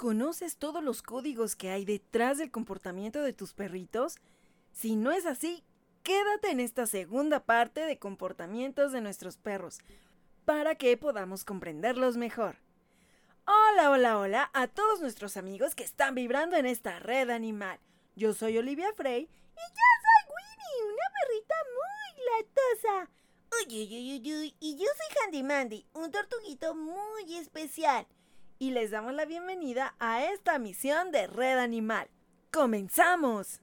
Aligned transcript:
¿Conoces 0.00 0.56
todos 0.56 0.82
los 0.82 1.02
códigos 1.02 1.56
que 1.56 1.68
hay 1.68 1.84
detrás 1.84 2.38
del 2.38 2.50
comportamiento 2.50 3.20
de 3.20 3.34
tus 3.34 3.52
perritos? 3.52 4.16
Si 4.72 4.96
no 4.96 5.12
es 5.12 5.26
así, 5.26 5.62
quédate 6.02 6.50
en 6.50 6.58
esta 6.58 6.86
segunda 6.86 7.44
parte 7.44 7.84
de 7.84 7.98
comportamientos 7.98 8.92
de 8.92 9.02
nuestros 9.02 9.36
perros 9.36 9.76
para 10.46 10.74
que 10.74 10.96
podamos 10.96 11.44
comprenderlos 11.44 12.16
mejor. 12.16 12.56
Hola, 13.46 13.90
hola, 13.90 14.18
hola 14.18 14.50
a 14.54 14.68
todos 14.68 15.02
nuestros 15.02 15.36
amigos 15.36 15.74
que 15.74 15.84
están 15.84 16.14
vibrando 16.14 16.56
en 16.56 16.64
esta 16.64 16.98
red 16.98 17.28
animal. 17.28 17.78
Yo 18.16 18.32
soy 18.32 18.56
Olivia 18.56 18.94
Frey 18.94 19.24
y 19.24 19.66
yo 19.68 19.86
soy 20.00 20.32
Winnie, 20.32 20.94
una 20.94 21.08
perrita 21.20 21.54
muy 21.76 22.24
latosa. 22.24 23.10
Uy, 23.58 23.86
uy, 23.86 24.22
uy, 24.24 24.34
uy, 24.34 24.56
y 24.60 24.76
yo 24.78 24.86
soy 24.86 25.26
Handy 25.26 25.42
Mandy, 25.42 25.86
un 25.92 26.10
tortuguito 26.10 26.74
muy 26.74 27.36
especial 27.36 28.06
y 28.60 28.72
les 28.72 28.90
damos 28.90 29.14
la 29.14 29.24
bienvenida 29.24 29.94
a 29.98 30.22
esta 30.22 30.58
misión 30.58 31.10
de 31.12 31.26
Red 31.26 31.58
Animal. 31.58 32.10
¡Comenzamos! 32.52 33.62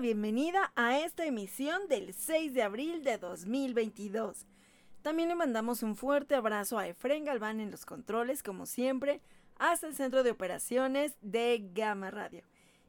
Bienvenida 0.00 0.72
a 0.76 0.98
esta 0.98 1.26
emisión 1.26 1.86
del 1.88 2.14
6 2.14 2.54
de 2.54 2.62
abril 2.62 3.04
de 3.04 3.18
2022. 3.18 4.46
También 5.02 5.28
le 5.28 5.34
mandamos 5.34 5.82
un 5.82 5.94
fuerte 5.94 6.34
abrazo 6.34 6.78
a 6.78 6.88
Efren 6.88 7.26
Galván 7.26 7.60
en 7.60 7.70
los 7.70 7.84
controles, 7.84 8.42
como 8.42 8.64
siempre, 8.64 9.20
hasta 9.58 9.86
el 9.86 9.94
centro 9.94 10.22
de 10.22 10.30
operaciones 10.30 11.18
de 11.20 11.68
Gama 11.74 12.10
Radio. 12.10 12.44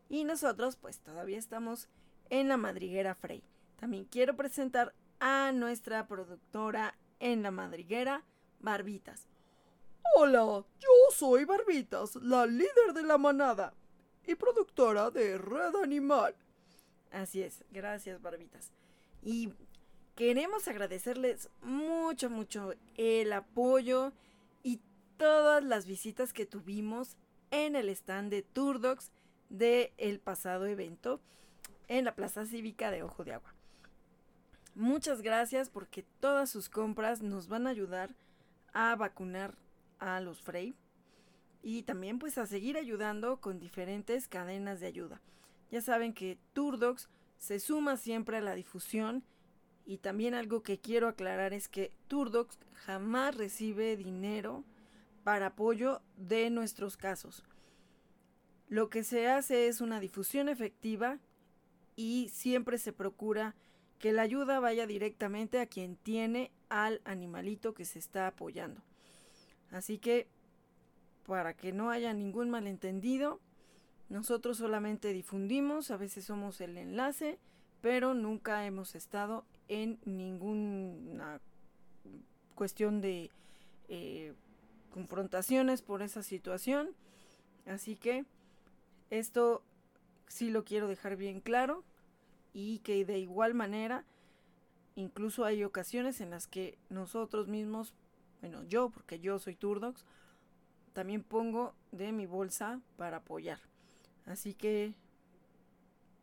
Y 0.07 0.23
nosotros, 0.23 0.77
pues 0.77 0.99
todavía 0.99 1.37
estamos 1.37 1.89
en 2.29 2.47
la 2.47 2.55
madriguera 2.55 3.13
Frey. 3.13 3.43
También 3.75 4.05
quiero 4.05 4.37
presentar 4.37 4.93
a 5.19 5.51
nuestra 5.51 6.07
productora 6.07 6.95
en 7.19 7.43
la 7.43 7.51
madriguera, 7.51 8.23
Barbitas. 8.61 9.27
Hola, 10.15 10.63
yo 10.79 10.89
soy 11.13 11.43
Barbitas, 11.43 12.15
la 12.15 12.45
líder 12.45 12.93
de 12.93 13.03
la 13.03 13.17
manada 13.17 13.73
y 14.25 14.35
productora 14.35 15.11
de 15.11 15.37
Red 15.37 15.75
Animal. 15.83 16.35
Así 17.11 17.41
es, 17.41 17.63
gracias 17.71 18.21
Barbitas. 18.21 18.71
Y 19.21 19.53
queremos 20.15 20.67
agradecerles 20.67 21.49
mucho, 21.61 22.29
mucho 22.29 22.73
el 22.95 23.33
apoyo 23.33 24.13
y 24.63 24.79
todas 25.17 25.63
las 25.63 25.85
visitas 25.85 26.33
que 26.33 26.45
tuvimos 26.45 27.17
en 27.51 27.75
el 27.75 27.89
stand 27.89 28.31
de 28.31 28.41
Turdox 28.41 29.11
del 29.49 29.91
el 29.97 30.19
pasado 30.19 30.65
evento 30.65 31.19
en 31.87 32.05
la 32.05 32.15
Plaza 32.15 32.45
Cívica 32.45 32.89
de 32.89 33.03
Ojo 33.03 33.25
de 33.25 33.33
Agua. 33.33 33.53
Muchas 34.73 35.21
gracias 35.21 35.69
porque 35.69 36.05
todas 36.21 36.49
sus 36.49 36.69
compras 36.69 37.21
nos 37.21 37.49
van 37.49 37.67
a 37.67 37.71
ayudar 37.71 38.15
a 38.73 38.95
vacunar 38.95 39.53
a 39.99 40.21
los 40.21 40.41
Frey 40.41 40.73
y 41.61 41.83
también 41.83 42.17
pues 42.19 42.37
a 42.37 42.47
seguir 42.47 42.77
ayudando 42.77 43.41
con 43.41 43.59
diferentes 43.59 44.29
cadenas 44.29 44.79
de 44.79 44.87
ayuda. 44.87 45.21
Ya 45.71 45.81
saben 45.81 46.13
que 46.13 46.37
Turdox 46.53 47.09
se 47.37 47.59
suma 47.59 47.97
siempre 47.97 48.37
a 48.37 48.41
la 48.41 48.55
difusión 48.55 49.23
y 49.85 49.97
también 49.97 50.35
algo 50.35 50.61
que 50.61 50.79
quiero 50.79 51.07
aclarar 51.07 51.53
es 51.53 51.67
que 51.67 51.91
Turdox 52.07 52.59
jamás 52.85 53.35
recibe 53.35 53.97
dinero 53.97 54.63
para 55.23 55.47
apoyo 55.47 56.01
de 56.17 56.49
nuestros 56.49 56.97
casos. 56.97 57.43
Lo 58.67 58.89
que 58.89 59.03
se 59.03 59.27
hace 59.27 59.67
es 59.67 59.81
una 59.81 59.99
difusión 59.99 60.49
efectiva 60.49 61.19
y 61.95 62.29
siempre 62.29 62.77
se 62.77 62.93
procura 62.93 63.55
que 63.99 64.11
la 64.11 64.23
ayuda 64.23 64.59
vaya 64.59 64.87
directamente 64.87 65.59
a 65.59 65.67
quien 65.67 65.95
tiene 65.95 66.51
al 66.69 67.01
animalito 67.05 67.73
que 67.73 67.85
se 67.85 67.99
está 67.99 68.27
apoyando. 68.27 68.81
Así 69.71 69.99
que, 69.99 70.27
para 71.25 71.55
que 71.55 71.71
no 71.71 71.91
haya 71.91 72.13
ningún 72.13 72.49
malentendido, 72.49 73.39
nosotros 74.11 74.57
solamente 74.57 75.13
difundimos, 75.13 75.89
a 75.89 75.95
veces 75.95 76.25
somos 76.25 76.59
el 76.59 76.77
enlace, 76.77 77.39
pero 77.79 78.13
nunca 78.13 78.65
hemos 78.65 78.93
estado 78.93 79.45
en 79.69 79.99
ninguna 80.03 81.39
cuestión 82.53 82.99
de 82.99 83.31
eh, 83.87 84.33
confrontaciones 84.93 85.81
por 85.81 86.01
esa 86.01 86.23
situación. 86.23 86.89
Así 87.65 87.95
que 87.95 88.25
esto 89.11 89.63
sí 90.27 90.49
lo 90.49 90.65
quiero 90.65 90.89
dejar 90.89 91.15
bien 91.15 91.39
claro 91.39 91.85
y 92.51 92.79
que 92.79 93.05
de 93.05 93.17
igual 93.17 93.53
manera 93.53 94.03
incluso 94.95 95.45
hay 95.45 95.63
ocasiones 95.63 96.19
en 96.19 96.31
las 96.31 96.47
que 96.47 96.77
nosotros 96.89 97.47
mismos, 97.47 97.93
bueno 98.41 98.65
yo 98.65 98.89
porque 98.89 99.21
yo 99.21 99.39
soy 99.39 99.55
Turdox, 99.55 100.03
también 100.91 101.23
pongo 101.23 101.73
de 101.93 102.11
mi 102.11 102.25
bolsa 102.25 102.81
para 102.97 103.17
apoyar. 103.17 103.70
Así 104.25 104.53
que 104.53 104.93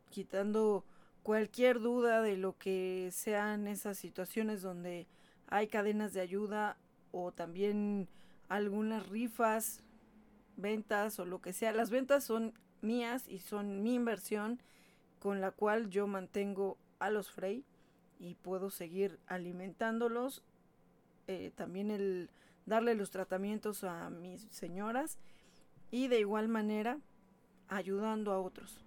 quitando 0.09 0.85
cualquier 1.23 1.79
duda 1.79 2.21
de 2.21 2.37
lo 2.37 2.57
que 2.57 3.09
sean 3.11 3.67
esas 3.67 3.97
situaciones 3.97 4.61
donde 4.61 5.07
hay 5.47 5.67
cadenas 5.67 6.13
de 6.13 6.21
ayuda 6.21 6.77
o 7.11 7.31
también 7.31 8.07
algunas 8.47 9.07
rifas, 9.09 9.81
ventas 10.57 11.19
o 11.19 11.25
lo 11.25 11.41
que 11.41 11.53
sea. 11.53 11.71
Las 11.71 11.89
ventas 11.89 12.23
son 12.23 12.53
mías 12.81 13.27
y 13.27 13.39
son 13.39 13.83
mi 13.83 13.95
inversión 13.95 14.59
con 15.19 15.41
la 15.41 15.51
cual 15.51 15.89
yo 15.89 16.07
mantengo 16.07 16.77
a 16.99 17.09
los 17.09 17.31
Frey 17.31 17.63
y 18.19 18.35
puedo 18.35 18.69
seguir 18.69 19.19
alimentándolos. 19.27 20.43
Eh, 21.27 21.51
también 21.55 21.91
el 21.91 22.29
darle 22.65 22.95
los 22.95 23.11
tratamientos 23.11 23.83
a 23.83 24.09
mis 24.09 24.41
señoras 24.51 25.17
y 25.91 26.07
de 26.07 26.19
igual 26.19 26.47
manera 26.47 26.99
ayudando 27.69 28.31
a 28.31 28.39
otros. 28.39 28.83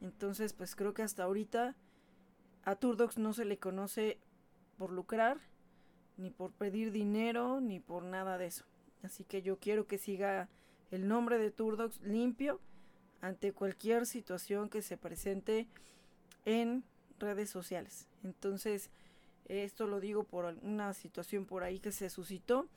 Entonces, 0.00 0.52
pues 0.52 0.76
creo 0.76 0.94
que 0.94 1.02
hasta 1.02 1.24
ahorita 1.24 1.74
a 2.64 2.76
Turdox 2.76 3.18
no 3.18 3.32
se 3.32 3.44
le 3.44 3.58
conoce 3.58 4.18
por 4.76 4.92
lucrar, 4.92 5.38
ni 6.16 6.30
por 6.30 6.52
pedir 6.52 6.92
dinero, 6.92 7.60
ni 7.60 7.80
por 7.80 8.04
nada 8.04 8.38
de 8.38 8.46
eso. 8.46 8.64
Así 9.02 9.24
que 9.24 9.42
yo 9.42 9.58
quiero 9.58 9.86
que 9.86 9.98
siga 9.98 10.48
el 10.90 11.08
nombre 11.08 11.38
de 11.38 11.50
Turdox 11.50 12.00
limpio 12.02 12.60
ante 13.20 13.52
cualquier 13.52 14.06
situación 14.06 14.68
que 14.68 14.82
se 14.82 14.96
presente 14.96 15.66
en 16.44 16.84
redes 17.18 17.50
sociales. 17.50 18.08
Entonces, 18.22 18.90
esto 19.46 19.86
lo 19.86 20.00
digo 20.00 20.24
por 20.24 20.44
una 20.62 20.92
situación 20.94 21.46
por 21.46 21.62
ahí 21.62 21.80
que 21.80 21.92
se 21.92 22.10
suscitó, 22.10 22.68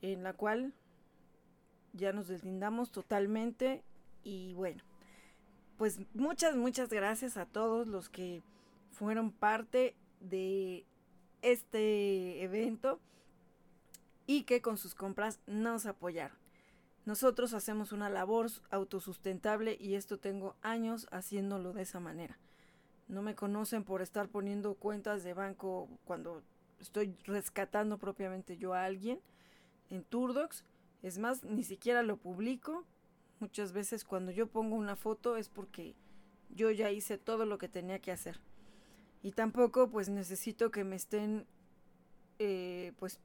en 0.00 0.22
la 0.22 0.32
cual 0.32 0.72
ya 1.92 2.12
nos 2.12 2.28
deslindamos 2.28 2.90
totalmente 2.90 3.82
Y 4.24 4.54
bueno, 4.54 4.84
pues 5.76 6.00
muchas, 6.14 6.56
muchas 6.56 6.90
gracias 6.90 7.36
a 7.36 7.46
todos 7.46 7.86
los 7.86 8.08
que 8.08 8.42
fueron 8.90 9.32
parte 9.32 9.96
de 10.20 10.86
este 11.42 12.42
evento 12.42 13.00
y 14.26 14.44
que 14.44 14.62
con 14.62 14.78
sus 14.78 14.94
compras 14.94 15.40
nos 15.46 15.86
apoyaron. 15.86 16.36
Nosotros 17.04 17.52
hacemos 17.52 17.90
una 17.90 18.08
labor 18.08 18.48
autosustentable 18.70 19.76
y 19.80 19.94
esto 19.94 20.18
tengo 20.18 20.54
años 20.62 21.08
haciéndolo 21.10 21.72
de 21.72 21.82
esa 21.82 21.98
manera. 21.98 22.38
No 23.08 23.22
me 23.22 23.34
conocen 23.34 23.82
por 23.82 24.02
estar 24.02 24.28
poniendo 24.28 24.74
cuentas 24.74 25.24
de 25.24 25.34
banco 25.34 25.88
cuando 26.04 26.42
estoy 26.80 27.16
rescatando 27.24 27.98
propiamente 27.98 28.56
yo 28.56 28.72
a 28.72 28.84
alguien 28.84 29.20
en 29.90 30.04
Turdox. 30.04 30.64
Es 31.02 31.18
más, 31.18 31.42
ni 31.42 31.64
siquiera 31.64 32.04
lo 32.04 32.16
publico. 32.16 32.86
Muchas 33.42 33.72
veces 33.72 34.04
cuando 34.04 34.30
yo 34.30 34.46
pongo 34.46 34.76
una 34.76 34.94
foto 34.94 35.36
es 35.36 35.48
porque 35.48 35.96
yo 36.50 36.70
ya 36.70 36.92
hice 36.92 37.18
todo 37.18 37.44
lo 37.44 37.58
que 37.58 37.68
tenía 37.68 37.98
que 37.98 38.12
hacer. 38.12 38.38
Y 39.20 39.32
tampoco 39.32 39.90
pues 39.90 40.08
necesito 40.08 40.70
que 40.70 40.84
me 40.84 40.94
estén 40.94 41.44
eh, 42.38 42.92
pues 43.00 43.18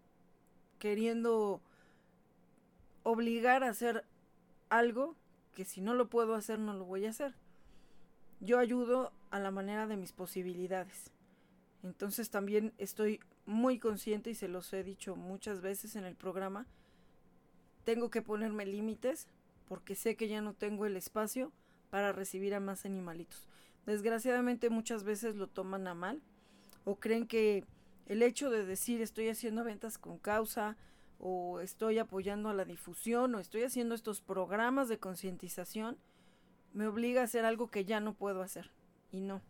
queriendo 0.79 1.61
obligar 3.03 3.63
a 3.63 3.69
hacer 3.69 4.05
algo 4.69 5.15
que 5.53 5.65
si 5.65 5.81
no 5.81 5.93
lo 5.93 6.09
puedo 6.09 6.33
hacer 6.33 6.57
no 6.57 6.73
lo 6.73 6.85
voy 6.85 7.05
a 7.05 7.11
hacer. 7.11 7.35
Yo 8.39 8.57
ayudo 8.57 9.13
a 9.29 9.37
la 9.37 9.51
manera 9.51 9.85
de 9.85 9.97
mis 9.97 10.13
posibilidades. 10.13 11.11
Entonces 11.83 12.31
también 12.31 12.73
estoy 12.79 13.19
muy 13.45 13.77
consciente 13.77 14.31
y 14.31 14.35
se 14.35 14.47
los 14.47 14.73
he 14.73 14.83
dicho 14.83 15.15
muchas 15.15 15.61
veces 15.61 15.95
en 15.95 16.05
el 16.05 16.15
programa. 16.15 16.65
Tengo 17.83 18.09
que 18.09 18.23
ponerme 18.23 18.65
límites 18.65 19.27
porque 19.67 19.95
sé 19.95 20.15
que 20.15 20.27
ya 20.27 20.41
no 20.41 20.53
tengo 20.53 20.85
el 20.85 20.97
espacio 20.97 21.51
para 21.89 22.11
recibir 22.11 22.53
a 22.55 22.59
más 22.59 22.85
animalitos. 22.85 23.47
Desgraciadamente 23.85 24.69
muchas 24.69 25.03
veces 25.03 25.35
lo 25.35 25.47
toman 25.47 25.87
a 25.87 25.93
mal 25.93 26.21
o 26.83 26.95
creen 26.95 27.27
que 27.27 27.63
el 28.05 28.23
hecho 28.23 28.49
de 28.49 28.65
decir 28.65 29.01
estoy 29.01 29.29
haciendo 29.29 29.63
ventas 29.63 29.97
con 29.97 30.17
causa 30.17 30.77
o 31.19 31.59
estoy 31.59 31.99
apoyando 31.99 32.49
a 32.49 32.53
la 32.53 32.65
difusión 32.65 33.35
o 33.35 33.39
estoy 33.39 33.63
haciendo 33.63 33.95
estos 33.95 34.21
programas 34.21 34.87
de 34.87 34.99
concientización 34.99 35.97
me 36.73 36.87
obliga 36.87 37.21
a 37.21 37.23
hacer 37.25 37.45
algo 37.45 37.67
que 37.67 37.85
ya 37.85 37.99
no 37.99 38.13
puedo 38.13 38.41
hacer 38.41 38.71
y 39.11 39.21
no. 39.21 39.41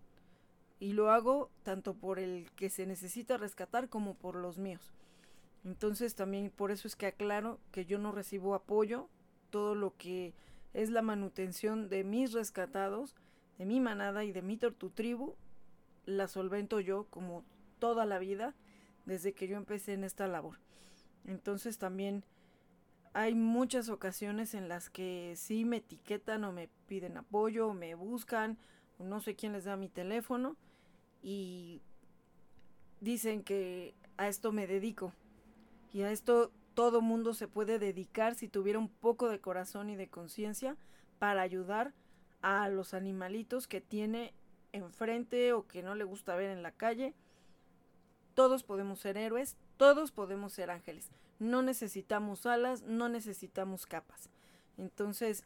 Y 0.79 0.93
lo 0.93 1.11
hago 1.11 1.49
tanto 1.63 1.93
por 1.95 2.19
el 2.19 2.51
que 2.55 2.69
se 2.69 2.85
necesita 2.85 3.37
rescatar 3.37 3.89
como 3.89 4.13
por 4.13 4.35
los 4.35 4.57
míos. 4.59 4.93
Entonces 5.65 6.15
también 6.15 6.51
por 6.51 6.71
eso 6.71 6.87
es 6.87 6.95
que 6.95 7.07
aclaro 7.07 7.59
que 7.71 7.85
yo 7.85 7.97
no 7.97 8.11
recibo 8.11 8.55
apoyo, 8.55 9.09
todo 9.49 9.75
lo 9.75 9.95
que 9.97 10.33
es 10.73 10.89
la 10.89 11.01
manutención 11.01 11.89
de 11.89 12.03
mis 12.03 12.33
rescatados, 12.33 13.15
de 13.57 13.65
mi 13.65 13.79
manada 13.79 14.23
y 14.23 14.31
de 14.31 14.41
mi 14.41 14.57
tortutribu, 14.57 15.35
la 16.05 16.27
solvento 16.27 16.79
yo 16.79 17.05
como 17.09 17.43
toda 17.79 18.05
la 18.05 18.19
vida 18.19 18.55
desde 19.05 19.33
que 19.33 19.47
yo 19.47 19.57
empecé 19.57 19.93
en 19.93 20.03
esta 20.03 20.27
labor. 20.27 20.59
Entonces 21.25 21.77
también 21.77 22.23
hay 23.13 23.35
muchas 23.35 23.89
ocasiones 23.89 24.53
en 24.53 24.69
las 24.69 24.89
que 24.89 25.33
sí 25.35 25.65
me 25.65 25.77
etiquetan 25.77 26.43
o 26.43 26.51
me 26.51 26.69
piden 26.87 27.17
apoyo 27.17 27.67
o 27.67 27.73
me 27.73 27.95
buscan 27.95 28.57
o 28.99 29.03
no 29.03 29.19
sé 29.21 29.35
quién 29.35 29.53
les 29.53 29.65
da 29.65 29.75
mi 29.75 29.89
teléfono 29.89 30.55
y 31.23 31.81
dicen 33.01 33.43
que 33.43 33.95
a 34.17 34.27
esto 34.27 34.51
me 34.51 34.67
dedico 34.67 35.13
y 35.93 36.01
a 36.01 36.11
esto 36.11 36.51
todo 36.77 37.01
mundo 37.01 37.33
se 37.33 37.47
puede 37.47 37.79
dedicar 37.79 38.35
si 38.35 38.47
tuviera 38.47 38.77
un 38.77 38.87
poco 38.87 39.29
de 39.29 39.41
corazón 39.41 39.89
y 39.89 39.95
de 39.95 40.09
conciencia 40.09 40.77
para 41.17 41.41
ayudar 41.41 41.91
a 42.43 42.69
los 42.69 42.93
animalitos 42.93 43.65
que 43.67 43.81
tiene 43.81 44.31
enfrente 44.73 45.53
o 45.53 45.65
que 45.65 45.81
no 45.81 45.95
le 45.95 46.03
gusta 46.03 46.35
ver 46.35 46.51
en 46.51 46.61
la 46.61 46.71
calle 46.71 47.15
todos 48.35 48.61
podemos 48.61 48.99
ser 48.99 49.17
héroes, 49.17 49.57
todos 49.77 50.11
podemos 50.11 50.53
ser 50.53 50.69
ángeles. 50.69 51.09
No 51.39 51.63
necesitamos 51.63 52.45
alas, 52.45 52.83
no 52.83 53.09
necesitamos 53.09 53.87
capas. 53.87 54.29
Entonces, 54.77 55.43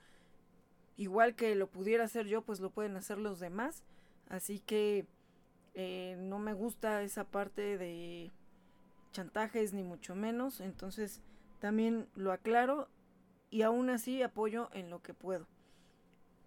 igual 0.97 1.35
que 1.35 1.55
lo 1.55 1.67
pudiera 1.67 2.03
hacer 2.03 2.25
yo, 2.27 2.41
pues 2.41 2.59
lo 2.59 2.71
pueden 2.71 2.97
hacer 2.97 3.17
los 3.17 3.39
demás. 3.39 3.85
Así 4.27 4.59
que 4.59 5.05
eh, 5.75 6.17
no 6.19 6.39
me 6.39 6.51
gusta 6.51 7.01
esa 7.03 7.23
parte 7.23 7.77
de 7.77 8.33
chantajes 9.11 9.73
ni 9.73 9.83
mucho 9.83 10.15
menos. 10.15 10.59
Entonces, 10.61 11.21
también 11.59 12.07
lo 12.15 12.31
aclaro 12.31 12.87
y 13.49 13.63
aún 13.63 13.89
así 13.89 14.21
apoyo 14.21 14.69
en 14.73 14.89
lo 14.89 15.01
que 15.01 15.13
puedo. 15.13 15.47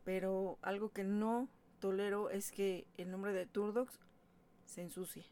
Pero 0.04 0.58
algo 0.62 0.90
que 0.90 1.04
no 1.04 1.48
tolero 1.78 2.30
es 2.30 2.52
que 2.52 2.86
el 2.96 3.10
nombre 3.10 3.32
de 3.32 3.46
Turdox 3.46 4.00
se 4.64 4.82
ensucie 4.82 5.24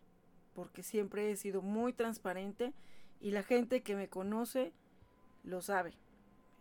porque 0.55 0.83
siempre 0.83 1.31
he 1.31 1.37
sido 1.37 1.63
muy 1.63 1.93
transparente 1.93 2.73
y 3.21 3.31
la 3.31 3.43
gente 3.43 3.83
que 3.83 3.97
me 3.97 4.09
conoce 4.09 4.73
lo 5.45 5.63
sabe. 5.63 5.95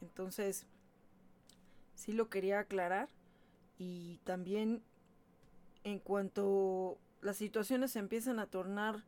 Entonces, 0.02 0.66
sí 1.96 2.14
lo 2.14 2.30
quería 2.30 2.60
aclarar 2.60 3.10
y 3.78 4.18
también 4.24 4.84
en 5.84 6.00
cuanto 6.00 6.98
las 7.22 7.38
situaciones 7.38 7.92
se 7.92 8.00
empiezan 8.00 8.40
a 8.40 8.48
tornar 8.48 9.04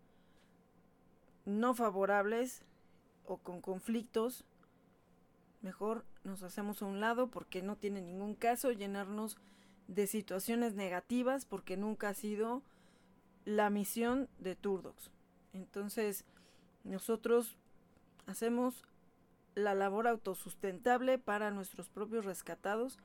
no 1.45 1.73
favorables 1.73 2.63
o 3.25 3.37
con 3.37 3.61
conflictos, 3.61 4.45
mejor 5.61 6.05
nos 6.23 6.43
hacemos 6.43 6.81
a 6.81 6.85
un 6.85 6.99
lado 6.99 7.27
porque 7.27 7.61
no 7.61 7.77
tiene 7.77 8.01
ningún 8.01 8.35
caso 8.35 8.71
llenarnos 8.71 9.37
de 9.87 10.07
situaciones 10.07 10.75
negativas 10.75 11.45
porque 11.45 11.77
nunca 11.77 12.09
ha 12.09 12.13
sido 12.13 12.61
la 13.45 13.69
misión 13.69 14.29
de 14.39 14.55
Turdox. 14.55 15.11
Entonces, 15.53 16.25
nosotros 16.83 17.57
hacemos 18.25 18.83
la 19.55 19.73
labor 19.73 20.07
autosustentable 20.07 21.19
para 21.19 21.51
nuestros 21.51 21.89
propios 21.89 22.25
rescatados 22.25 22.99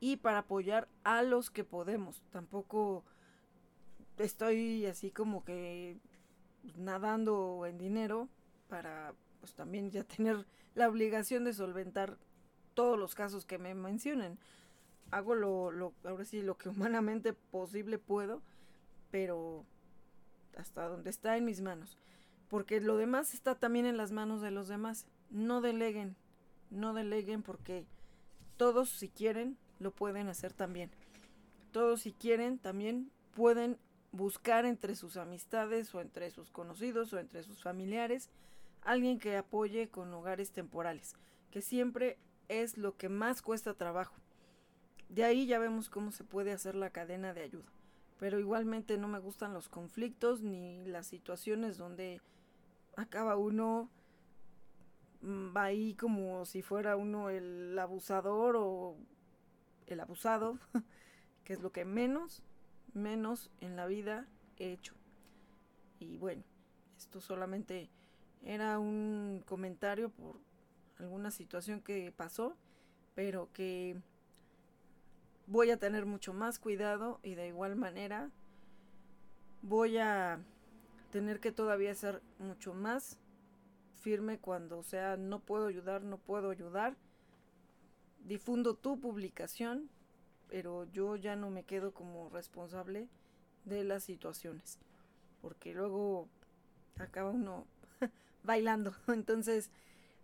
y 0.00 0.16
para 0.16 0.38
apoyar 0.38 0.88
a 1.04 1.22
los 1.22 1.50
que 1.50 1.64
podemos. 1.64 2.22
Tampoco 2.30 3.04
estoy 4.18 4.86
así 4.86 5.10
como 5.10 5.44
que 5.44 5.98
nadando 6.76 7.66
en 7.66 7.78
dinero 7.78 8.28
para 8.68 9.14
pues 9.40 9.54
también 9.54 9.90
ya 9.90 10.04
tener 10.04 10.46
la 10.74 10.88
obligación 10.88 11.44
de 11.44 11.54
solventar 11.54 12.18
todos 12.74 12.98
los 12.98 13.14
casos 13.14 13.44
que 13.44 13.58
me 13.58 13.74
mencionen. 13.74 14.38
Hago 15.10 15.34
lo, 15.34 15.70
lo 15.70 15.92
ahora 16.04 16.24
sí 16.24 16.42
lo 16.42 16.56
que 16.56 16.68
humanamente 16.70 17.32
posible 17.32 17.98
puedo, 17.98 18.42
pero 19.10 19.64
hasta 20.56 20.88
donde 20.88 21.10
está 21.10 21.36
en 21.36 21.44
mis 21.44 21.60
manos. 21.60 21.98
Porque 22.48 22.80
lo 22.80 22.96
demás 22.96 23.34
está 23.34 23.54
también 23.54 23.86
en 23.86 23.96
las 23.96 24.12
manos 24.12 24.40
de 24.40 24.50
los 24.50 24.68
demás. 24.68 25.06
No 25.30 25.60
deleguen, 25.60 26.16
no 26.70 26.94
deleguen 26.94 27.42
porque 27.42 27.86
todos 28.56 28.90
si 28.90 29.08
quieren 29.08 29.56
lo 29.78 29.92
pueden 29.92 30.28
hacer 30.28 30.52
también. 30.52 30.90
Todos 31.72 32.02
si 32.02 32.12
quieren 32.12 32.58
también 32.58 33.10
pueden 33.34 33.78
buscar 34.12 34.64
entre 34.66 34.94
sus 34.94 35.16
amistades 35.16 35.94
o 35.94 36.00
entre 36.00 36.30
sus 36.30 36.50
conocidos 36.50 37.12
o 37.12 37.18
entre 37.18 37.42
sus 37.42 37.62
familiares 37.62 38.30
alguien 38.82 39.18
que 39.18 39.36
apoye 39.36 39.88
con 39.88 40.12
hogares 40.14 40.52
temporales, 40.52 41.14
que 41.50 41.62
siempre 41.62 42.18
es 42.48 42.78
lo 42.78 42.96
que 42.96 43.08
más 43.08 43.42
cuesta 43.42 43.74
trabajo. 43.74 44.14
De 45.08 45.24
ahí 45.24 45.46
ya 45.46 45.58
vemos 45.58 45.90
cómo 45.90 46.12
se 46.12 46.24
puede 46.24 46.52
hacer 46.52 46.74
la 46.74 46.90
cadena 46.90 47.34
de 47.34 47.42
ayuda 47.42 47.70
pero 48.20 48.38
igualmente 48.38 48.98
no 48.98 49.08
me 49.08 49.18
gustan 49.18 49.54
los 49.54 49.70
conflictos 49.70 50.42
ni 50.42 50.84
las 50.84 51.06
situaciones 51.06 51.78
donde 51.78 52.20
acaba 52.94 53.36
uno 53.36 53.88
mm, 55.22 55.56
va 55.56 55.64
ahí 55.64 55.94
como 55.94 56.44
si 56.44 56.60
fuera 56.60 56.96
uno 56.96 57.30
el 57.30 57.76
abusador 57.78 58.56
o 58.58 58.98
el 59.86 60.00
abusado, 60.00 60.58
que 61.44 61.54
es 61.54 61.60
lo 61.60 61.72
que 61.72 61.86
menos, 61.86 62.42
menos 62.94 63.50
en 63.60 63.76
la 63.76 63.86
vida 63.86 64.26
he 64.58 64.72
hecho. 64.72 64.94
Y 65.98 66.16
bueno, 66.18 66.42
esto 66.96 67.20
solamente 67.20 67.90
era 68.42 68.78
un 68.78 69.42
comentario 69.46 70.10
por 70.10 70.36
alguna 70.98 71.30
situación 71.30 71.80
que 71.80 72.12
pasó, 72.12 72.56
pero 73.14 73.50
que 73.52 73.96
voy 75.46 75.70
a 75.70 75.78
tener 75.78 76.06
mucho 76.06 76.32
más 76.32 76.58
cuidado 76.58 77.20
y 77.22 77.34
de 77.34 77.48
igual 77.48 77.76
manera 77.76 78.30
voy 79.62 79.98
a 79.98 80.38
tener 81.10 81.40
que 81.40 81.52
todavía 81.52 81.94
ser 81.94 82.22
mucho 82.38 82.72
más 82.72 83.18
firme 84.00 84.38
cuando 84.38 84.82
sea 84.82 85.16
no 85.16 85.40
puedo 85.40 85.66
ayudar, 85.66 86.02
no 86.02 86.18
puedo 86.18 86.50
ayudar. 86.50 86.96
Difundo 88.24 88.74
tu 88.74 89.00
publicación, 89.00 89.90
pero 90.50 90.84
yo 90.92 91.14
ya 91.14 91.36
no 91.36 91.48
me 91.48 91.62
quedo 91.62 91.92
como 91.94 92.28
responsable 92.28 93.08
de 93.64 93.84
las 93.84 94.02
situaciones, 94.02 94.78
porque 95.40 95.72
luego 95.72 96.28
acaba 96.98 97.30
uno 97.30 97.66
bailando. 98.42 98.92
Entonces, 99.06 99.70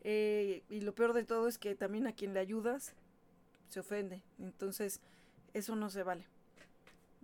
eh, 0.02 0.64
y 0.68 0.80
lo 0.80 0.94
peor 0.94 1.12
de 1.12 1.24
todo 1.24 1.46
es 1.46 1.58
que 1.58 1.76
también 1.76 2.08
a 2.08 2.12
quien 2.12 2.34
le 2.34 2.40
ayudas 2.40 2.94
se 3.68 3.80
ofende. 3.80 4.22
Entonces, 4.40 5.00
eso 5.54 5.76
no 5.76 5.90
se 5.90 6.02
vale. 6.02 6.26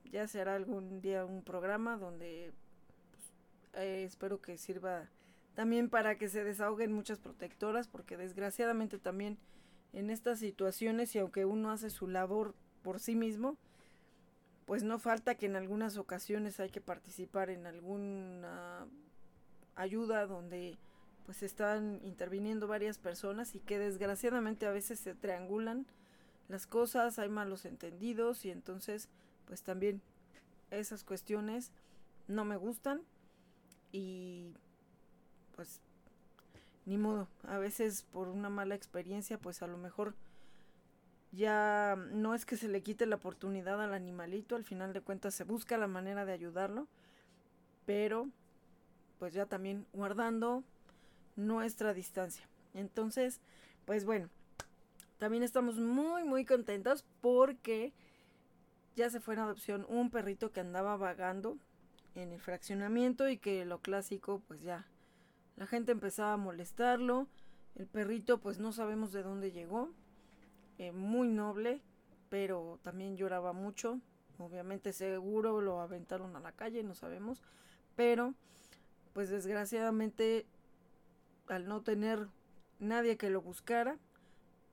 Ya 0.04 0.28
se 0.28 0.40
hará 0.40 0.54
algún 0.54 1.00
día 1.00 1.24
un 1.24 1.42
programa 1.42 1.96
donde 1.96 2.52
pues, 3.10 3.82
eh, 3.84 4.04
espero 4.04 4.40
que 4.40 4.58
sirva 4.58 5.08
también 5.54 5.90
para 5.90 6.18
que 6.18 6.28
se 6.28 6.44
desahoguen 6.44 6.92
muchas 6.92 7.18
protectoras, 7.18 7.88
porque 7.88 8.16
desgraciadamente 8.16 8.98
también 8.98 9.38
en 9.92 10.08
estas 10.08 10.38
situaciones, 10.38 11.14
y 11.16 11.18
aunque 11.18 11.44
uno 11.44 11.70
hace 11.70 11.90
su 11.90 12.06
labor 12.06 12.54
por 12.82 13.00
sí 13.00 13.14
mismo, 13.14 13.56
pues 14.66 14.82
no 14.82 14.98
falta 14.98 15.34
que 15.34 15.46
en 15.46 15.56
algunas 15.56 15.96
ocasiones 15.96 16.60
hay 16.60 16.70
que 16.70 16.80
participar 16.80 17.50
en 17.50 17.66
alguna 17.66 18.86
ayuda 19.74 20.26
donde 20.26 20.78
pues 21.24 21.42
están 21.42 22.00
interviniendo 22.04 22.66
varias 22.66 22.98
personas 22.98 23.54
y 23.54 23.60
que 23.60 23.78
desgraciadamente 23.78 24.66
a 24.66 24.70
veces 24.70 24.98
se 24.98 25.14
triangulan 25.14 25.86
las 26.48 26.66
cosas, 26.66 27.18
hay 27.18 27.28
malos 27.28 27.64
entendidos 27.64 28.44
y 28.44 28.50
entonces 28.50 29.08
pues 29.46 29.62
también 29.62 30.02
esas 30.70 31.04
cuestiones 31.04 31.70
no 32.28 32.44
me 32.44 32.56
gustan 32.56 33.02
y 33.92 34.52
pues 35.54 35.80
ni 36.84 36.98
modo, 36.98 37.28
a 37.44 37.58
veces 37.58 38.02
por 38.10 38.28
una 38.28 38.48
mala 38.48 38.74
experiencia 38.74 39.38
pues 39.38 39.62
a 39.62 39.66
lo 39.66 39.78
mejor 39.78 40.14
ya 41.32 41.96
no 42.12 42.34
es 42.34 42.44
que 42.44 42.56
se 42.56 42.68
le 42.68 42.82
quite 42.82 43.06
la 43.06 43.16
oportunidad 43.16 43.82
al 43.82 43.94
animalito, 43.94 44.54
al 44.54 44.64
final 44.64 44.92
de 44.92 45.00
cuentas 45.00 45.34
se 45.34 45.44
busca 45.44 45.78
la 45.78 45.86
manera 45.86 46.24
de 46.24 46.32
ayudarlo, 46.32 46.86
pero 47.86 48.28
pues 49.18 49.32
ya 49.32 49.46
también 49.46 49.86
guardando 49.92 50.62
nuestra 51.36 51.94
distancia. 51.94 52.46
Entonces, 52.74 53.40
pues 53.86 54.04
bueno, 54.04 54.28
también 55.18 55.42
estamos 55.42 55.78
muy 55.78 56.24
muy 56.24 56.44
contentos 56.44 57.04
porque 57.20 57.92
ya 58.94 59.08
se 59.08 59.20
fue 59.20 59.34
en 59.34 59.40
adopción 59.40 59.86
un 59.88 60.10
perrito 60.10 60.52
que 60.52 60.60
andaba 60.60 60.96
vagando 60.96 61.56
en 62.14 62.32
el 62.32 62.40
fraccionamiento 62.40 63.28
y 63.28 63.38
que 63.38 63.64
lo 63.64 63.78
clásico 63.78 64.42
pues 64.46 64.60
ya 64.62 64.86
la 65.56 65.66
gente 65.66 65.92
empezaba 65.92 66.34
a 66.34 66.38
molestarlo. 66.38 67.26
El 67.74 67.86
perrito 67.86 68.38
pues 68.38 68.58
no 68.58 68.72
sabemos 68.72 69.12
de 69.12 69.22
dónde 69.22 69.50
llegó. 69.50 69.90
Eh, 70.82 70.90
muy 70.90 71.28
noble, 71.28 71.80
pero 72.28 72.80
también 72.82 73.16
lloraba 73.16 73.52
mucho. 73.52 74.00
Obviamente 74.38 74.92
seguro 74.92 75.60
lo 75.60 75.80
aventaron 75.80 76.34
a 76.34 76.40
la 76.40 76.50
calle, 76.50 76.82
no 76.82 76.96
sabemos. 76.96 77.40
Pero 77.94 78.34
pues 79.12 79.30
desgraciadamente 79.30 80.44
al 81.46 81.68
no 81.68 81.82
tener 81.82 82.26
nadie 82.80 83.16
que 83.16 83.30
lo 83.30 83.42
buscara, 83.42 83.96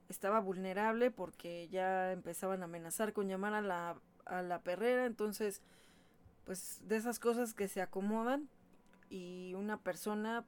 estaba 0.07 0.39
vulnerable 0.39 1.11
porque 1.11 1.67
ya 1.69 2.11
empezaban 2.11 2.63
a 2.63 2.65
amenazar 2.65 3.13
con 3.13 3.27
llamar 3.27 3.53
a 3.53 3.61
la, 3.61 4.01
a 4.25 4.41
la 4.41 4.63
perrera. 4.63 5.05
Entonces 5.05 5.61
pues 6.43 6.81
de 6.87 6.95
esas 6.95 7.19
cosas 7.19 7.53
que 7.53 7.67
se 7.67 7.83
acomodan 7.83 8.49
y 9.11 9.53
una 9.53 9.77
persona 9.77 10.43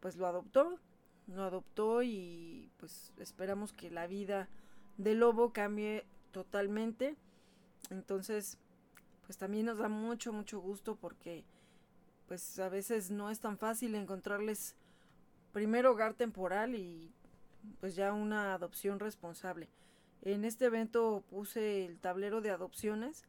pues 0.00 0.16
lo 0.16 0.26
adoptó, 0.26 0.78
lo 1.26 1.42
adoptó 1.42 2.02
y 2.02 2.70
pues 2.78 3.12
esperamos 3.18 3.72
que 3.72 3.90
la 3.90 4.06
vida 4.06 4.48
del 4.98 5.20
lobo 5.20 5.52
cambie 5.52 6.04
totalmente. 6.32 7.16
Entonces, 7.90 8.58
pues 9.24 9.38
también 9.38 9.66
nos 9.66 9.78
da 9.78 9.88
mucho, 9.88 10.32
mucho 10.32 10.60
gusto 10.60 10.96
porque 10.96 11.44
pues 12.26 12.58
a 12.58 12.68
veces 12.68 13.10
no 13.10 13.30
es 13.30 13.40
tan 13.40 13.58
fácil 13.58 13.94
encontrarles 13.94 14.76
primero 15.52 15.92
hogar 15.92 16.14
temporal 16.14 16.74
y 16.74 17.12
pues 17.80 17.94
ya 17.94 18.12
una 18.12 18.54
adopción 18.54 18.98
responsable. 18.98 19.68
En 20.22 20.44
este 20.44 20.66
evento 20.66 21.22
puse 21.28 21.84
el 21.84 21.98
tablero 21.98 22.40
de 22.40 22.50
adopciones, 22.50 23.24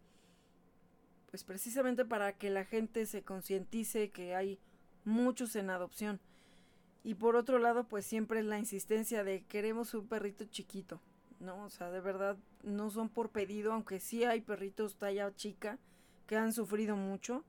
pues 1.30 1.44
precisamente 1.44 2.06
para 2.06 2.34
que 2.34 2.50
la 2.50 2.64
gente 2.64 3.06
se 3.06 3.24
concientice 3.24 4.12
que 4.12 4.36
hay 4.36 4.60
muchos 5.04 5.56
en 5.56 5.70
adopción. 5.70 6.20
Y 7.05 7.13
por 7.13 7.35
otro 7.35 7.59
lado, 7.59 7.83
pues 7.88 8.03
siempre 8.03 8.41
la 8.41 8.57
insistencia 8.57 9.24
de 9.24 9.43
queremos 9.43 9.93
un 9.93 10.07
perrito 10.07 10.45
chiquito, 10.45 11.00
¿no? 11.39 11.63
O 11.65 11.69
sea, 11.69 11.91
de 11.91 12.01
verdad 12.01 12.35
no 12.63 12.89
son 12.89 13.09
por 13.09 13.29
pedido, 13.29 13.74
aunque 13.74 14.00
sí 14.00 14.24
hay 14.24 14.41
perritos 14.41 14.97
talla 14.97 15.31
chica 15.35 15.77
que 16.25 16.35
han 16.35 16.51
sufrido 16.51 16.95
mucho 16.95 17.43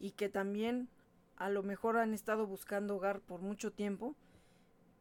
y 0.00 0.10
que 0.10 0.28
también 0.28 0.88
a 1.36 1.48
lo 1.48 1.62
mejor 1.62 1.96
han 1.96 2.12
estado 2.12 2.48
buscando 2.48 2.96
hogar 2.96 3.20
por 3.20 3.40
mucho 3.40 3.72
tiempo, 3.72 4.16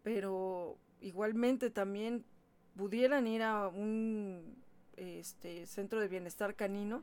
pero 0.03 0.77
igualmente 1.01 1.71
también 1.71 2.23
pudieran 2.75 3.25
ir 3.25 3.41
a 3.41 3.67
un 3.67 4.61
este 4.95 5.65
centro 5.65 5.99
de 5.99 6.07
bienestar 6.07 6.53
canino 6.53 7.01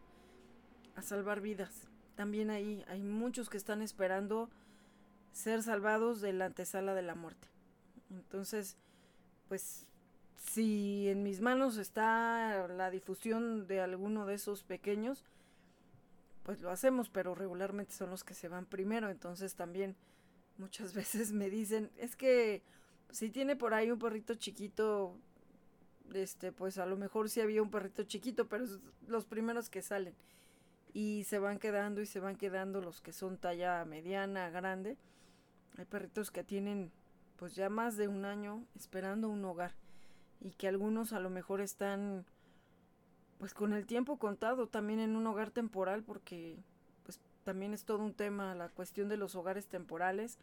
a 0.94 1.02
salvar 1.02 1.40
vidas. 1.40 1.88
También 2.14 2.50
ahí 2.50 2.84
hay 2.86 3.02
muchos 3.02 3.50
que 3.50 3.56
están 3.56 3.82
esperando 3.82 4.48
ser 5.34 5.62
salvados 5.62 6.22
de 6.22 6.32
la 6.32 6.46
antesala 6.46 6.94
de 6.94 7.02
la 7.02 7.14
muerte. 7.14 7.48
Entonces, 8.10 8.78
pues 9.48 9.86
si 10.36 11.08
en 11.08 11.22
mis 11.22 11.40
manos 11.40 11.76
está 11.76 12.66
la 12.68 12.90
difusión 12.90 13.66
de 13.66 13.80
alguno 13.80 14.24
de 14.24 14.34
esos 14.34 14.62
pequeños, 14.62 15.24
pues 16.44 16.60
lo 16.60 16.70
hacemos, 16.70 17.10
pero 17.10 17.34
regularmente 17.34 17.92
son 17.92 18.10
los 18.10 18.22
que 18.22 18.34
se 18.34 18.48
van 18.48 18.66
primero, 18.66 19.10
entonces 19.10 19.54
también 19.54 19.96
muchas 20.56 20.94
veces 20.94 21.32
me 21.32 21.50
dicen, 21.50 21.90
es 21.96 22.16
que 22.16 22.62
si 23.10 23.30
tiene 23.30 23.56
por 23.56 23.74
ahí 23.74 23.90
un 23.90 23.98
perrito 23.98 24.34
chiquito, 24.34 25.18
este, 26.12 26.52
pues 26.52 26.78
a 26.78 26.86
lo 26.86 26.96
mejor 26.96 27.28
sí 27.28 27.40
había 27.40 27.62
un 27.62 27.70
perrito 27.70 28.04
chiquito, 28.04 28.48
pero 28.48 28.66
los 29.06 29.24
primeros 29.24 29.68
que 29.68 29.82
salen. 29.82 30.14
Y 30.92 31.24
se 31.24 31.40
van 31.40 31.58
quedando 31.58 32.00
y 32.02 32.06
se 32.06 32.20
van 32.20 32.36
quedando 32.36 32.80
los 32.80 33.00
que 33.00 33.12
son 33.12 33.36
talla 33.36 33.84
mediana, 33.84 34.48
grande. 34.50 34.96
Hay 35.76 35.84
perritos 35.84 36.30
que 36.30 36.44
tienen 36.44 36.92
pues 37.36 37.54
ya 37.54 37.68
más 37.68 37.96
de 37.96 38.08
un 38.08 38.24
año 38.24 38.64
esperando 38.76 39.28
un 39.28 39.44
hogar 39.44 39.72
y 40.40 40.52
que 40.52 40.68
algunos 40.68 41.12
a 41.12 41.20
lo 41.20 41.30
mejor 41.30 41.60
están 41.60 42.24
pues 43.38 43.54
con 43.54 43.72
el 43.72 43.86
tiempo 43.86 44.18
contado 44.18 44.68
también 44.68 45.00
en 45.00 45.16
un 45.16 45.26
hogar 45.26 45.50
temporal 45.50 46.02
porque 46.02 46.56
pues 47.02 47.20
también 47.42 47.74
es 47.74 47.84
todo 47.84 47.98
un 47.98 48.14
tema 48.14 48.54
la 48.54 48.68
cuestión 48.68 49.08
de 49.08 49.16
los 49.16 49.34
hogares 49.34 49.66
temporales 49.66 50.38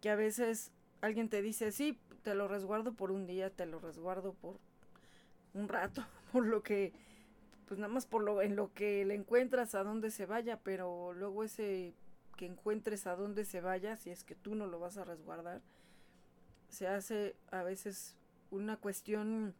que 0.00 0.10
a 0.10 0.16
veces 0.16 0.70
alguien 1.00 1.28
te 1.28 1.42
dice 1.42 1.72
sí 1.72 1.98
te 2.22 2.34
lo 2.34 2.46
resguardo 2.46 2.92
por 2.92 3.10
un 3.10 3.26
día 3.26 3.50
te 3.50 3.66
lo 3.66 3.80
resguardo 3.80 4.34
por 4.34 4.58
un 5.54 5.68
rato 5.68 6.04
por 6.32 6.46
lo 6.46 6.62
que 6.62 6.92
pues 7.66 7.80
nada 7.80 7.92
más 7.92 8.06
por 8.06 8.22
lo 8.22 8.42
en 8.42 8.54
lo 8.54 8.72
que 8.74 9.04
le 9.04 9.14
encuentras 9.14 9.74
a 9.74 9.82
dónde 9.82 10.10
se 10.10 10.26
vaya 10.26 10.60
pero 10.60 11.12
luego 11.14 11.42
ese 11.42 11.94
que 12.36 12.46
encuentres 12.46 13.06
a 13.06 13.16
dónde 13.16 13.44
se 13.44 13.60
vaya, 13.60 13.96
si 13.96 14.10
es 14.10 14.24
que 14.24 14.34
tú 14.34 14.54
no 14.54 14.66
lo 14.66 14.78
vas 14.78 14.96
a 14.96 15.04
resguardar, 15.04 15.62
se 16.68 16.88
hace 16.88 17.36
a 17.50 17.62
veces 17.62 18.16
una 18.50 18.76
cuestión 18.76 19.54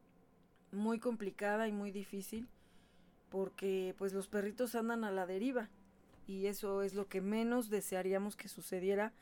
muy 0.72 0.98
complicada 0.98 1.68
y 1.68 1.72
muy 1.72 1.90
difícil 1.90 2.48
porque 3.30 3.94
pues 3.98 4.12
los 4.12 4.28
perritos 4.28 4.74
andan 4.74 5.04
a 5.04 5.10
la 5.10 5.26
deriva 5.26 5.68
y 6.26 6.46
eso 6.46 6.82
es 6.82 6.94
lo 6.94 7.08
que 7.08 7.20
menos 7.20 7.70
desearíamos 7.70 8.36
que 8.36 8.48
sucediera 8.48 9.12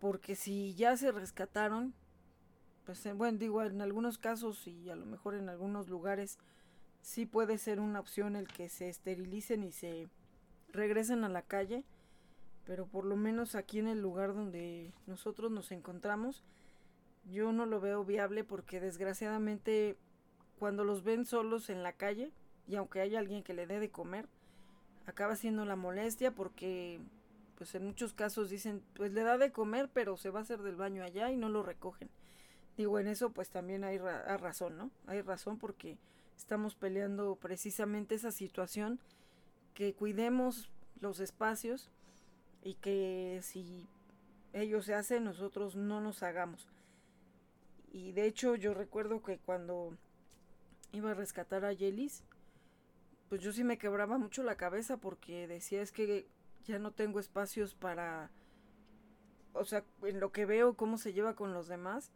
porque 0.00 0.34
si 0.34 0.74
ya 0.74 0.96
se 0.96 1.12
rescataron 1.12 1.94
pues 2.84 3.06
bueno 3.16 3.38
digo 3.38 3.62
en 3.62 3.82
algunos 3.82 4.18
casos 4.18 4.66
y 4.66 4.90
a 4.90 4.96
lo 4.96 5.06
mejor 5.06 5.34
en 5.34 5.48
algunos 5.48 5.88
lugares 5.88 6.38
sí 7.02 7.26
puede 7.26 7.58
ser 7.58 7.80
una 7.80 8.00
opción 8.00 8.36
el 8.36 8.48
que 8.48 8.68
se 8.68 8.88
esterilicen 8.88 9.64
y 9.64 9.72
se 9.72 10.08
regresen 10.72 11.24
a 11.24 11.28
la 11.28 11.42
calle 11.42 11.84
pero 12.68 12.86
por 12.86 13.06
lo 13.06 13.16
menos 13.16 13.54
aquí 13.54 13.78
en 13.78 13.88
el 13.88 14.02
lugar 14.02 14.34
donde 14.34 14.92
nosotros 15.06 15.50
nos 15.50 15.72
encontramos, 15.72 16.44
yo 17.24 17.50
no 17.50 17.64
lo 17.64 17.80
veo 17.80 18.04
viable 18.04 18.44
porque 18.44 18.78
desgraciadamente 18.78 19.96
cuando 20.58 20.84
los 20.84 21.02
ven 21.02 21.24
solos 21.24 21.70
en 21.70 21.82
la 21.82 21.94
calle, 21.94 22.30
y 22.66 22.76
aunque 22.76 23.00
haya 23.00 23.20
alguien 23.20 23.42
que 23.42 23.54
le 23.54 23.66
dé 23.66 23.80
de 23.80 23.90
comer, 23.90 24.28
acaba 25.06 25.34
siendo 25.34 25.64
la 25.64 25.76
molestia 25.76 26.34
porque 26.34 27.00
pues 27.56 27.74
en 27.74 27.86
muchos 27.86 28.12
casos 28.12 28.50
dicen, 28.50 28.82
pues 28.92 29.12
le 29.12 29.22
da 29.22 29.38
de 29.38 29.50
comer, 29.50 29.88
pero 29.90 30.18
se 30.18 30.28
va 30.28 30.40
a 30.40 30.42
hacer 30.42 30.60
del 30.60 30.76
baño 30.76 31.02
allá 31.02 31.30
y 31.30 31.38
no 31.38 31.48
lo 31.48 31.62
recogen. 31.62 32.10
Digo, 32.76 32.98
en 32.98 33.08
eso 33.08 33.30
pues 33.30 33.48
también 33.48 33.82
hay, 33.82 33.96
hay 33.96 34.36
razón, 34.36 34.76
¿no? 34.76 34.90
Hay 35.06 35.22
razón 35.22 35.56
porque 35.56 35.96
estamos 36.36 36.74
peleando 36.74 37.36
precisamente 37.36 38.14
esa 38.14 38.30
situación, 38.30 39.00
que 39.72 39.94
cuidemos 39.94 40.70
los 41.00 41.18
espacios, 41.20 41.90
y 42.62 42.74
que 42.74 43.40
si 43.42 43.88
ellos 44.52 44.84
se 44.84 44.94
hacen, 44.94 45.24
nosotros 45.24 45.76
no 45.76 46.00
nos 46.00 46.22
hagamos. 46.22 46.68
Y 47.92 48.12
de 48.12 48.26
hecho 48.26 48.54
yo 48.54 48.74
recuerdo 48.74 49.22
que 49.22 49.38
cuando 49.38 49.96
iba 50.92 51.10
a 51.10 51.14
rescatar 51.14 51.64
a 51.64 51.72
Yelis, 51.72 52.24
pues 53.28 53.40
yo 53.42 53.52
sí 53.52 53.64
me 53.64 53.78
quebraba 53.78 54.18
mucho 54.18 54.42
la 54.42 54.56
cabeza 54.56 54.96
porque 54.96 55.46
decía 55.46 55.82
es 55.82 55.92
que 55.92 56.26
ya 56.64 56.78
no 56.78 56.92
tengo 56.92 57.20
espacios 57.20 57.74
para, 57.74 58.30
o 59.52 59.64
sea, 59.64 59.84
en 60.02 60.20
lo 60.20 60.32
que 60.32 60.46
veo 60.46 60.74
cómo 60.74 60.98
se 60.98 61.12
lleva 61.12 61.34
con 61.34 61.52
los 61.52 61.68
demás, 61.68 62.10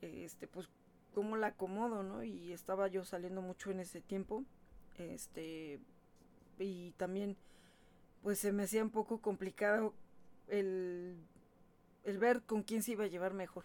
este, 0.00 0.46
pues 0.46 0.68
cómo 1.14 1.36
la 1.36 1.48
acomodo, 1.48 2.02
¿no? 2.02 2.22
Y 2.22 2.52
estaba 2.52 2.88
yo 2.88 3.04
saliendo 3.04 3.42
mucho 3.42 3.70
en 3.70 3.80
ese 3.80 4.00
tiempo. 4.00 4.44
Este, 4.98 5.80
y 6.58 6.92
también, 6.92 7.36
pues 8.22 8.38
se 8.38 8.52
me 8.52 8.64
hacía 8.64 8.82
un 8.82 8.90
poco 8.90 9.20
complicado 9.20 9.94
el, 10.48 11.16
el 12.04 12.18
ver 12.18 12.42
con 12.42 12.62
quién 12.62 12.82
se 12.82 12.92
iba 12.92 13.04
a 13.04 13.08
llevar 13.08 13.34
mejor. 13.34 13.64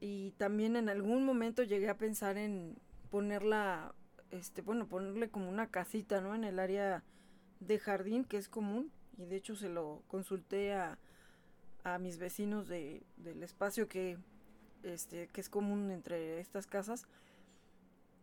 Y 0.00 0.32
también 0.32 0.76
en 0.76 0.88
algún 0.88 1.24
momento 1.24 1.62
llegué 1.62 1.88
a 1.88 1.96
pensar 1.96 2.36
en 2.36 2.76
ponerla, 3.10 3.94
este, 4.30 4.60
bueno, 4.60 4.86
ponerle 4.88 5.30
como 5.30 5.48
una 5.48 5.70
casita, 5.70 6.20
¿no? 6.20 6.34
En 6.34 6.44
el 6.44 6.58
área 6.58 7.02
de 7.60 7.78
jardín, 7.78 8.24
que 8.24 8.36
es 8.36 8.48
común. 8.48 8.92
Y 9.16 9.26
de 9.26 9.36
hecho 9.36 9.54
se 9.54 9.68
lo 9.68 10.02
consulté 10.08 10.74
a, 10.74 10.98
a 11.84 11.98
mis 11.98 12.18
vecinos 12.18 12.66
de, 12.66 13.02
del 13.16 13.42
espacio 13.42 13.88
que, 13.88 14.18
este, 14.82 15.28
que 15.28 15.40
es 15.40 15.48
común 15.48 15.90
entre 15.90 16.40
estas 16.40 16.66
casas. 16.66 17.06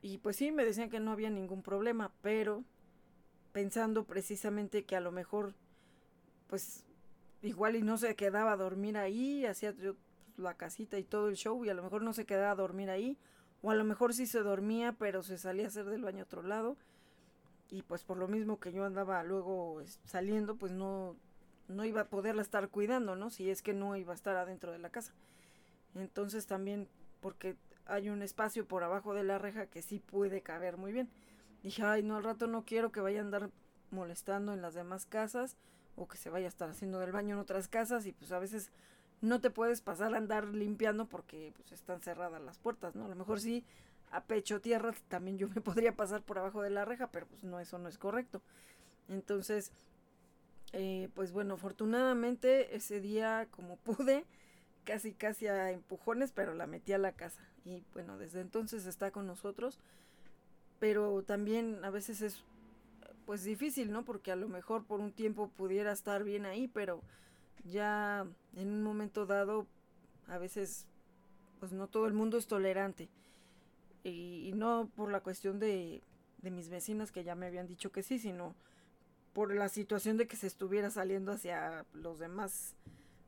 Y 0.02 0.18
pues 0.18 0.36
sí, 0.36 0.52
me 0.52 0.66
decían 0.66 0.90
que 0.90 1.00
no 1.00 1.12
había 1.12 1.30
ningún 1.30 1.62
problema, 1.64 2.12
pero 2.22 2.64
pensando 3.52 4.04
precisamente 4.06 4.84
que 4.84 4.96
a 4.96 5.02
lo 5.02 5.12
mejor, 5.12 5.54
pues 6.48 6.84
igual 7.42 7.76
y 7.76 7.82
no 7.82 7.98
se 7.98 8.16
quedaba 8.16 8.54
a 8.54 8.58
dormir 8.58 8.98
ahí, 8.98 9.46
hacía 9.46 9.72
yo 9.72 9.96
la 10.38 10.56
casita 10.56 10.98
y 10.98 11.04
todo 11.04 11.28
el 11.30 11.36
show 11.36 11.64
y 11.66 11.70
a 11.70 11.74
lo 11.74 11.84
mejor 11.84 12.02
no 12.02 12.14
se 12.14 12.26
quedaba 12.26 12.52
a 12.52 12.56
dormir 12.56 12.90
ahí, 12.90 13.18
o 13.62 13.72
a 13.72 13.76
lo 13.76 13.84
mejor 13.84 14.14
sí 14.14 14.26
se 14.26 14.40
dormía, 14.40 14.94
pero 14.94 15.24
se 15.24 15.38
salía 15.38 15.66
a 15.66 15.68
hacer 15.68 15.86
del 15.86 16.04
baño 16.04 16.22
a 16.22 16.24
otro 16.24 16.42
lado. 16.42 16.78
Y 17.70 17.84
pues 17.84 18.04
por 18.04 18.18
lo 18.18 18.28
mismo 18.28 18.60
que 18.60 18.74
yo 18.74 18.84
andaba 18.84 19.24
luego 19.24 19.82
saliendo, 20.04 20.56
pues 20.56 20.72
no, 20.72 21.16
no 21.68 21.86
iba 21.86 22.02
a 22.02 22.10
poderla 22.10 22.42
estar 22.42 22.68
cuidando, 22.70 23.16
¿no? 23.16 23.30
Si 23.30 23.50
es 23.50 23.62
que 23.62 23.74
no 23.74 23.96
iba 23.96 24.12
a 24.12 24.16
estar 24.16 24.36
adentro 24.36 24.72
de 24.72 24.80
la 24.80 24.90
casa. 24.90 25.14
Entonces 25.96 26.48
también, 26.48 26.88
porque 27.22 27.56
hay 27.86 28.10
un 28.10 28.22
espacio 28.24 28.66
por 28.66 28.84
abajo 28.84 29.14
de 29.14 29.24
la 29.24 29.38
reja 29.38 29.68
que 29.68 29.82
sí 29.82 30.00
puede 30.00 30.42
caber 30.42 30.78
muy 30.78 30.92
bien. 30.92 31.10
Dije, 31.64 31.84
ay, 31.84 32.04
no, 32.04 32.16
al 32.18 32.24
rato 32.24 32.48
no 32.48 32.66
quiero 32.66 32.92
que 32.92 33.02
vaya 33.02 33.20
a 33.20 33.24
andar 33.24 33.50
molestando 33.92 34.54
en 34.54 34.62
las 34.62 34.74
demás 34.74 35.06
casas 35.06 35.58
o 35.96 36.08
que 36.08 36.18
se 36.18 36.30
vaya 36.30 36.46
a 36.46 36.50
estar 36.50 36.70
haciendo 36.70 37.00
del 37.00 37.12
baño 37.12 37.36
en 37.36 37.42
otras 37.42 37.68
casas 37.68 38.06
y 38.06 38.14
pues 38.14 38.32
a 38.32 38.40
veces 38.40 38.72
no 39.22 39.40
te 39.42 39.50
puedes 39.50 39.82
pasar 39.82 40.14
a 40.14 40.18
andar 40.18 40.46
limpiando 40.48 41.08
porque 41.08 41.54
pues 41.56 41.72
están 41.72 42.02
cerradas 42.02 42.42
las 42.42 42.58
puertas, 42.58 42.96
¿no? 42.96 43.06
A 43.06 43.10
lo 43.10 43.16
mejor 43.16 43.40
sí 43.40 43.64
a 44.12 44.24
pecho 44.24 44.62
tierra 44.62 44.94
también 45.08 45.38
yo 45.38 45.48
me 45.50 45.62
podría 45.62 45.96
pasar 45.96 46.22
por 46.22 46.38
abajo 46.38 46.62
de 46.62 46.70
la 46.70 46.86
reja, 46.86 47.12
pero 47.12 47.28
pues 47.28 47.44
no, 47.44 47.60
eso 47.60 47.78
no 47.78 47.90
es 47.90 47.98
correcto. 47.98 48.42
Entonces, 49.08 49.72
eh, 50.74 51.10
pues 51.16 51.32
bueno, 51.32 51.56
afortunadamente 51.56 52.76
ese 52.76 53.00
día 53.00 53.48
como 53.52 53.76
pude, 53.84 54.26
casi 54.84 55.14
casi 55.14 55.48
a 55.48 55.72
empujones, 55.72 56.32
pero 56.32 56.54
la 56.54 56.68
metí 56.68 56.94
a 56.94 56.98
la 56.98 57.14
casa. 57.14 57.44
Y 57.64 57.84
bueno, 57.94 58.18
desde 58.18 58.42
entonces 58.42 58.86
está 58.86 59.12
con 59.12 59.28
nosotros. 59.28 59.80
Pero 60.82 61.22
también 61.22 61.86
a 61.86 61.92
veces 61.92 62.24
es 62.24 62.44
pues 63.28 63.44
difícil, 63.44 63.92
¿no? 63.92 64.04
Porque 64.04 64.32
a 64.32 64.36
lo 64.36 64.48
mejor 64.50 64.84
por 64.84 65.00
un 65.00 65.12
tiempo 65.12 65.50
pudiera 65.50 65.92
estar 65.92 66.24
bien 66.24 66.48
ahí, 66.48 66.68
pero 66.68 67.04
ya 67.64 68.26
en 68.56 68.68
un 68.68 68.82
momento 68.82 69.28
dado 69.28 69.68
a 70.28 70.40
veces 70.40 70.88
pues 71.60 71.72
no 71.72 71.88
todo 71.88 72.08
el 72.08 72.14
mundo 72.14 72.40
es 72.40 72.48
tolerante. 72.48 73.10
Y, 74.04 74.54
no 74.56 74.90
por 74.96 75.12
la 75.12 75.20
cuestión 75.20 75.60
de, 75.60 76.02
de 76.42 76.50
mis 76.50 76.70
vecinas 76.70 77.12
que 77.12 77.24
ya 77.24 77.36
me 77.36 77.46
habían 77.46 77.68
dicho 77.68 77.92
que 77.92 78.02
sí, 78.02 78.18
sino 78.18 78.56
por 79.34 79.54
la 79.54 79.70
situación 79.70 80.18
de 80.18 80.28
que 80.28 80.36
se 80.36 80.48
estuviera 80.48 80.90
saliendo 80.90 81.32
hacia 81.32 81.86
los 81.94 82.18
demás 82.18 82.74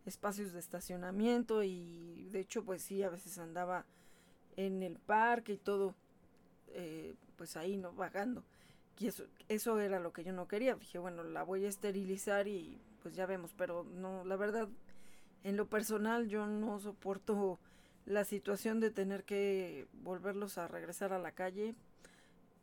espacios 0.08 0.54
de 0.54 0.60
estacionamiento 0.60 1.62
y 1.62 2.30
de 2.32 2.40
hecho 2.40 2.66
pues 2.66 2.82
sí 2.82 3.04
a 3.04 3.10
veces 3.10 3.38
andaba 3.38 3.86
en 4.58 4.82
el 4.82 4.98
parque 4.98 5.54
y 5.54 5.58
todo 5.58 5.94
eh, 6.76 7.14
pues 7.44 7.58
ahí 7.58 7.76
no 7.76 7.92
vagando. 7.92 8.46
Y 8.98 9.08
eso 9.08 9.26
eso 9.50 9.82
era 9.82 10.00
lo 10.00 10.14
que 10.14 10.24
yo 10.24 10.32
no 10.32 10.48
quería. 10.48 10.76
Dije 10.76 10.98
bueno 10.98 11.24
la 11.24 11.44
voy 11.44 11.66
a 11.66 11.68
esterilizar 11.68 12.48
y 12.48 12.80
pues 13.02 13.16
ya 13.16 13.26
vemos 13.26 13.54
pero 13.58 13.84
no 13.84 14.24
la 14.24 14.38
verdad 14.38 14.70
en 15.44 15.58
lo 15.58 15.68
personal 15.68 16.30
yo 16.30 16.48
no 16.48 16.80
soporto 16.80 17.60
la 18.06 18.24
situación 18.24 18.80
de 18.80 18.92
tener 18.92 19.26
que 19.26 19.88
volverlos 19.92 20.58
a 20.58 20.70
regresar 20.70 21.12
a 21.12 21.20
la 21.20 21.34
calle 21.34 21.76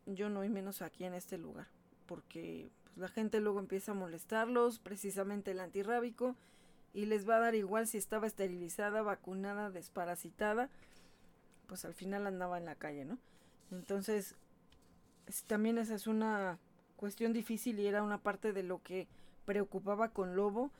yo 0.06 0.30
no 0.30 0.42
y 0.44 0.48
menos 0.48 0.80
aquí 0.80 1.04
en 1.04 1.12
este 1.12 1.36
lugar 1.36 1.66
porque 2.06 2.70
pues 2.84 2.96
la 2.96 3.08
gente 3.08 3.40
luego 3.40 3.60
empieza 3.60 3.92
a 3.92 3.94
molestarlos, 3.94 4.78
precisamente 4.78 5.50
el 5.50 5.60
antirrábico, 5.60 6.36
y 6.94 7.04
les 7.04 7.28
va 7.28 7.36
a 7.36 7.40
dar 7.40 7.54
igual 7.54 7.86
si 7.86 7.98
estaba 7.98 8.26
esterilizada, 8.26 9.02
vacunada, 9.02 9.70
desparasitada, 9.70 10.70
pues 11.68 11.84
al 11.84 11.94
final 11.94 12.26
andaba 12.26 12.58
en 12.58 12.64
la 12.64 12.74
calle, 12.74 13.04
¿no? 13.04 13.18
Entonces, 13.70 14.34
también 15.46 15.78
esa 15.78 15.94
es 15.94 16.06
una 16.06 16.58
cuestión 16.96 17.32
difícil 17.32 17.78
y 17.78 17.86
era 17.86 18.02
una 18.02 18.18
parte 18.18 18.52
de 18.52 18.62
lo 18.62 18.82
que 18.82 19.08
preocupaba 19.44 20.10
con 20.10 20.36
Lobo. 20.36 20.70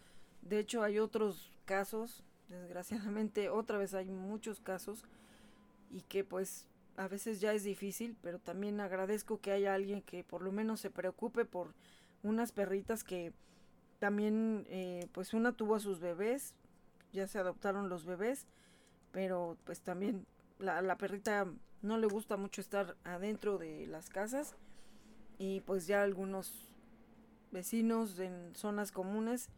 De 0.42 0.58
hecho, 0.58 0.82
hay 0.82 0.98
otros 0.98 1.50
casos, 1.64 2.24
desgraciadamente, 2.48 3.48
otra 3.48 3.78
vez 3.78 3.94
hay 3.94 4.10
muchos 4.10 4.60
casos, 4.60 5.04
y 5.90 6.02
que 6.02 6.24
pues 6.24 6.66
a 6.96 7.08
veces 7.08 7.40
ya 7.40 7.52
es 7.52 7.64
difícil, 7.64 8.16
pero 8.22 8.38
también 8.38 8.80
agradezco 8.80 9.40
que 9.40 9.52
haya 9.52 9.74
alguien 9.74 10.02
que 10.02 10.22
por 10.24 10.42
lo 10.42 10.52
menos 10.52 10.80
se 10.80 10.90
preocupe 10.90 11.44
por 11.44 11.74
unas 12.22 12.52
perritas 12.52 13.04
que 13.04 13.32
también, 13.98 14.66
eh, 14.68 15.08
pues 15.12 15.34
una 15.34 15.52
tuvo 15.52 15.74
a 15.74 15.80
sus 15.80 16.00
bebés, 16.00 16.54
ya 17.12 17.26
se 17.26 17.38
adoptaron 17.38 17.88
los 17.88 18.04
bebés, 18.04 18.46
pero 19.12 19.56
pues 19.64 19.80
también 19.80 20.26
la, 20.58 20.80
la 20.82 20.96
perrita 20.96 21.46
no 21.82 21.98
le 21.98 22.06
gusta 22.06 22.36
mucho 22.36 22.60
estar 22.60 22.96
adentro 23.04 23.58
de 23.58 23.86
las 23.86 24.08
casas 24.08 24.54
y 25.38 25.60
pues 25.60 25.86
ya 25.86 26.02
algunos 26.02 26.72
vecinos 27.50 28.18
en 28.18 28.54
zonas 28.54 28.92
comunes 28.92 29.48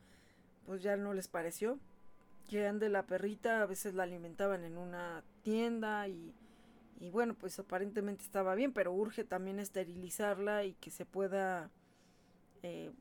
pues 0.66 0.82
ya 0.82 0.96
no 0.96 1.12
les 1.12 1.28
pareció 1.28 1.78
que 2.48 2.66
ande 2.66 2.88
la 2.88 3.06
perrita 3.06 3.62
a 3.62 3.66
veces 3.66 3.94
la 3.94 4.04
alimentaban 4.04 4.64
en 4.64 4.78
una 4.78 5.24
tienda 5.42 6.08
y, 6.08 6.34
y 7.00 7.10
bueno 7.10 7.34
pues 7.34 7.58
aparentemente 7.58 8.24
estaba 8.24 8.54
bien 8.54 8.72
pero 8.72 8.92
urge 8.92 9.24
también 9.24 9.58
esterilizarla 9.58 10.64
y 10.64 10.74
que 10.74 10.90
se 10.90 11.04
pueda 11.04 11.70
eh, 12.62 12.92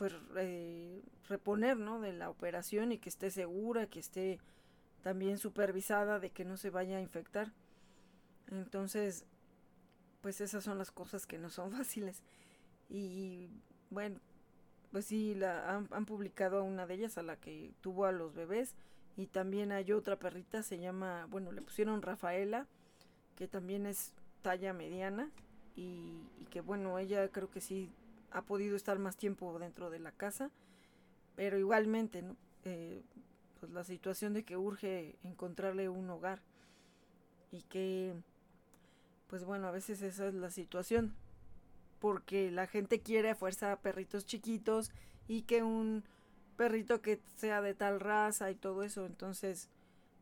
pues 0.00 0.14
eh, 0.36 1.02
reponer 1.28 1.76
¿no? 1.76 2.00
de 2.00 2.14
la 2.14 2.30
operación 2.30 2.90
y 2.90 2.96
que 2.96 3.10
esté 3.10 3.30
segura, 3.30 3.86
que 3.86 4.00
esté 4.00 4.38
también 5.02 5.36
supervisada 5.36 6.18
de 6.18 6.30
que 6.30 6.46
no 6.46 6.56
se 6.56 6.70
vaya 6.70 6.96
a 6.96 7.02
infectar. 7.02 7.52
Entonces, 8.50 9.24
pues 10.20 10.40
esas 10.40 10.64
son 10.64 10.78
las 10.78 10.90
cosas 10.90 11.26
que 11.26 11.38
no 11.38 11.50
son 11.50 11.72
fáciles. 11.76 12.22
Y 12.88 13.48
bueno, 13.90 14.20
pues 14.92 15.06
sí, 15.06 15.34
la, 15.34 15.76
han, 15.76 16.06
publicado 16.06 16.58
a 16.58 16.62
una 16.62 16.86
de 16.86 16.94
ellas, 16.94 17.18
a 17.18 17.22
la 17.22 17.36
que 17.36 17.72
tuvo 17.80 18.06
a 18.06 18.12
los 18.12 18.34
bebés. 18.34 18.74
Y 19.16 19.26
también 19.26 19.72
hay 19.72 19.92
otra 19.92 20.18
perrita, 20.18 20.62
se 20.62 20.78
llama, 20.78 21.26
bueno, 21.30 21.52
le 21.52 21.62
pusieron 21.62 22.02
Rafaela, 22.02 22.66
que 23.36 23.48
también 23.48 23.86
es 23.86 24.12
talla 24.42 24.72
mediana. 24.72 25.30
Y, 25.76 26.20
y 26.38 26.46
que 26.50 26.60
bueno, 26.60 26.98
ella 26.98 27.28
creo 27.28 27.50
que 27.50 27.60
sí 27.60 27.90
ha 28.30 28.42
podido 28.42 28.76
estar 28.76 28.98
más 28.98 29.16
tiempo 29.16 29.58
dentro 29.58 29.90
de 29.90 29.98
la 29.98 30.12
casa, 30.12 30.50
pero 31.36 31.58
igualmente, 31.58 32.22
¿no? 32.22 32.36
Eh, 32.64 33.02
pues 33.58 33.72
la 33.72 33.84
situación 33.84 34.32
de 34.32 34.44
que 34.44 34.56
urge 34.56 35.16
encontrarle 35.22 35.88
un 35.88 36.08
hogar 36.10 36.40
y 37.50 37.62
que, 37.62 38.14
pues 39.30 39.44
bueno, 39.44 39.68
a 39.68 39.70
veces 39.70 40.02
esa 40.02 40.26
es 40.26 40.34
la 40.34 40.50
situación, 40.50 41.14
porque 42.00 42.50
la 42.50 42.66
gente 42.66 43.00
quiere 43.00 43.30
a 43.30 43.34
fuerza 43.36 43.80
perritos 43.80 44.26
chiquitos 44.26 44.90
y 45.28 45.42
que 45.42 45.62
un 45.62 46.02
perrito 46.56 47.00
que 47.00 47.20
sea 47.36 47.62
de 47.62 47.74
tal 47.74 48.00
raza 48.00 48.50
y 48.50 48.56
todo 48.56 48.82
eso, 48.82 49.06
entonces, 49.06 49.70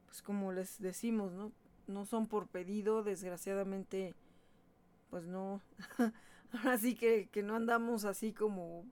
pues 0.05 0.21
como 0.21 0.53
les 0.53 0.79
decimos, 0.79 1.33
¿no? 1.33 1.53
No 1.87 2.05
son 2.05 2.27
por 2.27 2.49
pedido, 2.49 3.03
desgraciadamente, 3.03 4.15
pues 5.09 5.27
no, 5.27 5.63
Ahora 6.53 6.79
sí 6.79 6.95
que, 6.95 7.29
que 7.31 7.43
no 7.43 7.57
andamos 7.57 8.05
así 8.05 8.33
como 8.33 8.85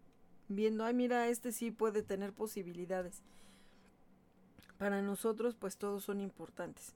viendo, 0.48 0.84
ay 0.84 0.94
mira, 0.94 1.28
este 1.28 1.52
sí 1.52 1.70
puede 1.70 2.02
tener 2.02 2.32
posibilidades. 2.32 3.22
Para 4.78 5.02
nosotros 5.02 5.54
pues 5.54 5.76
todos 5.76 6.04
son 6.04 6.20
importantes 6.20 6.94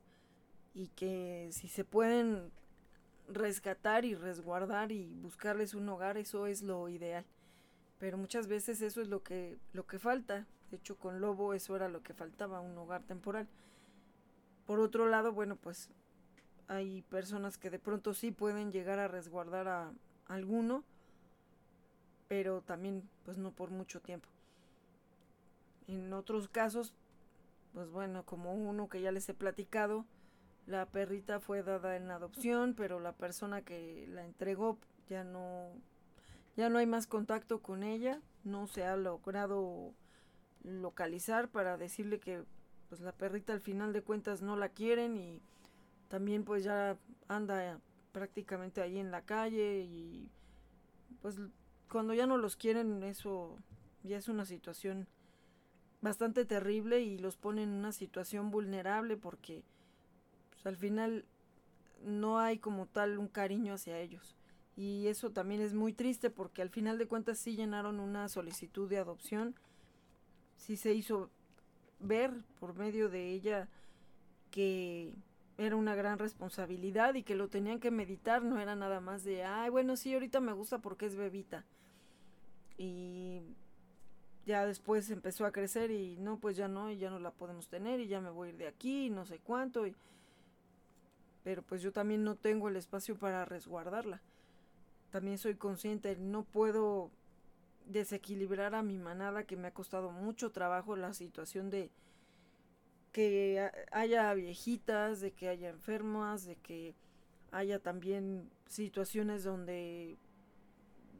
y 0.74 0.88
que 0.88 1.48
si 1.52 1.68
se 1.68 1.84
pueden 1.84 2.50
rescatar 3.30 4.04
y 4.04 4.14
resguardar 4.14 4.92
y 4.92 5.14
buscarles 5.14 5.74
un 5.74 5.88
hogar, 5.88 6.16
eso 6.18 6.46
es 6.46 6.62
lo 6.62 6.88
ideal. 6.88 7.24
Pero 7.98 8.18
muchas 8.18 8.46
veces 8.46 8.82
eso 8.82 9.00
es 9.00 9.08
lo 9.08 9.22
que, 9.22 9.58
lo 9.72 9.86
que 9.86 9.98
falta. 9.98 10.46
De 10.70 10.76
hecho, 10.76 10.96
con 10.96 11.20
Lobo 11.20 11.54
eso 11.54 11.76
era 11.76 11.88
lo 11.88 12.02
que 12.02 12.14
faltaba, 12.14 12.60
un 12.60 12.76
hogar 12.78 13.02
temporal. 13.02 13.48
Por 14.66 14.80
otro 14.80 15.06
lado, 15.06 15.32
bueno, 15.32 15.56
pues 15.56 15.90
hay 16.68 17.02
personas 17.02 17.58
que 17.58 17.70
de 17.70 17.78
pronto 17.78 18.14
sí 18.14 18.30
pueden 18.30 18.70
llegar 18.70 18.98
a 18.98 19.08
resguardar 19.08 19.66
a, 19.68 19.92
alguno, 20.28 20.84
pero 22.28 22.62
también 22.62 23.02
pues 23.24 23.36
no 23.36 23.50
por 23.50 23.70
mucho 23.70 24.00
tiempo. 24.00 24.28
En 25.88 26.12
otros 26.12 26.48
casos, 26.48 26.94
pues 27.74 27.90
bueno, 27.90 28.24
como 28.24 28.54
uno 28.54 28.88
que 28.88 29.00
ya 29.00 29.10
les 29.10 29.28
he 29.28 29.34
platicado, 29.34 30.04
La 30.70 30.86
perrita 30.86 31.40
fue 31.40 31.64
dada 31.64 31.96
en 31.96 32.12
adopción, 32.12 32.74
pero 32.74 33.00
la 33.00 33.10
persona 33.10 33.62
que 33.62 34.06
la 34.06 34.24
entregó 34.24 34.78
ya 35.08 35.24
no 35.24 35.72
ya 36.56 36.68
no 36.68 36.78
hay 36.78 36.86
más 36.86 37.08
contacto 37.08 37.60
con 37.60 37.82
ella, 37.82 38.20
no 38.44 38.68
se 38.68 38.84
ha 38.84 38.94
logrado 38.94 39.92
localizar 40.62 41.48
para 41.48 41.76
decirle 41.76 42.20
que 42.20 42.44
pues 42.88 43.00
la 43.00 43.10
perrita 43.10 43.52
al 43.52 43.60
final 43.60 43.92
de 43.92 44.02
cuentas 44.02 44.42
no 44.42 44.54
la 44.54 44.68
quieren 44.68 45.16
y 45.16 45.42
también 46.06 46.44
pues 46.44 46.62
ya 46.62 46.96
anda 47.26 47.80
prácticamente 48.12 48.80
ahí 48.80 48.98
en 48.98 49.10
la 49.10 49.22
calle 49.22 49.80
y 49.80 50.30
pues 51.20 51.40
cuando 51.90 52.14
ya 52.14 52.28
no 52.28 52.36
los 52.36 52.54
quieren 52.54 53.02
eso 53.02 53.58
ya 54.04 54.18
es 54.18 54.28
una 54.28 54.44
situación 54.44 55.08
bastante 56.00 56.44
terrible 56.44 57.00
y 57.00 57.18
los 57.18 57.36
pone 57.36 57.64
en 57.64 57.70
una 57.70 57.90
situación 57.90 58.52
vulnerable 58.52 59.16
porque 59.16 59.64
pues, 60.62 60.66
al 60.66 60.76
final 60.76 61.24
no 62.04 62.38
hay 62.38 62.58
como 62.58 62.86
tal 62.86 63.18
un 63.18 63.28
cariño 63.28 63.74
hacia 63.74 63.98
ellos. 63.98 64.36
Y 64.76 65.08
eso 65.08 65.30
también 65.30 65.60
es 65.60 65.74
muy 65.74 65.92
triste 65.92 66.30
porque 66.30 66.62
al 66.62 66.70
final 66.70 66.98
de 66.98 67.06
cuentas 67.06 67.38
sí 67.38 67.56
llenaron 67.56 68.00
una 68.00 68.28
solicitud 68.28 68.88
de 68.88 68.98
adopción, 68.98 69.54
sí 70.56 70.76
se 70.76 70.94
hizo 70.94 71.30
ver 71.98 72.32
por 72.58 72.74
medio 72.74 73.08
de 73.08 73.30
ella 73.32 73.68
que 74.50 75.14
era 75.58 75.76
una 75.76 75.94
gran 75.94 76.18
responsabilidad 76.18 77.14
y 77.14 77.22
que 77.22 77.34
lo 77.34 77.48
tenían 77.48 77.80
que 77.80 77.90
meditar, 77.90 78.42
no 78.42 78.58
era 78.58 78.74
nada 78.74 79.00
más 79.00 79.24
de, 79.24 79.44
ay, 79.44 79.68
bueno, 79.70 79.96
sí, 79.96 80.14
ahorita 80.14 80.40
me 80.40 80.52
gusta 80.52 80.78
porque 80.78 81.06
es 81.06 81.16
bebita. 81.16 81.64
Y 82.78 83.42
ya 84.46 84.64
después 84.64 85.10
empezó 85.10 85.44
a 85.44 85.52
crecer 85.52 85.90
y 85.90 86.16
no, 86.16 86.38
pues 86.38 86.56
ya 86.56 86.66
no, 86.68 86.90
y 86.90 86.96
ya 86.96 87.10
no 87.10 87.18
la 87.18 87.30
podemos 87.30 87.68
tener 87.68 88.00
y 88.00 88.08
ya 88.08 88.22
me 88.22 88.30
voy 88.30 88.48
a 88.48 88.52
ir 88.52 88.56
de 88.56 88.68
aquí 88.68 89.06
y 89.06 89.10
no 89.10 89.26
sé 89.26 89.38
cuánto. 89.38 89.84
Pero 91.42 91.62
pues 91.62 91.82
yo 91.82 91.92
también 91.92 92.24
no 92.24 92.36
tengo 92.36 92.68
el 92.68 92.76
espacio 92.76 93.16
para 93.16 93.44
resguardarla. 93.44 94.20
También 95.10 95.38
soy 95.38 95.56
consciente, 95.56 96.16
no 96.16 96.44
puedo 96.44 97.10
desequilibrar 97.86 98.74
a 98.74 98.82
mi 98.82 98.98
manada 98.98 99.44
que 99.44 99.56
me 99.56 99.68
ha 99.68 99.74
costado 99.74 100.10
mucho 100.10 100.52
trabajo 100.52 100.96
la 100.96 101.12
situación 101.12 101.70
de 101.70 101.90
que 103.12 103.70
haya 103.90 104.32
viejitas, 104.34 105.20
de 105.20 105.32
que 105.32 105.48
haya 105.48 105.70
enfermas, 105.70 106.44
de 106.44 106.56
que 106.56 106.94
haya 107.50 107.80
también 107.80 108.48
situaciones 108.68 109.42
donde 109.42 110.16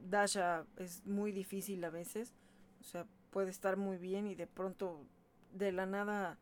Dasha 0.08 0.64
es 0.76 1.04
muy 1.04 1.32
difícil 1.32 1.82
a 1.84 1.90
veces, 1.90 2.32
o 2.80 2.84
sea, 2.84 3.06
puede 3.30 3.50
estar 3.50 3.76
muy 3.76 3.98
bien 3.98 4.26
y 4.26 4.34
de 4.34 4.46
pronto 4.46 5.04
de 5.52 5.72
la 5.72 5.86
nada 5.86 6.38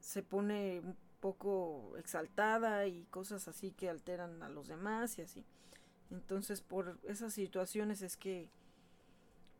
se 0.00 0.22
pone 0.22 0.82
poco 1.24 1.96
exaltada 1.96 2.86
y 2.86 3.06
cosas 3.06 3.48
así 3.48 3.70
que 3.70 3.88
alteran 3.88 4.42
a 4.42 4.50
los 4.50 4.68
demás 4.68 5.18
y 5.18 5.22
así. 5.22 5.42
Entonces 6.10 6.60
por 6.60 6.98
esas 7.04 7.32
situaciones 7.32 8.02
es 8.02 8.18
que 8.18 8.50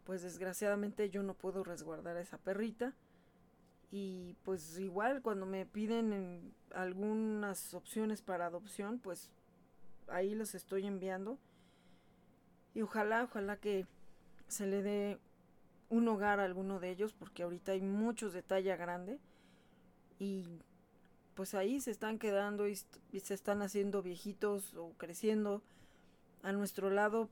pues 0.05 0.21
desgraciadamente 0.21 1.09
yo 1.09 1.23
no 1.23 1.33
puedo 1.33 1.65
resguardar 1.65 2.19
a 2.19 2.21
esa 2.21 2.37
perrita. 2.37 2.93
Y 3.91 4.37
pues 4.43 4.79
igual 4.79 5.23
cuando 5.23 5.47
me 5.47 5.65
piden 5.65 6.53
algunas 6.75 7.73
opciones 7.73 8.21
para 8.21 8.45
adopción 8.45 8.99
pues 8.99 9.31
ahí 10.09 10.35
los 10.35 10.55
estoy 10.55 10.87
enviando. 10.87 11.39
Y 12.75 12.83
ojalá 12.83 13.25
ojalá 13.25 13.57
que 13.57 13.87
se 14.49 14.67
le 14.67 14.83
dé 14.83 15.19
un 15.89 16.07
hogar 16.09 16.41
a 16.41 16.45
alguno 16.45 16.79
de 16.79 16.91
ellos 16.91 17.15
porque 17.15 17.43
ahorita 17.43 17.73
hay 17.73 17.81
muchos 17.81 18.35
de 18.35 18.43
talla 18.43 18.77
grande. 18.77 19.19
Y 20.19 20.61
pues 21.35 21.55
ahí 21.55 21.81
se 21.81 21.91
están 21.91 22.19
quedando 22.19 22.69
y, 22.69 22.77
se 22.77 23.35
están 23.35 23.63
haciendo 23.63 24.03
viejitos 24.03 24.75
o 24.75 24.93
creciendo 24.97 25.63
a 26.43 26.53
nuestro 26.53 26.91
lado 26.91 27.29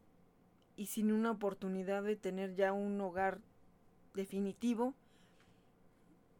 y 0.77 0.87
sin 0.87 1.12
una 1.12 1.31
oportunidad 1.31 2.03
de 2.03 2.17
tener 2.17 2.55
ya 2.55 2.73
un 2.73 3.01
hogar 3.01 3.41
definitivo 4.15 4.95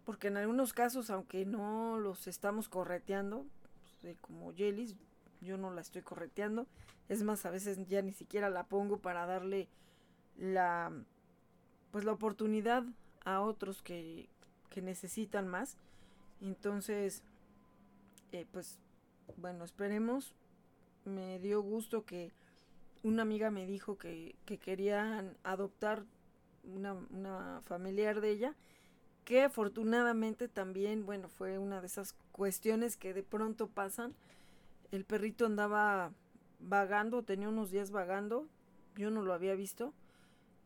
porque 0.05 0.29
en 0.29 0.37
algunos 0.37 0.73
casos 0.73 1.11
aunque 1.11 1.45
no 1.45 1.99
los 1.99 2.27
estamos 2.27 2.69
correteando 2.69 3.47
pues, 4.01 4.17
como 4.21 4.53
Yelis 4.53 4.97
yo 5.41 5.57
no 5.57 5.73
la 5.73 5.81
estoy 5.81 6.03
correteando 6.03 6.67
es 7.09 7.23
más 7.23 7.45
a 7.47 7.51
veces 7.51 7.79
ya 7.89 8.03
ni 8.03 8.13
siquiera 8.13 8.51
la 8.51 8.65
pongo 8.65 8.99
para 8.99 9.27
darle 9.27 9.69
la 10.37 10.93
pues 11.93 12.05
la 12.05 12.13
oportunidad 12.13 12.85
a 13.25 13.41
otros 13.41 13.83
que, 13.83 14.29
necesitan 14.75 15.47
más. 15.47 15.77
Entonces, 16.41 17.23
eh, 18.33 18.47
pues 18.51 18.79
bueno, 19.37 19.65
esperemos. 19.65 20.35
Me 21.05 21.39
dio 21.39 21.63
gusto 21.63 22.05
que 22.05 22.33
una 23.03 23.23
amiga 23.23 23.51
me 23.51 23.67
dijo 23.67 23.99
que, 23.99 24.37
que 24.45 24.59
querían 24.59 25.37
adoptar 25.43 26.05
una, 26.65 26.95
una, 27.11 27.61
familiar 27.65 28.21
de 28.21 28.31
ella, 28.31 28.57
que 29.25 29.43
afortunadamente 29.43 30.49
también, 30.49 31.05
bueno, 31.05 31.29
fue 31.29 31.59
una 31.59 31.81
de 31.81 31.87
esas 31.87 32.15
cuestiones 32.31 32.97
que 32.97 33.15
de 33.15 33.23
pronto 33.23 33.69
pasan. 33.69 34.15
El 34.93 35.05
perrito 35.05 35.47
andaba 35.47 36.13
vagando, 36.61 37.23
tenía 37.23 37.49
unos 37.49 37.71
días 37.71 37.91
vagando, 37.91 38.47
yo 38.97 39.11
no 39.11 39.23
lo 39.23 39.33
había 39.33 39.55
visto 39.55 39.93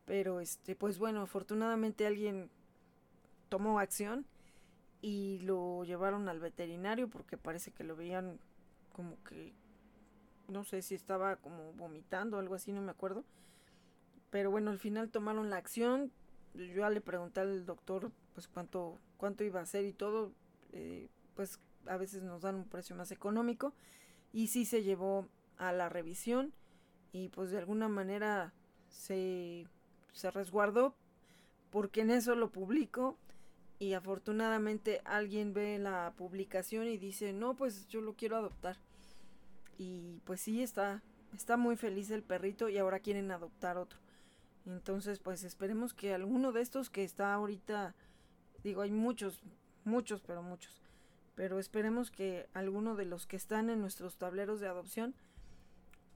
pero 0.07 0.39
este, 0.39 0.73
pues 0.73 0.97
bueno, 0.97 1.21
afortunadamente 1.21 2.07
alguien 2.07 2.49
tomó 3.49 3.77
acción 3.77 4.25
y 5.07 5.39
lo 5.39 5.85
llevaron 5.85 6.27
al 6.27 6.41
veterinario 6.41 7.07
porque 7.07 7.37
parece 7.37 7.71
que 7.71 7.85
lo 7.85 7.95
veían 7.95 8.37
como 8.91 9.15
que 9.23 9.53
no 10.49 10.65
sé 10.65 10.81
si 10.81 10.95
estaba 10.95 11.37
como 11.37 11.71
vomitando 11.73 12.35
o 12.35 12.39
algo 12.41 12.55
así, 12.55 12.73
no 12.73 12.81
me 12.81 12.91
acuerdo. 12.91 13.23
Pero 14.31 14.51
bueno, 14.51 14.69
al 14.69 14.79
final 14.79 15.09
tomaron 15.09 15.49
la 15.49 15.55
acción. 15.55 16.11
Yo 16.55 16.81
ya 16.81 16.89
le 16.89 16.99
pregunté 16.99 17.39
al 17.39 17.65
doctor 17.65 18.11
pues 18.33 18.49
cuánto 18.49 18.99
cuánto 19.15 19.45
iba 19.45 19.61
a 19.61 19.65
ser 19.65 19.85
y 19.85 19.93
todo. 19.93 20.33
Eh, 20.73 21.07
pues 21.35 21.61
a 21.85 21.95
veces 21.95 22.21
nos 22.23 22.41
dan 22.41 22.55
un 22.55 22.65
precio 22.65 22.93
más 22.93 23.09
económico. 23.11 23.73
Y 24.33 24.47
sí 24.47 24.65
se 24.65 24.83
llevó 24.83 25.29
a 25.57 25.71
la 25.71 25.87
revisión 25.87 26.51
y 27.13 27.29
pues 27.29 27.51
de 27.51 27.59
alguna 27.59 27.87
manera 27.87 28.51
se 28.89 29.67
se 30.11 30.31
resguardó 30.31 30.95
porque 31.69 32.01
en 32.01 32.11
eso 32.11 32.35
lo 32.35 32.51
publico 32.51 33.17
y 33.79 33.93
afortunadamente 33.93 35.01
alguien 35.05 35.53
ve 35.53 35.77
la 35.77 36.13
publicación 36.17 36.87
y 36.87 36.97
dice, 36.97 37.33
no, 37.33 37.55
pues 37.55 37.87
yo 37.87 38.01
lo 38.01 38.15
quiero 38.15 38.35
adoptar. 38.35 38.77
Y 39.77 40.19
pues 40.25 40.41
sí, 40.41 40.63
está, 40.63 41.03
está 41.35 41.57
muy 41.57 41.75
feliz 41.75 42.09
el 42.09 42.23
perrito 42.23 42.69
y 42.69 42.77
ahora 42.77 42.99
quieren 42.99 43.29
adoptar 43.31 43.77
otro. 43.77 43.99
Entonces, 44.65 45.19
pues 45.19 45.43
esperemos 45.43 45.93
que 45.93 46.13
alguno 46.13 46.51
de 46.51 46.61
estos 46.61 46.89
que 46.89 47.03
está 47.03 47.33
ahorita, 47.33 47.95
digo, 48.63 48.81
hay 48.81 48.91
muchos, 48.91 49.41
muchos, 49.85 50.21
pero 50.21 50.41
muchos. 50.41 50.81
Pero 51.35 51.59
esperemos 51.59 52.09
que 52.09 52.49
alguno 52.53 52.95
de 52.95 53.05
los 53.05 53.27
que 53.27 53.37
están 53.37 53.69
en 53.69 53.79
nuestros 53.79 54.17
tableros 54.17 54.59
de 54.59 54.67
adopción, 54.67 55.13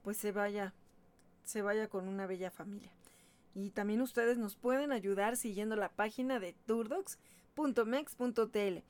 pues 0.02 0.16
se 0.16 0.32
vaya, 0.32 0.74
se 1.44 1.62
vaya 1.62 1.88
con 1.88 2.08
una 2.08 2.26
bella 2.26 2.50
familia. 2.50 2.90
Y 3.54 3.70
también 3.70 4.00
ustedes 4.00 4.36
nos 4.36 4.56
pueden 4.56 4.90
ayudar 4.90 5.36
siguiendo 5.36 5.76
la 5.76 5.90
página 5.90 6.40
de 6.40 6.54
turdocs.mex.tl 7.54 8.82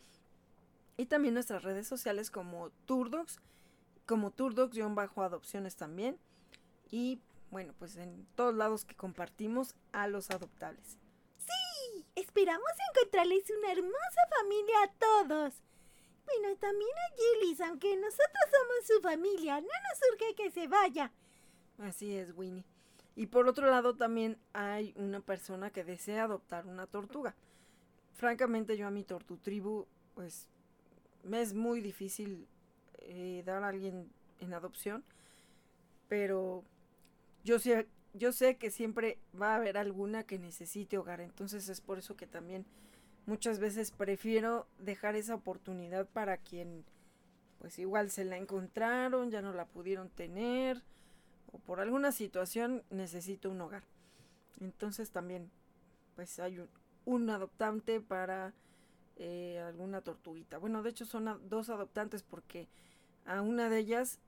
y 0.96 1.07
también 1.07 1.35
nuestras 1.35 1.62
redes 1.62 1.87
sociales 1.87 2.31
como 2.31 2.70
turdocs, 2.87 3.40
como 4.07 4.31
turdocs-adopciones 4.31 5.77
también. 5.77 6.18
Y 6.90 7.20
bueno, 7.51 7.75
pues 7.79 7.96
en 7.96 8.27
todos 8.35 8.55
lados 8.55 8.85
que 8.85 8.94
compartimos 8.94 9.75
a 9.92 10.07
los 10.09 10.31
adoptables. 10.31 10.98
Sí, 11.38 12.07
esperamos 12.14 12.70
encontrarles 12.94 13.44
una 13.59 13.72
hermosa 13.72 14.20
familia 14.40 14.75
a 14.85 14.92
todos. 14.92 15.55
Bueno, 16.25 16.57
también 16.59 16.90
a 16.90 17.16
Gillis, 17.16 17.61
aunque 17.61 17.96
nosotros 17.96 18.44
somos 18.51 18.87
su 18.87 19.01
familia, 19.03 19.61
no 19.61 19.66
nos 19.66 19.98
surge 19.98 20.35
que 20.35 20.51
se 20.51 20.68
vaya. 20.68 21.12
Así 21.79 22.16
es, 22.16 22.33
Winnie. 22.37 22.64
Y 23.16 23.27
por 23.27 23.48
otro 23.48 23.68
lado 23.70 23.96
también 23.96 24.38
hay 24.53 24.94
una 24.96 25.20
persona 25.20 25.70
que 25.70 25.85
desea 25.85 26.25
adoptar 26.25 26.66
una 26.66 26.87
tortuga. 26.87 27.35
Francamente 28.14 28.77
yo 28.77 28.87
a 28.87 28.90
mi 28.90 29.05
tortutribu 29.05 29.87
pues 30.14 30.48
me 31.25 31.40
es 31.40 31.55
muy 31.55 31.81
difícil 31.81 32.46
eh, 32.98 33.42
dar 33.44 33.62
a 33.62 33.68
alguien 33.68 34.11
en 34.40 34.55
adopción, 34.55 35.05
pero 36.09 36.64
yo 37.44 37.59
sé, 37.59 37.88
yo 38.12 38.33
sé 38.33 38.57
que 38.57 38.70
siempre 38.70 39.18
va 39.40 39.53
a 39.53 39.57
haber 39.57 39.77
alguna 39.77 40.25
que 40.25 40.38
necesite 40.38 40.98
hogar, 40.98 41.20
entonces 41.20 41.68
es 41.68 41.81
por 41.81 41.98
eso 41.98 42.16
que 42.16 42.27
también 42.27 42.66
muchas 43.27 43.59
veces 43.59 43.90
prefiero 43.92 44.66
dejar 44.79 45.16
esa 45.16 45.35
oportunidad 45.35 46.07
para 46.09 46.37
quien 46.37 46.85
pues 47.59 47.79
igual 47.79 48.11
se 48.11 48.25
la 48.25 48.37
encontraron, 48.37 49.31
ya 49.31 49.40
no 49.40 49.53
la 49.53 49.66
pudieron 49.66 50.11
tener, 50.11 50.83
o 51.53 51.59
por 51.59 51.79
alguna 51.79 52.11
situación 52.11 52.83
necesito 52.90 53.51
un 53.51 53.61
hogar. 53.61 53.85
Entonces 54.61 55.11
también 55.11 55.48
pues 56.16 56.40
hay 56.40 56.59
un, 56.59 56.68
adoptante 57.07 58.01
para 58.01 58.55
eh, 59.17 59.61
alguna 59.61 60.01
tortuguita. 60.01 60.59
Bueno, 60.59 60.83
de 60.83 60.91
hecho 60.91 61.05
son 61.05 61.41
dos 61.49 61.71
adoptantes 61.71 62.23
porque 62.23 62.69
a 63.25 63.41
una 63.43 63.69
de 63.69 63.79
ellas, 63.79 64.19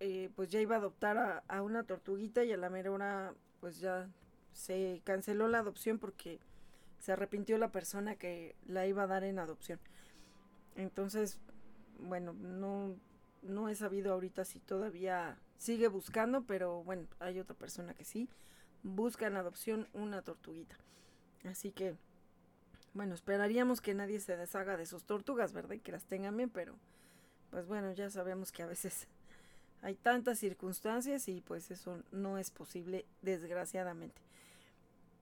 eh, 0.00 0.30
pues 0.34 0.50
ya 0.50 0.60
iba 0.60 0.76
a 0.76 0.78
adoptar 0.78 1.18
a, 1.18 1.42
a, 1.48 1.62
una 1.62 1.84
tortuguita 1.84 2.44
y 2.44 2.52
a 2.52 2.56
la 2.56 2.70
mera 2.70 2.90
hora, 2.90 3.34
pues 3.60 3.80
ya 3.80 4.08
se 4.52 5.00
canceló 5.04 5.48
la 5.48 5.58
adopción 5.58 5.98
porque 5.98 6.40
se 6.98 7.12
arrepintió 7.12 7.58
la 7.58 7.72
persona 7.72 8.16
que 8.16 8.56
la 8.66 8.86
iba 8.86 9.02
a 9.02 9.06
dar 9.06 9.24
en 9.24 9.38
adopción. 9.38 9.80
Entonces, 10.76 11.38
bueno, 11.98 12.32
no, 12.32 12.96
no 13.42 13.68
he 13.68 13.74
sabido 13.74 14.12
ahorita 14.12 14.44
si 14.44 14.60
todavía 14.60 15.38
sigue 15.58 15.88
buscando, 15.88 16.42
pero 16.42 16.82
bueno, 16.84 17.06
hay 17.18 17.38
otra 17.38 17.56
persona 17.56 17.94
que 17.94 18.04
sí 18.04 18.28
busca 18.82 19.26
en 19.26 19.36
adopción 19.36 19.88
una 19.92 20.22
tortuguita. 20.22 20.76
Así 21.44 21.72
que, 21.72 21.96
bueno, 22.94 23.14
esperaríamos 23.14 23.80
que 23.80 23.94
nadie 23.94 24.20
se 24.20 24.36
deshaga 24.36 24.76
de 24.76 24.86
sus 24.86 25.04
tortugas, 25.04 25.52
¿verdad? 25.52 25.74
Y 25.76 25.80
que 25.80 25.92
las 25.92 26.04
tengan 26.04 26.36
bien, 26.36 26.50
pero 26.50 26.74
pues 27.50 27.66
bueno, 27.66 27.92
ya 27.92 28.10
sabemos 28.10 28.52
que 28.52 28.62
a 28.62 28.66
veces 28.66 29.06
hay 29.82 29.94
tantas 29.94 30.38
circunstancias 30.38 31.28
y 31.28 31.40
pues 31.40 31.70
eso 31.70 32.02
no 32.10 32.38
es 32.38 32.50
posible, 32.50 33.06
desgraciadamente. 33.22 34.20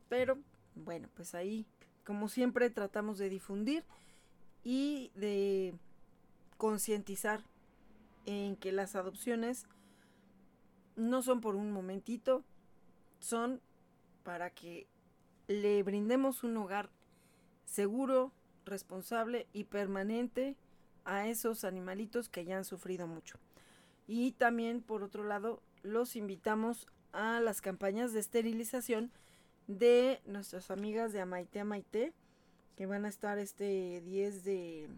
Pero 0.08 0.38
bueno, 0.74 1.08
pues 1.14 1.34
ahí, 1.34 1.66
como 2.04 2.28
siempre, 2.28 2.70
tratamos 2.70 3.18
de 3.18 3.28
difundir 3.28 3.84
y 4.64 5.10
de 5.14 5.74
concientizar 6.56 7.42
en 8.26 8.56
que 8.56 8.72
las 8.72 8.96
adopciones 8.96 9.66
no 10.96 11.22
son 11.22 11.40
por 11.40 11.54
un 11.54 11.70
momentito, 11.70 12.44
son 13.20 13.60
para 14.24 14.50
que 14.50 14.86
le 15.46 15.82
brindemos 15.82 16.42
un 16.44 16.56
hogar 16.56 16.90
seguro, 17.68 18.32
responsable 18.64 19.46
y 19.52 19.64
permanente 19.64 20.56
a 21.04 21.28
esos 21.28 21.64
animalitos 21.64 22.28
que 22.28 22.44
ya 22.44 22.56
han 22.56 22.64
sufrido 22.64 23.06
mucho. 23.06 23.38
Y 24.06 24.32
también, 24.32 24.82
por 24.82 25.02
otro 25.02 25.24
lado, 25.24 25.62
los 25.82 26.16
invitamos 26.16 26.86
a 27.12 27.40
las 27.40 27.60
campañas 27.60 28.12
de 28.12 28.20
esterilización 28.20 29.10
de 29.66 30.20
nuestras 30.24 30.70
amigas 30.70 31.12
de 31.12 31.20
Amaite 31.20 31.60
Amaite, 31.60 32.12
que 32.76 32.86
van 32.86 33.04
a 33.04 33.08
estar 33.08 33.38
este 33.38 34.00
10 34.02 34.44
de, 34.44 34.88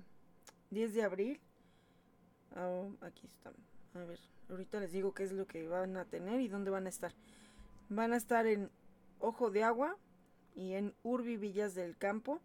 10 0.71 0.95
de 0.95 1.03
abril. 1.03 1.41
Ah, 2.55 2.87
aquí 3.01 3.27
están. 3.27 3.55
A 3.95 4.05
ver, 4.05 4.21
ahorita 4.49 4.81
les 4.81 4.93
digo 4.93 5.13
qué 5.13 5.25
es 5.25 5.33
lo 5.33 5.47
que 5.47 5.67
van 5.67 5.97
a 5.97 6.05
tener 6.05 6.41
y 6.41 6.49
dónde 6.49 6.71
van 6.71 6.87
a 6.87 6.89
estar. 6.89 7.13
Van 7.89 8.13
a 8.13 8.17
estar 8.17 8.47
en 8.47 8.71
Ojo 9.19 9.51
de 9.51 9.65
Agua 9.65 9.97
y 10.55 10.75
en 10.75 10.95
Urbi 11.03 11.37
Villas 11.37 11.75
del 11.75 11.97
Campo. 11.97 12.41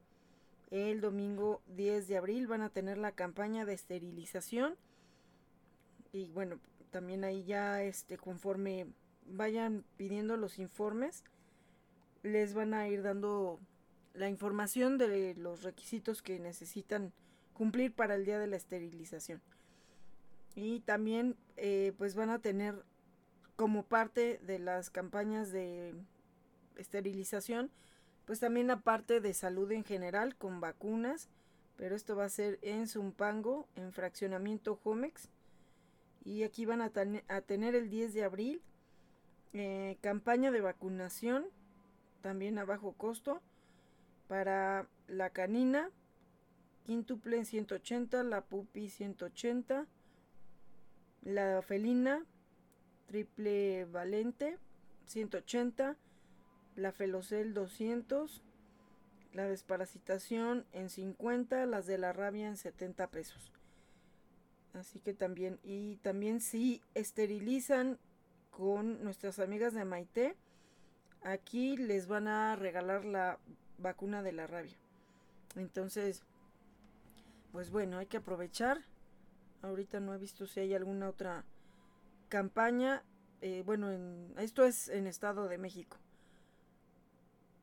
El 0.71 1.01
domingo 1.01 1.61
10 1.75 2.07
de 2.07 2.17
abril 2.17 2.47
van 2.47 2.61
a 2.61 2.69
tener 2.69 2.97
la 2.97 3.11
campaña 3.11 3.65
de 3.65 3.73
esterilización. 3.73 4.75
Y 6.11 6.31
bueno, 6.31 6.59
también 6.91 7.23
ahí 7.23 7.43
ya 7.43 7.83
este 7.83 8.17
conforme 8.17 8.87
vayan 9.27 9.83
pidiendo 9.97 10.37
los 10.37 10.59
informes 10.59 11.23
les 12.25 12.53
van 12.55 12.73
a 12.73 12.87
ir 12.87 13.03
dando 13.03 13.59
la 14.13 14.29
información 14.29 14.97
de 14.97 15.35
los 15.35 15.61
requisitos 15.61 16.21
que 16.21 16.39
necesitan 16.39 17.13
cumplir 17.53 17.93
para 17.93 18.15
el 18.15 18.25
día 18.25 18.39
de 18.39 18.47
la 18.47 18.55
esterilización. 18.55 19.41
Y 20.55 20.79
también 20.81 21.35
eh, 21.57 21.93
pues 21.97 22.15
van 22.15 22.29
a 22.29 22.39
tener 22.39 22.83
como 23.55 23.83
parte 23.83 24.39
de 24.43 24.57
las 24.59 24.89
campañas 24.89 25.51
de 25.51 25.93
esterilización, 26.77 27.69
pues 28.25 28.39
también 28.39 28.67
la 28.67 28.81
parte 28.81 29.21
de 29.21 29.33
salud 29.33 29.71
en 29.71 29.83
general 29.83 30.35
con 30.35 30.59
vacunas, 30.59 31.29
pero 31.77 31.95
esto 31.95 32.15
va 32.15 32.25
a 32.25 32.29
ser 32.29 32.59
en 32.61 32.87
Zumpango, 32.87 33.67
en 33.75 33.91
fraccionamiento 33.93 34.79
Homex. 34.83 35.29
Y 36.23 36.43
aquí 36.43 36.65
van 36.65 36.81
a, 36.81 36.89
tener 36.89 37.75
el 37.75 37.89
10 37.89 38.13
de 38.13 38.23
abril 38.23 38.61
eh, 39.53 39.97
campaña 40.01 40.51
de 40.51 40.61
vacunación 40.61 41.45
también 42.21 42.57
a 42.57 42.65
bajo 42.65 42.93
costo. 42.93 43.41
Para 44.27 44.87
la 45.07 45.29
canina, 45.29 45.91
quíntuple 46.83 47.37
en 47.37 47.45
180, 47.45 48.23
la 48.23 48.41
pupi 48.41 48.89
180, 48.89 49.85
la 51.21 51.61
felina, 51.61 52.25
triple 53.05 53.85
valente 53.85 54.57
180, 55.05 55.95
la 56.75 56.91
felocel 56.91 57.53
200, 57.53 58.43
la 59.33 59.45
desparasitación 59.45 60.65
en 60.71 60.89
50, 60.89 61.65
las 61.65 61.85
de 61.85 61.97
la 61.97 62.13
rabia 62.13 62.47
en 62.47 62.57
70 62.57 63.07
pesos. 63.07 63.51
Así 64.73 64.99
que 64.99 65.13
también, 65.13 65.59
y 65.63 65.97
también 65.97 66.41
si 66.41 66.81
esterilizan 66.95 67.97
con 68.51 69.03
nuestras 69.03 69.39
amigas 69.39 69.73
de 69.73 69.85
Maite, 69.85 70.35
aquí 71.21 71.77
les 71.77 72.07
van 72.07 72.27
a 72.27 72.55
regalar 72.55 73.05
la 73.05 73.39
vacuna 73.77 74.21
de 74.21 74.31
la 74.33 74.47
rabia. 74.47 74.77
Entonces, 75.55 76.23
pues 77.51 77.71
bueno, 77.71 77.97
hay 77.97 78.07
que 78.07 78.17
aprovechar. 78.17 78.81
Ahorita 79.61 79.99
no 79.99 80.13
he 80.13 80.17
visto 80.17 80.45
si 80.45 80.59
hay 80.59 80.73
alguna 80.73 81.09
otra 81.09 81.45
campaña. 82.27 83.03
Eh, 83.41 83.63
bueno, 83.65 83.91
en, 83.91 84.33
esto 84.37 84.65
es 84.65 84.89
en 84.89 85.07
Estado 85.07 85.47
de 85.47 85.57
México. 85.57 85.97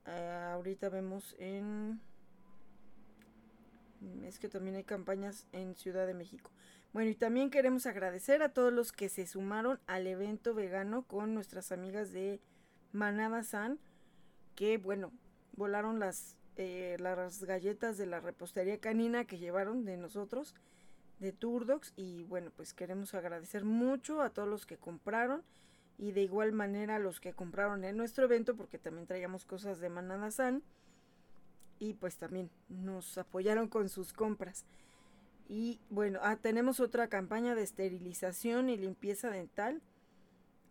Eh, 0.06 0.50
ahorita 0.52 0.88
vemos 0.88 1.34
en... 1.38 2.00
Es 4.24 4.38
que 4.38 4.48
también 4.48 4.76
hay 4.76 4.84
campañas 4.84 5.46
en 5.52 5.76
Ciudad 5.76 6.06
de 6.06 6.14
México. 6.14 6.50
Bueno, 6.92 7.10
y 7.10 7.14
también 7.14 7.50
queremos 7.50 7.86
agradecer 7.86 8.42
a 8.42 8.52
todos 8.52 8.72
los 8.72 8.92
que 8.92 9.08
se 9.08 9.26
sumaron 9.26 9.80
al 9.86 10.06
evento 10.06 10.54
vegano 10.54 11.04
con 11.06 11.34
nuestras 11.34 11.72
amigas 11.72 12.12
de 12.12 12.40
Manada 12.92 13.44
San, 13.44 13.78
que 14.56 14.76
bueno, 14.76 15.12
volaron 15.56 16.00
las, 16.00 16.36
eh, 16.56 16.96
las 16.98 17.44
galletas 17.44 17.96
de 17.96 18.06
la 18.06 18.20
repostería 18.20 18.78
canina 18.78 19.24
que 19.24 19.38
llevaron 19.38 19.84
de 19.84 19.96
nosotros, 19.96 20.54
de 21.18 21.32
Turdox, 21.32 21.92
y 21.96 22.24
bueno, 22.24 22.50
pues 22.54 22.74
queremos 22.74 23.14
agradecer 23.14 23.64
mucho 23.64 24.20
a 24.20 24.30
todos 24.30 24.48
los 24.48 24.66
que 24.66 24.76
compraron 24.76 25.42
y 25.98 26.12
de 26.12 26.22
igual 26.22 26.52
manera 26.52 26.98
los 26.98 27.20
que 27.20 27.32
compraron 27.32 27.84
en 27.84 27.96
nuestro 27.96 28.24
evento, 28.24 28.56
porque 28.56 28.78
también 28.78 29.06
traíamos 29.06 29.44
cosas 29.44 29.80
de 29.80 29.88
Manada 29.88 30.30
San, 30.30 30.62
y 31.78 31.94
pues 31.94 32.16
también 32.16 32.48
nos 32.68 33.18
apoyaron 33.18 33.68
con 33.68 33.88
sus 33.88 34.12
compras. 34.12 34.64
Y 35.48 35.80
bueno, 35.90 36.20
ah, 36.22 36.36
tenemos 36.36 36.78
otra 36.78 37.08
campaña 37.08 37.54
de 37.54 37.62
esterilización 37.62 38.68
y 38.68 38.76
limpieza 38.76 39.30
dental 39.30 39.82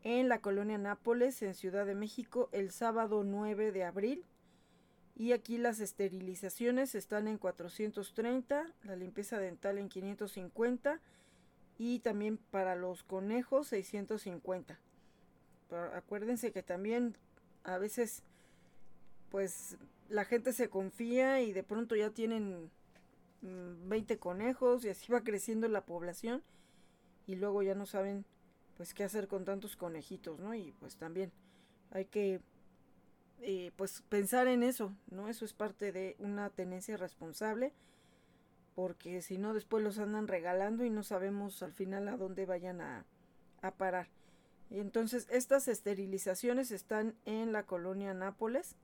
en 0.04 0.30
la 0.30 0.40
colonia 0.40 0.78
Nápoles, 0.78 1.42
en 1.42 1.54
Ciudad 1.54 1.86
de 1.86 1.96
México, 1.96 2.50
el 2.52 2.72
sábado 2.72 3.24
9 3.24 3.72
de 3.72 3.84
abril. 3.84 4.26
Y 5.16 5.34
aquí 5.34 5.58
las 5.58 5.82
esterilizaciones 5.82 6.96
están 6.96 7.28
en 7.28 7.38
430, 7.38 8.74
la 8.84 8.96
limpieza 8.96 9.38
dental 9.38 9.78
en 9.78 9.90
550 9.90 11.02
y 11.78 12.00
también 12.00 12.38
para 12.38 12.76
los 12.76 13.04
conejos 13.04 13.68
650. 13.68 14.80
Pero 15.72 15.96
acuérdense 15.96 16.52
que 16.52 16.64
también 16.64 17.16
a 17.64 17.78
veces 17.78 18.24
pues 19.30 19.78
la 20.10 20.26
gente 20.26 20.52
se 20.52 20.70
confía 20.70 21.40
y 21.40 21.54
de 21.54 21.64
pronto 21.64 21.96
ya 21.96 22.10
tienen 22.10 22.70
20 23.42 24.16
mm, 24.16 24.20
conejos 24.20 24.84
y 24.84 24.90
así 24.90 25.10
va 25.10 25.24
creciendo 25.24 25.70
la 25.70 25.86
población 25.86 26.44
y 27.26 27.36
luego 27.36 27.64
ya 27.64 27.74
no 27.74 27.86
saben 27.86 28.26
pues 28.76 28.94
qué 28.94 29.06
hacer 29.06 29.30
con 29.30 29.46
tantos 29.46 29.78
conejitos, 29.78 30.40
¿no? 30.40 30.54
Y 30.54 30.74
pues 30.74 30.98
también 30.98 31.32
hay 31.92 32.04
que 32.04 32.42
eh, 33.40 33.72
pues 33.78 34.02
pensar 34.10 34.50
en 34.50 34.64
eso, 34.64 34.94
¿no? 35.10 35.30
Eso 35.30 35.46
es 35.46 35.54
parte 35.54 35.94
de 35.94 36.18
una 36.20 36.50
tenencia 36.50 36.98
responsable, 36.98 37.72
porque 38.76 39.22
si 39.22 39.38
no 39.38 39.54
después 39.54 39.82
los 39.82 40.00
andan 40.00 40.28
regalando 40.28 40.84
y 40.84 40.90
no 40.90 41.04
sabemos 41.04 41.64
al 41.64 41.72
final 41.72 42.10
a 42.10 42.18
dónde 42.18 42.46
vayan 42.46 42.82
a, 42.82 43.06
a 43.62 43.72
parar. 43.72 44.10
Entonces 44.80 45.28
estas 45.30 45.68
esterilizaciones 45.68 46.72
están 46.72 47.16
en 47.26 47.52
la 47.52 47.64
colonia 47.64 48.14
Nápoles. 48.14 48.76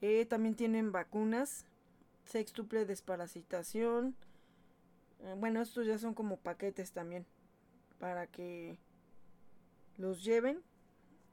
Eh, 0.00 0.24
también 0.26 0.54
tienen 0.54 0.90
vacunas, 0.90 1.66
sextuple 2.24 2.86
desparasitación. 2.86 4.16
Eh, 5.20 5.34
bueno, 5.36 5.60
estos 5.60 5.86
ya 5.86 5.98
son 5.98 6.14
como 6.14 6.38
paquetes 6.38 6.92
también 6.92 7.26
para 7.98 8.26
que 8.26 8.78
los 9.98 10.24
lleven. 10.24 10.62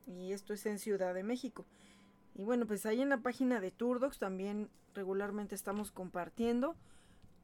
Y 0.08 0.34
esto 0.34 0.54
es 0.54 0.66
en 0.66 0.78
Ciudad 0.78 1.14
de 1.14 1.24
México. 1.24 1.66
Y 2.36 2.44
bueno, 2.44 2.66
pues 2.66 2.86
ahí 2.86 3.02
en 3.02 3.10
la 3.10 3.22
página 3.22 3.62
de 3.62 3.72
Turdox 3.72 4.18
también 4.18 4.70
regularmente 4.94 5.56
estamos 5.56 5.92
compartiendo 5.92 6.76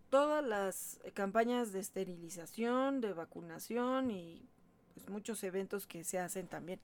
todas 0.09 0.43
las 0.43 0.99
campañas 1.13 1.71
de 1.71 1.79
esterilización, 1.79 3.01
de 3.01 3.13
vacunación 3.13 4.11
y 4.11 4.49
pues 4.97 5.09
muchos 5.09 5.43
eventos 5.43 5.85
que 5.85 6.03
se 6.03 6.17
hacen 6.17 6.47
también 6.47 6.79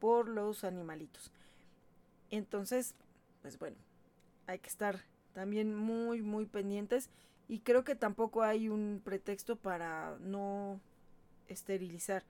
por 0.00 0.28
los 0.28 0.64
animalitos. 0.64 1.30
Entonces, 2.30 2.94
pues 3.42 3.58
bueno, 3.58 3.76
hay 4.46 4.58
que 4.58 4.68
estar 4.68 5.00
también 5.34 5.74
muy 5.74 6.22
muy 6.22 6.46
pendientes 6.46 7.10
Y 7.48 7.60
creo 7.60 7.84
que 7.84 7.94
tampoco 7.94 8.42
hay 8.42 8.68
un 8.68 9.00
pretexto 9.04 9.56
para 9.56 10.16
no 10.20 10.80
esterilizar. 11.48 12.24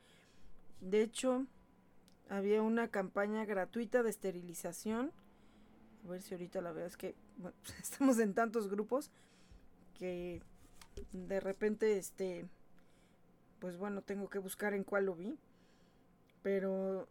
De 0.81 1.03
hecho, 1.03 1.47
había 2.29 2.61
una 2.63 2.89
campaña 2.89 3.45
gratuita 3.47 4.03
de 4.03 4.11
esterilización. 4.11 5.13
A 6.05 6.09
ver 6.11 6.23
si 6.23 6.35
ahorita 6.35 6.61
la 6.61 6.73
veo, 6.73 6.87
es 6.87 6.97
que 6.97 7.15
estamos 7.83 8.19
en 8.19 8.35
tantos 8.35 8.69
grupos 8.69 9.11
que 9.99 10.43
de 11.13 11.41
repente 11.41 11.97
este 11.97 12.47
pues 13.61 13.77
bueno, 13.77 14.03
tengo 14.03 14.29
que 14.29 14.39
buscar 14.39 14.75
en 14.75 14.85
cuál 14.85 15.07
lo 15.07 15.15
vi. 15.15 15.39
Pero 16.43 17.09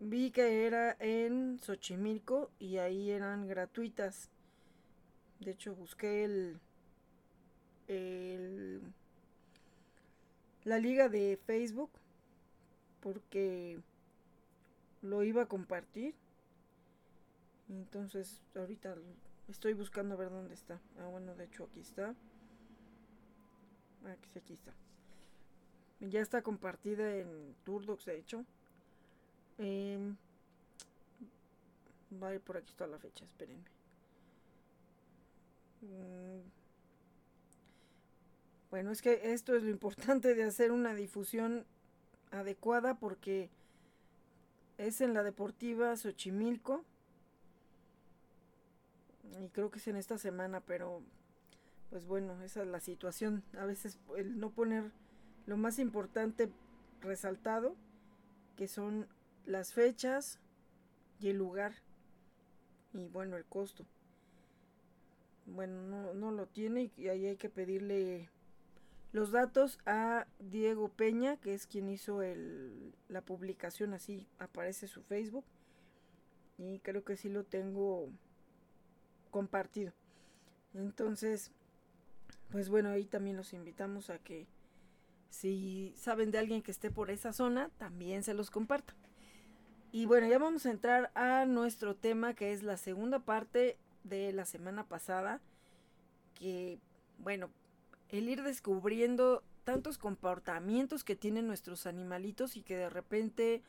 vi 0.00 0.30
que 0.30 0.66
era 0.66 0.96
en 1.00 1.58
Xochimilco 1.58 2.50
y 2.58 2.78
ahí 2.78 3.10
eran 3.10 3.46
gratuitas. 3.46 4.30
De 5.40 5.52
hecho, 5.52 5.74
busqué 5.74 6.24
el, 6.24 6.58
el 7.86 8.82
la 10.64 10.78
liga 10.78 11.08
de 11.08 11.38
Facebook 11.46 11.90
porque 13.00 13.80
lo 15.02 15.22
iba 15.22 15.42
a 15.42 15.46
compartir. 15.46 16.14
Entonces, 17.68 18.42
ahorita 18.54 18.96
estoy 19.48 19.74
buscando 19.74 20.14
a 20.14 20.18
ver 20.18 20.30
dónde 20.30 20.54
está. 20.54 20.80
Ah, 20.98 21.06
bueno, 21.06 21.34
de 21.34 21.44
hecho 21.44 21.64
aquí 21.64 21.80
está. 21.80 22.10
Aquí, 24.04 24.30
ah, 24.34 24.38
aquí 24.38 24.52
está. 24.54 24.72
Ya 26.00 26.20
está 26.20 26.42
compartida 26.42 27.16
en 27.16 27.54
Turdox, 27.64 28.04
de 28.04 28.18
hecho. 28.18 28.44
Eh, 29.58 29.98
vale, 32.10 32.40
por 32.40 32.56
aquí 32.56 32.70
está 32.70 32.86
la 32.86 32.98
fecha, 32.98 33.24
espérenme. 33.24 33.64
Mm. 35.82 36.58
Bueno, 38.70 38.90
es 38.92 39.02
que 39.02 39.32
esto 39.32 39.56
es 39.56 39.62
lo 39.62 39.70
importante 39.70 40.34
de 40.34 40.44
hacer 40.44 40.72
una 40.72 40.94
difusión 40.94 41.64
adecuada 42.30 42.98
porque 42.98 43.48
es 44.76 45.00
en 45.00 45.14
la 45.14 45.22
Deportiva 45.22 45.96
Xochimilco. 45.96 46.84
Y 49.42 49.48
creo 49.48 49.70
que 49.70 49.78
es 49.78 49.88
en 49.88 49.96
esta 49.96 50.18
semana, 50.18 50.60
pero 50.60 51.02
pues 51.90 52.04
bueno, 52.06 52.40
esa 52.42 52.62
es 52.62 52.68
la 52.68 52.80
situación. 52.80 53.42
A 53.58 53.64
veces 53.64 53.98
el 54.16 54.38
no 54.38 54.50
poner 54.50 54.92
lo 55.48 55.56
más 55.56 55.78
importante 55.78 56.50
resaltado, 57.00 57.74
que 58.54 58.68
son 58.68 59.08
las 59.46 59.72
fechas 59.72 60.38
y 61.20 61.30
el 61.30 61.38
lugar 61.38 61.72
y 62.92 63.08
bueno, 63.08 63.38
el 63.38 63.46
costo. 63.46 63.86
Bueno, 65.46 65.80
no, 65.84 66.12
no 66.12 66.32
lo 66.32 66.46
tiene 66.48 66.90
y 66.98 67.08
ahí 67.08 67.24
hay 67.24 67.36
que 67.36 67.48
pedirle 67.48 68.28
los 69.12 69.30
datos 69.30 69.78
a 69.86 70.26
Diego 70.38 70.90
Peña, 70.90 71.38
que 71.38 71.54
es 71.54 71.66
quien 71.66 71.88
hizo 71.88 72.20
el, 72.20 72.94
la 73.08 73.22
publicación, 73.22 73.94
así 73.94 74.28
aparece 74.38 74.86
su 74.86 75.02
Facebook. 75.02 75.46
Y 76.58 76.80
creo 76.80 77.04
que 77.04 77.16
sí 77.16 77.30
lo 77.30 77.44
tengo 77.44 78.10
compartido. 79.30 79.94
Entonces, 80.74 81.52
pues 82.50 82.68
bueno, 82.68 82.90
ahí 82.90 83.06
también 83.06 83.38
los 83.38 83.54
invitamos 83.54 84.10
a 84.10 84.18
que 84.18 84.46
si 85.30 85.92
saben 85.96 86.30
de 86.30 86.38
alguien 86.38 86.62
que 86.62 86.70
esté 86.70 86.90
por 86.90 87.10
esa 87.10 87.32
zona, 87.32 87.70
también 87.78 88.22
se 88.22 88.34
los 88.34 88.50
comparto. 88.50 88.94
Y 89.92 90.06
bueno, 90.06 90.26
ya 90.26 90.38
vamos 90.38 90.66
a 90.66 90.70
entrar 90.70 91.10
a 91.14 91.46
nuestro 91.46 91.96
tema 91.96 92.34
que 92.34 92.52
es 92.52 92.62
la 92.62 92.76
segunda 92.76 93.20
parte 93.20 93.78
de 94.04 94.32
la 94.32 94.44
semana 94.44 94.86
pasada. 94.86 95.40
Que, 96.34 96.78
bueno, 97.18 97.50
el 98.08 98.28
ir 98.28 98.42
descubriendo 98.42 99.42
tantos 99.64 99.98
comportamientos 99.98 101.04
que 101.04 101.16
tienen 101.16 101.46
nuestros 101.46 101.86
animalitos 101.86 102.56
y 102.56 102.62
que 102.62 102.76
de 102.76 102.88
repente 102.88 103.62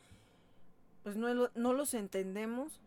pues 1.03 1.17
no, 1.17 1.49
no 1.55 1.73
los 1.73 1.93
entendemos 1.93 2.81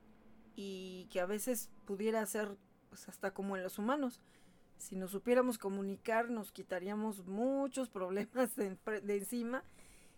y 0.57 1.09
que 1.11 1.21
a 1.21 1.27
veces 1.27 1.71
pudiera 1.85 2.25
ser 2.27 2.57
pues, 2.89 3.09
hasta 3.09 3.33
como 3.33 3.57
en 3.57 3.63
los 3.63 3.79
humanos 3.79 4.21
si 4.83 4.97
nos 4.97 5.13
supiéramos 5.13 5.59
comunicar 5.59 6.29
nos 6.29 6.51
quitaríamos 6.51 7.25
muchos 7.25 7.89
problemas 7.89 8.57
de, 8.57 8.77
encima 9.17 9.63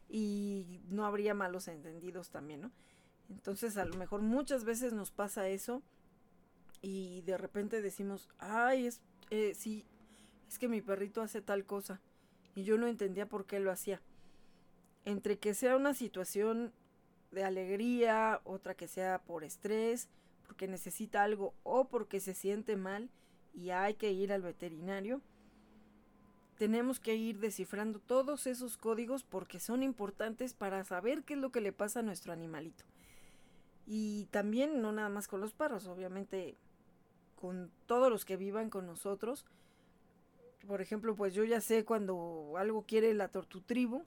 y 0.08 0.80
no 0.88 1.04
habría 1.04 1.34
malos 1.34 1.68
entendidos 1.68 2.30
también, 2.30 2.62
¿no? 2.62 2.72
Entonces 3.28 3.76
a 3.76 3.84
lo 3.84 3.94
mejor 3.96 4.22
muchas 4.22 4.64
veces 4.64 4.94
nos 4.94 5.10
pasa 5.10 5.48
eso 5.48 5.82
y 6.80 7.20
de 7.22 7.36
repente 7.36 7.82
decimos, 7.82 8.30
ay, 8.38 8.86
es, 8.86 9.02
eh, 9.28 9.52
sí, 9.54 9.84
es 10.48 10.58
que 10.58 10.68
mi 10.68 10.80
perrito 10.80 11.20
hace 11.20 11.42
tal 11.42 11.66
cosa 11.66 12.00
y 12.54 12.64
yo 12.64 12.78
no 12.78 12.86
entendía 12.86 13.28
por 13.28 13.44
qué 13.44 13.60
lo 13.60 13.70
hacía. 13.70 14.00
Entre 15.04 15.38
que 15.38 15.52
sea 15.52 15.76
una 15.76 15.92
situación 15.92 16.72
de 17.32 17.44
alegría, 17.44 18.40
otra 18.44 18.74
que 18.74 18.88
sea 18.88 19.20
por 19.24 19.44
estrés, 19.44 20.08
porque 20.46 20.68
necesita 20.68 21.22
algo 21.22 21.54
o 21.64 21.88
porque 21.88 22.20
se 22.20 22.32
siente 22.32 22.76
mal, 22.76 23.10
y 23.54 23.70
hay 23.70 23.94
que 23.94 24.12
ir 24.12 24.32
al 24.32 24.42
veterinario, 24.42 25.22
tenemos 26.58 27.00
que 27.00 27.14
ir 27.14 27.38
descifrando 27.38 28.00
todos 28.00 28.46
esos 28.46 28.76
códigos 28.76 29.24
porque 29.24 29.58
son 29.58 29.82
importantes 29.82 30.54
para 30.54 30.84
saber 30.84 31.24
qué 31.24 31.34
es 31.34 31.40
lo 31.40 31.50
que 31.50 31.60
le 31.60 31.72
pasa 31.72 32.00
a 32.00 32.02
nuestro 32.02 32.32
animalito. 32.32 32.84
Y 33.86 34.26
también 34.26 34.80
no 34.80 34.92
nada 34.92 35.08
más 35.08 35.28
con 35.28 35.40
los 35.40 35.52
perros, 35.52 35.86
obviamente 35.86 36.56
con 37.34 37.70
todos 37.86 38.10
los 38.10 38.24
que 38.24 38.36
vivan 38.36 38.70
con 38.70 38.86
nosotros. 38.86 39.44
Por 40.66 40.80
ejemplo, 40.80 41.14
pues 41.14 41.34
yo 41.34 41.44
ya 41.44 41.60
sé 41.60 41.84
cuando 41.84 42.54
algo 42.56 42.84
quiere 42.86 43.12
la 43.12 43.28
tortutribu, 43.28 44.04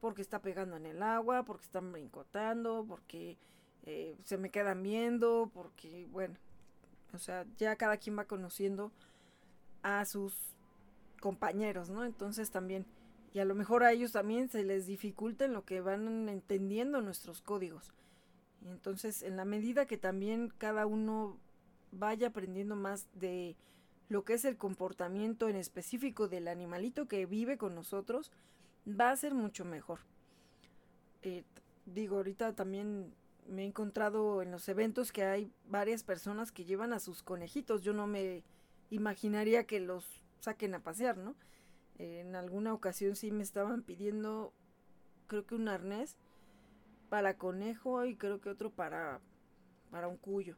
porque 0.00 0.22
está 0.22 0.42
pegando 0.42 0.76
en 0.76 0.86
el 0.86 1.02
agua, 1.02 1.44
porque 1.44 1.64
están 1.64 1.92
brincotando, 1.92 2.84
porque 2.88 3.38
eh, 3.84 4.16
se 4.24 4.38
me 4.38 4.50
quedan 4.50 4.82
viendo, 4.82 5.50
porque, 5.54 6.08
bueno, 6.10 6.34
o 7.14 7.18
sea, 7.18 7.46
ya 7.56 7.76
cada 7.76 7.96
quien 7.96 8.18
va 8.18 8.24
conociendo 8.24 8.92
a 9.82 10.04
sus 10.04 10.34
compañeros, 11.20 11.90
¿no? 11.90 12.04
Entonces 12.04 12.50
también, 12.50 12.86
y 13.32 13.38
a 13.38 13.44
lo 13.44 13.54
mejor 13.54 13.84
a 13.84 13.92
ellos 13.92 14.12
también 14.12 14.48
se 14.48 14.64
les 14.64 14.86
dificulta 14.86 15.44
en 15.44 15.52
lo 15.52 15.64
que 15.64 15.80
van 15.80 16.28
entendiendo 16.28 17.00
nuestros 17.00 17.40
códigos. 17.40 17.92
Entonces, 18.64 19.22
en 19.22 19.36
la 19.36 19.44
medida 19.44 19.86
que 19.86 19.98
también 19.98 20.52
cada 20.58 20.86
uno 20.86 21.38
vaya 21.92 22.28
aprendiendo 22.28 22.76
más 22.76 23.08
de 23.14 23.56
lo 24.08 24.24
que 24.24 24.34
es 24.34 24.44
el 24.44 24.56
comportamiento 24.56 25.48
en 25.48 25.56
específico 25.56 26.28
del 26.28 26.48
animalito 26.48 27.06
que 27.06 27.26
vive 27.26 27.58
con 27.58 27.74
nosotros, 27.74 28.30
va 28.88 29.10
a 29.10 29.16
ser 29.16 29.34
mucho 29.34 29.64
mejor. 29.64 30.00
Eh, 31.22 31.44
digo, 31.86 32.16
ahorita 32.16 32.54
también 32.54 33.14
me 33.46 33.62
he 33.62 33.66
encontrado 33.66 34.42
en 34.42 34.50
los 34.50 34.68
eventos 34.68 35.12
que 35.12 35.24
hay 35.24 35.52
varias 35.66 36.02
personas 36.02 36.52
que 36.52 36.64
llevan 36.64 36.92
a 36.92 37.00
sus 37.00 37.22
conejitos. 37.22 37.82
Yo 37.82 37.92
no 37.92 38.06
me 38.06 38.42
imaginaría 38.90 39.64
que 39.64 39.80
los 39.80 40.22
saquen 40.40 40.74
a 40.74 40.80
pasear, 40.80 41.16
¿no? 41.16 41.34
en 41.98 42.34
alguna 42.34 42.74
ocasión 42.74 43.16
sí 43.16 43.30
me 43.30 43.42
estaban 43.42 43.82
pidiendo, 43.82 44.52
creo 45.26 45.46
que 45.46 45.54
un 45.54 45.68
arnés 45.68 46.16
para 47.08 47.36
conejo 47.36 48.04
y 48.04 48.16
creo 48.16 48.40
que 48.40 48.50
otro 48.50 48.70
para, 48.70 49.20
para 49.90 50.08
un 50.08 50.16
cuyo. 50.16 50.56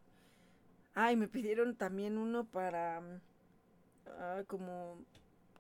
Ah, 0.95 1.13
y 1.13 1.17
me 1.17 1.29
pidieron 1.29 1.77
también 1.77 2.17
uno 2.17 2.47
para 2.47 3.03
ah, 4.07 4.43
como, 4.47 4.99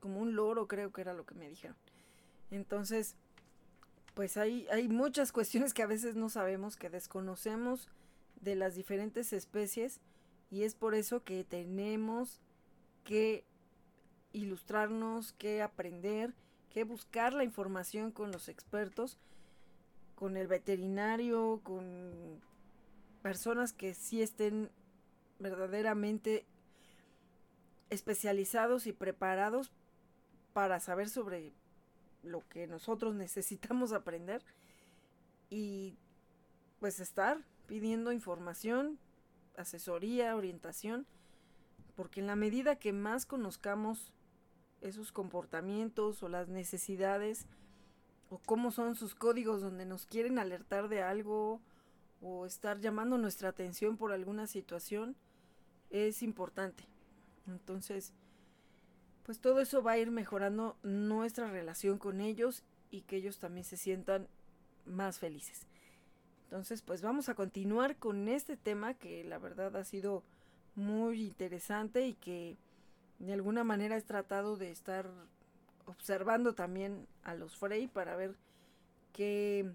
como 0.00 0.20
un 0.20 0.34
loro, 0.34 0.66
creo 0.66 0.92
que 0.92 1.02
era 1.02 1.12
lo 1.12 1.26
que 1.26 1.34
me 1.34 1.48
dijeron. 1.48 1.76
Entonces, 2.50 3.16
pues 4.16 4.38
hay, 4.38 4.66
hay 4.72 4.88
muchas 4.88 5.30
cuestiones 5.38 5.74
que 5.74 5.82
a 5.82 5.86
veces 5.86 6.16
no 6.16 6.30
sabemos, 6.30 6.76
que 6.76 6.88
desconocemos 6.88 7.88
de 8.40 8.56
las 8.56 8.74
diferentes 8.74 9.32
especies 9.34 10.00
y 10.50 10.62
es 10.62 10.74
por 10.74 10.94
eso 10.94 11.22
que 11.22 11.44
tenemos 11.44 12.40
que 13.04 13.44
ilustrarnos, 14.32 15.34
que 15.34 15.60
aprender, 15.60 16.32
que 16.70 16.84
buscar 16.84 17.34
la 17.34 17.44
información 17.44 18.10
con 18.10 18.32
los 18.32 18.48
expertos, 18.48 19.18
con 20.14 20.38
el 20.38 20.46
veterinario, 20.46 21.60
con 21.62 22.40
personas 23.22 23.74
que 23.74 23.92
sí 23.92 24.22
estén 24.22 24.70
verdaderamente 25.38 26.46
especializados 27.90 28.86
y 28.86 28.92
preparados 28.92 29.72
para 30.54 30.80
saber 30.80 31.10
sobre 31.10 31.52
lo 32.26 32.46
que 32.48 32.66
nosotros 32.66 33.14
necesitamos 33.14 33.92
aprender 33.92 34.42
y 35.48 35.98
pues 36.78 37.00
estar 37.00 37.38
pidiendo 37.66 38.12
información, 38.12 38.98
asesoría, 39.56 40.36
orientación, 40.36 41.06
porque 41.94 42.20
en 42.20 42.26
la 42.26 42.36
medida 42.36 42.76
que 42.76 42.92
más 42.92 43.26
conozcamos 43.26 44.12
esos 44.82 45.12
comportamientos 45.12 46.22
o 46.22 46.28
las 46.28 46.48
necesidades 46.48 47.46
o 48.28 48.38
cómo 48.38 48.70
son 48.70 48.94
sus 48.94 49.14
códigos 49.14 49.62
donde 49.62 49.86
nos 49.86 50.06
quieren 50.06 50.38
alertar 50.38 50.88
de 50.88 51.02
algo 51.02 51.60
o 52.20 52.46
estar 52.46 52.80
llamando 52.80 53.18
nuestra 53.18 53.48
atención 53.48 53.96
por 53.96 54.12
alguna 54.12 54.46
situación, 54.46 55.16
es 55.90 56.22
importante. 56.22 56.84
Entonces, 57.46 58.12
pues 59.26 59.40
todo 59.40 59.60
eso 59.60 59.82
va 59.82 59.92
a 59.92 59.98
ir 59.98 60.12
mejorando 60.12 60.76
nuestra 60.84 61.50
relación 61.50 61.98
con 61.98 62.20
ellos 62.20 62.62
y 62.92 63.00
que 63.02 63.16
ellos 63.16 63.40
también 63.40 63.64
se 63.64 63.76
sientan 63.76 64.28
más 64.84 65.18
felices. 65.18 65.66
Entonces, 66.44 66.80
pues 66.80 67.02
vamos 67.02 67.28
a 67.28 67.34
continuar 67.34 67.96
con 67.96 68.28
este 68.28 68.56
tema 68.56 68.94
que 68.94 69.24
la 69.24 69.38
verdad 69.38 69.74
ha 69.74 69.82
sido 69.82 70.22
muy 70.76 71.24
interesante 71.24 72.06
y 72.06 72.14
que 72.14 72.56
de 73.18 73.32
alguna 73.32 73.64
manera 73.64 73.96
he 73.96 74.02
tratado 74.02 74.56
de 74.56 74.70
estar 74.70 75.10
observando 75.86 76.54
también 76.54 77.08
a 77.24 77.34
los 77.34 77.56
Frey 77.56 77.88
para 77.88 78.14
ver 78.14 78.36
qué 79.12 79.68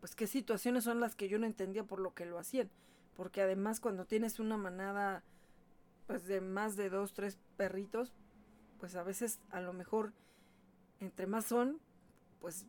pues 0.00 0.16
qué 0.16 0.26
situaciones 0.26 0.82
son 0.82 0.98
las 0.98 1.14
que 1.14 1.28
yo 1.28 1.38
no 1.38 1.46
entendía 1.46 1.84
por 1.84 2.00
lo 2.00 2.14
que 2.14 2.26
lo 2.26 2.38
hacían, 2.38 2.68
porque 3.14 3.42
además 3.42 3.78
cuando 3.78 4.06
tienes 4.06 4.40
una 4.40 4.56
manada 4.56 5.22
pues 6.08 6.26
de 6.26 6.40
más 6.40 6.74
de 6.74 6.90
dos, 6.90 7.12
tres 7.12 7.38
perritos, 7.56 8.12
pues 8.80 8.96
a 8.96 9.02
veces 9.02 9.38
a 9.50 9.60
lo 9.60 9.72
mejor 9.72 10.12
entre 10.98 11.26
más 11.26 11.44
son, 11.44 11.78
pues 12.40 12.66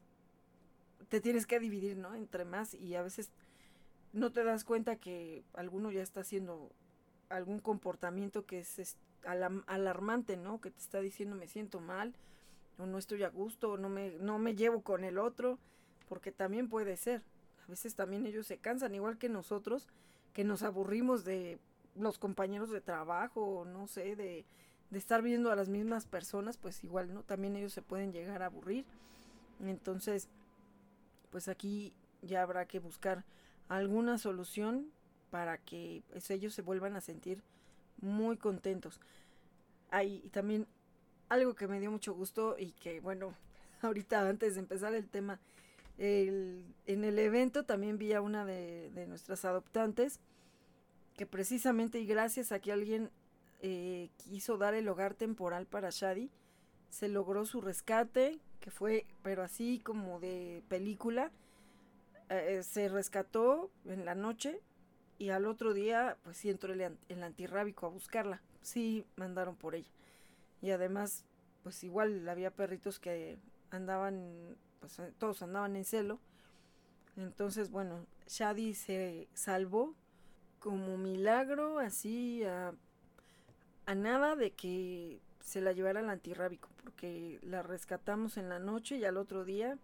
te 1.09 1.21
tienes 1.21 1.47
que 1.47 1.59
dividir, 1.59 1.97
¿no? 1.97 2.13
Entre 2.15 2.45
más 2.45 2.73
y 2.73 2.95
a 2.95 3.01
veces 3.01 3.31
no 4.13 4.31
te 4.31 4.43
das 4.43 4.63
cuenta 4.63 4.97
que 4.97 5.43
alguno 5.53 5.91
ya 5.91 6.03
está 6.03 6.21
haciendo 6.21 6.71
algún 7.29 7.59
comportamiento 7.59 8.45
que 8.45 8.59
es 8.59 8.97
alarmante, 9.23 10.37
¿no? 10.37 10.59
Que 10.61 10.71
te 10.71 10.79
está 10.79 10.99
diciendo 10.99 11.35
me 11.35 11.47
siento 11.47 11.79
mal 11.79 12.13
o 12.77 12.85
no 12.85 12.97
estoy 12.97 13.23
a 13.23 13.29
gusto 13.29 13.71
o 13.71 13.77
no 13.77 13.89
me, 13.89 14.11
no 14.19 14.37
me 14.37 14.55
llevo 14.55 14.81
con 14.81 15.03
el 15.03 15.17
otro, 15.17 15.59
porque 16.09 16.31
también 16.31 16.67
puede 16.67 16.97
ser. 16.97 17.21
A 17.65 17.69
veces 17.69 17.95
también 17.95 18.25
ellos 18.25 18.47
se 18.47 18.57
cansan, 18.57 18.95
igual 18.95 19.17
que 19.17 19.29
nosotros, 19.29 19.87
que 20.33 20.43
nos 20.43 20.63
aburrimos 20.63 21.23
de 21.23 21.59
los 21.95 22.17
compañeros 22.17 22.69
de 22.69 22.81
trabajo, 22.81 23.65
no 23.65 23.87
sé, 23.87 24.15
de, 24.15 24.45
de 24.91 24.97
estar 24.99 25.21
viendo 25.21 25.51
a 25.51 25.55
las 25.55 25.69
mismas 25.69 26.05
personas, 26.05 26.57
pues 26.57 26.83
igual, 26.83 27.13
¿no? 27.13 27.23
También 27.23 27.55
ellos 27.55 27.73
se 27.73 27.81
pueden 27.81 28.11
llegar 28.11 28.43
a 28.43 28.47
aburrir. 28.47 28.85
Entonces, 29.61 30.27
pues 31.31 31.47
aquí 31.47 31.93
ya 32.21 32.43
habrá 32.43 32.65
que 32.65 32.79
buscar 32.79 33.23
alguna 33.69 34.17
solución 34.17 34.91
para 35.29 35.57
que 35.57 36.03
pues, 36.11 36.29
ellos 36.29 36.53
se 36.53 36.61
vuelvan 36.61 36.97
a 36.97 37.01
sentir 37.01 37.41
muy 38.01 38.35
contentos. 38.35 38.99
Hay 39.91 40.19
también 40.31 40.67
algo 41.29 41.55
que 41.55 41.67
me 41.67 41.79
dio 41.79 41.89
mucho 41.89 42.13
gusto 42.13 42.57
y 42.59 42.73
que, 42.73 42.99
bueno, 42.99 43.33
ahorita 43.81 44.27
antes 44.27 44.55
de 44.55 44.59
empezar 44.59 44.93
el 44.93 45.07
tema, 45.07 45.39
en 45.97 46.73
el 46.85 47.19
evento 47.19 47.63
también 47.63 47.97
vi 47.97 48.11
a 48.13 48.21
una 48.21 48.43
de, 48.43 48.89
de 48.89 49.05
nuestras 49.07 49.45
adoptantes 49.45 50.19
que 51.15 51.27
precisamente 51.27 51.99
y 51.99 52.07
gracias 52.07 52.51
a 52.51 52.59
que 52.59 52.71
alguien 52.71 53.11
eh, 53.61 54.09
quiso 54.17 54.57
dar 54.57 54.73
el 54.73 54.87
hogar 54.87 55.13
temporal 55.13 55.67
para 55.67 55.89
Shadi, 55.91 56.31
se 56.89 57.07
logró 57.07 57.45
su 57.45 57.61
rescate, 57.61 58.39
que 58.59 58.71
fue, 58.71 59.05
pero 59.23 59.43
así 59.43 59.79
como 59.79 60.19
de 60.19 60.63
película, 60.67 61.31
eh, 62.29 62.63
se 62.63 62.89
rescató 62.89 63.71
en 63.85 64.05
la 64.05 64.15
noche 64.15 64.61
y 65.17 65.29
al 65.29 65.45
otro 65.45 65.73
día, 65.73 66.17
pues 66.23 66.37
sí 66.37 66.49
entró 66.49 66.73
el, 66.73 66.97
el 67.07 67.23
antirrábico 67.23 67.85
a 67.85 67.89
buscarla, 67.89 68.41
sí 68.61 69.05
mandaron 69.15 69.55
por 69.55 69.75
ella. 69.75 69.91
Y 70.61 70.71
además, 70.71 71.23
pues 71.63 71.83
igual 71.83 72.27
había 72.27 72.51
perritos 72.51 72.99
que 72.99 73.37
andaban, 73.69 74.57
pues 74.79 74.99
eh, 74.99 75.13
todos 75.17 75.41
andaban 75.41 75.75
en 75.75 75.85
celo. 75.85 76.19
Entonces, 77.17 77.69
bueno, 77.69 78.05
Shadi 78.27 78.73
se 78.73 79.27
salvó 79.33 79.95
como 80.59 80.97
milagro, 80.97 81.79
así 81.79 82.43
a 82.43 82.73
a 83.85 83.95
nada 83.95 84.35
de 84.35 84.51
que 84.51 85.19
se 85.39 85.61
la 85.61 85.71
llevara 85.71 85.99
al 85.99 86.09
antirrábico, 86.09 86.69
porque 86.83 87.39
la 87.41 87.63
rescatamos 87.63 88.37
en 88.37 88.49
la 88.49 88.59
noche 88.59 88.97
y 88.97 89.05
al 89.05 89.17
otro 89.17 89.43
día, 89.43 89.77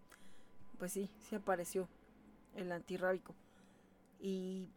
pues 0.77 0.93
sí, 0.93 1.09
sí 1.19 1.35
apareció 1.35 1.87
el 2.55 2.71
antirrábico. 2.71 3.35
Y 4.19 4.69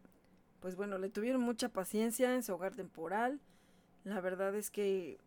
pues 0.59 0.75
bueno, 0.75 0.97
le 0.97 1.09
tuvieron 1.09 1.41
mucha 1.41 1.69
paciencia 1.69 2.33
en 2.33 2.43
su 2.43 2.53
hogar 2.53 2.75
temporal. 2.75 3.39
La 4.03 4.21
verdad 4.21 4.55
es 4.55 4.69
que 4.69 5.19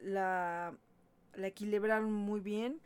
la, 0.00 0.74
la 1.34 1.46
equilibraron 1.46 2.12
muy 2.12 2.40
bien 2.40 2.80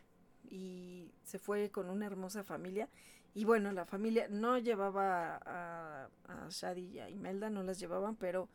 y 0.49 1.11
se 1.23 1.39
fue 1.39 1.69
con 1.69 1.89
una 1.89 2.05
hermosa 2.05 2.43
familia. 2.43 2.89
Y 3.33 3.45
bueno, 3.45 3.71
la 3.71 3.85
familia 3.85 4.27
no 4.29 4.57
llevaba 4.57 5.37
a, 5.37 6.09
a 6.27 6.47
Shadi 6.49 6.85
y 6.85 6.99
a 6.99 7.09
Imelda, 7.09 7.49
no 7.49 7.63
las 7.63 7.79
llevaban, 7.79 8.15
pero 8.15 8.49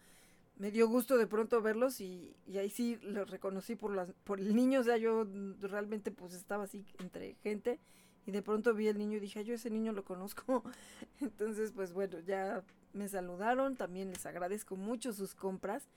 me 0.62 0.70
dio 0.70 0.86
gusto 0.86 1.18
de 1.18 1.26
pronto 1.26 1.60
verlos 1.60 2.00
y, 2.00 2.36
ahí 2.56 2.70
sí 2.70 2.96
los 3.02 3.28
reconocí 3.28 3.74
por 3.74 3.96
las 3.96 4.12
por 4.22 4.38
el 4.38 4.54
niño, 4.54 4.78
o 4.78 4.84
sea, 4.84 4.96
yo 4.96 5.26
realmente 5.60 6.12
pues 6.12 6.34
estaba 6.34 6.62
así 6.62 6.86
entre 7.00 7.34
gente 7.42 7.80
y 8.26 8.30
de 8.30 8.42
pronto 8.42 8.72
vi 8.72 8.86
el 8.86 8.96
niño 8.96 9.16
y 9.16 9.20
dije, 9.20 9.44
yo 9.44 9.54
ese 9.54 9.70
niño 9.70 9.90
lo 9.90 10.04
conozco. 10.04 10.62
Entonces, 11.20 11.72
pues 11.72 11.92
bueno, 11.92 12.20
ya 12.20 12.62
me 12.92 13.08
saludaron, 13.08 13.74
también 13.74 14.10
les 14.10 14.24
agradezco 14.24 14.76
mucho 14.76 15.12
sus 15.12 15.34
compras. 15.34 15.88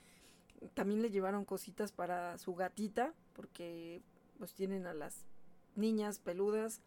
También 0.74 1.04
le 1.04 1.12
llevaron 1.12 1.46
cositas 1.46 1.92
para 1.92 2.40
su 2.40 2.56
gatita, 2.56 3.14
porque 3.34 4.02
pues 4.40 4.56
tienen 4.56 4.88
a 4.88 4.96
las 4.96 5.28
niñas 5.76 6.18
peludas, 6.18 6.82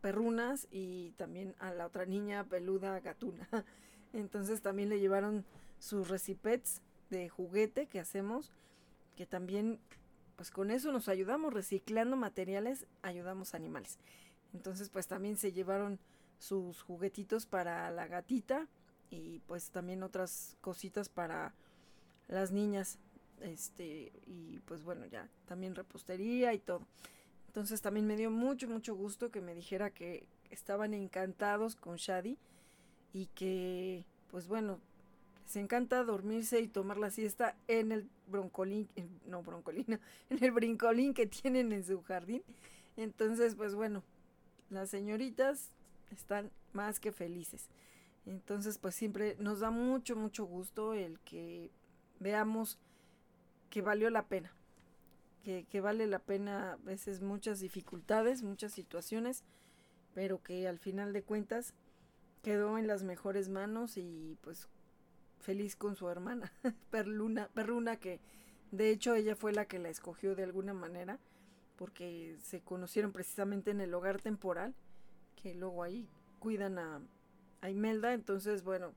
perrunas 0.00 0.68
y 0.70 1.10
también 1.18 1.54
a 1.58 1.74
la 1.74 1.84
otra 1.84 2.06
niña 2.06 2.44
peluda 2.44 2.98
gatuna. 3.00 3.46
Entonces 4.14 4.62
también 4.62 4.88
le 4.88 5.00
llevaron 5.00 5.44
sus 5.78 6.08
recipets 6.08 6.80
de 7.14 7.28
juguete 7.28 7.86
que 7.86 8.00
hacemos, 8.00 8.52
que 9.16 9.26
también, 9.26 9.78
pues 10.36 10.50
con 10.50 10.70
eso 10.70 10.92
nos 10.92 11.08
ayudamos, 11.08 11.54
reciclando 11.54 12.16
materiales, 12.16 12.86
ayudamos 13.02 13.54
animales. 13.54 13.98
Entonces, 14.52 14.88
pues 14.88 15.06
también 15.06 15.36
se 15.36 15.52
llevaron 15.52 15.98
sus 16.38 16.82
juguetitos 16.82 17.46
para 17.46 17.90
la 17.90 18.06
gatita 18.06 18.68
y 19.10 19.38
pues 19.46 19.70
también 19.70 20.02
otras 20.02 20.56
cositas 20.60 21.08
para 21.08 21.54
las 22.28 22.50
niñas. 22.50 22.98
Este, 23.40 24.12
y 24.26 24.60
pues 24.60 24.82
bueno, 24.82 25.06
ya 25.06 25.28
también 25.46 25.74
repostería 25.74 26.54
y 26.54 26.58
todo. 26.58 26.86
Entonces 27.46 27.82
también 27.82 28.06
me 28.06 28.16
dio 28.16 28.30
mucho, 28.30 28.68
mucho 28.68 28.94
gusto 28.94 29.30
que 29.30 29.40
me 29.40 29.54
dijera 29.54 29.90
que 29.90 30.26
estaban 30.50 30.94
encantados 30.94 31.76
con 31.76 31.96
Shadi 31.96 32.38
y 33.12 33.26
que, 33.26 34.04
pues 34.28 34.48
bueno, 34.48 34.80
les 35.44 35.56
encanta 35.56 36.02
dormirse 36.04 36.60
y 36.60 36.68
tomar 36.68 36.96
la 36.96 37.10
siesta 37.10 37.56
en 37.68 37.92
el 37.92 38.08
broncolín, 38.26 38.88
no 39.26 39.42
broncolín, 39.42 39.86
en 40.30 40.44
el 40.44 40.50
brincolín 40.50 41.14
que 41.14 41.26
tienen 41.26 41.72
en 41.72 41.84
su 41.84 42.02
jardín. 42.02 42.42
Entonces, 42.96 43.54
pues 43.54 43.74
bueno, 43.74 44.02
las 44.70 44.90
señoritas 44.90 45.70
están 46.10 46.50
más 46.72 46.98
que 46.98 47.12
felices. 47.12 47.68
Entonces, 48.26 48.78
pues 48.78 48.94
siempre 48.94 49.36
nos 49.38 49.60
da 49.60 49.70
mucho, 49.70 50.16
mucho 50.16 50.44
gusto 50.44 50.94
el 50.94 51.20
que 51.20 51.70
veamos 52.20 52.78
que 53.68 53.82
valió 53.82 54.08
la 54.10 54.26
pena. 54.26 54.52
Que, 55.42 55.66
que, 55.68 55.82
vale 55.82 56.06
la 56.06 56.20
pena 56.20 56.72
a 56.72 56.76
veces 56.76 57.20
muchas 57.20 57.60
dificultades, 57.60 58.42
muchas 58.42 58.72
situaciones, 58.72 59.44
pero 60.14 60.42
que 60.42 60.66
al 60.66 60.78
final 60.78 61.12
de 61.12 61.22
cuentas 61.22 61.74
quedó 62.42 62.78
en 62.78 62.86
las 62.86 63.02
mejores 63.02 63.50
manos 63.50 63.98
y 63.98 64.38
pues 64.40 64.68
feliz 65.44 65.76
con 65.76 65.94
su 65.94 66.08
hermana, 66.08 66.52
Perluna, 66.90 67.48
Perruna, 67.54 67.96
que 67.96 68.20
de 68.72 68.90
hecho 68.90 69.14
ella 69.14 69.36
fue 69.36 69.52
la 69.52 69.66
que 69.66 69.78
la 69.78 69.90
escogió 69.90 70.34
de 70.34 70.42
alguna 70.42 70.74
manera, 70.74 71.20
porque 71.76 72.36
se 72.42 72.60
conocieron 72.60 73.12
precisamente 73.12 73.70
en 73.70 73.80
el 73.80 73.94
hogar 73.94 74.20
temporal, 74.20 74.74
que 75.40 75.54
luego 75.54 75.82
ahí 75.82 76.08
cuidan 76.38 76.78
a, 76.78 77.00
a 77.60 77.70
Imelda, 77.70 78.14
entonces 78.14 78.64
bueno, 78.64 78.92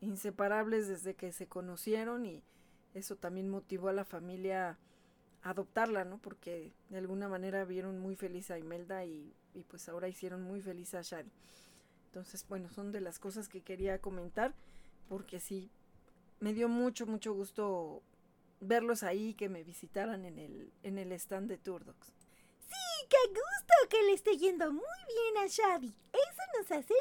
inseparables 0.00 0.88
desde 0.88 1.14
que 1.14 1.32
se 1.32 1.46
conocieron 1.46 2.26
y 2.26 2.42
eso 2.94 3.16
también 3.16 3.48
motivó 3.48 3.88
a 3.88 3.92
la 3.92 4.04
familia 4.04 4.78
a 5.42 5.50
adoptarla, 5.50 6.04
¿no? 6.04 6.18
Porque 6.18 6.72
de 6.88 6.98
alguna 6.98 7.28
manera 7.28 7.64
vieron 7.64 7.98
muy 7.98 8.16
feliz 8.16 8.50
a 8.50 8.58
Imelda 8.58 9.04
y, 9.04 9.34
pues 9.68 9.88
ahora 9.88 10.08
hicieron 10.08 10.42
muy 10.42 10.62
feliz 10.62 10.94
a 10.94 11.02
Shadi. 11.02 11.30
Entonces, 12.06 12.46
bueno, 12.48 12.68
son 12.70 12.92
de 12.92 13.00
las 13.00 13.18
cosas 13.18 13.48
que 13.48 13.60
quería 13.60 14.00
comentar 14.00 14.54
porque 15.08 15.40
sí, 15.40 15.70
me 16.40 16.52
dio 16.52 16.68
mucho, 16.68 17.06
mucho 17.06 17.32
gusto 17.32 18.02
verlos 18.60 19.02
ahí, 19.02 19.34
que 19.34 19.48
me 19.48 19.62
visitaran 19.62 20.24
en 20.24 20.38
el, 20.38 20.72
en 20.82 20.98
el 20.98 21.12
stand 21.12 21.48
de 21.48 21.58
Turdox. 21.58 22.08
Sí, 22.58 23.06
qué 23.08 23.28
gusto 23.28 23.88
que 23.90 24.02
le 24.02 24.12
esté 24.12 24.36
yendo 24.36 24.72
muy 24.72 24.82
bien 24.82 25.44
a 25.44 25.46
Shadi. 25.46 25.88
Eso 26.12 26.42
nos 26.58 26.70
hace 26.70 26.94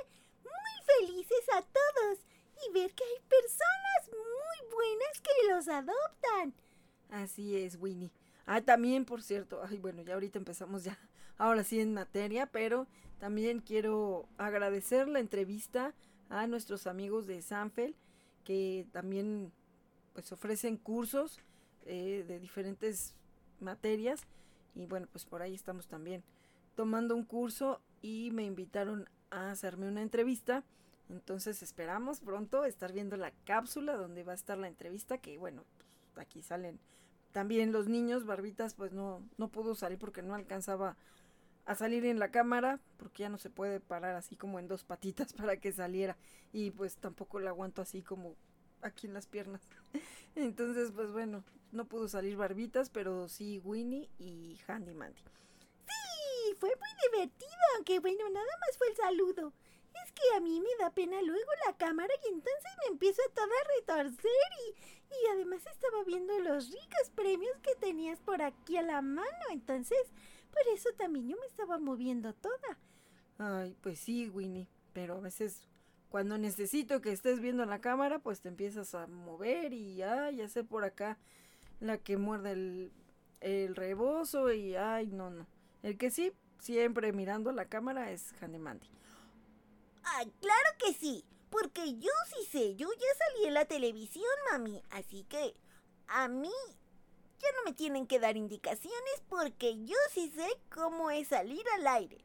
muy 0.44 1.08
felices 1.08 1.46
a 1.56 1.62
todos 1.62 2.20
y 2.68 2.74
ver 2.74 2.94
que 2.94 3.04
hay 3.04 3.22
personas 3.28 4.10
muy 4.10 4.72
buenas 4.72 5.22
que 5.22 5.54
los 5.54 5.68
adoptan. 5.68 6.54
Así 7.10 7.58
es, 7.58 7.78
Winnie. 7.80 8.12
Ah, 8.46 8.62
también, 8.62 9.06
por 9.06 9.22
cierto, 9.22 9.62
ay, 9.64 9.78
bueno, 9.78 10.02
ya 10.02 10.16
ahorita 10.16 10.38
empezamos 10.38 10.84
ya, 10.84 10.98
ahora 11.38 11.64
sí 11.64 11.80
en 11.80 11.94
materia, 11.94 12.48
pero 12.48 12.88
también 13.20 13.60
quiero 13.60 14.28
agradecer 14.38 15.08
la 15.08 15.20
entrevista 15.20 15.94
a 16.30 16.48
nuestros 16.48 16.88
amigos 16.88 17.28
de 17.28 17.42
Sanfel 17.42 17.96
que 18.44 18.88
también 18.92 19.52
pues 20.14 20.32
ofrecen 20.32 20.78
cursos 20.78 21.40
eh, 21.86 22.24
de 22.28 22.40
diferentes 22.40 23.16
materias 23.60 24.22
y 24.76 24.86
bueno, 24.86 25.08
pues 25.12 25.26
por 25.26 25.42
ahí 25.42 25.54
estamos 25.54 25.88
también 25.88 26.24
tomando 26.76 27.16
un 27.16 27.24
curso 27.24 27.82
y 28.02 28.32
me 28.32 28.44
invitaron 28.44 29.10
a 29.30 29.52
hacerme 29.52 29.88
una 29.88 30.02
entrevista. 30.02 30.64
Entonces 31.10 31.62
esperamos 31.62 32.20
pronto 32.20 32.66
estar 32.66 32.92
viendo 32.92 33.18
la 33.18 33.32
cápsula 33.46 33.96
donde 33.96 34.24
va 34.24 34.32
a 34.32 34.36
estar 34.36 34.58
la 34.58 34.68
entrevista, 34.68 35.18
que 35.18 35.38
bueno, 35.38 35.64
pues 36.14 36.26
aquí 36.26 36.42
salen 36.42 36.80
también 37.32 37.72
los 37.72 37.88
niños, 37.88 38.26
Barbitas 38.26 38.74
pues 38.76 38.94
no, 38.94 39.22
no 39.38 39.50
pudo 39.50 39.76
salir 39.76 39.98
porque 39.98 40.22
no 40.22 40.36
alcanzaba 40.36 40.96
a 41.66 41.76
salir 41.76 42.06
en 42.06 42.20
la 42.20 42.32
cámara, 42.32 42.80
porque 42.98 43.24
ya 43.24 43.30
no 43.30 43.38
se 43.38 43.50
puede 43.50 43.80
parar 43.80 44.16
así 44.16 44.36
como 44.36 44.60
en 44.60 44.68
dos 44.68 44.84
patitas 44.84 45.34
para 45.34 45.58
que 45.58 45.72
saliera. 45.72 46.18
Y 46.52 46.72
pues 46.72 46.98
tampoco 46.98 47.40
la 47.40 47.52
aguanto 47.52 47.82
así 47.82 48.02
como 48.02 48.36
aquí 48.82 49.08
en 49.08 49.14
las 49.14 49.28
piernas. 49.28 49.62
Entonces, 50.36 50.92
pues 50.92 51.12
bueno, 51.12 51.44
no 51.72 51.86
pudo 51.86 52.08
salir 52.08 52.36
Barbitas, 52.36 52.90
pero 52.90 53.28
sí 53.28 53.60
Winnie 53.64 54.10
y 54.20 54.60
Handy 54.68 54.94
Mandy. 54.94 55.22
Sí, 55.88 56.56
fue 56.60 56.70
muy 56.70 57.12
divertido, 57.12 57.52
aunque 57.76 58.00
bueno, 58.00 58.30
nada 58.30 58.58
más 58.62 58.78
fue 58.78 58.88
el 58.90 58.96
saludo. 58.96 59.54
Es 60.04 60.12
que 60.12 60.36
a 60.36 60.40
mí 60.40 60.60
me 60.60 60.84
da 60.84 60.90
pena 60.90 61.22
luego 61.22 61.50
la 61.68 61.78
cámara 61.78 62.12
y 62.26 62.34
entonces 62.34 62.72
me 62.82 62.94
empiezo 62.94 63.22
a 63.22 63.34
toda 63.34 63.48
retorcer 63.78 64.32
y, 64.68 65.14
y 65.14 65.28
además 65.32 65.66
estaba 65.68 66.04
viendo 66.04 66.38
los 66.40 66.72
ricos 66.72 67.12
premios 67.16 67.56
que 67.60 67.76
tenías 67.76 68.20
por 68.20 68.42
aquí 68.42 68.76
a 68.78 68.82
la 68.82 69.04
mano, 69.04 69.46
entonces 69.52 70.00
por 70.54 70.74
eso 70.74 70.90
también 70.98 71.28
yo 71.28 71.38
me 71.40 71.46
estaba 71.48 71.80
moviendo 71.80 72.34
toda. 72.34 72.78
Ay, 73.38 73.76
pues 73.82 74.00
sí, 74.00 74.30
Winnie, 74.30 74.68
pero 74.94 75.16
a 75.16 75.20
veces 75.20 75.68
cuando 76.10 76.38
necesito 76.38 77.02
que 77.02 77.12
estés 77.12 77.40
viendo 77.40 77.66
la 77.66 77.82
cámara, 77.82 78.20
pues 78.20 78.42
te 78.42 78.50
empiezas 78.50 78.94
a 78.94 79.08
mover 79.08 79.74
y 79.74 80.04
ay, 80.04 80.38
ya 80.38 80.48
sé 80.48 80.64
por 80.64 80.84
acá 80.84 81.18
la 81.80 81.98
que 81.98 82.18
muerde 82.18 82.52
el, 82.52 82.92
el 83.42 83.76
rebozo 83.76 84.52
y 84.54 84.76
ay, 84.76 85.08
no, 85.08 85.32
no. 85.32 85.48
El 85.82 85.98
que 85.98 86.12
sí, 86.12 86.32
siempre 86.60 87.12
mirando 87.14 87.52
la 87.52 87.66
cámara 87.66 88.12
es 88.12 88.34
Handy 88.42 88.60
Mandy. 88.60 88.88
Ay, 90.04 90.32
claro 90.40 90.70
que 90.78 90.94
sí, 90.94 91.26
porque 91.50 91.98
yo 91.98 92.12
sí 92.28 92.46
sé, 92.52 92.76
yo 92.76 92.88
ya 92.94 93.26
salí 93.26 93.48
en 93.48 93.54
la 93.56 93.66
televisión, 93.66 94.26
mami, 94.52 94.82
así 94.92 95.24
que 95.24 95.56
a 96.08 96.28
mí 96.28 96.52
ya 97.44 97.58
no 97.58 97.64
me 97.66 97.74
tienen 97.74 98.08
que 98.08 98.20
dar 98.20 98.38
indicaciones 98.38 99.22
porque 99.28 99.84
yo 99.84 99.98
sí 100.12 100.32
sé 100.34 100.48
cómo 100.74 101.12
es 101.12 101.28
salir 101.28 101.64
al 101.76 101.88
aire. 101.88 102.18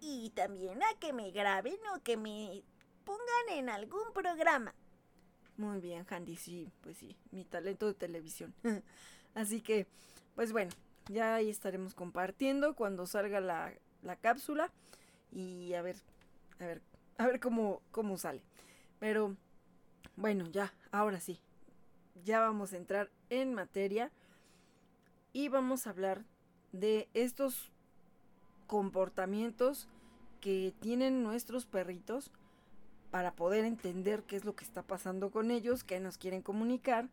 Y 0.00 0.30
también 0.30 0.82
a 0.82 0.98
que 1.00 1.12
me 1.12 1.30
graben 1.30 1.78
o 1.94 2.02
que 2.02 2.16
me 2.16 2.62
pongan 3.04 3.48
en 3.58 3.70
algún 3.70 4.12
programa. 4.12 4.74
Muy 5.56 5.80
bien, 5.80 6.06
Handy, 6.08 6.36
sí, 6.36 6.70
pues 6.82 6.98
sí, 6.98 7.16
mi 7.30 7.44
talento 7.44 7.86
de 7.86 7.94
televisión. 7.94 8.54
Así 9.34 9.60
que, 9.60 9.86
pues 10.34 10.52
bueno, 10.52 10.70
ya 11.08 11.36
ahí 11.36 11.48
estaremos 11.48 11.94
compartiendo 11.94 12.76
cuando 12.76 13.06
salga 13.06 13.40
la, 13.40 13.72
la 14.02 14.16
cápsula 14.16 14.70
y 15.32 15.74
a 15.74 15.82
ver, 15.82 15.96
a 16.60 16.66
ver, 16.66 16.82
a 17.16 17.26
ver 17.26 17.40
cómo, 17.40 17.82
cómo 17.90 18.18
sale. 18.18 18.42
Pero, 19.00 19.36
bueno, 20.16 20.46
ya, 20.46 20.72
ahora 20.92 21.18
sí, 21.18 21.40
ya 22.24 22.40
vamos 22.40 22.72
a 22.72 22.76
entrar 22.76 23.10
en 23.30 23.54
materia 23.54 24.12
y 25.38 25.48
vamos 25.48 25.86
a 25.86 25.90
hablar 25.90 26.24
de 26.72 27.08
estos 27.14 27.70
comportamientos 28.66 29.86
que 30.40 30.74
tienen 30.80 31.22
nuestros 31.22 31.64
perritos 31.64 32.32
para 33.12 33.36
poder 33.36 33.64
entender 33.64 34.24
qué 34.24 34.34
es 34.34 34.44
lo 34.44 34.56
que 34.56 34.64
está 34.64 34.82
pasando 34.82 35.30
con 35.30 35.52
ellos, 35.52 35.84
qué 35.84 36.00
nos 36.00 36.18
quieren 36.18 36.42
comunicar 36.42 37.08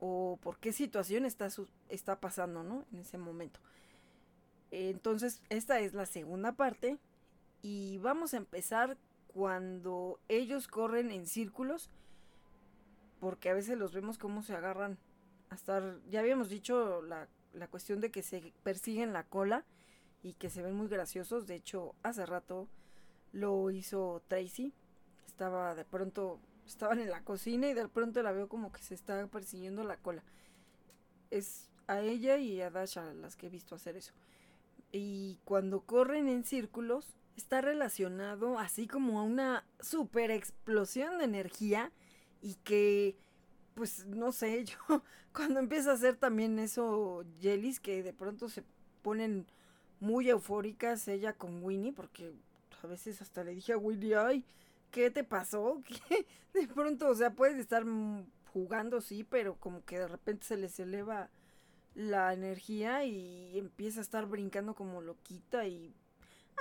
o 0.00 0.40
por 0.42 0.58
qué 0.58 0.72
situación 0.72 1.24
está, 1.24 1.46
está 1.88 2.18
pasando, 2.18 2.64
¿no? 2.64 2.84
En 2.92 2.98
ese 2.98 3.18
momento. 3.18 3.60
Entonces, 4.72 5.40
esta 5.48 5.78
es 5.78 5.94
la 5.94 6.06
segunda 6.06 6.54
parte 6.54 6.98
y 7.62 7.98
vamos 7.98 8.34
a 8.34 8.38
empezar 8.38 8.96
cuando 9.28 10.18
ellos 10.26 10.66
corren 10.66 11.12
en 11.12 11.28
círculos, 11.28 11.88
porque 13.20 13.48
a 13.48 13.54
veces 13.54 13.78
los 13.78 13.92
vemos 13.92 14.18
como 14.18 14.42
se 14.42 14.56
agarran 14.56 14.98
hasta, 15.50 15.96
ya 16.10 16.20
habíamos 16.20 16.48
dicho 16.48 17.02
la, 17.02 17.28
la 17.52 17.68
cuestión 17.68 18.00
de 18.00 18.10
que 18.10 18.22
se 18.22 18.52
persiguen 18.62 19.12
la 19.12 19.24
cola 19.24 19.64
y 20.22 20.34
que 20.34 20.50
se 20.50 20.62
ven 20.62 20.74
muy 20.74 20.88
graciosos, 20.88 21.46
de 21.46 21.54
hecho, 21.54 21.94
hace 22.02 22.26
rato 22.26 22.68
lo 23.32 23.70
hizo 23.70 24.22
Tracy, 24.28 24.72
estaba 25.26 25.74
de 25.74 25.84
pronto, 25.84 26.40
estaban 26.66 26.98
en 26.98 27.10
la 27.10 27.22
cocina 27.22 27.68
y 27.68 27.74
de 27.74 27.88
pronto 27.88 28.22
la 28.22 28.32
veo 28.32 28.48
como 28.48 28.72
que 28.72 28.82
se 28.82 28.94
está 28.94 29.26
persiguiendo 29.28 29.84
la 29.84 29.96
cola. 29.96 30.22
Es 31.30 31.68
a 31.86 32.00
ella 32.00 32.36
y 32.38 32.60
a 32.60 32.70
Dasha 32.70 33.12
las 33.14 33.36
que 33.36 33.46
he 33.46 33.50
visto 33.50 33.74
hacer 33.74 33.96
eso. 33.96 34.12
Y 34.90 35.38
cuando 35.44 35.82
corren 35.82 36.28
en 36.28 36.44
círculos, 36.44 37.14
está 37.36 37.60
relacionado 37.60 38.58
así 38.58 38.86
como 38.86 39.20
a 39.20 39.22
una 39.22 39.64
super 39.80 40.30
explosión 40.30 41.18
de 41.18 41.24
energía 41.24 41.92
y 42.40 42.54
que, 42.56 43.16
pues 43.78 44.06
no 44.06 44.32
sé, 44.32 44.64
yo 44.88 45.02
cuando 45.32 45.60
empieza 45.60 45.92
a 45.92 45.94
hacer 45.94 46.16
también 46.16 46.58
eso, 46.58 47.24
Jellies, 47.40 47.78
que 47.78 48.02
de 48.02 48.12
pronto 48.12 48.48
se 48.48 48.64
ponen 49.02 49.46
muy 50.00 50.28
eufóricas 50.28 51.06
ella 51.06 51.32
con 51.32 51.62
Winnie, 51.62 51.92
porque 51.92 52.32
a 52.82 52.86
veces 52.88 53.22
hasta 53.22 53.44
le 53.44 53.54
dije 53.54 53.72
a 53.72 53.78
Winnie, 53.78 54.16
ay, 54.16 54.44
¿qué 54.90 55.12
te 55.12 55.22
pasó? 55.22 55.80
¿Qué? 56.08 56.26
De 56.52 56.66
pronto, 56.66 57.08
o 57.08 57.14
sea, 57.14 57.30
puedes 57.30 57.56
estar 57.56 57.84
jugando, 58.52 59.00
sí, 59.00 59.22
pero 59.22 59.54
como 59.60 59.84
que 59.84 60.00
de 60.00 60.08
repente 60.08 60.44
se 60.44 60.56
les 60.56 60.78
eleva 60.80 61.30
la 61.94 62.32
energía 62.34 63.04
y 63.04 63.56
empieza 63.56 64.00
a 64.00 64.02
estar 64.02 64.26
brincando 64.26 64.74
como 64.74 65.00
loquita 65.00 65.66
y... 65.66 65.94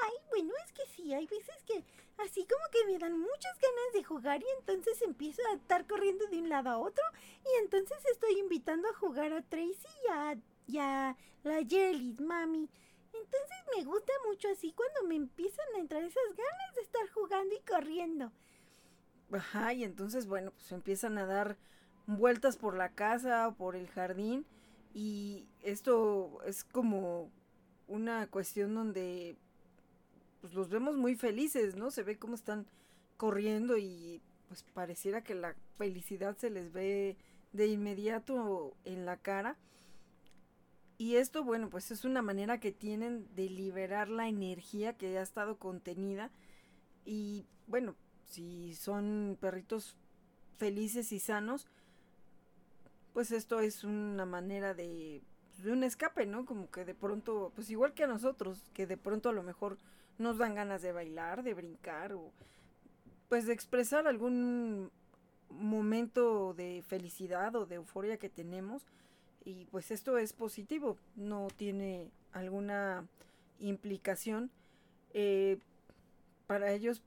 Ay, 0.04 0.14
bueno, 0.30 0.54
es 0.66 0.72
que 0.74 0.86
sí, 0.96 1.14
hay 1.14 1.26
veces 1.28 1.64
que 1.66 1.84
así 2.18 2.46
como 2.46 2.64
que 2.72 2.86
me 2.92 2.98
dan 2.98 3.20
muchas 3.20 3.60
ganas 3.60 3.94
de 3.94 4.04
jugar 4.04 4.42
y 4.42 4.46
entonces 4.60 5.02
empiezo 5.02 5.42
a 5.50 5.56
estar 5.56 5.86
corriendo 5.88 6.26
de 6.28 6.40
un 6.40 6.50
lado 6.50 6.70
a 6.70 6.78
otro 6.78 7.04
y 7.44 7.64
entonces 7.64 7.98
estoy 8.12 8.40
invitando 8.40 8.88
a 8.90 8.94
jugar 8.94 9.34
a 9.34 9.42
Tracy 9.42 9.88
y 10.68 10.78
a, 10.78 11.16
la 11.44 11.64
Jelly, 11.66 12.18
mami. 12.20 12.70
Entonces 13.14 13.58
me 13.76 13.84
gusta 13.86 14.12
mucho 14.28 14.50
así 14.50 14.74
cuando 14.74 15.04
me 15.08 15.16
empiezan 15.16 15.66
a 15.76 15.80
entrar 15.80 16.04
esas 16.04 16.28
ganas 16.36 16.76
de 16.76 16.82
estar 16.82 17.10
jugando 17.10 17.56
y 17.56 17.60
corriendo. 17.62 18.32
Ajá, 19.32 19.74
y 19.74 19.84
entonces, 19.84 20.28
bueno, 20.28 20.52
pues 20.52 20.72
empiezan 20.72 21.18
a 21.18 21.26
dar 21.26 21.58
vueltas 22.06 22.58
por 22.58 22.76
la 22.76 22.90
casa 22.94 23.48
o 23.48 23.56
por 23.56 23.76
el 23.76 23.88
jardín. 23.88 24.46
Y 24.94 25.48
esto 25.62 26.42
es 26.46 26.64
como 26.64 27.32
una 27.88 28.28
cuestión 28.28 28.76
donde 28.76 29.38
pues 30.48 30.56
los 30.56 30.70
vemos 30.70 30.96
muy 30.96 31.16
felices, 31.16 31.76
¿no? 31.76 31.92
Se 31.92 32.04
ve 32.04 32.18
cómo 32.18 32.36
están 32.36 32.68
corriendo 33.18 33.78
y 33.78 34.22
pues 34.48 34.64
pareciera 34.74 35.22
que 35.22 35.36
la 35.36 35.56
felicidad 35.78 36.38
se 36.38 36.50
les 36.50 36.72
ve 36.72 37.18
de 37.52 37.68
inmediato 37.68 38.74
en 38.86 39.06
la 39.06 39.18
cara. 39.18 39.58
Y 40.98 41.16
esto, 41.16 41.44
bueno, 41.44 41.70
pues 41.70 41.92
es 41.92 42.06
una 42.06 42.22
manera 42.22 42.62
que 42.62 42.72
tienen 42.72 43.28
de 43.36 43.50
liberar 43.50 44.08
la 44.08 44.30
energía 44.30 44.94
que 44.94 45.18
ha 45.18 45.22
estado 45.22 45.58
contenida. 45.58 46.32
Y 47.04 47.46
bueno, 47.68 47.96
si 48.24 48.74
son 48.74 49.38
perritos 49.42 49.98
felices 50.58 51.12
y 51.12 51.20
sanos, 51.20 51.68
pues 53.12 53.32
esto 53.32 53.60
es 53.60 53.84
una 53.84 54.26
manera 54.26 54.74
de, 54.74 55.22
de 55.62 55.72
un 55.74 55.84
escape, 55.84 56.26
¿no? 56.26 56.46
Como 56.46 56.72
que 56.72 56.86
de 56.86 56.96
pronto, 56.96 57.52
pues 57.54 57.70
igual 57.70 57.94
que 57.94 58.06
a 58.06 58.08
nosotros, 58.08 58.64
que 58.74 58.88
de 58.88 58.96
pronto 58.96 59.28
a 59.28 59.34
lo 59.34 59.44
mejor 59.44 59.78
nos 60.18 60.38
dan 60.38 60.56
ganas 60.56 60.82
de 60.82 60.92
bailar, 60.92 61.44
de 61.44 61.54
brincar 61.54 62.14
o 62.14 62.32
pues 63.30 63.46
de 63.46 63.54
expresar 63.54 64.08
algún 64.08 64.92
momento 65.50 66.54
de 66.54 66.84
felicidad 66.88 67.56
o 67.56 67.66
de 67.66 67.76
euforia 67.76 68.18
que 68.18 68.30
tenemos 68.30 68.86
y 69.44 69.66
pues 69.66 69.92
esto 69.92 70.18
es 70.18 70.34
positivo, 70.34 70.98
no 71.16 71.48
tiene 71.56 72.12
alguna 72.34 73.08
implicación. 73.60 74.52
Eh, 75.14 75.58
para 76.48 76.72
ellos, 76.72 77.02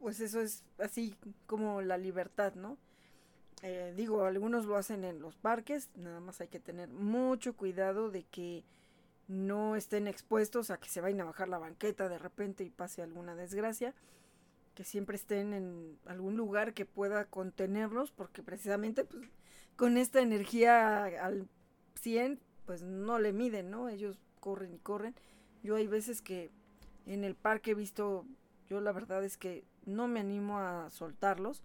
pues 0.00 0.20
eso 0.20 0.40
es 0.40 0.64
así 0.78 1.14
como 1.46 1.82
la 1.82 1.98
libertad, 1.98 2.54
¿no? 2.54 2.78
Eh, 3.62 3.92
digo, 3.96 4.24
algunos 4.24 4.66
lo 4.66 4.76
hacen 4.76 5.04
en 5.04 5.20
los 5.20 5.36
parques, 5.36 5.90
nada 5.96 6.20
más 6.20 6.40
hay 6.40 6.48
que 6.48 6.60
tener 6.60 6.88
mucho 6.88 7.56
cuidado 7.56 8.10
de 8.10 8.24
que 8.24 8.64
no 9.28 9.76
estén 9.76 10.06
expuestos 10.06 10.70
a 10.70 10.78
que 10.78 10.88
se 10.88 11.00
vayan 11.00 11.22
a 11.22 11.24
bajar 11.24 11.48
la 11.48 11.58
banqueta 11.58 12.08
de 12.08 12.18
repente 12.18 12.64
y 12.64 12.70
pase 12.70 13.02
alguna 13.02 13.34
desgracia, 13.34 13.94
que 14.74 14.84
siempre 14.84 15.16
estén 15.16 15.52
en 15.52 15.98
algún 16.06 16.36
lugar 16.36 16.74
que 16.74 16.84
pueda 16.84 17.24
contenerlos, 17.24 18.10
porque 18.10 18.42
precisamente 18.42 19.04
pues, 19.04 19.28
con 19.74 19.96
esta 19.96 20.20
energía 20.20 21.04
al 21.04 21.48
100, 21.94 22.40
pues 22.66 22.82
no 22.82 23.18
le 23.18 23.32
miden, 23.32 23.70
¿no? 23.70 23.88
Ellos 23.88 24.18
corren 24.40 24.74
y 24.74 24.78
corren. 24.78 25.14
Yo 25.62 25.76
hay 25.76 25.86
veces 25.86 26.22
que 26.22 26.50
en 27.06 27.24
el 27.24 27.34
parque 27.34 27.72
he 27.72 27.74
visto, 27.74 28.26
yo 28.68 28.80
la 28.80 28.92
verdad 28.92 29.24
es 29.24 29.36
que 29.36 29.64
no 29.86 30.08
me 30.08 30.20
animo 30.20 30.58
a 30.58 30.90
soltarlos, 30.90 31.62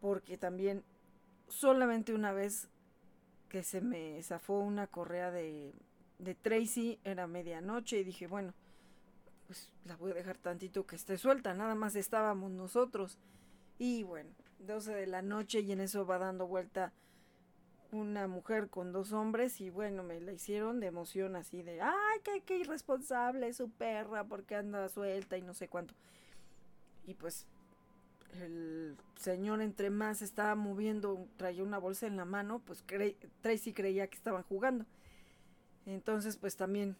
porque 0.00 0.38
también 0.38 0.84
solamente 1.48 2.14
una 2.14 2.32
vez 2.32 2.68
que 3.48 3.62
se 3.62 3.80
me 3.80 4.22
zafó 4.22 4.58
una 4.58 4.86
correa 4.86 5.30
de, 5.30 5.72
de 6.18 6.34
Tracy, 6.34 6.98
era 7.04 7.26
medianoche 7.26 7.98
y 7.98 8.04
dije, 8.04 8.26
bueno, 8.26 8.54
pues 9.46 9.70
la 9.84 9.96
voy 9.96 10.12
a 10.12 10.14
dejar 10.14 10.38
tantito 10.38 10.86
que 10.86 10.96
esté 10.96 11.18
suelta, 11.18 11.54
nada 11.54 11.74
más 11.74 11.96
estábamos 11.96 12.50
nosotros. 12.50 13.18
Y 13.78 14.02
bueno, 14.04 14.30
12 14.60 14.94
de 14.94 15.06
la 15.06 15.22
noche 15.22 15.60
y 15.60 15.72
en 15.72 15.80
eso 15.80 16.06
va 16.06 16.18
dando 16.18 16.46
vuelta 16.46 16.92
una 17.92 18.26
mujer 18.26 18.68
con 18.70 18.92
dos 18.92 19.12
hombres 19.12 19.60
y 19.60 19.70
bueno, 19.70 20.02
me 20.02 20.20
la 20.20 20.32
hicieron 20.32 20.80
de 20.80 20.88
emoción 20.88 21.36
así 21.36 21.62
de, 21.62 21.80
ay, 21.80 22.20
qué, 22.24 22.42
qué 22.44 22.58
irresponsable 22.58 23.52
su 23.52 23.70
perra 23.70 24.24
porque 24.24 24.56
anda 24.56 24.88
suelta 24.88 25.36
y 25.36 25.42
no 25.42 25.54
sé 25.54 25.68
cuánto. 25.68 25.94
Y 27.06 27.14
pues 27.14 27.46
el 28.40 28.96
señor 29.16 29.60
entre 29.60 29.90
más 29.90 30.22
estaba 30.22 30.54
moviendo, 30.54 31.28
traía 31.36 31.62
una 31.62 31.78
bolsa 31.78 32.06
en 32.06 32.16
la 32.16 32.24
mano, 32.24 32.60
pues 32.60 32.84
Tracy 33.40 33.72
creía 33.72 34.08
que 34.08 34.16
estaban 34.16 34.42
jugando. 34.42 34.86
Entonces 35.86 36.36
pues 36.36 36.56
también 36.56 36.96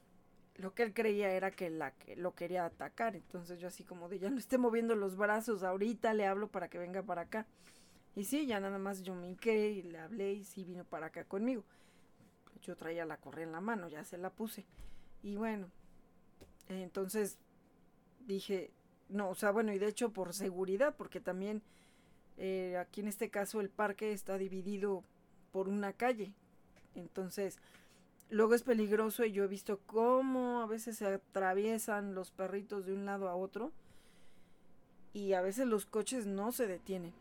lo 0.57 0.75
que 0.75 0.85
él 0.85 0.95
creía 0.95 1.31
era 1.31 1.51
que 1.51 1.71
la 1.71 1.93
que 1.93 2.17
lo 2.17 2.35
quería 2.35 2.65
atacar. 2.65 3.17
Entonces 3.17 3.59
yo 3.59 3.69
así 3.69 3.85
como 3.85 4.09
de 4.09 4.19
ya 4.19 4.31
no 4.31 4.39
esté 4.39 4.59
moviendo 4.59 4.95
los 4.95 5.17
brazos, 5.17 5.63
ahorita 5.63 6.15
le 6.15 6.27
hablo 6.27 6.49
para 6.49 6.69
que 6.69 6.79
venga 6.79 7.03
para 7.03 7.23
acá. 7.23 7.47
Y 8.17 8.25
sí, 8.25 8.47
ya 8.47 8.61
nada 8.61 8.79
más 8.79 9.03
yo 9.03 9.15
me 9.15 9.27
hinqué 9.29 9.71
y 9.71 9.83
le 9.83 9.99
hablé 9.99 10.33
y 10.35 10.45
sí 10.45 10.65
vino 10.65 10.85
para 10.85 11.07
acá 11.07 11.25
conmigo. 11.25 11.65
Yo 12.63 12.77
traía 12.77 13.05
la 13.05 13.17
correa 13.17 13.45
en 13.45 13.53
la 13.53 13.61
mano, 13.61 13.89
ya 13.89 14.05
se 14.05 14.17
la 14.19 14.31
puse. 14.31 14.65
Y 15.23 15.37
bueno, 15.37 15.69
entonces 16.69 17.39
dije, 18.21 18.71
no, 19.09 19.31
o 19.31 19.35
sea, 19.35 19.51
bueno, 19.51 19.73
y 19.73 19.79
de 19.79 19.89
hecho 19.89 20.13
por 20.13 20.33
seguridad, 20.33 20.95
porque 20.97 21.21
también 21.21 21.63
eh, 22.37 22.77
aquí 22.79 23.01
en 23.01 23.09
este 23.09 23.31
caso 23.31 23.61
el 23.61 23.69
parque 23.69 24.13
está 24.13 24.39
dividido 24.39 25.05
por 25.51 25.69
una 25.69 25.93
calle. 25.93 26.33
Entonces, 26.95 27.59
luego 28.31 28.55
es 28.55 28.63
peligroso 28.63 29.25
y 29.25 29.33
yo 29.33 29.45
he 29.45 29.49
visto 29.49 29.81
cómo 29.87 30.61
a 30.61 30.67
veces 30.67 30.97
se 30.99 31.07
atraviesan 31.07 32.15
los 32.15 32.31
perritos 32.31 32.87
de 32.87 32.93
un 32.93 33.05
lado 33.07 33.29
a 33.29 33.37
otro 33.37 33.73
y 35.13 35.33
a 35.35 35.41
veces 35.41 35.67
los 35.67 35.87
coches 35.87 36.27
no 36.27 36.53
se 36.53 36.67
detienen. 36.67 37.13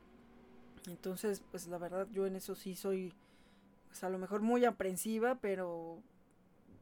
Entonces, 0.87 1.41
pues 1.51 1.67
la 1.67 1.77
verdad 1.77 2.07
yo 2.11 2.25
en 2.25 2.35
eso 2.35 2.55
sí 2.55 2.75
soy, 2.75 3.13
pues 3.87 4.03
a 4.03 4.09
lo 4.09 4.17
mejor 4.17 4.41
muy 4.41 4.65
aprensiva, 4.65 5.35
pero 5.35 5.99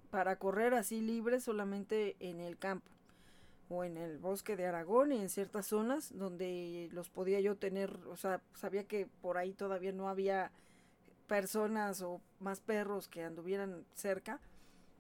para 0.09 0.37
correr 0.37 0.73
así 0.73 1.01
libre 1.01 1.39
solamente 1.39 2.15
en 2.19 2.41
el 2.41 2.57
campo 2.57 2.89
o 3.69 3.83
en 3.83 3.97
el 3.97 4.17
bosque 4.17 4.57
de 4.57 4.65
Aragón 4.65 5.11
y 5.11 5.17
en 5.17 5.29
ciertas 5.29 5.67
zonas 5.67 6.17
donde 6.17 6.89
los 6.91 7.09
podía 7.09 7.39
yo 7.39 7.55
tener, 7.55 7.97
o 8.09 8.17
sea, 8.17 8.41
sabía 8.53 8.85
que 8.85 9.07
por 9.21 9.37
ahí 9.37 9.53
todavía 9.53 9.93
no 9.93 10.09
había 10.09 10.51
personas 11.31 12.01
o 12.01 12.19
más 12.41 12.59
perros 12.59 13.07
que 13.07 13.23
anduvieran 13.23 13.85
cerca. 13.93 14.41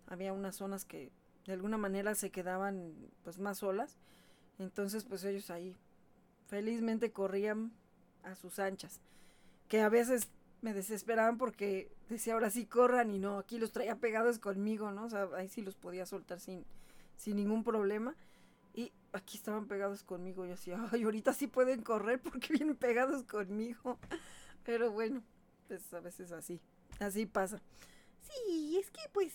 Había 0.07 0.31
unas 0.31 0.55
zonas 0.55 0.85
que 0.85 1.11
de 1.45 1.51
alguna 1.51 1.77
manera 1.77 2.15
se 2.15 2.31
quedaban 2.31 2.93
pues 3.21 3.37
más 3.37 3.57
solas. 3.57 3.97
Entonces 4.57 5.03
pues 5.03 5.25
ellos 5.25 5.49
ahí 5.49 5.75
felizmente 6.47 7.11
corrían 7.11 7.73
a 8.23 8.35
sus 8.35 8.59
anchas. 8.59 9.01
Que 9.67 9.81
a 9.81 9.89
veces 9.89 10.29
me 10.61 10.73
desesperaban 10.73 11.37
porque 11.37 11.91
decía 12.07 12.35
ahora 12.35 12.49
sí 12.49 12.65
corran 12.65 13.11
y 13.11 13.19
no, 13.19 13.37
aquí 13.37 13.59
los 13.59 13.73
traía 13.73 13.97
pegados 13.97 14.39
conmigo, 14.39 14.89
¿no? 14.93 15.03
O 15.03 15.09
sea, 15.09 15.27
ahí 15.35 15.49
sí 15.49 15.61
los 15.61 15.75
podía 15.75 16.05
soltar 16.05 16.39
sin, 16.39 16.63
sin 17.17 17.35
ningún 17.35 17.65
problema. 17.65 18.15
Y 18.73 18.93
aquí 19.11 19.35
estaban 19.35 19.67
pegados 19.67 20.03
conmigo. 20.03 20.45
Y 20.45 20.47
decía, 20.51 20.79
ay, 20.93 21.03
ahorita 21.03 21.33
sí 21.33 21.47
pueden 21.47 21.81
correr 21.81 22.21
porque 22.21 22.53
vienen 22.53 22.77
pegados 22.77 23.23
conmigo. 23.23 23.99
Pero 24.63 24.91
bueno, 24.91 25.21
pues 25.71 25.93
a 25.93 26.01
veces 26.01 26.33
así, 26.33 26.59
así 26.99 27.25
pasa. 27.25 27.61
Sí, 28.19 28.77
es 28.77 28.91
que 28.91 28.99
pues 29.13 29.33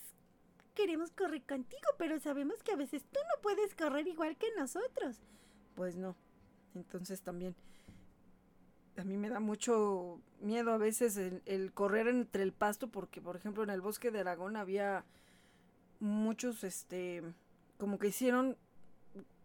queremos 0.75 1.11
correr 1.13 1.43
contigo, 1.45 1.89
pero 1.97 2.21
sabemos 2.21 2.63
que 2.63 2.73
a 2.73 2.77
veces 2.77 3.05
tú 3.11 3.19
no 3.23 3.41
puedes 3.41 3.75
correr 3.75 4.07
igual 4.07 4.37
que 4.37 4.49
nosotros. 4.55 5.23
Pues 5.75 5.97
no. 5.97 6.15
Entonces 6.75 7.23
también 7.23 7.57
a 8.99 9.05
mí 9.05 9.17
me 9.17 9.31
da 9.31 9.41
mucho 9.41 10.21
miedo 10.41 10.73
a 10.73 10.77
veces 10.77 11.17
el, 11.17 11.73
correr 11.73 12.07
entre 12.07 12.43
el 12.43 12.53
pasto 12.53 12.89
porque 12.89 13.23
por 13.23 13.37
ejemplo 13.37 13.63
en 13.63 13.71
el 13.71 13.81
bosque 13.81 14.11
de 14.11 14.21
Aragón 14.21 14.57
había 14.57 15.07
muchos 16.01 16.65
este 16.65 17.23
como 17.79 17.99
que 17.99 18.09
hicieron 18.09 18.59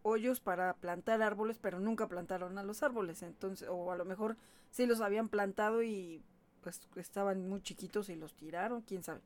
hoyos 0.02 0.40
para 0.40 0.74
plantar 0.74 1.22
árboles 1.22 1.58
pero 1.58 1.80
nunca 1.80 2.06
plantaron 2.06 2.58
a 2.58 2.62
los 2.62 2.82
árboles 2.82 3.22
entonces 3.22 3.68
o 3.70 3.92
a 3.92 3.96
lo 3.96 4.04
mejor 4.04 4.36
sí 4.70 4.86
los 4.86 5.00
habían 5.00 5.28
plantado 5.28 5.82
y 5.82 6.22
pues 6.62 6.80
estaban 6.96 7.48
muy 7.48 7.60
chiquitos 7.60 8.08
y 8.08 8.16
los 8.16 8.34
tiraron 8.34 8.82
quién 8.82 9.02
sabe. 9.02 9.20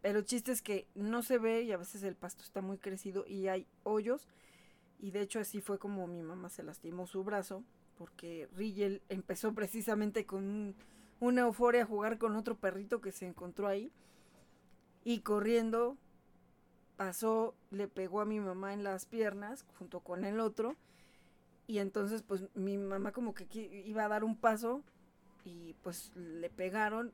Pero 0.00 0.20
el 0.20 0.24
chiste 0.24 0.52
es 0.52 0.62
que 0.62 0.86
no 0.94 1.22
se 1.22 1.38
ve 1.38 1.62
y 1.62 1.72
a 1.72 1.76
veces 1.76 2.02
el 2.02 2.14
pasto 2.14 2.44
está 2.44 2.62
muy 2.62 2.78
crecido 2.78 3.26
y 3.26 3.48
hay 3.48 3.66
hoyos. 3.82 4.28
Y 5.00 5.10
de 5.10 5.20
hecho 5.20 5.40
así 5.40 5.60
fue 5.60 5.78
como 5.78 6.06
mi 6.06 6.22
mamá 6.22 6.48
se 6.48 6.62
lastimó 6.62 7.06
su 7.06 7.24
brazo 7.24 7.64
porque 7.96 8.48
Rigel 8.56 9.02
empezó 9.08 9.52
precisamente 9.52 10.24
con 10.24 10.74
una 11.20 11.42
euforia 11.42 11.82
a 11.82 11.86
jugar 11.86 12.18
con 12.18 12.36
otro 12.36 12.56
perrito 12.56 13.00
que 13.00 13.10
se 13.10 13.26
encontró 13.26 13.66
ahí. 13.66 13.90
Y 15.04 15.20
corriendo 15.20 15.96
pasó, 16.96 17.54
le 17.70 17.88
pegó 17.88 18.20
a 18.20 18.24
mi 18.24 18.38
mamá 18.40 18.72
en 18.72 18.84
las 18.84 19.04
piernas 19.04 19.64
junto 19.78 20.00
con 20.00 20.24
el 20.24 20.38
otro. 20.38 20.76
Y 21.66 21.78
entonces 21.78 22.22
pues 22.22 22.44
mi 22.54 22.78
mamá 22.78 23.10
como 23.12 23.34
que 23.34 23.46
iba 23.84 24.04
a 24.04 24.08
dar 24.08 24.22
un 24.22 24.36
paso 24.36 24.84
y 25.48 25.74
pues 25.82 26.12
le 26.14 26.50
pegaron 26.50 27.12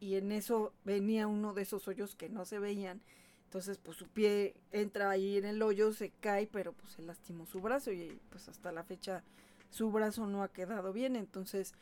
y 0.00 0.16
en 0.16 0.32
eso 0.32 0.72
venía 0.84 1.26
uno 1.26 1.54
de 1.54 1.62
esos 1.62 1.86
hoyos 1.88 2.14
que 2.14 2.28
no 2.28 2.44
se 2.44 2.58
veían. 2.58 3.00
Entonces, 3.44 3.78
pues 3.78 3.96
su 3.96 4.06
pie 4.08 4.54
entra 4.72 5.10
ahí 5.10 5.38
en 5.38 5.46
el 5.46 5.62
hoyo, 5.62 5.92
se 5.92 6.10
cae, 6.20 6.46
pero 6.46 6.72
pues 6.72 6.92
se 6.92 7.02
lastimó 7.02 7.46
su 7.46 7.60
brazo 7.60 7.92
y 7.92 8.20
pues 8.30 8.48
hasta 8.48 8.72
la 8.72 8.84
fecha 8.84 9.24
su 9.70 9.90
brazo 9.90 10.26
no 10.26 10.42
ha 10.42 10.52
quedado 10.52 10.92
bien, 10.92 11.16
entonces 11.16 11.74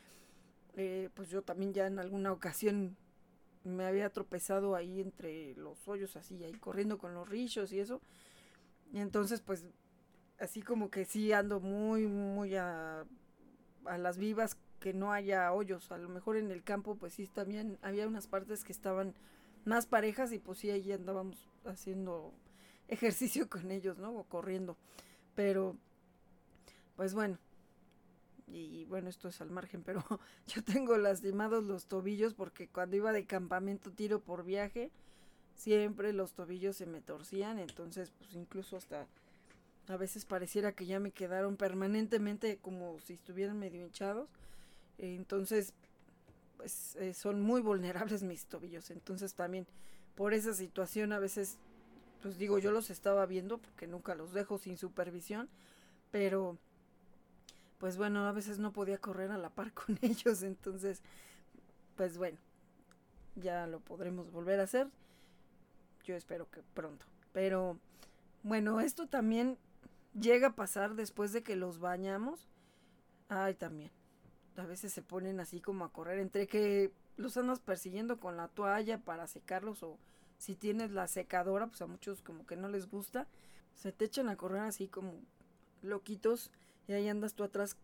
eh, 0.75 1.09
pues 1.13 1.29
yo 1.29 1.41
también 1.41 1.73
ya 1.73 1.87
en 1.87 1.99
alguna 1.99 2.31
ocasión 2.31 2.95
me 3.63 3.85
había 3.85 4.09
tropezado 4.09 4.75
ahí 4.75 5.01
entre 5.01 5.55
los 5.55 5.87
hoyos 5.87 6.15
así, 6.15 6.43
ahí 6.43 6.53
corriendo 6.53 6.97
con 6.97 7.13
los 7.13 7.27
rillos 7.27 7.71
y 7.73 7.79
eso. 7.79 8.01
Y 8.93 8.99
entonces 8.99 9.41
pues 9.41 9.65
así 10.39 10.61
como 10.61 10.89
que 10.89 11.05
sí 11.05 11.33
ando 11.33 11.59
muy, 11.59 12.07
muy 12.07 12.55
a, 12.55 13.05
a 13.85 13.97
las 13.97 14.17
vivas 14.17 14.57
que 14.79 14.93
no 14.93 15.11
haya 15.11 15.51
hoyos. 15.51 15.91
A 15.91 15.97
lo 15.97 16.09
mejor 16.09 16.37
en 16.37 16.51
el 16.51 16.63
campo 16.63 16.95
pues 16.95 17.13
sí 17.13 17.27
también 17.27 17.77
había 17.81 18.07
unas 18.07 18.27
partes 18.27 18.63
que 18.63 18.71
estaban 18.71 19.13
más 19.65 19.85
parejas 19.85 20.31
y 20.31 20.39
pues 20.39 20.59
sí 20.59 20.69
ahí 20.69 20.91
andábamos 20.91 21.47
haciendo 21.65 22.31
ejercicio 22.87 23.49
con 23.49 23.71
ellos, 23.71 23.97
¿no? 23.97 24.11
O 24.11 24.23
corriendo. 24.23 24.77
Pero 25.35 25.75
pues 26.95 27.13
bueno, 27.13 27.37
y 28.47 28.85
bueno, 28.85 29.09
esto 29.09 29.27
es 29.27 29.41
al 29.41 29.51
margen, 29.51 29.83
pero 29.83 30.03
yo 30.47 30.63
tengo 30.63 30.97
lastimados 30.97 31.63
los 31.63 31.85
tobillos 31.85 32.33
porque 32.33 32.67
cuando 32.67 32.95
iba 32.95 33.11
de 33.11 33.25
campamento 33.25 33.91
tiro 33.91 34.19
por 34.19 34.43
viaje, 34.43 34.89
siempre 35.55 36.13
los 36.13 36.33
tobillos 36.33 36.77
se 36.77 36.85
me 36.85 37.01
torcían, 37.01 37.59
entonces 37.59 38.11
pues 38.17 38.33
incluso 38.35 38.77
hasta 38.77 39.07
a 39.87 39.97
veces 39.97 40.25
pareciera 40.25 40.73
que 40.73 40.85
ya 40.85 40.99
me 40.99 41.11
quedaron 41.11 41.55
permanentemente 41.55 42.57
como 42.57 42.99
si 42.99 43.13
estuvieran 43.13 43.59
medio 43.59 43.85
hinchados, 43.85 44.29
entonces 44.97 45.73
pues 46.57 46.95
eh, 46.95 47.13
son 47.13 47.41
muy 47.41 47.61
vulnerables 47.61 48.23
mis 48.23 48.45
tobillos, 48.45 48.89
entonces 48.89 49.33
también 49.33 49.67
por 50.15 50.33
esa 50.33 50.53
situación 50.53 51.13
a 51.13 51.19
veces 51.19 51.57
pues 52.21 52.37
digo 52.37 52.57
yo 52.57 52.71
los 52.71 52.89
estaba 52.89 53.25
viendo 53.25 53.59
porque 53.59 53.87
nunca 53.87 54.15
los 54.15 54.33
dejo 54.33 54.57
sin 54.57 54.77
supervisión, 54.77 55.49
pero 56.11 56.57
pues 57.77 57.97
bueno, 57.97 58.25
a 58.25 58.31
veces 58.31 58.57
no 58.57 58.73
podía 58.73 58.97
correr 58.97 59.31
a 59.31 59.37
la 59.37 59.49
par 59.49 59.71
con 59.73 59.97
ellos, 60.01 60.43
entonces, 60.43 61.01
pues 61.95 62.17
bueno, 62.17 62.37
ya 63.35 63.67
lo 63.67 63.79
podremos 63.79 64.31
volver 64.31 64.59
a 64.59 64.63
hacer. 64.63 64.87
Yo 66.03 66.15
espero 66.15 66.49
que 66.49 66.61
pronto. 66.73 67.05
Pero 67.33 67.77
bueno, 68.43 68.79
esto 68.79 69.07
también 69.07 69.57
llega 70.19 70.47
a 70.49 70.55
pasar 70.55 70.95
después 70.95 71.33
de 71.33 71.43
que 71.43 71.55
los 71.55 71.79
bañamos. 71.79 72.47
Ay, 73.29 73.55
también. 73.55 73.91
A 74.57 74.65
veces 74.65 74.91
se 74.91 75.01
ponen 75.01 75.39
así 75.39 75.61
como 75.61 75.85
a 75.85 75.91
correr 75.91 76.19
entre 76.19 76.47
que 76.47 76.91
los 77.15 77.37
andas 77.37 77.59
persiguiendo 77.59 78.19
con 78.19 78.37
la 78.37 78.47
toalla 78.47 78.99
para 78.99 79.27
secarlos 79.27 79.83
o 79.83 79.97
si 80.37 80.55
tienes 80.55 80.91
la 80.91 81.07
secadora, 81.07 81.67
pues 81.67 81.81
a 81.81 81.87
muchos 81.87 82.21
como 82.21 82.45
que 82.45 82.55
no 82.55 82.67
les 82.67 82.89
gusta, 82.89 83.27
se 83.75 83.91
te 83.91 84.05
echan 84.05 84.29
a 84.29 84.35
correr 84.35 84.61
así 84.61 84.87
como 84.87 85.13
loquitos 85.81 86.51
y 86.87 86.93
ahí 86.93 87.07
andas 87.07 87.33
tú 87.33 87.43
atrás 87.43 87.77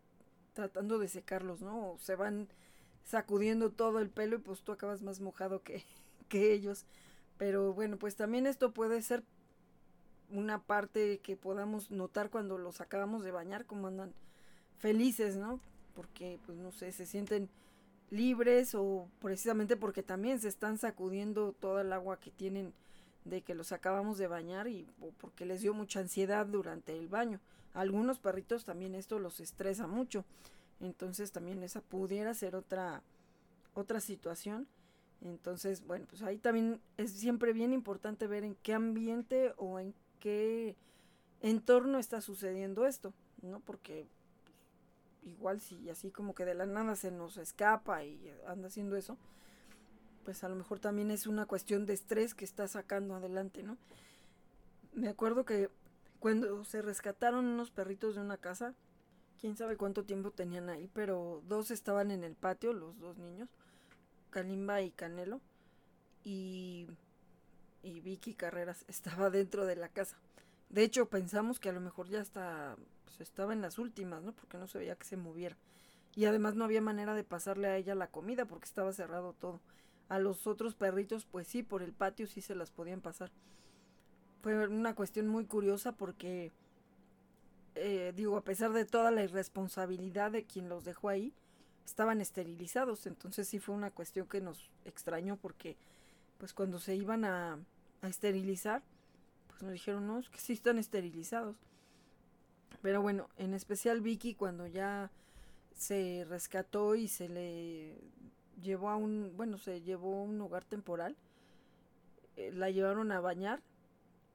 tratando 0.53 0.99
de 0.99 1.07
secarlos, 1.07 1.61
¿no? 1.61 1.91
O 1.91 1.97
se 1.97 2.15
van 2.15 2.47
sacudiendo 3.03 3.71
todo 3.71 3.99
el 3.99 4.09
pelo 4.09 4.37
y 4.37 4.39
pues 4.39 4.61
tú 4.61 4.71
acabas 4.71 5.01
más 5.01 5.19
mojado 5.19 5.61
que, 5.63 5.83
que 6.29 6.53
ellos. 6.53 6.85
Pero 7.37 7.73
bueno, 7.73 7.97
pues 7.97 8.15
también 8.15 8.47
esto 8.47 8.73
puede 8.73 9.01
ser 9.01 9.23
una 10.29 10.63
parte 10.63 11.19
que 11.19 11.35
podamos 11.35 11.91
notar 11.91 12.29
cuando 12.29 12.57
los 12.57 12.81
acabamos 12.81 13.23
de 13.23 13.31
bañar, 13.31 13.65
como 13.65 13.87
andan 13.87 14.13
felices, 14.77 15.35
¿no? 15.35 15.59
Porque, 15.93 16.39
pues 16.45 16.57
no 16.57 16.71
sé, 16.71 16.91
se 16.91 17.05
sienten 17.05 17.49
libres 18.09 18.75
o 18.75 19.07
precisamente 19.19 19.75
porque 19.75 20.03
también 20.03 20.39
se 20.39 20.47
están 20.47 20.77
sacudiendo 20.77 21.53
toda 21.53 21.81
el 21.81 21.91
agua 21.93 22.19
que 22.19 22.31
tienen 22.31 22.73
de 23.25 23.41
que 23.41 23.55
los 23.55 23.71
acabamos 23.71 24.17
de 24.17 24.27
bañar 24.27 24.67
y 24.67 24.87
porque 25.17 25.45
les 25.45 25.61
dio 25.61 25.73
mucha 25.73 26.01
ansiedad 26.01 26.45
durante 26.45 26.97
el 26.97 27.07
baño. 27.07 27.39
algunos 27.73 28.19
perritos 28.19 28.65
también 28.65 28.93
esto 28.93 29.17
los 29.17 29.39
estresa 29.39 29.87
mucho. 29.87 30.25
Entonces 30.79 31.31
también 31.31 31.63
esa 31.63 31.81
pudiera 31.81 32.33
ser 32.33 32.55
otra 32.55 33.01
otra 33.73 33.99
situación. 33.99 34.67
Entonces, 35.21 35.85
bueno, 35.85 36.05
pues 36.09 36.21
ahí 36.21 36.37
también 36.37 36.81
es 36.97 37.11
siempre 37.11 37.53
bien 37.53 37.73
importante 37.73 38.27
ver 38.27 38.43
en 38.43 38.55
qué 38.61 38.73
ambiente 38.73 39.53
o 39.57 39.79
en 39.79 39.93
qué 40.19 40.75
entorno 41.41 41.97
está 41.97 42.21
sucediendo 42.21 42.85
esto, 42.85 43.13
¿no? 43.41 43.59
Porque 43.61 44.05
igual 45.25 45.61
si 45.61 45.89
así 45.89 46.11
como 46.11 46.35
que 46.35 46.45
de 46.45 46.53
la 46.53 46.65
nada 46.65 46.95
se 46.95 47.11
nos 47.11 47.37
escapa 47.37 48.03
y 48.03 48.31
anda 48.47 48.67
haciendo 48.67 48.95
eso, 48.95 49.17
pues 50.23 50.43
a 50.43 50.49
lo 50.49 50.55
mejor 50.55 50.79
también 50.79 51.11
es 51.11 51.27
una 51.27 51.45
cuestión 51.45 51.85
de 51.85 51.93
estrés 51.93 52.33
que 52.33 52.45
está 52.45 52.67
sacando 52.67 53.15
adelante, 53.15 53.63
¿no? 53.63 53.77
Me 54.93 55.09
acuerdo 55.09 55.45
que 55.45 55.69
cuando 56.19 56.63
se 56.63 56.81
rescataron 56.81 57.45
unos 57.45 57.71
perritos 57.71 58.15
de 58.15 58.21
una 58.21 58.37
casa, 58.37 58.73
quién 59.41 59.57
sabe 59.57 59.75
cuánto 59.75 60.05
tiempo 60.05 60.31
tenían 60.31 60.69
ahí, 60.69 60.89
pero 60.93 61.41
dos 61.47 61.71
estaban 61.71 62.11
en 62.11 62.23
el 62.23 62.35
patio, 62.35 62.71
los 62.73 62.97
dos 62.99 63.17
niños, 63.17 63.49
Kalimba 64.29 64.81
y 64.81 64.91
Canelo, 64.91 65.41
y, 66.23 66.87
y 67.81 67.99
Vicky 67.99 68.35
Carreras 68.35 68.85
estaba 68.87 69.29
dentro 69.29 69.65
de 69.65 69.75
la 69.75 69.89
casa. 69.89 70.17
De 70.73 70.83
hecho, 70.83 71.05
pensamos 71.07 71.59
que 71.59 71.69
a 71.69 71.71
lo 71.71 71.79
mejor 71.79 72.09
ya 72.09 72.19
está, 72.19 72.75
pues 73.05 73.21
estaba 73.21 73.53
en 73.53 73.61
las 73.61 73.77
últimas, 73.77 74.23
¿no? 74.23 74.31
Porque 74.31 74.57
no 74.57 74.65
se 74.65 74.79
veía 74.79 74.95
que 74.95 75.05
se 75.05 75.17
moviera. 75.17 75.55
Y 76.15 76.25
además 76.25 76.55
no 76.55 76.65
había 76.65 76.81
manera 76.81 77.13
de 77.13 77.23
pasarle 77.23 77.67
a 77.67 77.77
ella 77.77 77.93
la 77.93 78.07
comida 78.07 78.45
porque 78.45 78.65
estaba 78.65 78.91
cerrado 78.91 79.33
todo. 79.33 79.61
A 80.09 80.17
los 80.17 80.47
otros 80.47 80.73
perritos, 80.73 81.25
pues 81.25 81.47
sí, 81.47 81.61
por 81.61 81.83
el 81.83 81.93
patio 81.93 82.25
sí 82.25 82.41
se 82.41 82.55
las 82.55 82.71
podían 82.71 83.01
pasar. 83.01 83.29
Fue 84.41 84.67
una 84.67 84.95
cuestión 84.95 85.27
muy 85.27 85.45
curiosa 85.45 85.91
porque, 85.91 86.51
eh, 87.75 88.11
digo, 88.15 88.35
a 88.35 88.43
pesar 88.43 88.73
de 88.73 88.85
toda 88.85 89.11
la 89.11 89.23
irresponsabilidad 89.23 90.31
de 90.31 90.43
quien 90.43 90.69
los 90.69 90.85
dejó 90.85 91.09
ahí, 91.09 91.33
estaban 91.85 92.19
esterilizados. 92.19 93.05
Entonces 93.05 93.47
sí 93.47 93.59
fue 93.59 93.75
una 93.75 93.91
cuestión 93.91 94.27
que 94.27 94.41
nos 94.41 94.71
extrañó 94.85 95.37
porque, 95.37 95.77
pues 96.39 96.51
cuando 96.51 96.79
se 96.79 96.95
iban 96.95 97.25
a, 97.25 97.59
a 98.01 98.07
esterilizar, 98.07 98.81
pues 99.53 99.63
nos 99.63 99.73
dijeron, 99.73 100.07
no, 100.07 100.19
es 100.19 100.29
que 100.29 100.39
sí 100.39 100.53
están 100.53 100.79
esterilizados. 100.79 101.55
Pero 102.81 103.01
bueno, 103.01 103.29
en 103.37 103.53
especial 103.53 104.01
Vicky 104.01 104.33
cuando 104.33 104.67
ya 104.67 105.11
se 105.75 106.25
rescató 106.27 106.95
y 106.95 107.07
se 107.07 107.29
le 107.29 107.97
llevó 108.61 108.89
a 108.89 108.95
un, 108.95 109.33
bueno, 109.37 109.57
se 109.57 109.81
llevó 109.81 110.19
a 110.19 110.23
un 110.23 110.41
hogar 110.41 110.65
temporal, 110.65 111.15
eh, 112.35 112.51
la 112.51 112.69
llevaron 112.71 113.11
a 113.11 113.21
bañar 113.21 113.61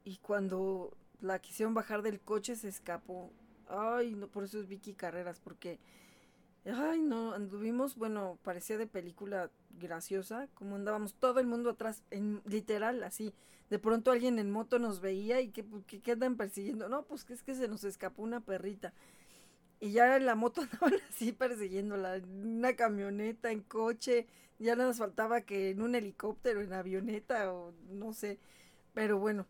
y 0.03 0.17
cuando 0.17 0.95
la 1.21 1.39
quisieron 1.39 1.73
bajar 1.73 2.01
del 2.01 2.21
coche 2.21 2.55
se 2.55 2.69
escapó. 2.69 3.31
Ay, 3.67 4.15
no, 4.15 4.27
por 4.27 4.45
eso 4.45 4.59
es 4.59 4.67
Vicky 4.67 4.93
Carreras, 4.93 5.39
porque, 5.39 5.79
ay, 6.65 7.01
no, 7.01 7.33
anduvimos, 7.33 7.95
bueno, 7.95 8.39
parecía 8.43 8.77
de 8.77 8.87
película 8.87 9.51
graciosa, 9.71 10.47
como 10.53 10.75
andábamos 10.75 11.13
todo 11.15 11.39
el 11.39 11.47
mundo 11.47 11.71
atrás, 11.71 12.03
en 12.11 12.41
literal, 12.45 13.03
así. 13.03 13.33
De 13.69 13.79
pronto 13.79 14.11
alguien 14.11 14.39
en 14.39 14.51
moto 14.51 14.79
nos 14.79 14.99
veía 14.99 15.41
y 15.41 15.49
que, 15.49 15.63
que, 15.85 16.01
que 16.01 16.11
andan 16.11 16.37
persiguiendo. 16.37 16.89
No, 16.89 17.03
pues 17.03 17.23
que 17.23 17.33
es 17.33 17.43
que 17.43 17.55
se 17.55 17.67
nos 17.67 17.83
escapó 17.83 18.23
una 18.23 18.41
perrita. 18.41 18.93
Y 19.79 19.91
ya 19.91 20.17
en 20.17 20.25
la 20.25 20.35
moto 20.35 20.61
andaban 20.71 20.95
así 21.09 21.31
persiguiéndola, 21.31 22.17
en 22.17 22.57
una 22.57 22.75
camioneta, 22.75 23.51
en 23.51 23.61
coche, 23.61 24.27
ya 24.59 24.75
nos 24.75 24.97
faltaba 24.97 25.41
que 25.41 25.71
en 25.71 25.81
un 25.81 25.95
helicóptero, 25.95 26.61
en 26.61 26.73
avioneta 26.73 27.53
o 27.53 27.73
no 27.89 28.13
sé. 28.13 28.39
Pero 28.93 29.19
bueno, 29.19 29.45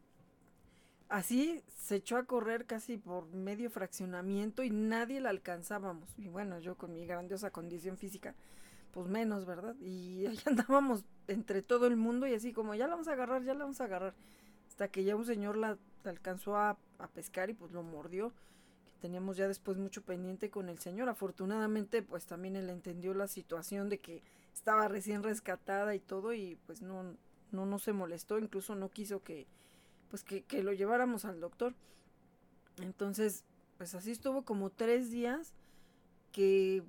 así 1.09 1.63
se 1.77 1.95
echó 1.95 2.17
a 2.17 2.25
correr 2.25 2.65
casi 2.65 2.97
por 2.97 3.27
medio 3.33 3.69
fraccionamiento 3.71 4.63
y 4.63 4.69
nadie 4.69 5.19
la 5.19 5.29
alcanzábamos. 5.31 6.09
Y 6.17 6.27
bueno, 6.27 6.59
yo 6.59 6.77
con 6.77 6.93
mi 6.93 7.05
grandiosa 7.05 7.51
condición 7.51 7.97
física, 7.97 8.35
pues 8.91 9.07
menos, 9.07 9.45
¿verdad? 9.45 9.75
Y 9.79 10.25
ahí 10.25 10.39
andábamos 10.45 11.03
entre 11.27 11.61
todo 11.61 11.87
el 11.87 11.95
mundo 11.95 12.27
y 12.27 12.33
así 12.33 12.53
como 12.53 12.75
ya 12.75 12.87
la 12.87 12.93
vamos 12.93 13.07
a 13.07 13.13
agarrar, 13.13 13.43
ya 13.43 13.53
la 13.53 13.63
vamos 13.63 13.81
a 13.81 13.85
agarrar. 13.85 14.13
Hasta 14.67 14.87
que 14.87 15.03
ya 15.03 15.15
un 15.15 15.25
señor 15.25 15.57
la, 15.57 15.77
alcanzó 16.05 16.55
a, 16.55 16.77
a 16.99 17.07
pescar 17.07 17.49
y 17.49 17.53
pues 17.53 17.71
lo 17.71 17.83
mordió 17.83 18.33
teníamos 18.99 19.37
ya 19.37 19.47
después 19.47 19.77
mucho 19.77 20.01
pendiente 20.03 20.49
con 20.49 20.69
el 20.69 20.79
señor. 20.79 21.09
Afortunadamente, 21.09 22.01
pues 22.01 22.25
también 22.25 22.55
él 22.55 22.69
entendió 22.69 23.13
la 23.13 23.27
situación 23.27 23.89
de 23.89 23.99
que 23.99 24.21
estaba 24.53 24.87
recién 24.87 25.23
rescatada 25.23 25.95
y 25.95 25.99
todo 25.99 26.33
y 26.33 26.57
pues 26.65 26.81
no, 26.81 27.15
no, 27.51 27.65
no 27.65 27.79
se 27.79 27.93
molestó, 27.93 28.39
incluso 28.39 28.75
no 28.75 28.89
quiso 28.89 29.23
que, 29.23 29.47
pues 30.09 30.23
que, 30.23 30.43
que 30.43 30.63
lo 30.63 30.73
lleváramos 30.73 31.25
al 31.25 31.39
doctor. 31.39 31.73
Entonces, 32.77 33.43
pues 33.77 33.95
así 33.95 34.11
estuvo 34.11 34.43
como 34.43 34.69
tres 34.69 35.11
días 35.11 35.53
que 36.31 36.83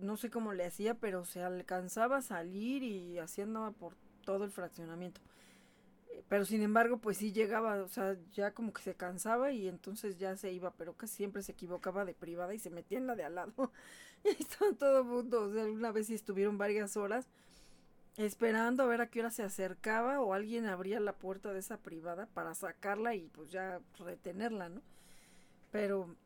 no 0.00 0.16
sé 0.16 0.30
cómo 0.30 0.52
le 0.52 0.66
hacía, 0.66 0.94
pero 0.94 1.24
se 1.24 1.42
alcanzaba 1.42 2.18
a 2.18 2.22
salir 2.22 2.82
y 2.82 3.18
así 3.18 3.42
andaba 3.42 3.70
por 3.72 3.94
todo 4.24 4.44
el 4.44 4.50
fraccionamiento 4.50 5.20
pero 6.28 6.44
sin 6.44 6.62
embargo, 6.62 6.98
pues 6.98 7.18
sí 7.18 7.32
llegaba, 7.32 7.82
o 7.82 7.88
sea, 7.88 8.16
ya 8.32 8.52
como 8.52 8.72
que 8.72 8.82
se 8.82 8.94
cansaba 8.94 9.52
y 9.52 9.68
entonces 9.68 10.18
ya 10.18 10.36
se 10.36 10.52
iba, 10.52 10.72
pero 10.72 10.94
casi 10.94 11.16
siempre 11.16 11.42
se 11.42 11.52
equivocaba 11.52 12.04
de 12.04 12.14
privada 12.14 12.54
y 12.54 12.58
se 12.58 12.70
metía 12.70 12.98
en 12.98 13.06
la 13.06 13.14
de 13.14 13.24
al 13.24 13.36
lado. 13.36 13.72
y 14.24 14.30
estaba 14.42 14.72
todo 14.72 15.00
el 15.00 15.04
mundo, 15.04 15.42
o 15.42 15.52
sea, 15.52 15.64
una 15.66 15.92
vez 15.92 16.08
sí 16.08 16.14
estuvieron 16.14 16.58
varias 16.58 16.96
horas 16.96 17.28
esperando 18.16 18.82
a 18.82 18.86
ver 18.86 19.02
a 19.02 19.08
qué 19.08 19.20
hora 19.20 19.30
se 19.30 19.42
acercaba 19.42 20.20
o 20.20 20.32
alguien 20.32 20.66
abría 20.66 21.00
la 21.00 21.12
puerta 21.12 21.52
de 21.52 21.58
esa 21.60 21.76
privada 21.78 22.26
para 22.32 22.54
sacarla 22.54 23.14
y 23.14 23.28
pues 23.28 23.50
ya 23.50 23.80
retenerla, 23.98 24.70
¿no? 24.70 24.80
Pero 25.70 26.16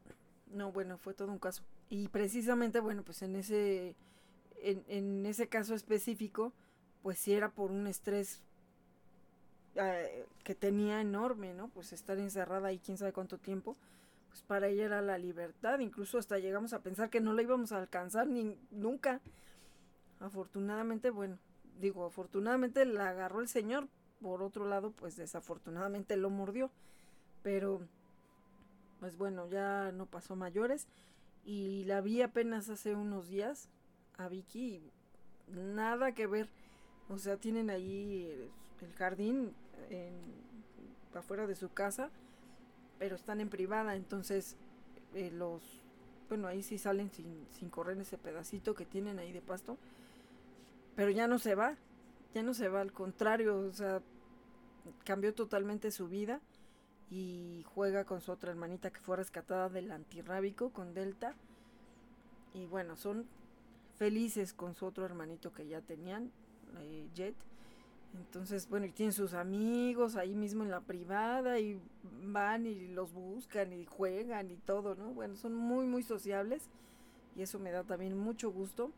no, 0.53 0.71
bueno, 0.73 0.99
fue 0.99 1.15
todo 1.15 1.33
un 1.33 1.41
caso. 1.41 1.65
Y 1.91 2.09
precisamente, 2.09 2.81
bueno, 2.81 3.03
pues 3.03 3.21
en 3.23 3.35
ese, 3.37 3.97
en, 4.63 4.85
en 4.87 5.27
ese 5.27 5.49
caso 5.49 5.75
específico, 5.75 6.53
pues 7.03 7.19
sí 7.19 7.33
era 7.35 7.51
por 7.51 7.73
un 7.73 7.89
estrés 7.89 8.43
eh, 9.75 10.27
que 10.45 10.55
tenía 10.55 11.01
enorme, 11.01 11.53
¿no? 11.53 11.69
Pues 11.69 11.93
estar 11.93 12.19
encerrada 12.19 12.69
ahí 12.69 12.79
quién 12.79 12.97
sabe 12.97 13.13
cuánto 13.13 13.39
tiempo, 13.39 13.77
pues 14.29 14.43
para 14.43 14.69
ella 14.69 14.85
era 14.85 15.03
la 15.03 15.19
libertad, 15.19 15.81
incluso 15.81 16.19
hasta 16.19 16.39
llegamos 16.39 16.73
a 16.73 16.81
pensar 16.81 17.11
que 17.11 17.21
no 17.21 17.33
la 17.33 17.43
íbamos 17.43 17.73
a 17.73 17.79
alcanzar 17.79 18.29
ni 18.29 18.57
nunca. 18.71 19.21
Afortunadamente, 20.21 21.11
bueno, 21.11 21.39
digo, 21.81 22.05
afortunadamente 22.05 22.85
la 22.85 23.09
agarró 23.09 23.41
el 23.41 23.49
señor, 23.49 23.89
por 24.21 24.43
otro 24.43 24.69
lado, 24.69 24.93
pues 24.93 25.17
desafortunadamente 25.17 26.17
lo 26.17 26.31
mordió, 26.31 26.71
pero 27.43 27.81
pues 29.01 29.17
bueno, 29.17 29.49
ya 29.49 29.93
no 29.93 30.07
pasó 30.07 30.37
mayores 30.37 30.87
y 31.51 31.83
la 31.83 32.01
vi 32.01 32.23
apenas 32.23 32.69
hace 32.69 32.95
unos 32.95 33.29
días 33.29 33.69
a 34.19 34.29
Vicky, 34.29 34.81
nada 35.49 36.13
que 36.13 36.29
ver, 36.29 36.49
o 37.09 37.19
sea, 37.19 37.39
tienen 37.39 37.71
ahí 37.71 38.49
el 38.81 38.93
jardín 38.93 39.53
en, 39.89 40.13
afuera 41.13 41.49
de 41.49 41.57
su 41.57 41.69
casa, 41.73 42.09
pero 43.01 43.17
están 43.17 43.41
en 43.41 43.49
privada, 43.49 43.97
entonces 43.97 44.57
eh, 45.13 45.33
los, 45.33 45.61
bueno, 46.29 46.47
ahí 46.47 46.63
sí 46.63 46.79
salen 46.79 47.11
sin, 47.11 47.45
sin 47.51 47.69
correr 47.69 47.99
ese 47.99 48.17
pedacito 48.17 48.75
que 48.75 48.87
tienen 48.87 49.19
ahí 49.19 49.33
de 49.33 49.41
pasto, 49.43 49.77
pero 50.95 51.11
ya 51.11 51.27
no 51.27 51.41
se 51.41 51.57
va, 51.57 51.75
ya 52.33 52.45
no 52.45 52.55
se 52.55 52.69
va, 52.69 52.81
al 52.81 52.93
contrario, 52.93 53.59
o 53.59 53.73
sea, 53.73 54.01
cambió 55.05 55.35
totalmente 55.35 55.91
su 55.91 56.07
vida 56.07 56.41
y 57.11 57.65
juega 57.75 58.05
con 58.05 58.21
su 58.21 58.31
otra 58.33 58.51
hermanita 58.51 58.91
que 58.91 59.01
fue 59.01 59.17
rescatada 59.17 59.69
del 59.69 59.91
antirrábico 59.91 60.71
con 60.71 60.95
Delta. 60.95 61.35
Y 62.55 62.67
bueno, 62.67 62.97
son 62.97 63.27
felices 63.97 64.53
con 64.53 64.75
su 64.75 64.87
otro 64.87 65.05
hermanito 65.05 65.53
que 65.53 65.67
ya 65.67 65.81
tenían, 65.81 66.31
eh, 66.79 67.09
Jet. 67.15 67.35
Entonces, 68.15 68.69
bueno, 68.69 68.87
y 68.87 68.93
tienen 68.93 69.13
sus 69.13 69.35
amigos 69.35 70.17
ahí 70.17 70.35
mismo 70.35 70.65
en 70.65 70.71
la 70.71 70.81
privada 70.81 71.61
y 71.61 71.81
van 72.25 72.67
y 72.67 72.89
los 72.89 73.13
buscan 73.13 73.73
y 73.73 73.87
juegan 73.87 74.51
y 74.51 74.57
todo, 74.57 74.95
¿no? 74.95 75.13
Bueno, 75.13 75.37
son 75.37 75.55
muy, 75.55 75.87
muy 75.87 76.03
sociables 76.03 76.69
y 77.37 77.43
eso 77.43 77.59
me 77.59 77.71
da 77.71 77.85
también 77.85 78.17
mucho 78.17 78.51
gusto. 78.51 78.91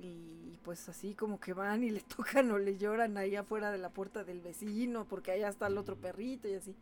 Y, 0.00 0.58
pues 0.62 0.88
así 0.88 1.14
como 1.14 1.40
que 1.40 1.54
van 1.54 1.82
y 1.82 1.90
le 1.90 2.00
tocan 2.16 2.50
o 2.50 2.58
le 2.58 2.76
lloran 2.76 3.16
ahí 3.16 3.34
afuera 3.36 3.72
de 3.72 3.78
la 3.78 3.88
puerta 3.88 4.22
del 4.22 4.40
vecino 4.40 5.06
porque 5.06 5.32
allá 5.32 5.48
está 5.48 5.66
el 5.66 5.78
otro 5.78 5.96
perrito 5.96 6.48
y 6.48 6.54
así. 6.54 6.74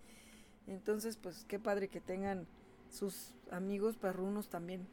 Entonces, 0.66 1.16
pues 1.16 1.44
qué 1.48 1.58
padre 1.58 1.88
que 1.88 2.00
tengan 2.00 2.46
sus 2.90 3.32
amigos 3.50 3.96
perrunos 3.96 4.48
también, 4.48 4.86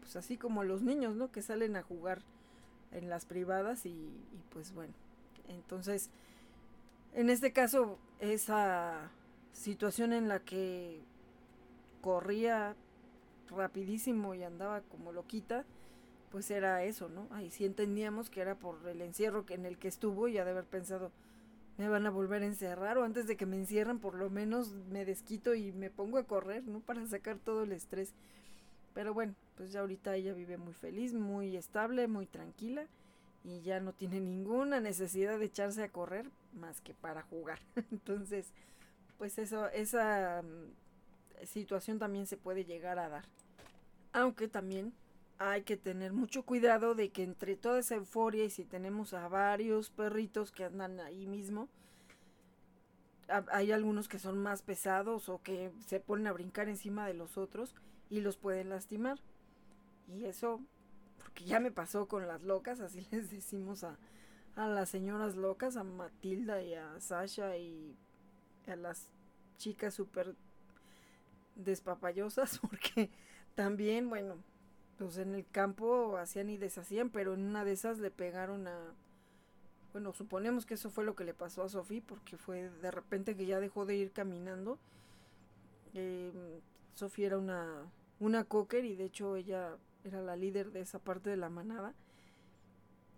pues 0.00 0.16
así 0.16 0.36
como 0.36 0.64
los 0.64 0.82
niños, 0.82 1.16
¿no? 1.16 1.30
Que 1.30 1.42
salen 1.42 1.76
a 1.76 1.82
jugar 1.82 2.22
en 2.92 3.08
las 3.08 3.24
privadas 3.24 3.86
y, 3.86 3.90
y 3.90 4.42
pues 4.50 4.72
bueno 4.72 4.94
entonces, 5.50 6.10
en 7.14 7.30
este 7.30 7.52
caso, 7.52 7.98
esa 8.20 9.10
situación 9.52 10.12
en 10.12 10.28
la 10.28 10.40
que 10.40 11.00
corría 12.00 12.76
rapidísimo 13.50 14.34
y 14.34 14.42
andaba 14.42 14.80
como 14.82 15.12
loquita, 15.12 15.64
pues 16.30 16.50
era 16.50 16.84
eso, 16.84 17.08
¿no? 17.08 17.26
Ahí 17.32 17.50
sí 17.50 17.64
entendíamos 17.64 18.30
que 18.30 18.40
era 18.40 18.54
por 18.54 18.86
el 18.88 19.02
encierro 19.02 19.44
que 19.44 19.54
en 19.54 19.66
el 19.66 19.78
que 19.78 19.88
estuvo 19.88 20.28
y 20.28 20.38
ha 20.38 20.44
de 20.44 20.52
haber 20.52 20.64
pensado, 20.64 21.10
me 21.80 21.88
van 21.88 22.06
a 22.06 22.10
volver 22.10 22.42
a 22.42 22.46
encerrar 22.46 22.98
o 22.98 23.04
antes 23.04 23.26
de 23.26 23.38
que 23.38 23.46
me 23.46 23.56
encierren 23.56 24.00
por 24.00 24.14
lo 24.14 24.28
menos 24.28 24.74
me 24.90 25.06
desquito 25.06 25.54
y 25.54 25.72
me 25.72 25.88
pongo 25.88 26.18
a 26.18 26.24
correr, 26.24 26.62
¿no? 26.64 26.80
Para 26.80 27.06
sacar 27.06 27.38
todo 27.38 27.62
el 27.62 27.72
estrés. 27.72 28.12
Pero 28.92 29.14
bueno, 29.14 29.34
pues 29.56 29.72
ya 29.72 29.80
ahorita 29.80 30.14
ella 30.14 30.34
vive 30.34 30.58
muy 30.58 30.74
feliz, 30.74 31.14
muy 31.14 31.56
estable, 31.56 32.06
muy 32.06 32.26
tranquila 32.26 32.86
y 33.44 33.62
ya 33.62 33.80
no 33.80 33.94
tiene 33.94 34.20
ninguna 34.20 34.78
necesidad 34.80 35.38
de 35.38 35.46
echarse 35.46 35.82
a 35.82 35.88
correr 35.88 36.30
más 36.52 36.82
que 36.82 36.92
para 36.92 37.22
jugar. 37.22 37.60
Entonces, 37.90 38.52
pues 39.16 39.38
eso, 39.38 39.70
esa 39.70 40.42
mm, 40.42 41.46
situación 41.46 41.98
también 41.98 42.26
se 42.26 42.36
puede 42.36 42.66
llegar 42.66 42.98
a 42.98 43.08
dar. 43.08 43.24
Aunque 44.12 44.48
también 44.48 44.92
hay 45.42 45.62
que 45.62 45.78
tener 45.78 46.12
mucho 46.12 46.44
cuidado 46.44 46.94
de 46.94 47.08
que 47.08 47.22
entre 47.22 47.56
toda 47.56 47.78
esa 47.78 47.94
euforia 47.94 48.44
y 48.44 48.50
si 48.50 48.66
tenemos 48.66 49.14
a 49.14 49.26
varios 49.26 49.88
perritos 49.88 50.52
que 50.52 50.64
andan 50.64 51.00
ahí 51.00 51.26
mismo, 51.26 51.70
hay 53.50 53.72
algunos 53.72 54.06
que 54.06 54.18
son 54.18 54.36
más 54.36 54.60
pesados 54.60 55.30
o 55.30 55.40
que 55.40 55.72
se 55.86 55.98
ponen 55.98 56.26
a 56.26 56.32
brincar 56.32 56.68
encima 56.68 57.06
de 57.06 57.14
los 57.14 57.38
otros 57.38 57.74
y 58.10 58.20
los 58.20 58.36
pueden 58.36 58.68
lastimar. 58.68 59.18
Y 60.14 60.26
eso, 60.26 60.60
porque 61.16 61.44
ya 61.44 61.58
me 61.58 61.70
pasó 61.70 62.06
con 62.06 62.28
las 62.28 62.42
locas, 62.42 62.80
así 62.80 63.06
les 63.10 63.30
decimos 63.30 63.82
a, 63.82 63.96
a 64.56 64.68
las 64.68 64.90
señoras 64.90 65.36
locas, 65.36 65.78
a 65.78 65.84
Matilda 65.84 66.62
y 66.62 66.74
a 66.74 67.00
Sasha 67.00 67.56
y 67.56 67.96
a 68.66 68.76
las 68.76 69.08
chicas 69.56 69.94
súper 69.94 70.36
despapallosas, 71.54 72.58
porque 72.68 73.08
también, 73.54 74.10
bueno, 74.10 74.36
pues 75.00 75.16
en 75.16 75.34
el 75.34 75.46
campo 75.46 76.18
hacían 76.18 76.50
y 76.50 76.58
deshacían, 76.58 77.08
pero 77.08 77.32
en 77.32 77.40
una 77.40 77.64
de 77.64 77.72
esas 77.72 77.98
le 78.00 78.10
pegaron 78.10 78.68
a... 78.68 78.94
Bueno, 79.92 80.12
suponemos 80.12 80.66
que 80.66 80.74
eso 80.74 80.90
fue 80.90 81.04
lo 81.04 81.16
que 81.16 81.24
le 81.24 81.32
pasó 81.32 81.62
a 81.62 81.70
Sofía, 81.70 82.02
porque 82.06 82.36
fue 82.36 82.68
de 82.68 82.90
repente 82.90 83.34
que 83.34 83.46
ya 83.46 83.60
dejó 83.60 83.86
de 83.86 83.96
ir 83.96 84.12
caminando. 84.12 84.78
Eh, 85.94 86.60
Sofía 86.94 87.28
era 87.28 87.38
una, 87.38 87.90
una 88.18 88.44
cocker 88.44 88.84
y 88.84 88.94
de 88.94 89.04
hecho 89.04 89.36
ella 89.36 89.78
era 90.04 90.20
la 90.20 90.36
líder 90.36 90.70
de 90.70 90.82
esa 90.82 90.98
parte 90.98 91.30
de 91.30 91.38
la 91.38 91.48
manada. 91.48 91.94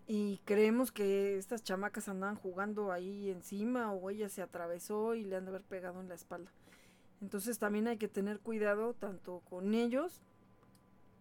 Y 0.06 0.40
creemos 0.44 0.92
que 0.92 1.36
estas 1.36 1.64
chamacas 1.64 2.08
andaban 2.08 2.36
jugando 2.36 2.92
ahí 2.92 3.28
encima 3.28 3.92
o 3.92 4.08
ella 4.08 4.28
se 4.28 4.40
atravesó 4.40 5.16
y 5.16 5.24
le 5.24 5.34
han 5.34 5.46
de 5.46 5.50
haber 5.50 5.64
pegado 5.64 6.00
en 6.00 6.08
la 6.08 6.14
espalda. 6.14 6.52
Entonces 7.20 7.58
también 7.58 7.88
hay 7.88 7.96
que 7.96 8.08
tener 8.08 8.38
cuidado 8.38 8.94
tanto 8.94 9.42
con 9.50 9.74
ellos 9.74 10.22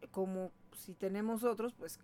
como 0.10 0.52
si 0.76 0.94
tenemos 0.94 1.44
otros, 1.44 1.74
pues 1.74 2.00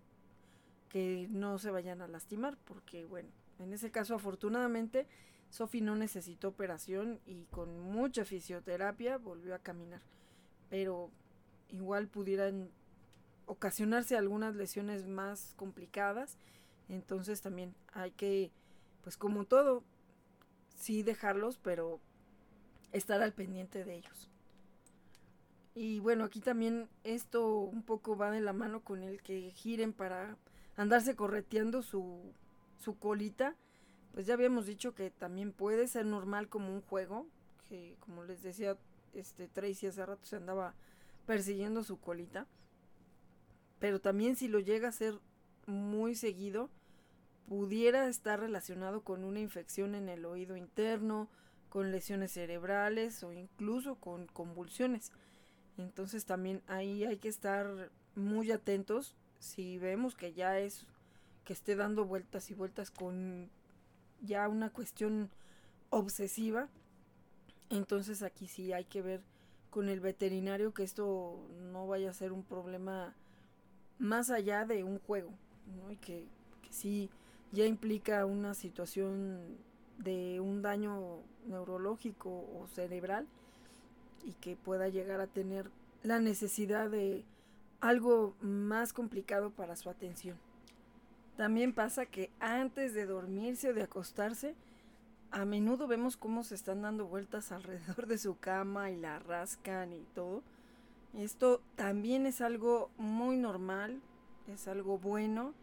que 0.89 1.27
no 1.29 1.57
se 1.57 1.71
vayan 1.71 2.01
a 2.01 2.07
lastimar, 2.07 2.57
porque 2.65 3.05
bueno, 3.05 3.29
en 3.59 3.73
ese 3.73 3.91
caso 3.91 4.15
afortunadamente 4.15 5.07
Sofi 5.49 5.81
no 5.81 5.95
necesitó 5.95 6.49
operación 6.49 7.19
y 7.25 7.45
con 7.45 7.79
mucha 7.79 8.25
fisioterapia 8.25 9.17
volvió 9.17 9.55
a 9.55 9.59
caminar, 9.59 10.01
pero 10.69 11.09
igual 11.69 12.07
pudieran 12.07 12.69
ocasionarse 13.45 14.17
algunas 14.17 14.55
lesiones 14.55 15.07
más 15.07 15.53
complicadas, 15.55 16.37
entonces 16.89 17.41
también 17.41 17.73
hay 17.93 18.11
que, 18.11 18.51
pues 19.03 19.17
como 19.17 19.45
todo, 19.45 19.83
sí 20.75 21.01
dejarlos, 21.03 21.57
pero 21.57 21.99
estar 22.91 23.21
al 23.21 23.33
pendiente 23.33 23.83
de 23.83 23.95
ellos. 23.95 24.29
Y 25.79 25.99
bueno, 25.99 26.23
aquí 26.23 26.39
también 26.39 26.89
esto 27.03 27.59
un 27.59 27.83
poco 27.83 28.17
va 28.17 28.31
de 28.31 28.41
la 28.41 28.51
mano 28.51 28.81
con 28.81 29.03
el 29.03 29.21
que 29.21 29.51
giren 29.51 29.93
para 29.93 30.35
andarse 30.75 31.15
correteando 31.15 31.83
su, 31.83 32.33
su 32.79 32.97
colita. 32.97 33.55
Pues 34.11 34.25
ya 34.25 34.33
habíamos 34.33 34.65
dicho 34.65 34.95
que 34.95 35.11
también 35.11 35.51
puede 35.51 35.87
ser 35.87 36.07
normal 36.07 36.49
como 36.49 36.73
un 36.73 36.81
juego, 36.81 37.27
que 37.69 37.95
como 37.99 38.23
les 38.23 38.41
decía, 38.41 38.75
este 39.13 39.47
Tracy 39.47 39.85
hace 39.85 40.03
rato 40.03 40.25
se 40.25 40.37
andaba 40.37 40.73
persiguiendo 41.27 41.83
su 41.83 41.99
colita. 41.99 42.47
Pero 43.77 44.01
también 44.01 44.35
si 44.35 44.47
lo 44.47 44.59
llega 44.59 44.87
a 44.87 44.91
ser 44.91 45.19
muy 45.67 46.15
seguido, 46.15 46.71
pudiera 47.47 48.07
estar 48.07 48.39
relacionado 48.39 49.01
con 49.01 49.23
una 49.23 49.41
infección 49.41 49.93
en 49.93 50.09
el 50.09 50.25
oído 50.25 50.57
interno, 50.57 51.29
con 51.69 51.91
lesiones 51.91 52.31
cerebrales 52.31 53.21
o 53.23 53.31
incluso 53.31 53.93
con 53.97 54.25
convulsiones. 54.25 55.11
Entonces 55.77 56.25
también 56.25 56.61
ahí 56.67 57.05
hay 57.05 57.17
que 57.17 57.29
estar 57.29 57.89
muy 58.15 58.51
atentos 58.51 59.15
si 59.39 59.77
vemos 59.77 60.15
que 60.15 60.33
ya 60.33 60.59
es 60.59 60.85
que 61.45 61.53
esté 61.53 61.75
dando 61.75 62.05
vueltas 62.05 62.49
y 62.49 62.55
vueltas 62.55 62.91
con 62.91 63.49
ya 64.21 64.47
una 64.49 64.71
cuestión 64.71 65.29
obsesiva. 65.89 66.67
Entonces 67.69 68.23
aquí 68.23 68.47
sí 68.47 68.73
hay 68.73 68.85
que 68.85 69.01
ver 69.01 69.21
con 69.69 69.89
el 69.89 69.99
veterinario 69.99 70.73
que 70.73 70.83
esto 70.83 71.39
no 71.71 71.87
vaya 71.87 72.09
a 72.09 72.13
ser 72.13 72.31
un 72.31 72.43
problema 72.43 73.13
más 73.99 74.29
allá 74.29 74.65
de 74.65 74.83
un 74.83 74.99
juego, 74.99 75.31
¿no? 75.75 75.91
Y 75.91 75.97
que, 75.97 76.25
que 76.61 76.73
sí 76.73 77.09
ya 77.51 77.65
implica 77.65 78.25
una 78.25 78.53
situación 78.53 79.57
de 79.97 80.39
un 80.39 80.61
daño 80.61 81.21
neurológico 81.45 82.29
o 82.29 82.67
cerebral 82.67 83.27
y 84.27 84.33
que 84.33 84.57
pueda 84.57 84.89
llegar 84.89 85.21
a 85.21 85.27
tener 85.27 85.71
la 86.03 86.19
necesidad 86.19 86.89
de 86.89 87.23
algo 87.79 88.35
más 88.41 88.91
complicado 88.91 89.51
para 89.51 89.77
su 89.77 89.89
atención. 89.89 90.37
También 91.37 91.73
pasa 91.73 92.05
que 92.05 92.29
antes 92.39 92.93
de 92.93 93.05
dormirse 93.05 93.69
o 93.69 93.73
de 93.73 93.83
acostarse, 93.83 94.53
a 95.31 95.45
menudo 95.45 95.87
vemos 95.87 96.17
cómo 96.17 96.43
se 96.43 96.55
están 96.55 96.81
dando 96.81 97.05
vueltas 97.05 97.51
alrededor 97.53 98.07
de 98.07 98.17
su 98.17 98.37
cama 98.37 98.91
y 98.91 98.97
la 98.97 99.19
rascan 99.19 99.93
y 99.93 100.05
todo. 100.13 100.43
Esto 101.17 101.61
también 101.75 102.25
es 102.25 102.41
algo 102.41 102.89
muy 102.97 103.37
normal, 103.37 104.01
es 104.47 104.67
algo 104.67 104.97
bueno 104.97 105.53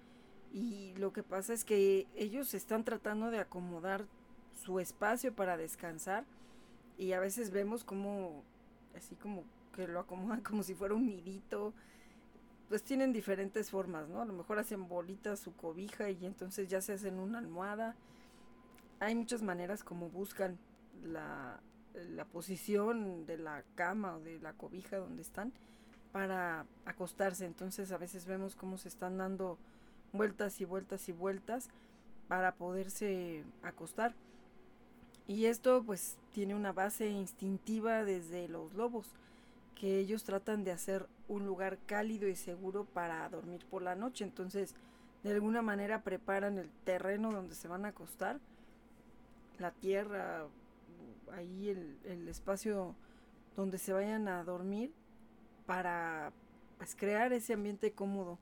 y 0.52 0.94
lo 0.96 1.12
que 1.12 1.22
pasa 1.22 1.52
es 1.52 1.64
que 1.64 2.06
ellos 2.16 2.54
están 2.54 2.84
tratando 2.84 3.30
de 3.30 3.40
acomodar 3.40 4.06
su 4.54 4.80
espacio 4.80 5.34
para 5.34 5.58
descansar 5.58 6.24
y 6.96 7.12
a 7.12 7.20
veces 7.20 7.50
vemos 7.50 7.84
como 7.84 8.42
así 8.97 9.14
como 9.16 9.45
que 9.74 9.86
lo 9.88 10.01
acomodan 10.01 10.40
como 10.42 10.62
si 10.62 10.74
fuera 10.74 10.95
un 10.95 11.07
nidito. 11.07 11.72
Pues 12.68 12.82
tienen 12.82 13.12
diferentes 13.12 13.70
formas, 13.70 14.09
¿no? 14.09 14.22
A 14.22 14.24
lo 14.24 14.32
mejor 14.32 14.59
hacen 14.59 14.88
bolitas 14.88 15.38
su 15.38 15.55
cobija 15.55 16.11
y 16.11 16.24
entonces 16.24 16.68
ya 16.68 16.80
se 16.80 16.95
hacen 16.95 17.18
una 17.18 17.38
almohada. 17.38 17.95
Hay 19.01 19.14
muchas 19.14 19.42
maneras 19.42 19.84
como 19.84 20.09
buscan 20.09 20.59
la, 21.05 21.61
la 21.95 22.24
posición 22.24 23.26
de 23.26 23.38
la 23.38 23.64
cama 23.74 24.16
o 24.16 24.20
de 24.20 24.38
la 24.40 24.55
cobija 24.55 24.97
donde 24.97 25.22
están 25.22 25.53
para 26.11 26.64
acostarse. 26.86 27.45
Entonces 27.45 27.92
a 27.92 27.99
veces 27.99 28.24
vemos 28.24 28.57
cómo 28.57 28.78
se 28.78 28.88
están 28.88 29.18
dando 29.18 29.59
vueltas 30.12 30.61
y 30.61 30.64
vueltas 30.64 31.09
y 31.09 31.12
vueltas 31.12 31.68
para 32.28 32.55
poderse 32.55 33.45
acostar. 33.62 34.14
Y 35.27 35.47
esto 35.47 35.83
pues 35.85 36.18
tiene 36.33 36.55
una 36.55 36.72
base 36.72 37.09
instintiva 37.09 38.05
desde 38.05 38.49
los 38.49 38.75
lobos, 38.75 39.07
que 39.75 39.99
ellos 39.99 40.25
tratan 40.25 40.64
de 40.64 40.72
hacer 40.72 41.07
un 41.29 41.47
lugar 41.47 41.79
cálido 41.87 42.29
y 42.29 42.37
seguro 42.37 42.85
para 42.85 43.29
dormir 43.29 43.64
por 43.70 43.83
la 43.83 43.95
noche. 43.95 44.25
Entonces, 44.25 44.75
de 45.22 45.33
alguna 45.33 45.62
manera 45.62 46.03
preparan 46.03 46.59
el 46.59 46.70
terreno 46.85 47.33
donde 47.33 47.55
se 47.55 47.68
van 47.68 47.85
a 47.85 47.89
acostar, 47.89 48.39
la 49.59 49.70
tierra, 49.70 50.47
ahí 51.33 51.70
el, 51.70 51.99
el 52.05 52.29
espacio 52.29 52.95
donde 53.57 53.79
se 53.79 53.93
vayan 53.93 54.29
a 54.29 54.45
dormir 54.45 54.93
para 55.64 56.33
pues, 56.77 56.95
crear 56.95 57.33
ese 57.33 57.55
ambiente 57.55 57.93
cómodo 57.93 58.39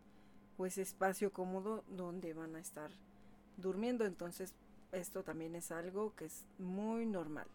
o 0.56 0.66
ese 0.66 0.82
espacio 0.82 1.32
cómodo 1.32 1.84
donde 1.88 2.32
van 2.34 2.56
a 2.56 2.60
estar 2.60 2.90
durmiendo. 3.56 4.04
Entonces, 4.04 4.54
esto 4.92 5.22
también 5.22 5.54
es 5.56 5.72
algo 5.72 6.14
que 6.14 6.26
es 6.26 6.44
muy 6.58 7.06
normal. 7.06 7.46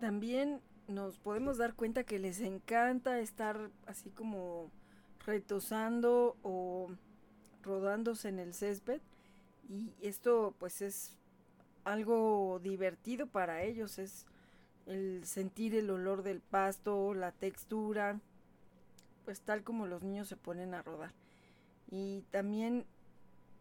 También 0.00 0.60
nos 0.88 1.18
podemos 1.18 1.58
dar 1.58 1.74
cuenta 1.74 2.04
que 2.04 2.18
les 2.18 2.40
encanta 2.40 3.18
estar 3.20 3.70
así 3.86 4.10
como 4.10 4.70
retosando 5.24 6.36
o 6.42 6.88
rodándose 7.62 8.28
en 8.28 8.38
el 8.38 8.54
césped 8.54 9.00
y 9.68 9.92
esto 10.00 10.54
pues 10.58 10.80
es 10.82 11.16
algo 11.84 12.60
divertido 12.62 13.26
para 13.26 13.62
ellos, 13.62 13.98
es 13.98 14.26
el 14.86 15.24
sentir 15.24 15.74
el 15.74 15.90
olor 15.90 16.22
del 16.22 16.40
pasto, 16.40 17.14
la 17.14 17.32
textura, 17.32 18.20
pues 19.24 19.40
tal 19.40 19.62
como 19.64 19.86
los 19.86 20.02
niños 20.02 20.28
se 20.28 20.36
ponen 20.36 20.74
a 20.74 20.82
rodar. 20.82 21.12
Y 21.90 22.22
también 22.30 22.86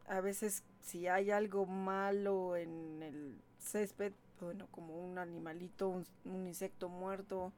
a 0.07 0.21
veces 0.21 0.63
si 0.81 1.07
hay 1.07 1.31
algo 1.31 1.65
malo 1.65 2.55
en 2.55 3.01
el 3.01 3.41
césped, 3.59 4.13
bueno, 4.39 4.67
como 4.71 4.97
un 4.99 5.17
animalito, 5.17 5.89
un, 5.89 6.05
insecto 6.45 6.89
muerto, 6.89 7.51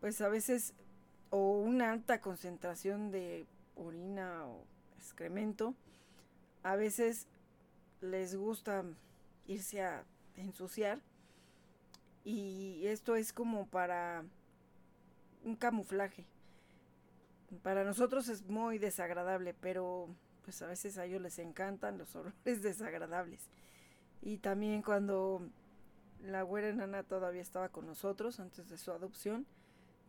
pues 0.00 0.20
a 0.20 0.28
veces, 0.28 0.74
o 1.30 1.58
una 1.58 1.92
alta 1.92 2.20
concentración 2.20 3.10
de 3.10 3.46
orina 3.74 4.46
o 4.46 4.64
excremento, 4.98 5.74
a 6.62 6.76
veces 6.76 7.26
les 8.00 8.36
gusta 8.36 8.84
irse 9.46 9.82
a 9.82 10.04
ensuciar 10.36 11.00
y 12.24 12.86
esto 12.86 13.16
es 13.16 13.32
como 13.32 13.66
para 13.66 14.24
un 15.44 15.56
camuflaje. 15.56 16.26
Para 17.62 17.82
nosotros 17.82 18.28
es 18.28 18.42
muy 18.44 18.78
desagradable, 18.78 19.54
pero 19.54 20.08
pues 20.48 20.62
a 20.62 20.66
veces 20.66 20.96
a 20.96 21.04
ellos 21.04 21.20
les 21.20 21.38
encantan 21.38 21.98
los 21.98 22.16
olores 22.16 22.62
desagradables. 22.62 23.50
Y 24.22 24.38
también 24.38 24.80
cuando 24.80 25.46
la 26.22 26.40
güera 26.40 26.70
enana 26.70 27.02
todavía 27.02 27.42
estaba 27.42 27.68
con 27.68 27.84
nosotros 27.84 28.40
antes 28.40 28.70
de 28.70 28.78
su 28.78 28.90
adopción, 28.90 29.44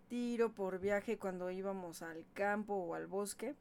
tiro 0.07 0.53
por 0.53 0.79
viaje 0.79 1.17
cuando 1.17 1.51
íbamos 1.51 2.01
al 2.03 2.25
campo 2.33 2.73
o 2.75 2.95
al 2.95 3.05
bosque, 3.05 3.53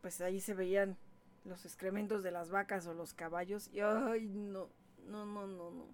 pues 0.00 0.22
ahí 0.22 0.40
se 0.40 0.54
veían 0.54 0.96
los 1.44 1.66
excrementos 1.66 2.22
de 2.22 2.30
las 2.30 2.48
vacas 2.48 2.86
o 2.86 2.94
los 2.94 3.12
caballos 3.12 3.68
y 3.70 3.80
ay 3.80 4.30
no, 4.30 4.70
no, 5.08 5.26
no, 5.26 5.46
no, 5.46 5.70
no. 5.72 5.88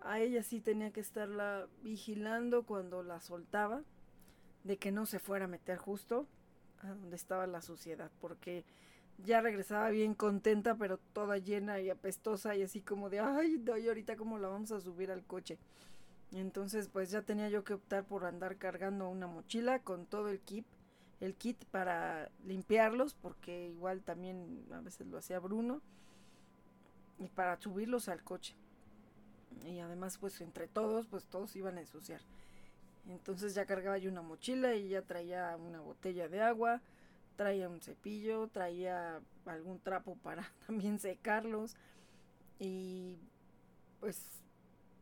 A 0.00 0.20
ella 0.20 0.42
sí 0.42 0.62
tenía 0.62 0.90
que 0.90 1.00
estarla 1.00 1.68
vigilando 1.82 2.64
cuando 2.64 3.02
la 3.02 3.20
soltaba, 3.20 3.82
de 4.64 4.78
que 4.78 4.90
no 4.90 5.04
se 5.04 5.18
fuera 5.18 5.44
a 5.44 5.48
meter 5.48 5.76
justo 5.76 6.26
a 6.80 6.88
donde 6.88 7.16
estaba 7.16 7.46
la 7.46 7.62
suciedad, 7.62 8.10
porque 8.20 8.64
ya 9.18 9.40
regresaba 9.40 9.90
bien 9.90 10.14
contenta, 10.14 10.74
pero 10.76 10.98
toda 11.12 11.38
llena 11.38 11.80
y 11.80 11.90
apestosa 11.90 12.56
y 12.56 12.62
así 12.62 12.80
como 12.80 13.10
de, 13.10 13.20
ay, 13.20 13.58
no, 13.58 13.76
y 13.76 13.88
ahorita 13.88 14.16
cómo 14.16 14.38
la 14.38 14.48
vamos 14.48 14.72
a 14.72 14.80
subir 14.80 15.10
al 15.10 15.24
coche. 15.24 15.58
Entonces, 16.32 16.88
pues 16.88 17.10
ya 17.10 17.22
tenía 17.22 17.48
yo 17.48 17.64
que 17.64 17.74
optar 17.74 18.04
por 18.04 18.24
andar 18.24 18.56
cargando 18.56 19.08
una 19.08 19.26
mochila 19.26 19.80
con 19.80 20.06
todo 20.06 20.28
el 20.28 20.40
kit, 20.40 20.64
el 21.20 21.34
kit 21.34 21.64
para 21.66 22.30
limpiarlos, 22.44 23.14
porque 23.14 23.68
igual 23.68 24.02
también 24.02 24.64
a 24.72 24.80
veces 24.80 25.06
lo 25.06 25.18
hacía 25.18 25.40
Bruno, 25.40 25.80
y 27.18 27.28
para 27.28 27.60
subirlos 27.60 28.08
al 28.08 28.22
coche. 28.22 28.54
Y 29.66 29.80
además, 29.80 30.16
pues 30.18 30.40
entre 30.40 30.68
todos, 30.68 31.06
pues 31.06 31.26
todos 31.26 31.54
iban 31.56 31.76
a 31.76 31.80
ensuciar. 31.80 32.20
Entonces 33.08 33.54
ya 33.54 33.66
cargaba 33.66 33.98
yo 33.98 34.10
una 34.10 34.22
mochila 34.22 34.74
y 34.74 34.88
ya 34.88 35.02
traía 35.02 35.56
una 35.56 35.80
botella 35.80 36.28
de 36.28 36.40
agua, 36.40 36.80
traía 37.36 37.68
un 37.68 37.80
cepillo, 37.80 38.48
traía 38.48 39.20
algún 39.46 39.80
trapo 39.80 40.16
para 40.22 40.50
también 40.66 40.98
secarlos 40.98 41.76
y 42.58 43.16
pues 44.00 44.20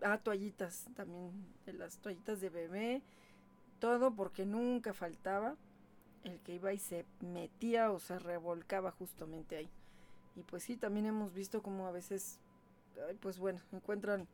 ah, 0.03 0.19
toallitas 0.19 0.87
también, 0.95 1.33
de 1.67 1.73
las 1.73 1.99
toallitas 1.99 2.41
de 2.41 2.51
bebé, 2.51 3.03
todo 3.81 4.15
porque 4.15 4.47
nunca 4.47 4.95
faltaba 4.95 5.57
el 6.25 6.39
que 6.41 6.55
iba 6.55 6.73
y 6.73 6.79
se 6.79 7.05
metía 7.21 7.91
o 7.91 7.99
se 7.99 8.19
revolcaba 8.19 8.91
justamente 8.93 9.57
ahí. 9.57 9.71
Y 10.37 10.43
pues 10.43 10.63
sí, 10.63 10.77
también 10.77 11.07
hemos 11.07 11.33
visto 11.33 11.63
como 11.63 11.87
a 11.87 11.93
veces, 11.93 12.39
pues 13.21 13.39
bueno, 13.39 13.61
encuentran 13.73 14.29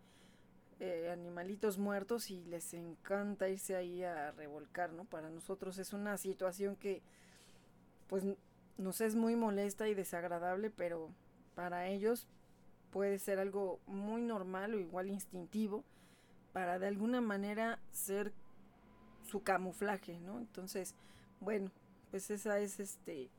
eh, 0.80 1.10
animalitos 1.12 1.78
muertos 1.78 2.30
y 2.30 2.44
les 2.44 2.74
encanta 2.74 3.48
irse 3.48 3.76
ahí 3.76 4.02
a 4.02 4.32
revolcar, 4.32 4.92
¿no? 4.92 5.04
Para 5.04 5.30
nosotros 5.30 5.78
es 5.78 5.92
una 5.92 6.16
situación 6.16 6.76
que 6.76 7.02
pues 8.08 8.24
nos 8.76 9.00
es 9.00 9.14
muy 9.14 9.36
molesta 9.36 9.88
y 9.88 9.94
desagradable, 9.94 10.70
pero 10.70 11.10
para 11.54 11.88
ellos 11.88 12.26
puede 12.90 13.18
ser 13.18 13.38
algo 13.38 13.80
muy 13.86 14.22
normal 14.22 14.74
o 14.74 14.78
igual 14.78 15.08
instintivo 15.08 15.84
para 16.52 16.78
de 16.78 16.86
alguna 16.86 17.20
manera 17.20 17.80
ser 17.90 18.32
su 19.22 19.42
camuflaje, 19.42 20.20
¿no? 20.20 20.38
Entonces, 20.38 20.94
bueno, 21.40 21.70
pues 22.10 22.30
esa 22.30 22.58
es 22.58 22.78
este 22.78 23.30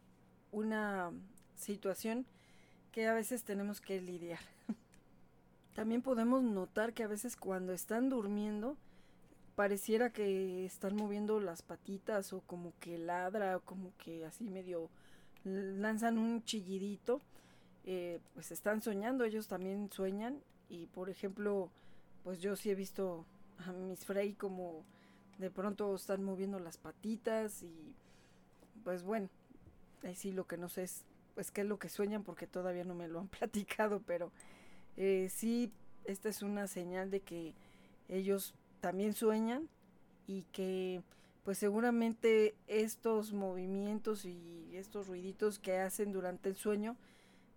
una 0.51 1.11
situación 1.55 2.25
que 2.91 3.07
a 3.07 3.13
veces 3.13 3.43
tenemos 3.43 3.81
que 3.81 4.01
lidiar. 4.01 4.54
También 5.76 6.01
podemos 6.01 6.41
notar 6.41 6.93
que 6.93 7.03
a 7.03 7.07
veces 7.07 7.36
cuando 7.36 7.73
están 7.73 8.09
durmiendo 8.09 8.78
pareciera 9.55 10.09
que 10.09 10.65
están 10.65 10.95
moviendo 10.95 11.39
las 11.41 11.61
patitas 11.61 12.32
o 12.32 12.39
como 12.41 12.73
que 12.80 12.97
ladra 12.97 13.57
o 13.57 13.59
como 13.59 13.91
que 13.97 14.26
así 14.26 14.45
medio 14.49 14.89
lanzan 15.43 16.17
un 16.17 16.43
chillidito. 16.45 17.21
Eh, 17.84 18.19
pues 18.34 18.51
están 18.51 18.82
soñando, 18.82 19.26
ellos 19.26 19.47
también 19.47 19.91
sueñan 19.91 20.41
y 20.69 20.88
por 20.88 21.09
ejemplo 21.09 21.69
pues 22.23 22.39
yo 22.39 22.55
sí 22.55 22.71
he 22.71 22.76
visto 22.76 23.26
a 23.59 23.71
mis 23.73 24.05
Frey 24.05 24.34
como 24.34 24.84
de 25.38 25.51
pronto 25.51 25.93
están 25.93 26.23
moviendo 26.23 26.57
las 26.57 26.78
patitas 26.78 27.61
y 27.61 27.93
pues 28.84 29.03
bueno, 29.03 29.30
ahí 30.03 30.15
sí 30.15 30.32
lo 30.32 30.47
que 30.47 30.57
no 30.57 30.69
sé 30.69 30.84
es 30.84 31.03
pues 31.36 31.51
qué 31.51 31.61
es 31.61 31.67
lo 31.67 31.78
que 31.78 31.89
sueñan 31.89 32.23
porque 32.23 32.47
todavía 32.47 32.86
no 32.86 32.95
me 32.95 33.07
lo 33.07 33.19
han 33.19 33.28
platicado, 33.39 34.01
pero 34.07 34.32
eh, 34.97 35.27
sí, 35.29 35.71
esta 36.05 36.29
es 36.29 36.41
una 36.41 36.67
señal 36.67 37.11
de 37.11 37.21
que 37.21 37.53
ellos 38.07 38.53
también 38.79 39.13
sueñan 39.13 39.67
y 40.27 40.43
que 40.51 41.01
pues 41.43 41.57
seguramente 41.57 42.55
estos 42.67 43.33
movimientos 43.33 44.25
y 44.25 44.69
estos 44.73 45.07
ruiditos 45.07 45.59
que 45.59 45.77
hacen 45.77 46.11
durante 46.11 46.49
el 46.49 46.55
sueño 46.55 46.95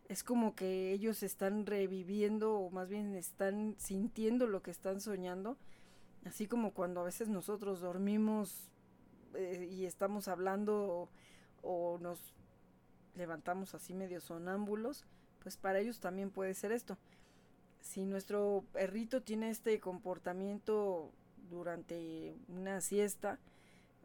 es 0.08 0.24
como 0.24 0.54
que 0.54 0.92
ellos 0.92 1.22
están 1.22 1.66
reviviendo 1.66 2.54
o 2.54 2.70
más 2.70 2.88
bien 2.88 3.14
están 3.14 3.74
sintiendo 3.78 4.46
lo 4.46 4.62
que 4.62 4.70
están 4.70 5.00
soñando, 5.00 5.56
así 6.24 6.46
como 6.46 6.72
cuando 6.72 7.00
a 7.00 7.04
veces 7.04 7.28
nosotros 7.28 7.80
dormimos 7.80 8.70
eh, 9.34 9.68
y 9.70 9.84
estamos 9.84 10.28
hablando 10.28 11.08
o, 11.62 11.92
o 11.94 11.98
nos 11.98 12.34
levantamos 13.16 13.74
así 13.74 13.92
medio 13.92 14.20
sonámbulos, 14.20 15.04
pues 15.40 15.56
para 15.56 15.78
ellos 15.78 16.00
también 16.00 16.30
puede 16.30 16.54
ser 16.54 16.72
esto 16.72 16.96
si 17.80 18.04
nuestro 18.04 18.64
perrito 18.72 19.22
tiene 19.22 19.50
este 19.50 19.80
comportamiento 19.80 21.10
durante 21.50 22.34
una 22.48 22.80
siesta, 22.80 23.38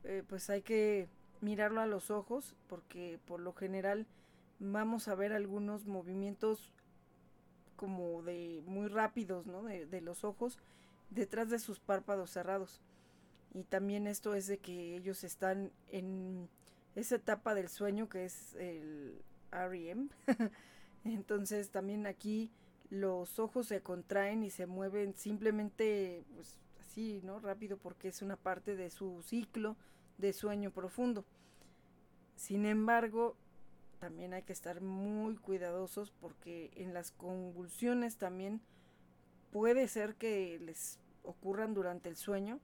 eh, 0.03 0.23
pues 0.27 0.49
hay 0.49 0.61
que 0.61 1.07
mirarlo 1.41 1.81
a 1.81 1.87
los 1.87 2.09
ojos 2.09 2.55
porque 2.67 3.19
por 3.25 3.39
lo 3.39 3.53
general 3.53 4.05
vamos 4.59 5.07
a 5.07 5.15
ver 5.15 5.33
algunos 5.33 5.85
movimientos 5.85 6.71
como 7.75 8.23
de 8.23 8.63
muy 8.65 8.87
rápidos, 8.87 9.45
¿no? 9.45 9.63
De, 9.63 9.85
de 9.85 10.01
los 10.01 10.23
ojos 10.23 10.57
detrás 11.09 11.49
de 11.49 11.59
sus 11.59 11.79
párpados 11.79 12.29
cerrados. 12.29 12.81
Y 13.53 13.63
también 13.63 14.07
esto 14.07 14.33
es 14.35 14.47
de 14.47 14.57
que 14.57 14.95
ellos 14.95 15.23
están 15.23 15.71
en 15.91 16.49
esa 16.95 17.15
etapa 17.15 17.53
del 17.53 17.69
sueño 17.69 18.09
que 18.09 18.25
es 18.25 18.55
el 18.55 19.21
REM. 19.51 20.09
Entonces 21.03 21.69
también 21.69 22.07
aquí 22.07 22.49
los 22.93 23.39
ojos 23.39 23.65
se 23.65 23.81
contraen 23.81 24.43
y 24.43 24.51
se 24.51 24.67
mueven 24.67 25.15
simplemente 25.15 26.23
pues 26.35 26.59
así, 26.79 27.21
¿no? 27.23 27.39
Rápido 27.39 27.77
porque 27.77 28.09
es 28.09 28.21
una 28.21 28.35
parte 28.35 28.75
de 28.75 28.91
su 28.91 29.23
ciclo 29.23 29.75
de 30.19 30.31
sueño 30.31 30.69
profundo. 30.69 31.25
Sin 32.35 32.67
embargo, 32.67 33.35
también 33.97 34.35
hay 34.35 34.43
que 34.43 34.53
estar 34.53 34.79
muy 34.79 35.37
cuidadosos 35.37 36.11
porque 36.11 36.69
en 36.75 36.93
las 36.93 37.09
convulsiones 37.09 38.17
también 38.17 38.61
puede 39.51 39.87
ser 39.87 40.13
que 40.13 40.59
les 40.59 40.99
ocurran 41.23 41.73
durante 41.73 42.09
el 42.09 42.15
sueño. 42.15 42.59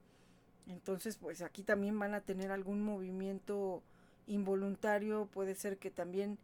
Entonces, 0.67 1.17
pues 1.17 1.41
aquí 1.41 1.63
también 1.63 1.97
van 1.97 2.13
a 2.13 2.21
tener 2.21 2.51
algún 2.51 2.84
movimiento 2.84 3.82
involuntario, 4.27 5.25
puede 5.25 5.55
ser 5.55 5.80
que 5.80 5.89
también 5.89 6.38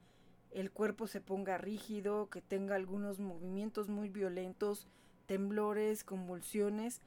el 0.56 0.72
cuerpo 0.72 1.06
se 1.06 1.20
ponga 1.20 1.58
rígido, 1.58 2.30
que 2.30 2.41
tenga 2.41 2.76
algunos 2.76 3.20
movimientos 3.20 3.89
muy 3.89 4.08
violentos, 4.08 4.88
temblores, 5.26 6.06
convulsiones. 6.06 7.01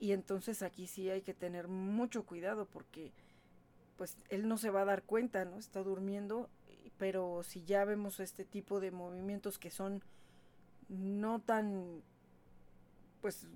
Y 0.00 0.10
entonces 0.10 0.62
aquí 0.62 0.88
sí 0.88 1.08
hay 1.10 1.22
que 1.22 1.32
tener 1.32 1.68
mucho 1.68 2.24
cuidado 2.26 2.66
porque 2.66 3.12
pues 3.96 4.16
él 4.30 4.48
no 4.48 4.58
se 4.58 4.70
va 4.70 4.82
a 4.82 4.86
dar 4.86 5.04
cuenta, 5.04 5.44
¿no? 5.44 5.58
Está 5.58 5.84
durmiendo, 5.84 6.50
pero 6.98 7.44
si 7.44 7.62
ya 7.62 7.84
vemos 7.84 8.18
este 8.18 8.44
tipo 8.44 8.80
de 8.80 8.90
movimientos 8.90 9.58
que 9.58 9.70
son 9.70 10.02
no 10.88 11.38
tan 11.38 12.02
pues 13.20 13.46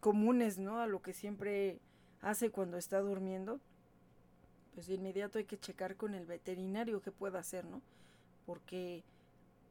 comunes, 0.00 0.58
¿no? 0.58 0.80
A 0.80 0.86
lo 0.86 1.00
que 1.00 1.14
siempre 1.14 1.80
hace 2.20 2.50
cuando 2.50 2.76
está 2.76 3.00
durmiendo, 3.00 3.58
pues 4.74 4.86
de 4.86 4.94
inmediato 4.94 5.38
hay 5.38 5.44
que 5.44 5.58
checar 5.58 5.96
con 5.96 6.14
el 6.14 6.26
veterinario 6.26 7.00
qué 7.00 7.10
pueda 7.10 7.38
hacer, 7.38 7.64
¿no? 7.64 7.80
Porque 8.46 9.04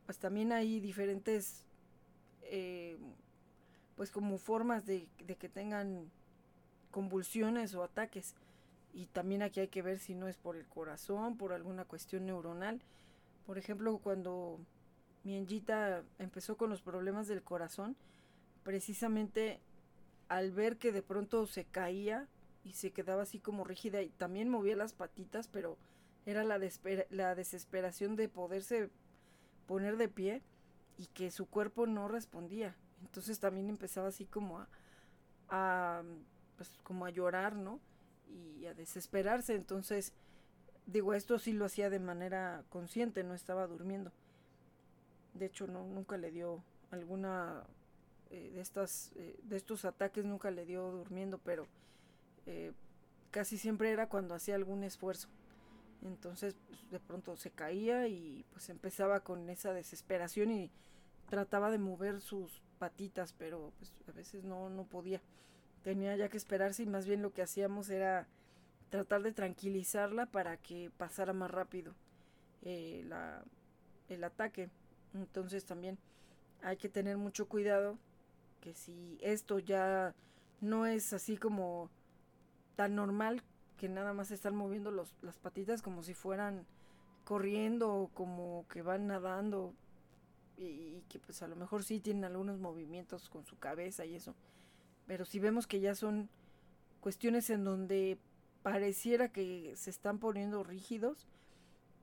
pues 0.06 0.18
también 0.18 0.52
hay 0.52 0.80
diferentes 0.80 1.66
eh, 2.44 2.98
pues 3.96 4.12
como 4.12 4.38
formas 4.38 4.86
de, 4.86 5.08
de, 5.26 5.36
que 5.36 5.50
tengan 5.50 6.10
convulsiones 6.92 7.74
o 7.76 7.84
ataques 7.84 8.36
y 8.94 9.06
también 9.08 9.42
aquí 9.42 9.60
hay 9.60 9.68
que 9.70 9.82
ver 9.82 10.00
si 10.00 10.16
no 10.16 10.28
es 10.28 10.38
por 10.38 10.56
el 10.56 10.68
corazón, 10.68 11.38
por 11.38 11.54
alguna 11.54 11.86
cuestión 11.86 12.26
neuronal. 12.26 12.82
Por 13.46 13.58
ejemplo, 13.58 13.98
cuando 14.00 14.60
mi 15.24 15.38
enjita 15.38 16.04
empezó 16.20 16.58
con 16.58 16.70
los 16.70 16.82
problemas 16.82 17.28
del 17.28 17.44
corazón, 17.44 17.96
precisamente 18.64 19.60
al 20.28 20.52
ver 20.52 20.78
que 20.78 20.92
de 20.92 21.02
pronto 21.02 21.46
se 21.48 21.66
caía 21.66 22.28
y 22.64 22.74
se 22.74 22.92
quedaba 22.92 23.24
así 23.24 23.40
como 23.40 23.64
rígida 23.64 24.02
y 24.02 24.10
también 24.10 24.50
movía 24.50 24.76
las 24.76 24.94
patitas, 24.94 25.48
pero 25.48 25.78
era 26.26 26.44
la, 26.44 26.60
la 27.10 27.36
desesperación 27.36 28.16
de 28.16 28.30
poderse 28.30 28.90
poner 29.66 29.98
de 29.98 30.10
pie 30.10 30.42
y 30.98 31.08
que 31.08 31.32
su 31.32 31.48
cuerpo 31.48 31.88
no 31.88 32.08
respondía. 32.08 32.76
Entonces 33.02 33.40
también 33.40 33.70
empezaba 33.70 34.10
así 34.10 34.26
como 34.26 34.60
a, 34.60 34.68
a 35.50 36.04
pues 36.58 36.70
como 36.84 37.06
a 37.06 37.10
llorar, 37.10 37.56
¿no? 37.56 37.80
Y 38.30 38.66
a 38.66 38.74
desesperarse. 38.74 39.56
Entonces, 39.56 40.14
digo, 40.86 41.14
esto 41.14 41.40
sí 41.40 41.54
lo 41.54 41.66
hacía 41.66 41.90
de 41.90 42.00
manera 42.00 42.64
consciente, 42.70 43.24
no 43.24 43.34
estaba 43.34 43.66
durmiendo. 43.68 44.12
De 45.34 45.46
hecho, 45.46 45.68
no, 45.68 45.86
nunca 45.86 46.18
le 46.18 46.32
dio 46.32 46.64
alguna 46.92 47.64
eh, 48.30 48.52
de 48.54 48.62
estas 48.62 49.12
eh, 49.16 49.40
de 49.44 49.58
estos 49.58 49.86
ataques 49.86 50.24
nunca 50.26 50.52
le 50.52 50.66
dio 50.66 50.92
durmiendo, 50.92 51.38
pero 51.40 51.68
eh, 52.46 52.74
casi 53.32 53.58
siempre 53.58 53.92
era 53.92 54.08
cuando 54.08 54.36
hacía 54.36 54.56
algún 54.56 54.84
esfuerzo. 54.84 55.30
Entonces, 56.04 56.56
pues, 56.68 56.90
de 56.90 57.00
pronto 57.00 57.36
se 57.36 57.52
caía 57.52 58.08
y 58.08 58.46
pues 58.52 58.70
empezaba 58.70 59.22
con 59.22 59.50
esa 59.50 59.74
desesperación 59.74 60.52
y 60.52 60.72
trataba 61.30 61.70
de 61.70 61.78
mover 61.78 62.22
sus 62.22 62.62
patitas, 62.80 63.34
pero 63.34 63.72
pues 63.78 63.94
a 64.08 64.12
veces 64.12 64.44
no, 64.44 64.70
no 64.70 64.86
podía. 64.86 65.22
Tenía 65.84 66.16
ya 66.16 66.30
que 66.30 66.38
esperarse 66.38 66.84
y 66.84 66.88
más 66.88 67.06
bien 67.06 67.22
lo 67.22 67.34
que 67.34 67.42
hacíamos 67.42 67.90
era 67.90 68.28
tratar 68.90 69.24
de 69.24 69.32
tranquilizarla 69.32 70.26
para 70.26 70.58
que 70.58 70.92
pasara 70.98 71.34
más 71.34 71.50
rápido 71.50 71.94
eh, 72.64 73.04
la, 73.08 73.44
el 74.10 74.24
ataque. 74.24 74.70
Entonces 75.14 75.66
también 75.66 75.98
hay 76.62 76.78
que 76.78 76.90
tener 76.90 77.18
mucho 77.18 77.48
cuidado 77.48 77.98
que 78.60 78.74
si 78.74 79.18
esto 79.22 79.60
ya 79.60 80.14
no 80.60 80.86
es 80.86 81.14
así 81.14 81.38
como 81.38 81.90
tan 82.76 82.96
normal 82.96 83.42
que 83.82 83.90
nada 83.90 84.14
más 84.14 84.30
están 84.30 84.56
moviendo 84.56 84.92
los, 84.92 85.16
las 85.24 85.40
patitas 85.40 85.82
como 85.82 86.04
si 86.04 86.14
fueran 86.14 86.68
corriendo 87.24 87.92
o 87.92 88.10
como 88.10 88.68
que 88.68 88.84
van 88.84 89.08
nadando 89.08 89.74
y, 90.56 91.02
que 91.10 91.18
pues 91.18 91.42
a 91.42 91.48
lo 91.48 91.56
mejor 91.56 91.84
sí 91.84 92.00
tienen 92.00 92.26
algunos 92.26 92.60
movimientos 92.60 93.28
con 93.28 93.44
su 93.44 93.58
cabeza 93.58 94.06
y 94.06 94.14
eso. 94.14 94.36
Pero 95.08 95.26
si 95.26 95.40
vemos 95.40 95.66
que 95.66 95.80
ya 95.80 95.96
son 95.96 96.30
cuestiones 97.00 97.50
en 97.50 97.64
donde 97.64 98.20
pareciera 98.62 99.30
que 99.30 99.74
se 99.76 99.90
están 99.90 100.20
poniendo 100.20 100.64
rígidos, 100.64 101.28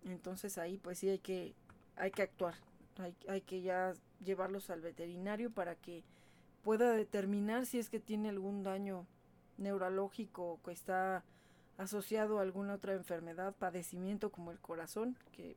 entonces 0.04 0.58
ahí 0.58 0.78
pues 0.78 0.98
sí 0.98 1.08
hay 1.08 1.20
que, 1.20 1.54
hay 1.94 2.10
que 2.10 2.22
actuar. 2.22 2.56
Hay, 2.96 3.14
hay 3.28 3.42
que 3.42 3.62
ya 3.62 3.94
llevarlos 4.24 4.68
al 4.70 4.80
veterinario 4.80 5.52
para 5.52 5.76
que 5.76 6.02
pueda 6.64 6.90
determinar 6.90 7.66
si 7.66 7.78
es 7.78 7.88
que 7.88 8.00
tiene 8.00 8.30
algún 8.30 8.64
daño 8.64 9.06
neurológico 9.58 10.58
que 10.64 10.72
está 10.72 11.22
asociado 11.78 12.38
a 12.38 12.42
alguna 12.42 12.74
otra 12.74 12.92
enfermedad, 12.92 13.54
padecimiento 13.54 14.30
como 14.30 14.50
el 14.50 14.58
corazón, 14.58 15.16
que 15.32 15.56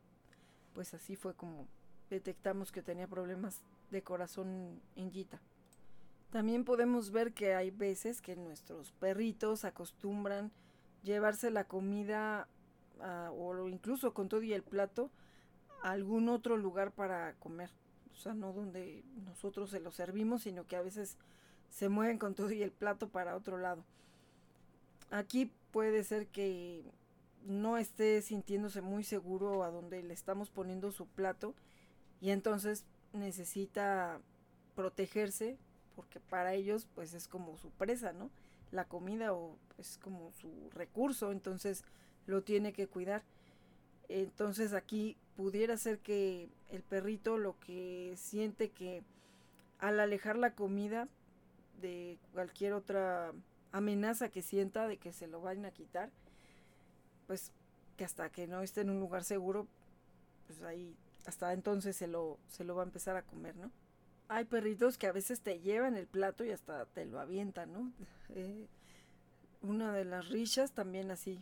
pues 0.73 0.93
así 0.93 1.15
fue 1.17 1.33
como 1.33 1.67
detectamos 2.09 2.71
que 2.71 2.81
tenía 2.81 3.07
problemas 3.07 3.59
de 3.89 4.03
corazón 4.03 4.79
en 4.95 5.11
Gita. 5.11 5.41
También 6.31 6.63
podemos 6.63 7.11
ver 7.11 7.33
que 7.33 7.55
hay 7.55 7.71
veces 7.71 8.21
que 8.21 8.37
nuestros 8.37 8.91
perritos 8.93 9.65
acostumbran 9.65 10.51
llevarse 11.03 11.51
la 11.51 11.65
comida 11.65 12.47
o 13.31 13.67
incluso 13.67 14.13
con 14.13 14.29
todo 14.29 14.43
y 14.43 14.53
el 14.53 14.63
plato 14.63 15.09
a 15.81 15.91
algún 15.91 16.29
otro 16.29 16.55
lugar 16.55 16.91
para 16.91 17.33
comer. 17.39 17.71
O 18.13 18.15
sea, 18.15 18.33
no 18.33 18.53
donde 18.53 19.03
nosotros 19.25 19.71
se 19.71 19.79
lo 19.79 19.91
servimos, 19.91 20.43
sino 20.43 20.67
que 20.67 20.75
a 20.75 20.81
veces 20.81 21.17
se 21.69 21.89
mueven 21.89 22.19
con 22.19 22.35
todo 22.35 22.51
y 22.51 22.61
el 22.61 22.71
plato 22.71 23.09
para 23.09 23.35
otro 23.35 23.57
lado. 23.57 23.83
Aquí 25.09 25.51
puede 25.71 26.03
ser 26.03 26.27
que 26.27 26.83
no 27.45 27.77
esté 27.77 28.21
sintiéndose 28.21 28.81
muy 28.81 29.03
seguro 29.03 29.63
a 29.63 29.71
donde 29.71 30.03
le 30.03 30.13
estamos 30.13 30.49
poniendo 30.49 30.91
su 30.91 31.07
plato 31.07 31.55
y 32.19 32.29
entonces 32.29 32.85
necesita 33.13 34.19
protegerse 34.75 35.57
porque 35.95 36.19
para 36.19 36.53
ellos 36.53 36.87
pues 36.95 37.13
es 37.13 37.27
como 37.27 37.57
su 37.57 37.69
presa, 37.71 38.13
¿no? 38.13 38.29
La 38.71 38.85
comida 38.85 39.33
o 39.33 39.57
es 39.77 39.97
como 39.97 40.31
su 40.31 40.69
recurso, 40.71 41.31
entonces 41.31 41.83
lo 42.25 42.43
tiene 42.43 42.73
que 42.73 42.87
cuidar. 42.87 43.23
Entonces 44.07 44.73
aquí 44.73 45.17
pudiera 45.35 45.77
ser 45.77 45.99
que 45.99 46.49
el 46.69 46.83
perrito 46.83 47.37
lo 47.37 47.59
que 47.59 48.13
siente 48.17 48.69
que 48.69 49.03
al 49.79 49.99
alejar 49.99 50.37
la 50.37 50.53
comida 50.53 51.07
de 51.81 52.17
cualquier 52.33 52.73
otra 52.73 53.33
amenaza 53.71 54.29
que 54.29 54.41
sienta 54.41 54.87
de 54.87 54.97
que 54.97 55.13
se 55.13 55.27
lo 55.27 55.41
vayan 55.41 55.65
a 55.65 55.71
quitar, 55.71 56.09
pues 57.27 57.51
que 57.97 58.05
hasta 58.05 58.29
que 58.29 58.47
no 58.47 58.61
esté 58.61 58.81
en 58.81 58.89
un 58.89 58.99
lugar 58.99 59.23
seguro, 59.23 59.67
pues 60.47 60.61
ahí 60.63 60.95
hasta 61.25 61.53
entonces 61.53 61.95
se 61.95 62.07
lo, 62.07 62.39
se 62.47 62.63
lo 62.63 62.75
va 62.75 62.83
a 62.83 62.85
empezar 62.85 63.15
a 63.15 63.21
comer, 63.21 63.55
¿no? 63.55 63.71
Hay 64.27 64.45
perritos 64.45 64.97
que 64.97 65.07
a 65.07 65.11
veces 65.11 65.41
te 65.41 65.59
llevan 65.59 65.97
el 65.97 66.07
plato 66.07 66.43
y 66.43 66.51
hasta 66.51 66.85
te 66.85 67.05
lo 67.05 67.19
avientan, 67.19 67.73
¿no? 67.73 67.91
Eh, 68.29 68.67
una 69.61 69.93
de 69.93 70.05
las 70.05 70.29
richas 70.29 70.71
también 70.71 71.11
así 71.11 71.39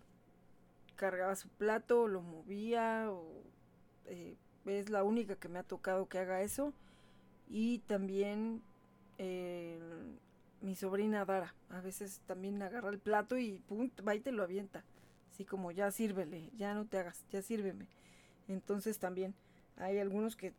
cargaba 0.96 1.36
su 1.36 1.48
plato, 1.48 2.08
lo 2.08 2.22
movía, 2.22 3.10
eh, 4.08 4.36
es 4.66 4.90
la 4.90 5.04
única 5.04 5.36
que 5.38 5.48
me 5.48 5.60
ha 5.60 5.64
tocado 5.64 6.10
que 6.10 6.20
haga 6.20 6.42
eso. 6.42 6.74
Y 7.48 7.80
también 7.80 8.62
eh, 9.18 9.80
mi 10.62 10.76
sobrina 10.76 11.26
Dara, 11.26 11.54
a 11.70 11.82
veces 11.82 12.22
también 12.26 12.62
agarra 12.62 12.90
el 12.90 13.00
plato 13.00 13.38
y 13.38 13.60
pum, 13.68 13.90
va 14.06 14.16
y 14.16 14.20
te 14.20 14.32
lo 14.32 14.44
avienta. 14.44 14.84
Así 15.32 15.46
como 15.46 15.72
ya 15.72 15.92
sírvele, 15.92 16.50
ya 16.58 16.74
no 16.74 16.86
te 16.86 16.98
hagas, 17.00 17.24
ya 17.32 17.42
sírveme. 17.42 17.88
Entonces 18.48 19.00
también 19.00 19.36
hay 19.78 20.00
algunos 20.00 20.36
que 20.36 20.54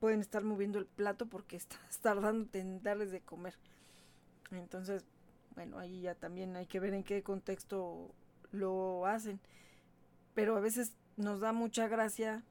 pueden 0.00 0.20
estar 0.20 0.42
moviendo 0.44 0.78
el 0.78 0.86
plato 0.86 1.26
porque 1.26 1.56
estás 1.56 1.98
tardando 2.02 2.48
en 2.58 2.82
darles 2.82 3.10
de 3.10 3.20
comer. 3.20 3.54
Entonces, 4.50 5.04
bueno, 5.54 5.78
ahí 5.78 6.02
ya 6.02 6.14
también 6.14 6.56
hay 6.56 6.66
que 6.66 6.80
ver 6.80 6.92
en 6.92 7.04
qué 7.04 7.22
contexto 7.22 8.10
lo 8.50 9.06
hacen. 9.06 9.40
Pero 10.34 10.56
a 10.56 10.60
veces 10.60 10.92
nos 11.16 11.40
da 11.40 11.52
mucha 11.52 11.88
gracia 11.88 12.42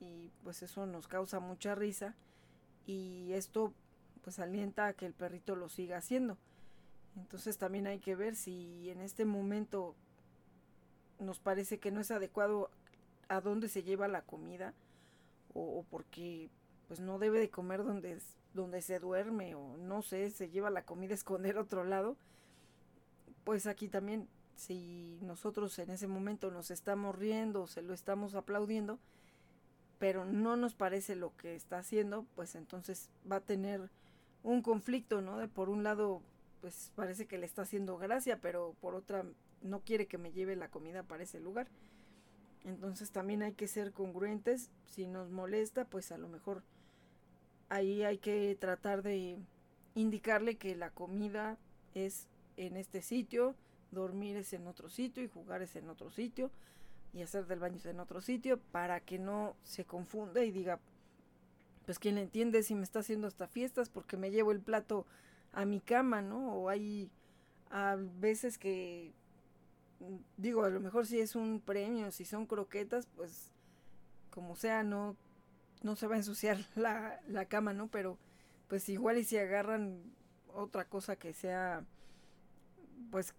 y 0.00 0.30
pues 0.42 0.62
eso 0.62 0.86
nos 0.86 1.08
causa 1.08 1.40
mucha 1.40 1.74
risa 1.74 2.14
y 2.86 3.32
esto 3.32 3.72
pues 4.26 4.40
alienta 4.40 4.88
a 4.88 4.92
que 4.92 5.06
el 5.06 5.12
perrito 5.12 5.54
lo 5.54 5.68
siga 5.68 5.98
haciendo. 5.98 6.36
Entonces 7.16 7.58
también 7.58 7.86
hay 7.86 8.00
que 8.00 8.16
ver 8.16 8.34
si 8.34 8.90
en 8.90 9.00
este 9.00 9.24
momento 9.24 9.94
nos 11.20 11.38
parece 11.38 11.78
que 11.78 11.92
no 11.92 12.00
es 12.00 12.10
adecuado 12.10 12.68
a 13.28 13.40
dónde 13.40 13.68
se 13.68 13.84
lleva 13.84 14.08
la 14.08 14.22
comida 14.22 14.74
o, 15.54 15.84
porque 15.88 16.50
pues 16.88 16.98
no 16.98 17.20
debe 17.20 17.38
de 17.38 17.50
comer 17.50 17.84
donde, 17.84 18.18
donde 18.52 18.82
se 18.82 18.98
duerme 18.98 19.54
o 19.54 19.76
no 19.76 20.02
sé, 20.02 20.28
se 20.30 20.50
lleva 20.50 20.70
la 20.70 20.82
comida 20.82 21.12
a 21.12 21.14
esconder 21.14 21.56
otro 21.56 21.84
lado, 21.84 22.16
pues 23.44 23.68
aquí 23.68 23.86
también 23.86 24.26
si 24.56 25.20
nosotros 25.22 25.78
en 25.78 25.90
ese 25.90 26.08
momento 26.08 26.50
nos 26.50 26.72
estamos 26.72 27.14
riendo 27.14 27.68
se 27.68 27.80
lo 27.80 27.94
estamos 27.94 28.34
aplaudiendo, 28.34 28.98
pero 30.00 30.24
no 30.24 30.56
nos 30.56 30.74
parece 30.74 31.14
lo 31.14 31.36
que 31.36 31.54
está 31.54 31.78
haciendo, 31.78 32.26
pues 32.34 32.56
entonces 32.56 33.08
va 33.30 33.36
a 33.36 33.40
tener 33.40 33.88
un 34.46 34.62
conflicto, 34.62 35.20
¿no? 35.20 35.38
De 35.38 35.48
por 35.48 35.68
un 35.68 35.82
lado, 35.82 36.22
pues 36.60 36.92
parece 36.94 37.26
que 37.26 37.36
le 37.36 37.46
está 37.46 37.62
haciendo 37.62 37.98
gracia, 37.98 38.40
pero 38.40 38.74
por 38.80 38.94
otra 38.94 39.24
no 39.62 39.80
quiere 39.80 40.06
que 40.06 40.18
me 40.18 40.32
lleve 40.32 40.54
la 40.54 40.68
comida 40.68 41.02
para 41.02 41.24
ese 41.24 41.40
lugar. 41.40 41.66
Entonces 42.64 43.10
también 43.10 43.42
hay 43.42 43.52
que 43.54 43.66
ser 43.66 43.92
congruentes. 43.92 44.70
Si 44.86 45.06
nos 45.06 45.30
molesta, 45.30 45.84
pues 45.84 46.12
a 46.12 46.18
lo 46.18 46.28
mejor 46.28 46.62
ahí 47.68 48.04
hay 48.04 48.18
que 48.18 48.56
tratar 48.58 49.02
de 49.02 49.36
indicarle 49.96 50.56
que 50.56 50.76
la 50.76 50.90
comida 50.90 51.58
es 51.94 52.28
en 52.56 52.76
este 52.76 53.02
sitio, 53.02 53.56
dormir 53.90 54.36
es 54.36 54.52
en 54.52 54.68
otro 54.68 54.88
sitio 54.88 55.24
y 55.24 55.28
jugar 55.28 55.62
es 55.62 55.74
en 55.74 55.88
otro 55.88 56.10
sitio 56.10 56.50
y 57.12 57.22
hacer 57.22 57.46
del 57.46 57.58
baño 57.58 57.78
es 57.78 57.86
en 57.86 57.98
otro 57.98 58.20
sitio 58.20 58.58
para 58.70 59.00
que 59.00 59.18
no 59.18 59.56
se 59.64 59.84
confunda 59.84 60.44
y 60.44 60.52
diga, 60.52 60.78
pues 61.86 61.98
quién 61.98 62.16
le 62.16 62.22
entiende 62.22 62.62
si 62.62 62.74
me 62.74 62.82
está 62.82 62.98
haciendo 62.98 63.26
hasta 63.26 63.46
fiestas 63.46 63.88
porque 63.88 64.16
me 64.16 64.30
llevo 64.30 64.52
el 64.52 64.60
plato 64.60 65.06
a 65.52 65.64
mi 65.64 65.80
cama, 65.80 66.20
¿no? 66.20 66.52
O 66.54 66.68
hay 66.68 67.10
a 67.70 67.96
veces 67.96 68.58
que 68.58 69.14
digo, 70.36 70.64
a 70.64 70.68
lo 70.68 70.80
mejor 70.80 71.06
si 71.06 71.20
es 71.20 71.34
un 71.36 71.60
premio, 71.60 72.10
si 72.10 72.24
son 72.24 72.46
croquetas, 72.46 73.06
pues 73.16 73.50
como 74.30 74.56
sea, 74.56 74.82
no, 74.82 75.16
no 75.82 75.96
se 75.96 76.06
va 76.06 76.14
a 76.14 76.18
ensuciar 76.18 76.58
la, 76.76 77.20
la 77.28 77.46
cama, 77.46 77.72
¿no? 77.72 77.88
Pero 77.88 78.18
pues 78.68 78.88
igual 78.88 79.18
y 79.18 79.24
si 79.24 79.38
agarran 79.38 80.02
otra 80.52 80.86
cosa 80.86 81.16
que 81.16 81.32
sea, 81.32 81.84
pues, 83.10 83.34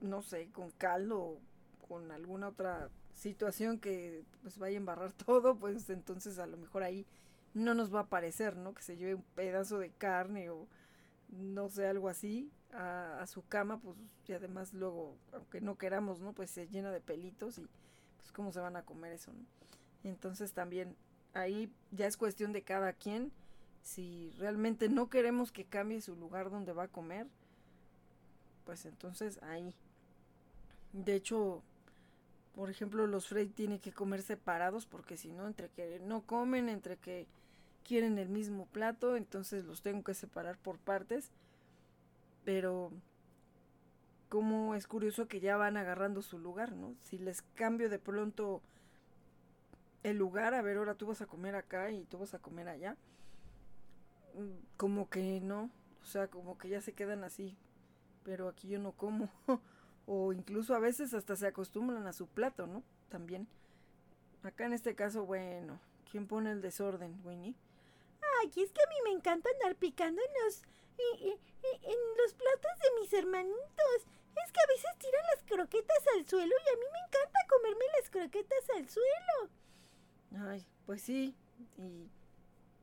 no 0.00 0.22
sé, 0.22 0.48
con 0.52 0.70
caldo 0.70 1.20
o 1.20 1.40
con 1.88 2.10
alguna 2.12 2.48
otra 2.48 2.90
situación 3.14 3.78
que 3.78 4.24
pues 4.42 4.58
vaya 4.58 4.76
a 4.76 4.78
embarrar 4.78 5.12
todo, 5.26 5.56
pues 5.56 5.90
entonces 5.90 6.38
a 6.38 6.46
lo 6.46 6.56
mejor 6.56 6.82
ahí 6.82 7.06
no 7.54 7.74
nos 7.74 7.94
va 7.94 8.00
a 8.00 8.08
parecer, 8.08 8.56
¿no? 8.56 8.74
Que 8.74 8.82
se 8.82 8.96
lleve 8.96 9.16
un 9.16 9.24
pedazo 9.34 9.78
de 9.78 9.90
carne 9.90 10.50
o 10.50 10.68
no 11.28 11.68
sé, 11.68 11.86
algo 11.86 12.08
así, 12.08 12.50
a, 12.72 13.24
su 13.26 13.46
cama, 13.46 13.80
pues 13.80 13.96
y 14.26 14.32
además 14.32 14.74
luego, 14.74 15.16
aunque 15.32 15.60
no 15.60 15.76
queramos, 15.76 16.20
¿no? 16.20 16.32
Pues 16.32 16.50
se 16.50 16.68
llena 16.68 16.90
de 16.90 17.00
pelitos 17.00 17.58
y 17.58 17.66
pues 18.18 18.32
cómo 18.32 18.52
se 18.52 18.60
van 18.60 18.76
a 18.76 18.84
comer 18.84 19.12
eso, 19.12 19.32
¿no? 19.32 19.44
Entonces 20.04 20.52
también 20.52 20.96
ahí 21.34 21.72
ya 21.90 22.06
es 22.06 22.16
cuestión 22.16 22.52
de 22.52 22.62
cada 22.62 22.92
quien. 22.92 23.32
Si 23.82 24.30
realmente 24.38 24.88
no 24.88 25.08
queremos 25.08 25.50
que 25.52 25.64
cambie 25.64 26.00
su 26.00 26.14
lugar 26.16 26.50
donde 26.50 26.72
va 26.72 26.84
a 26.84 26.88
comer, 26.88 27.26
pues 28.64 28.86
entonces 28.86 29.42
ahí. 29.42 29.74
De 30.92 31.14
hecho, 31.14 31.62
por 32.54 32.70
ejemplo, 32.70 33.06
los 33.06 33.28
Frey 33.28 33.48
tienen 33.48 33.78
que 33.78 33.92
comer 33.92 34.22
separados 34.22 34.86
porque 34.86 35.16
si 35.16 35.32
no, 35.32 35.46
entre 35.46 35.68
que 35.70 36.00
no 36.00 36.22
comen, 36.22 36.68
entre 36.68 36.96
que 36.96 37.26
quieren 37.82 38.18
el 38.18 38.28
mismo 38.28 38.66
plato, 38.66 39.16
entonces 39.16 39.64
los 39.64 39.82
tengo 39.82 40.02
que 40.02 40.14
separar 40.14 40.58
por 40.58 40.78
partes. 40.78 41.30
Pero 42.44 42.92
como 44.28 44.74
es 44.74 44.86
curioso 44.86 45.28
que 45.28 45.40
ya 45.40 45.56
van 45.56 45.76
agarrando 45.76 46.22
su 46.22 46.38
lugar, 46.38 46.72
¿no? 46.72 46.94
Si 47.00 47.18
les 47.18 47.42
cambio 47.54 47.90
de 47.90 47.98
pronto 47.98 48.62
el 50.02 50.16
lugar, 50.16 50.54
a 50.54 50.62
ver, 50.62 50.78
ahora 50.78 50.94
tú 50.94 51.06
vas 51.06 51.20
a 51.20 51.26
comer 51.26 51.54
acá 51.54 51.90
y 51.90 52.04
tú 52.04 52.18
vas 52.18 52.32
a 52.32 52.38
comer 52.38 52.68
allá, 52.68 52.96
mm, 54.34 54.76
como 54.76 55.08
que 55.10 55.40
no, 55.40 55.70
o 56.02 56.06
sea, 56.06 56.28
como 56.28 56.58
que 56.58 56.68
ya 56.68 56.80
se 56.80 56.94
quedan 56.94 57.24
así, 57.24 57.56
pero 58.24 58.48
aquí 58.48 58.68
yo 58.68 58.78
no 58.78 58.92
como, 58.92 59.28
o 60.06 60.32
incluso 60.32 60.74
a 60.74 60.78
veces 60.78 61.14
hasta 61.14 61.36
se 61.36 61.46
acostumbran 61.46 62.06
a 62.06 62.12
su 62.12 62.26
plato, 62.26 62.66
¿no? 62.66 62.82
También. 63.08 63.46
Acá 64.42 64.64
en 64.64 64.72
este 64.72 64.94
caso, 64.94 65.24
bueno, 65.26 65.78
¿quién 66.10 66.26
pone 66.26 66.50
el 66.50 66.62
desorden, 66.62 67.20
Winnie? 67.22 67.54
Ay, 68.42 68.48
es 68.56 68.72
que 68.72 68.82
a 68.82 68.88
mí 68.88 68.96
me 69.04 69.10
encanta 69.10 69.48
andar 69.50 69.76
picando 69.76 70.20
en 70.20 70.44
los, 70.44 70.62
en 71.82 71.98
los 72.16 72.34
platos 72.34 72.72
de 72.82 73.00
mis 73.00 73.12
hermanitos. 73.12 74.06
Es 74.44 74.52
que 74.52 74.60
a 74.60 74.66
veces 74.66 74.98
tiran 74.98 75.22
las 75.34 75.44
croquetas 75.44 76.04
al 76.16 76.26
suelo 76.26 76.54
y 76.66 76.68
a 76.68 76.76
mí 76.76 76.86
me 76.92 76.98
encanta 76.98 77.38
comerme 77.48 77.84
las 78.00 78.10
croquetas 78.10 78.70
al 78.76 78.88
suelo. 78.88 80.48
Ay, 80.48 80.66
pues 80.86 81.02
sí. 81.02 81.36
Y 81.76 82.08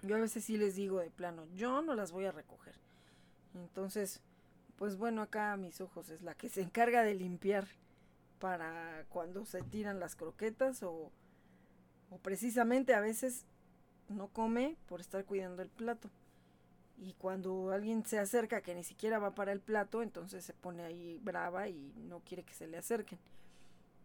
yo 0.07 0.15
a 0.15 0.19
veces 0.19 0.45
sí 0.45 0.57
les 0.57 0.75
digo 0.75 0.99
de 0.99 1.09
plano, 1.09 1.45
yo 1.55 1.81
no 1.81 1.95
las 1.95 2.11
voy 2.11 2.25
a 2.25 2.31
recoger. 2.31 2.75
Entonces, 3.55 4.21
pues 4.77 4.95
bueno, 4.95 5.21
acá 5.21 5.53
a 5.53 5.57
mis 5.57 5.81
ojos 5.81 6.09
es 6.09 6.21
la 6.21 6.35
que 6.35 6.49
se 6.49 6.61
encarga 6.61 7.03
de 7.03 7.15
limpiar 7.15 7.67
para 8.39 9.05
cuando 9.09 9.45
se 9.45 9.61
tiran 9.63 9.99
las 9.99 10.15
croquetas 10.15 10.83
o, 10.83 11.11
o 12.09 12.17
precisamente 12.19 12.93
a 12.93 13.01
veces 13.01 13.45
no 14.09 14.27
come 14.27 14.77
por 14.87 15.01
estar 15.01 15.25
cuidando 15.25 15.61
el 15.61 15.69
plato. 15.69 16.09
Y 16.97 17.13
cuando 17.13 17.71
alguien 17.71 18.05
se 18.05 18.19
acerca 18.19 18.61
que 18.61 18.75
ni 18.75 18.83
siquiera 18.83 19.19
va 19.19 19.33
para 19.33 19.53
el 19.53 19.61
plato, 19.61 20.01
entonces 20.01 20.43
se 20.43 20.53
pone 20.53 20.83
ahí 20.83 21.17
brava 21.21 21.69
y 21.69 21.93
no 21.95 22.19
quiere 22.21 22.43
que 22.43 22.53
se 22.53 22.67
le 22.67 22.77
acerquen. 22.77 23.19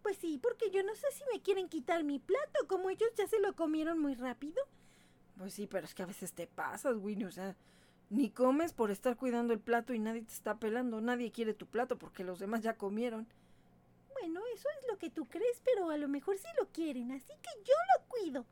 Pues 0.02 0.16
sí, 0.18 0.39
porque 0.39 0.70
yo 0.70 0.82
no 0.85 0.94
sé 0.94 1.06
si 1.12 1.24
me 1.32 1.40
quieren 1.40 1.68
quitar 1.68 2.05
mi 2.05 2.18
plato, 2.18 2.66
como 2.68 2.90
ellos 2.90 3.09
ya 3.16 3.26
se 3.26 3.40
lo 3.40 3.56
comieron 3.56 3.98
muy 3.98 4.14
rápido. 4.14 4.62
Pues 5.39 5.55
sí, 5.55 5.66
pero 5.66 5.86
es 5.86 5.94
que 5.94 6.02
a 6.02 6.06
veces 6.06 6.32
te 6.32 6.47
pasas, 6.47 6.97
Winnie, 6.97 7.26
o 7.26 7.32
sea, 7.32 7.56
ni 8.10 8.31
comes 8.31 8.72
por 8.72 8.90
estar 8.90 9.16
cuidando 9.16 9.52
el 9.52 9.60
plato 9.60 9.93
y 9.93 9.98
nadie 9.98 10.22
te 10.22 10.32
está 10.32 10.59
pelando, 10.59 11.01
nadie 11.01 11.32
quiere 11.32 11.55
tu 11.55 11.66
plato 11.66 11.98
porque 11.98 12.22
los 12.22 12.39
demás 12.39 12.62
ya 12.62 12.76
comieron. 12.76 13.26
Bueno, 14.12 14.40
eso 14.55 14.68
es 14.78 14.86
lo 14.89 14.98
que 14.98 15.10
tú 15.10 15.26
crees, 15.26 15.60
pero 15.64 15.90
a 15.90 15.97
lo 15.97 16.06
mejor 16.09 16.39
sí 16.39 16.48
lo 16.60 16.68
quieren, 16.68 17.10
así 17.10 17.32
que 17.43 17.64
yo 17.64 17.74
lo 17.97 18.06
cuido. 18.06 18.47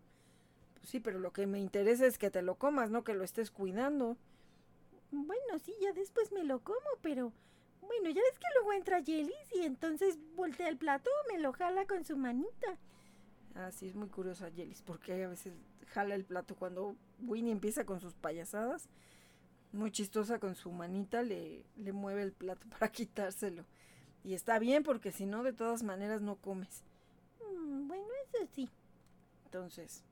Sí, 0.83 1.01
pero 1.01 1.19
lo 1.19 1.33
que 1.33 1.47
me 1.47 1.61
interesa 1.61 2.07
es 2.07 2.19
que 2.19 2.31
te 2.31 2.43
lo 2.43 2.57
comas, 2.57 2.91
no 2.91 3.05
que 3.05 3.15
lo 3.15 3.25
estés 3.25 3.51
cuidando. 3.51 4.17
Bueno, 5.11 5.59
sí, 5.63 5.75
ya 5.81 5.93
después 5.93 6.33
me 6.33 6.43
lo 6.45 6.61
como, 6.61 6.81
pero 7.03 7.33
bueno, 7.83 8.11
ya 8.11 8.23
ves 8.23 8.39
que 8.39 8.47
luego 8.55 8.73
entra 8.73 9.01
Yelis 9.01 9.53
y 9.55 9.63
entonces 9.63 10.19
voltea 10.35 10.69
el 10.69 10.79
plato 10.79 11.11
me 11.31 11.39
lo 11.39 11.53
jala 11.53 11.87
con 11.87 12.05
su 12.05 12.17
manita. 12.17 12.79
Ah, 13.55 13.71
sí, 13.71 13.89
es 13.89 13.95
muy 13.95 14.09
curiosa 14.09 14.49
Yelis, 14.49 14.83
porque 14.83 15.25
a 15.25 15.29
veces 15.29 15.53
jala 15.89 16.15
el 16.15 16.25
plato 16.25 16.57
cuando 16.57 16.97
Winnie 17.21 17.53
empieza 17.53 17.85
con 17.85 18.01
sus 18.01 18.15
payasadas. 18.15 18.89
Muy 19.73 19.91
chistosa 19.91 20.39
con 20.39 20.55
su 20.55 20.71
manita, 20.71 21.23
le, 21.23 21.65
le 21.77 21.93
mueve 21.93 22.23
el 22.23 22.33
plato 22.33 22.67
para 22.71 22.91
quitárselo. 22.91 23.65
Y 24.25 24.35
está 24.35 24.59
bien, 24.59 24.83
porque 24.83 25.13
si 25.13 25.27
no, 25.27 25.43
de 25.43 25.53
todas 25.53 25.83
maneras 25.83 26.23
no 26.23 26.37
comes. 26.37 26.85
Mm, 27.41 27.89
bueno, 27.89 28.07
eso 28.25 28.47
sí. 28.55 28.71
Entonces, 29.45 30.05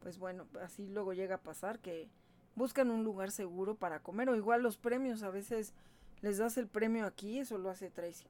pues 0.00 0.18
bueno, 0.18 0.46
así 0.62 0.88
luego 0.88 1.12
llega 1.12 1.36
a 1.36 1.42
pasar 1.42 1.78
que 1.80 2.08
buscan 2.54 2.90
un 2.90 3.04
lugar 3.04 3.30
seguro 3.30 3.76
para 3.76 4.00
comer 4.00 4.28
o 4.28 4.36
igual 4.36 4.62
los 4.62 4.76
premios 4.76 5.22
a 5.22 5.30
veces 5.30 5.74
les 6.20 6.38
das 6.38 6.56
el 6.56 6.66
premio 6.66 7.06
aquí, 7.06 7.38
eso 7.38 7.58
lo 7.58 7.70
hace 7.70 7.90
Tracy. 7.90 8.26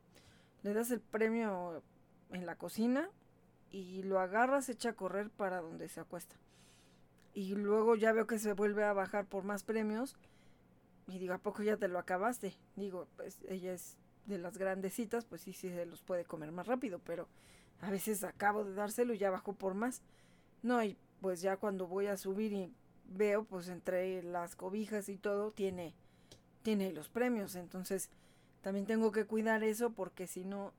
Le 0.63 0.75
das 0.75 0.91
el 0.91 1.01
premio 1.01 1.83
en 2.31 2.47
la 2.47 2.57
cocina 2.57 3.09
y 3.71 4.03
lo 4.03 4.21
agarras, 4.21 4.69
echa 4.69 4.91
a 4.91 4.95
correr 4.95 5.31
para 5.31 5.61
donde 5.61 5.89
se 5.89 6.01
acuesta. 6.01 6.37
Y 7.35 7.55
luego 7.55 7.95
ya 7.95 8.13
veo 8.13 8.27
que 8.27 8.39
se 8.39 8.53
vuelve 8.53 8.85
a 8.85 8.93
bajar 8.93 9.27
por 9.27 9.45
más 9.45 9.63
premios 9.63 10.17
y 11.07 11.19
digo, 11.19 11.35
¿a 11.35 11.39
poco 11.39 11.63
ya 11.63 11.77
te 11.77 11.89
lo 11.89 11.99
acabaste? 11.99 12.59
Digo, 12.77 13.09
pues 13.17 13.39
ella 13.49 13.73
es 13.73 13.97
de 14.27 14.39
las 14.39 14.59
grandecitas, 14.59 15.25
pues 15.25 15.41
sí, 15.41 15.53
sí 15.53 15.71
se 15.71 15.87
los 15.87 16.03
puede 16.03 16.25
comer 16.25 16.53
más 16.53 16.67
rápido, 16.67 16.99
pero 16.99 17.29
a 17.81 17.91
veces 17.91 18.25
acabo 18.25 18.65
de 18.65 18.75
dárselo 18.75 19.15
y 19.15 19.19
ya 19.19 19.31
bajó 19.31 19.55
por 19.55 19.75
más. 19.75 20.03
No, 20.63 20.83
y 20.83 20.99
pues 21.21 21.41
ya 21.41 21.57
cuando 21.57 21.87
voy 21.87 22.07
a 22.07 22.17
subir 22.17 22.53
y 22.53 22.73
veo 23.09 23.45
pues 23.45 23.69
entre 23.69 24.23
las 24.23 24.57
cobijas 24.57 25.09
y 25.09 25.17
todo 25.17 25.51
tiene 25.51 25.95
tiene 26.63 26.93
los 26.93 27.09
premios. 27.09 27.55
Entonces 27.55 28.11
también 28.63 28.87
tengo 28.87 29.13
que 29.13 29.25
cuidar 29.25 29.63
eso 29.63 29.91
porque 29.91 30.27
si 30.27 30.45
no 30.45 30.73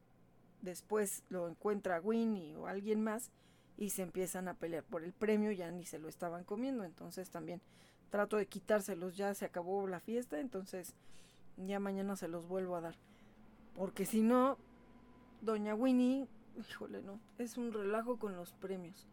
después 0.61 1.23
lo 1.29 1.47
encuentra 1.47 2.01
Winnie 2.01 2.55
o 2.55 2.67
alguien 2.67 3.01
más 3.01 3.31
y 3.77 3.91
se 3.91 4.03
empiezan 4.03 4.47
a 4.47 4.53
pelear 4.53 4.83
por 4.83 5.03
el 5.03 5.13
premio 5.13 5.51
ya 5.51 5.71
ni 5.71 5.85
se 5.85 5.99
lo 5.99 6.09
estaban 6.09 6.43
comiendo. 6.43 6.83
Entonces 6.83 7.29
también 7.29 7.61
trato 8.09 8.37
de 8.37 8.47
quitárselos 8.47 9.17
ya 9.17 9.33
se 9.33 9.45
acabó 9.45 9.87
la 9.87 9.99
fiesta 9.99 10.39
entonces 10.39 10.93
ya 11.57 11.79
mañana 11.79 12.15
se 12.15 12.27
los 12.27 12.47
vuelvo 12.47 12.75
a 12.75 12.81
dar. 12.81 12.95
Porque 13.75 14.05
si 14.05 14.21
no 14.21 14.57
doña 15.41 15.75
Winnie 15.75 16.27
híjole 16.59 17.01
no 17.01 17.19
es 17.37 17.57
un 17.57 17.71
relajo 17.71 18.17
con 18.17 18.35
los 18.35 18.51
premios 18.53 19.07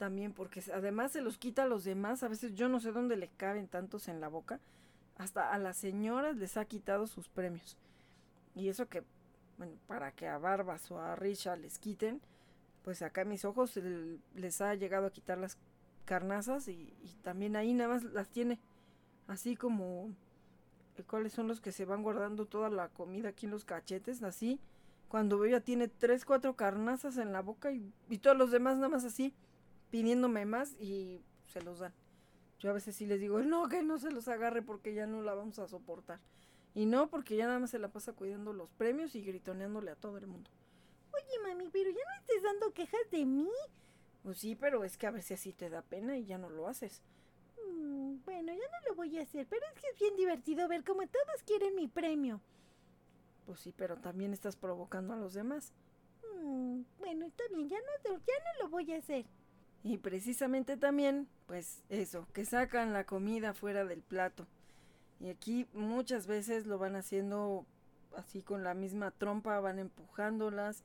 también, 0.00 0.32
porque 0.32 0.64
además 0.72 1.12
se 1.12 1.20
los 1.20 1.36
quita 1.36 1.64
a 1.64 1.66
los 1.66 1.84
demás, 1.84 2.22
a 2.22 2.28
veces 2.28 2.54
yo 2.54 2.70
no 2.70 2.80
sé 2.80 2.90
dónde 2.90 3.18
le 3.18 3.28
caben 3.28 3.68
tantos 3.68 4.08
en 4.08 4.18
la 4.18 4.28
boca, 4.28 4.58
hasta 5.18 5.52
a 5.52 5.58
las 5.58 5.76
señoras 5.76 6.36
les 6.36 6.56
ha 6.56 6.64
quitado 6.64 7.06
sus 7.06 7.28
premios. 7.28 7.76
Y 8.54 8.70
eso 8.70 8.88
que, 8.88 9.02
bueno, 9.58 9.74
para 9.86 10.10
que 10.12 10.26
a 10.26 10.38
Barbas 10.38 10.90
o 10.90 10.98
a 10.98 11.16
Risha 11.16 11.54
les 11.54 11.78
quiten, 11.78 12.22
pues 12.82 13.02
acá 13.02 13.20
a 13.20 13.24
mis 13.26 13.44
ojos 13.44 13.78
les 14.34 14.62
ha 14.62 14.74
llegado 14.74 15.06
a 15.06 15.12
quitar 15.12 15.36
las 15.36 15.58
carnazas 16.06 16.66
y, 16.68 16.94
también 17.22 17.54
ahí 17.54 17.74
nada 17.74 17.90
más 17.90 18.02
las 18.02 18.30
tiene, 18.30 18.58
así 19.28 19.54
como, 19.54 20.08
eh, 20.96 21.02
¿cuáles 21.06 21.34
son 21.34 21.46
los 21.46 21.60
que 21.60 21.72
se 21.72 21.84
van 21.84 22.02
guardando 22.02 22.46
toda 22.46 22.70
la 22.70 22.88
comida 22.88 23.28
aquí 23.28 23.44
en 23.44 23.52
los 23.52 23.66
cachetes? 23.66 24.22
Así, 24.22 24.60
cuando 25.10 25.44
ya 25.44 25.60
tiene 25.60 25.88
tres, 25.88 26.24
cuatro 26.24 26.56
carnazas 26.56 27.18
en 27.18 27.32
la 27.32 27.42
boca 27.42 27.70
y, 27.70 27.92
y 28.08 28.16
todos 28.16 28.38
los 28.38 28.50
demás 28.50 28.76
nada 28.76 28.88
más 28.88 29.04
así 29.04 29.34
pidiéndome 29.90 30.46
más 30.46 30.74
y 30.80 31.20
se 31.46 31.62
los 31.62 31.80
dan. 31.80 31.92
Yo 32.58 32.70
a 32.70 32.74
veces 32.74 32.94
sí 32.94 33.06
les 33.06 33.20
digo, 33.20 33.40
no, 33.40 33.68
que 33.68 33.82
no 33.82 33.98
se 33.98 34.10
los 34.10 34.28
agarre 34.28 34.62
porque 34.62 34.94
ya 34.94 35.06
no 35.06 35.22
la 35.22 35.34
vamos 35.34 35.58
a 35.58 35.66
soportar. 35.66 36.20
Y 36.74 36.86
no, 36.86 37.08
porque 37.08 37.36
ya 37.36 37.46
nada 37.46 37.58
más 37.58 37.70
se 37.70 37.78
la 37.78 37.88
pasa 37.88 38.12
cuidando 38.12 38.52
los 38.52 38.70
premios 38.70 39.14
y 39.14 39.22
gritoneándole 39.22 39.90
a 39.90 39.96
todo 39.96 40.18
el 40.18 40.26
mundo. 40.26 40.50
Oye, 41.12 41.38
mami, 41.42 41.68
pero 41.72 41.90
ya 41.90 41.96
no 41.96 42.20
estés 42.20 42.42
dando 42.42 42.72
quejas 42.72 43.10
de 43.10 43.24
mí. 43.24 43.48
Pues 44.22 44.38
sí, 44.38 44.54
pero 44.54 44.84
es 44.84 44.96
que 44.96 45.06
a 45.06 45.10
veces 45.10 45.40
sí 45.40 45.52
te 45.52 45.70
da 45.70 45.82
pena 45.82 46.16
y 46.18 46.26
ya 46.26 46.38
no 46.38 46.50
lo 46.50 46.68
haces. 46.68 47.02
Mm, 47.66 48.18
bueno, 48.24 48.52
ya 48.52 48.58
no 48.58 48.88
lo 48.88 48.94
voy 48.94 49.18
a 49.18 49.22
hacer, 49.22 49.46
pero 49.48 49.64
es 49.66 49.80
que 49.80 49.88
es 49.88 49.98
bien 49.98 50.16
divertido 50.16 50.68
ver 50.68 50.84
cómo 50.84 51.00
todos 51.08 51.42
quieren 51.44 51.74
mi 51.74 51.88
premio. 51.88 52.40
Pues 53.46 53.60
sí, 53.60 53.72
pero 53.76 53.96
también 53.96 54.32
estás 54.32 54.56
provocando 54.56 55.14
a 55.14 55.16
los 55.16 55.34
demás. 55.34 55.72
Mm, 56.34 56.82
bueno, 56.98 57.26
está 57.26 57.42
bien, 57.52 57.68
ya 57.68 57.78
no, 57.78 58.18
ya 58.18 58.34
no 58.44 58.64
lo 58.64 58.68
voy 58.68 58.92
a 58.92 58.98
hacer. 58.98 59.24
Y 59.82 59.98
precisamente 59.98 60.76
también, 60.76 61.28
pues 61.46 61.82
eso, 61.88 62.26
que 62.32 62.44
sacan 62.44 62.92
la 62.92 63.04
comida 63.04 63.54
fuera 63.54 63.84
del 63.84 64.02
plato. 64.02 64.46
Y 65.20 65.30
aquí 65.30 65.66
muchas 65.72 66.26
veces 66.26 66.66
lo 66.66 66.78
van 66.78 66.96
haciendo 66.96 67.64
así 68.16 68.42
con 68.42 68.62
la 68.62 68.74
misma 68.74 69.10
trompa, 69.10 69.58
van 69.60 69.78
empujándolas. 69.78 70.82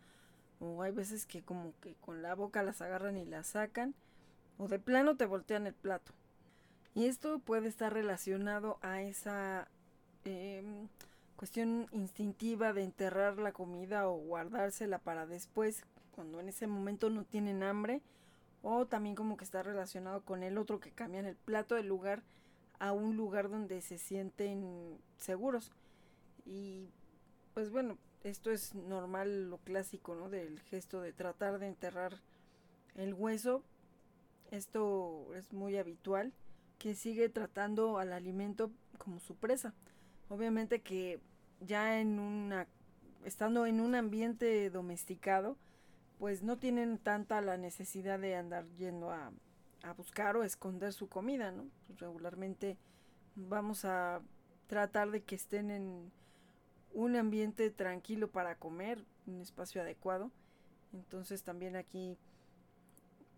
O 0.59 0.81
hay 0.81 0.93
veces 0.93 1.25
que 1.25 1.43
como 1.43 1.73
que 1.81 1.95
con 1.95 2.21
la 2.21 2.35
boca 2.35 2.63
las 2.63 2.81
agarran 2.81 3.17
y 3.17 3.25
las 3.25 3.47
sacan. 3.47 3.95
O 4.57 4.69
de 4.69 4.79
plano 4.79 5.17
te 5.17 5.25
voltean 5.25 5.67
el 5.67 5.73
plato. 5.73 6.13
Y 6.93 7.05
esto 7.05 7.39
puede 7.39 7.67
estar 7.67 7.91
relacionado 7.91 8.77
a 8.81 9.01
esa 9.01 9.67
eh, 10.23 10.63
cuestión 11.35 11.87
instintiva 11.91 12.71
de 12.71 12.83
enterrar 12.83 13.37
la 13.37 13.51
comida 13.51 14.07
o 14.07 14.15
guardársela 14.15 14.99
para 14.99 15.25
después, 15.25 15.83
cuando 16.11 16.39
en 16.39 16.47
ese 16.47 16.67
momento 16.67 17.09
no 17.09 17.25
tienen 17.25 17.63
hambre 17.63 18.01
o 18.67 18.87
también 18.87 19.15
como 19.15 19.37
que 19.37 19.43
está 19.43 19.61
relacionado 19.61 20.21
con 20.21 20.41
el 20.41 20.57
otro 20.57 20.79
que 20.79 20.91
cambian 20.91 21.25
el 21.25 21.35
plato 21.35 21.75
del 21.75 21.87
lugar 21.87 22.23
a 22.79 22.93
un 22.93 23.15
lugar 23.15 23.47
donde 23.47 23.79
se 23.81 23.99
sienten 23.99 24.97
seguros. 25.19 25.71
Y 26.47 26.89
pues 27.53 27.69
bueno, 27.69 27.99
esto 28.23 28.49
es 28.49 28.73
normal, 28.73 29.51
lo 29.51 29.59
clásico, 29.59 30.15
¿no? 30.15 30.29
Del 30.31 30.59
gesto 30.61 30.99
de 30.99 31.13
tratar 31.13 31.59
de 31.59 31.67
enterrar 31.67 32.13
el 32.95 33.13
hueso. 33.13 33.63
Esto 34.49 35.35
es 35.35 35.53
muy 35.53 35.77
habitual, 35.77 36.33
que 36.79 36.95
sigue 36.95 37.29
tratando 37.29 37.99
al 37.99 38.13
alimento 38.13 38.71
como 38.97 39.19
su 39.19 39.35
presa. 39.35 39.75
Obviamente 40.27 40.81
que 40.81 41.19
ya 41.59 41.99
en 41.99 42.17
una, 42.17 42.65
estando 43.25 43.67
en 43.67 43.79
un 43.79 43.93
ambiente 43.93 44.71
domesticado, 44.71 45.55
pues 46.19 46.43
no 46.43 46.57
tienen 46.57 46.97
tanta 46.97 47.41
la 47.41 47.57
necesidad 47.57 48.19
de 48.19 48.35
andar 48.35 48.65
yendo 48.77 49.11
a, 49.11 49.31
a 49.83 49.93
buscar 49.93 50.37
o 50.37 50.43
esconder 50.43 50.93
su 50.93 51.07
comida, 51.09 51.51
¿no? 51.51 51.67
Pues 51.87 51.99
regularmente 51.99 52.77
vamos 53.35 53.85
a 53.85 54.21
tratar 54.67 55.11
de 55.11 55.23
que 55.23 55.35
estén 55.35 55.71
en 55.71 56.11
un 56.93 57.15
ambiente 57.15 57.69
tranquilo 57.69 58.31
para 58.31 58.55
comer, 58.55 59.05
un 59.27 59.41
espacio 59.41 59.81
adecuado. 59.81 60.31
Entonces 60.93 61.43
también 61.43 61.75
aquí 61.75 62.17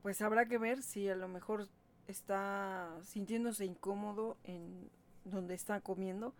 pues 0.01 0.21
habrá 0.21 0.47
que 0.47 0.57
ver 0.57 0.83
si 0.83 1.09
a 1.09 1.15
lo 1.15 1.27
mejor 1.27 1.67
está 2.07 2.97
sintiéndose 3.03 3.65
incómodo 3.65 4.37
en 4.43 4.89
donde 5.25 5.55
está 5.55 5.81
comiendo. 5.81 6.33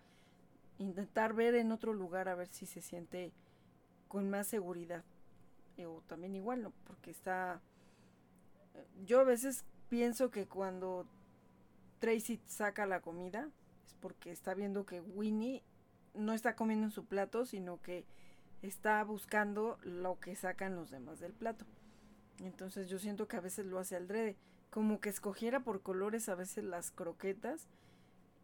Intentar 0.78 1.34
ver 1.34 1.56
en 1.56 1.72
otro 1.72 1.94
lugar 1.94 2.30
a 2.30 2.36
ver 2.36 2.48
si 2.48 2.66
se 2.66 2.82
siente 2.82 3.34
con 4.08 4.30
más 4.30 4.48
seguridad. 4.48 5.04
O 5.86 6.02
también 6.08 6.36
igual, 6.36 6.64
¿no? 6.64 6.74
Porque 6.86 7.12
está... 7.12 7.62
Yo 9.06 9.20
a 9.20 9.24
veces 9.24 9.66
pienso 9.90 10.30
que 10.30 10.48
cuando 10.48 11.08
Tracy 12.00 12.40
saca 12.46 12.86
la 12.86 13.02
comida 13.02 13.50
es 13.86 13.94
porque 13.96 14.32
está 14.32 14.54
viendo 14.54 14.86
que 14.86 15.02
Winnie 15.02 15.64
no 16.14 16.34
está 16.34 16.56
comiendo 16.56 16.86
en 16.86 16.92
su 16.92 17.06
plato, 17.06 17.46
sino 17.46 17.82
que 17.82 18.06
está 18.62 19.04
buscando 19.04 19.78
lo 19.84 20.20
que 20.20 20.36
sacan 20.36 20.76
los 20.76 20.92
demás 20.92 21.20
del 21.20 21.34
plato. 21.34 21.66
Entonces 22.40 22.90
yo 22.90 23.00
siento 23.00 23.28
que 23.28 23.38
a 23.38 23.42
veces 23.42 23.66
lo 23.66 23.80
hace 23.80 23.96
al 23.96 24.08
drede, 24.08 24.36
como 24.70 25.00
que 25.00 25.10
escogiera 25.10 25.62
por 25.64 25.82
colores 25.82 26.30
a 26.30 26.36
veces 26.36 26.64
las 26.64 26.92
croquetas 26.92 27.68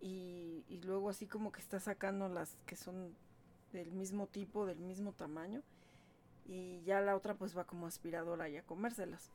y, 0.01 0.63
y 0.67 0.81
luego 0.81 1.09
así 1.09 1.27
como 1.27 1.51
que 1.51 1.61
está 1.61 1.79
sacando 1.79 2.27
las 2.29 2.57
que 2.65 2.75
son 2.75 3.15
del 3.71 3.91
mismo 3.91 4.27
tipo, 4.27 4.65
del 4.65 4.79
mismo 4.79 5.13
tamaño 5.13 5.63
y 6.45 6.81
ya 6.83 7.01
la 7.01 7.15
otra 7.15 7.35
pues 7.35 7.57
va 7.57 7.65
como 7.65 7.87
aspiradora 7.87 8.49
y 8.49 8.57
a 8.57 8.63
comérselas. 8.63 9.31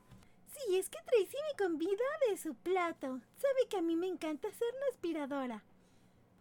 Sí, 0.47 0.77
es 0.77 0.89
que 0.89 0.97
Tracy 1.05 1.37
me 1.51 1.65
convida 1.65 2.03
de 2.29 2.37
su 2.37 2.55
plato. 2.55 3.19
Sabe 3.37 3.67
que 3.69 3.77
a 3.77 3.81
mí 3.81 3.95
me 3.95 4.07
encanta 4.07 4.51
ser 4.51 4.73
la 4.73 4.85
aspiradora. 4.91 5.63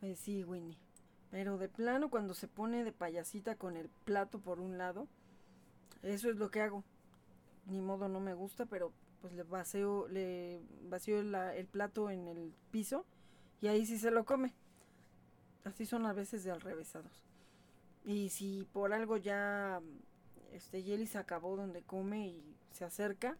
Pues 0.00 0.18
sí, 0.18 0.44
Winnie. 0.44 0.78
Pero 1.30 1.58
de 1.58 1.68
plano 1.68 2.08
cuando 2.08 2.34
se 2.34 2.48
pone 2.48 2.84
de 2.84 2.92
payasita 2.92 3.56
con 3.56 3.76
el 3.76 3.88
plato 4.04 4.40
por 4.40 4.60
un 4.60 4.78
lado, 4.78 5.08
eso 6.02 6.30
es 6.30 6.36
lo 6.36 6.50
que 6.50 6.62
hago. 6.62 6.84
Ni 7.66 7.80
modo 7.80 8.08
no 8.08 8.18
me 8.18 8.32
gusta, 8.32 8.64
pero 8.64 8.92
pues 9.20 9.34
le 9.34 9.42
vacío, 9.42 10.08
le 10.08 10.62
vacío 10.84 11.20
el 11.20 11.66
plato 11.66 12.08
en 12.10 12.28
el 12.28 12.54
piso 12.70 13.04
y 13.60 13.66
ahí 13.66 13.84
sí 13.84 13.98
se 13.98 14.10
lo 14.10 14.24
come. 14.24 14.54
Así 15.64 15.84
son 15.84 16.06
a 16.06 16.14
veces 16.14 16.44
de 16.44 16.50
alrevesados. 16.50 17.22
Y 18.04 18.30
si 18.30 18.66
por 18.72 18.94
algo 18.94 19.18
ya 19.18 19.82
este 20.52 20.82
Jelly 20.82 21.06
se 21.06 21.18
acabó 21.18 21.56
donde 21.56 21.82
come 21.82 22.28
y 22.28 22.56
se 22.72 22.84
acerca 22.84 23.36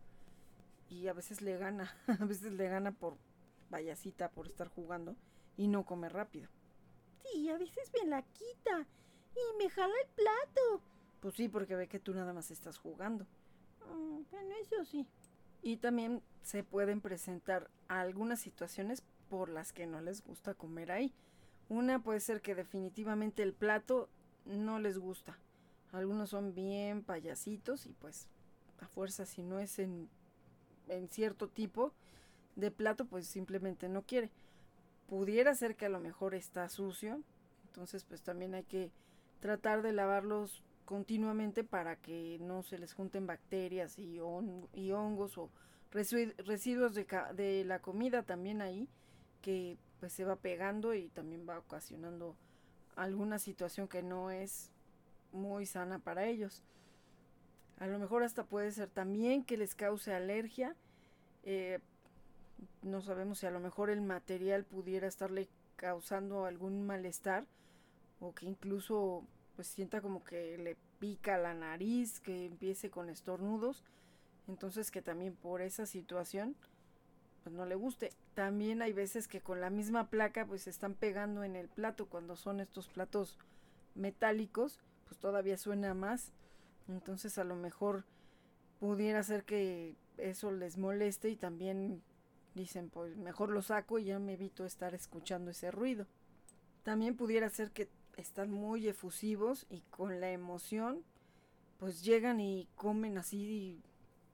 y 0.89 1.09
a 1.09 1.13
veces 1.13 1.43
le 1.43 1.57
gana, 1.57 1.95
a 2.21 2.25
veces 2.25 2.53
le 2.53 2.69
gana 2.69 2.93
por 2.93 3.17
payasita, 3.71 4.31
por 4.31 4.47
estar 4.47 4.69
jugando 4.69 5.17
y 5.57 5.69
no 5.69 5.85
come 5.85 6.09
rápido. 6.09 6.49
Sí, 7.25 7.49
a 7.51 7.59
veces 7.59 7.91
me 8.01 8.09
la 8.09 8.23
quita 8.23 8.87
y 9.35 9.59
me 9.59 9.69
jala 9.69 9.95
el 10.05 10.11
plato. 10.15 10.83
Pues 11.21 11.35
sí, 11.35 11.49
porque 11.49 11.77
ve 11.77 11.89
que 11.89 11.99
tú 11.99 12.15
nada 12.15 12.33
más 12.33 12.51
estás 12.51 12.79
jugando. 12.79 13.27
Mm, 13.87 14.23
bueno, 14.31 14.55
eso 14.61 14.85
sí. 14.85 15.07
Y 15.63 15.79
también 15.79 16.23
se 16.43 16.63
pueden 16.63 17.01
presentar 17.01 17.71
algunas 17.89 18.41
situaciones 18.41 19.03
por 19.29 19.51
las 19.51 19.73
que 19.73 19.87
no 19.87 20.01
les 20.01 20.23
gusta 20.23 20.55
comer 20.55 20.93
ahí. 20.93 21.15
Una 21.69 22.03
puede 22.03 22.21
ser 22.21 22.41
que 22.41 22.55
definitivamente 22.55 23.43
el 23.43 23.53
plato 23.53 24.09
no 24.47 24.79
les 24.79 24.99
gusta. 24.99 25.39
Algunos 25.93 26.31
son 26.31 26.55
bien 26.55 27.03
payasitos 27.03 27.87
y 27.87 27.93
pues 27.93 28.29
a 28.81 28.87
fuerza 28.87 29.25
si 29.25 29.43
no 29.43 29.59
es 29.59 29.79
en, 29.79 30.09
en 30.89 31.09
cierto 31.09 31.49
tipo 31.49 31.93
de 32.57 32.71
plato 32.71 33.07
pues 33.07 33.27
simplemente 33.27 33.89
no 33.89 34.03
quiere. 34.03 34.31
Pudiera 35.09 35.55
ser 35.55 35.77
que 35.77 35.87
a 35.87 35.91
lo 35.91 36.01
mejor 36.01 36.35
está 36.35 36.69
sucio, 36.69 37.23
entonces 37.67 38.05
pues 38.05 38.23
también 38.23 38.55
hay 38.55 38.65
que 38.65 38.91
tratar 39.41 39.83
de 39.83 39.93
lavarlos 39.93 40.63
continuamente 40.85 41.65
para 41.65 41.97
que 41.97 42.39
no 42.41 42.63
se 42.63 42.79
les 42.79 42.95
junten 42.95 43.27
bacterias 43.27 43.99
y, 43.99 44.21
hongos 44.21 45.39
o 45.39 45.51
residuos 45.91 46.95
de, 46.95 47.07
de, 47.35 47.65
la 47.65 47.79
comida 47.81 48.23
también 48.23 48.63
ahí 48.63 48.89
que 49.43 49.77
pues 50.01 50.13
se 50.13 50.25
va 50.25 50.37
pegando 50.37 50.95
y 50.95 51.09
también 51.09 51.47
va 51.49 51.59
ocasionando 51.59 52.37
alguna 52.97 53.39
situación 53.39 53.87
que 53.87 54.03
no 54.03 54.31
es 54.31 54.71
muy 55.33 55.67
sana 55.67 55.99
para 55.99 56.27
ellos. 56.27 56.63
A 57.79 57.87
lo 57.87 57.99
mejor 57.99 58.23
hasta 58.23 58.45
puede 58.45 58.73
ser 58.73 58.89
también 58.89 59.45
que 59.45 59.57
les 59.57 59.75
cause 59.75 60.13
alergia. 60.13 60.75
Eh, 61.45 61.79
no 62.83 63.01
sabemos 63.01 63.39
si 63.39 63.47
a 63.47 63.51
lo 63.51 63.61
mejor 63.61 63.91
el 63.91 64.01
material 64.01 64.65
pudiera 64.65 65.07
estarle 65.07 65.49
causando 65.77 66.45
algún 66.45 66.85
malestar 66.87 67.47
o 68.21 68.35
que 68.35 68.47
incluso 68.47 69.25
pues 69.55 69.69
sienta 69.69 70.01
como 70.01 70.25
que 70.25 70.59
le 70.59 70.77
pica 70.99 71.39
la 71.39 71.55
nariz, 71.55 72.21
que 72.21 72.47
empiece 72.47 72.91
con 72.91 73.09
estornudos, 73.09 73.85
entonces 74.49 74.91
que 74.91 75.03
también 75.03 75.35
por 75.35 75.63
esa 75.63 75.87
situación 75.87 76.57
pues 77.43 77.55
no 77.55 77.65
le 77.65 77.77
guste. 77.77 78.13
También 78.35 78.83
hay 78.83 78.93
veces 78.93 79.29
que 79.29 79.41
con 79.41 79.61
la 79.61 79.71
misma 79.71 80.11
placa 80.11 80.47
pues 80.47 80.63
se 80.63 80.71
están 80.71 80.95
pegando 80.95 81.45
en 81.45 81.57
el 81.57 81.69
plato 81.69 82.07
cuando 82.07 82.37
son 82.37 82.61
estos 82.61 82.89
platos 82.89 83.39
metálicos, 83.95 84.81
pues 85.09 85.19
todavía 85.19 85.57
suena 85.57 85.95
más. 85.95 86.33
Entonces 86.87 87.39
a 87.39 87.45
lo 87.45 87.57
mejor 87.57 88.05
pudiera 88.79 89.23
ser 89.23 89.45
que 89.45 89.97
eso 90.19 90.53
les 90.53 90.79
moleste 90.79 91.31
y 91.31 91.37
también 91.37 92.03
Dicen, 92.59 92.91
pues 92.91 93.17
mejor 93.17 93.51
lo 93.51 93.63
saco 93.63 94.01
y 94.01 94.05
ya 94.07 94.19
me 94.19 94.33
evito 94.33 94.65
estar 94.67 94.93
escuchando 94.93 95.53
ese 95.53 95.71
ruido. 95.71 96.09
También 96.83 97.17
pudiera 97.17 97.49
ser 97.51 97.71
que 97.71 97.89
están 98.17 98.51
muy 98.51 98.89
efusivos 98.89 99.65
y 99.71 99.83
con 99.91 100.21
la 100.21 100.33
emoción, 100.33 101.05
pues 101.79 102.03
llegan 102.03 102.41
y 102.41 102.67
comen 102.75 103.17
así 103.17 103.81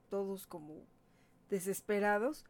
todos 0.08 0.46
como 0.46 0.86
desesperados, 1.50 2.46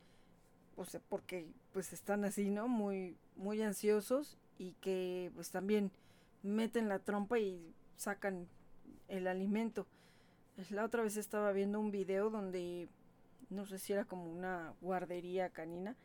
o 0.76 0.84
sea, 0.84 1.00
porque 1.08 1.48
pues 1.72 1.92
están 1.92 2.24
así, 2.24 2.50
¿no? 2.50 2.68
Muy, 2.68 3.16
muy 3.34 3.60
ansiosos 3.60 4.38
y 4.58 4.74
que 4.74 5.32
pues 5.34 5.50
también 5.50 5.90
meten 6.44 6.88
la 6.88 7.00
trompa 7.00 7.40
y 7.40 7.74
sacan 7.96 8.48
el 9.08 9.26
alimento. 9.26 9.86
La 10.70 10.84
otra 10.84 11.02
vez 11.02 11.16
estaba 11.16 11.52
viendo 11.52 11.80
un 11.80 11.90
video 11.90 12.30
donde 12.30 12.88
no 13.50 13.66
sé 13.66 13.78
si 13.78 13.92
era 13.92 14.04
como 14.04 14.30
una 14.30 14.74
guardería 14.80 15.50
canina 15.50 15.96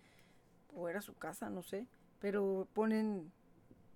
o 0.73 0.89
era 0.89 1.01
su 1.01 1.15
casa, 1.15 1.49
no 1.49 1.63
sé, 1.63 1.87
pero 2.19 2.67
ponen 2.73 3.31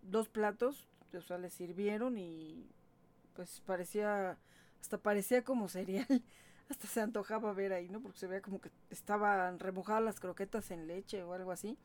dos 0.02 0.30
platos, 0.30 0.88
o 1.14 1.22
sea, 1.22 1.38
les 1.38 1.54
sirvieron 1.54 2.18
y 2.18 2.68
pues 3.36 3.62
parecía, 3.66 4.38
hasta 4.82 4.98
parecía 4.98 5.44
como 5.44 5.68
cereal, 5.68 6.08
hasta 6.70 6.88
se 6.88 7.02
antojaba 7.02 7.54
ver 7.54 7.74
ahí, 7.74 7.90
¿no? 7.90 8.02
Porque 8.02 8.20
se 8.20 8.28
veía 8.28 8.42
como 8.42 8.60
que 8.62 8.72
estaban 8.90 9.60
remojadas 9.60 10.04
las 10.04 10.20
croquetas 10.20 10.72
en 10.72 10.88
leche 10.88 11.24
o 11.24 11.34
algo 11.34 11.52
así, 11.52 11.78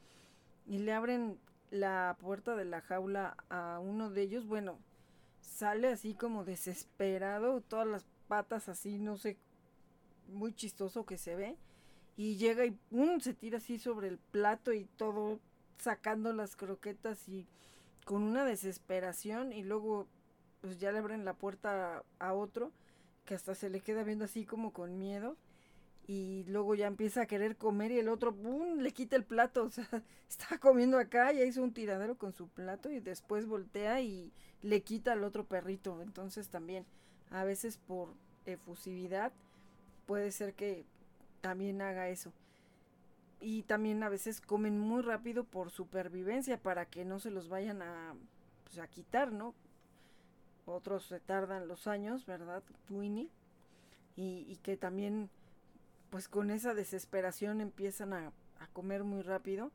y 0.67 0.79
le 0.79 0.93
abren 0.93 1.39
la 1.71 2.17
puerta 2.21 2.57
de 2.57 2.65
la 2.65 2.81
jaula 2.81 3.37
a 3.51 3.79
uno 3.79 4.11
de 4.11 4.23
ellos, 4.23 4.47
bueno, 4.47 4.79
sale 5.49 5.89
así 5.89 6.15
como 6.15 6.45
desesperado, 6.45 7.61
todas 7.63 7.87
las 7.87 8.07
patas 8.29 8.69
así, 8.69 8.99
no 8.99 9.17
sé 9.17 9.39
muy 10.29 10.55
chistoso 10.55 11.07
que 11.07 11.19
se 11.19 11.35
ve. 11.35 11.57
Y 12.17 12.37
llega 12.37 12.65
y 12.65 12.73
¡pum! 12.73 13.21
se 13.21 13.35
tira 13.35 13.59
así 13.59 13.79
sobre 13.79 14.09
el 14.09 14.19
plato 14.19 14.73
y 14.73 14.85
todo 14.97 15.41
sacando 15.79 16.33
las 16.33 16.57
croquetas 16.57 17.29
y 17.29 17.47
con 18.05 18.23
una 18.23 18.45
desesperación 18.45 19.53
y 19.53 19.63
luego 19.63 20.09
pues 20.61 20.81
ya 20.81 20.91
le 20.91 20.99
abren 20.99 21.25
la 21.25 21.35
puerta 21.35 22.03
a, 22.19 22.33
otro 22.33 22.73
que 23.25 23.35
hasta 23.35 23.55
se 23.55 23.71
le 23.71 23.81
queda 23.81 24.03
viendo 24.03 24.25
así 24.25 24.45
como 24.45 24.73
con 24.73 24.99
miedo 24.99 25.37
y 26.09 26.43
luego 26.49 26.75
ya 26.75 26.89
empieza 26.89 27.23
a 27.23 27.27
querer 27.27 27.57
comer 27.57 27.93
y 27.93 27.99
el 27.99 28.09
otro 28.09 28.35
¡pum! 28.35 28.79
le 28.79 28.93
quita 28.93 29.15
el 29.15 29.25
plato, 29.25 29.63
o 29.67 29.71
sea, 29.71 29.87
está 30.29 30.59
comiendo 30.59 30.99
acá, 30.99 31.31
ya 31.33 31.45
hizo 31.45 31.63
un 31.63 31.73
tiradero 31.73 32.17
con 32.17 32.33
su 32.33 32.49
plato 32.49 32.91
y 32.91 32.99
después 32.99 33.47
voltea 33.47 34.01
y 34.01 34.33
le 34.63 34.83
quita 34.83 35.13
al 35.13 35.23
otro 35.23 35.45
perrito, 35.45 36.03
entonces 36.03 36.49
también 36.49 36.85
a 37.31 37.45
veces 37.45 37.79
por 37.79 38.09
efusividad 38.47 39.33
puede 40.07 40.33
ser 40.33 40.55
que 40.55 40.85
también 41.41 41.81
haga 41.83 42.09
eso. 42.09 42.33
Y 43.41 43.63
también 43.63 44.03
a 44.03 44.09
veces 44.09 44.41
comen 44.41 44.81
muy 44.81 45.03
rápido 45.03 45.45
por 45.45 45.71
supervivencia 45.71 46.59
para 46.59 46.87
que 46.87 47.05
no 47.05 47.21
se 47.21 47.31
los 47.31 47.49
vayan 47.49 47.83
a, 47.83 48.15
pues, 48.65 48.79
a 48.79 48.89
quitar, 48.89 49.31
¿no? 49.31 49.55
otros 50.67 51.07
se 51.07 51.21
tardan 51.21 51.67
los 51.67 51.87
años, 51.87 52.27
¿verdad? 52.27 52.63
Winnie. 52.91 53.31
Y, 54.17 54.45
y 54.49 54.57
que 54.63 54.77
también, 54.77 55.31
pues 56.11 56.29
con 56.29 56.51
esa 56.51 56.75
desesperación 56.75 57.61
empiezan 57.61 58.13
a, 58.13 58.33
a 58.61 58.67
comer 58.69 59.05
muy 59.05 59.23
rápido 59.23 59.71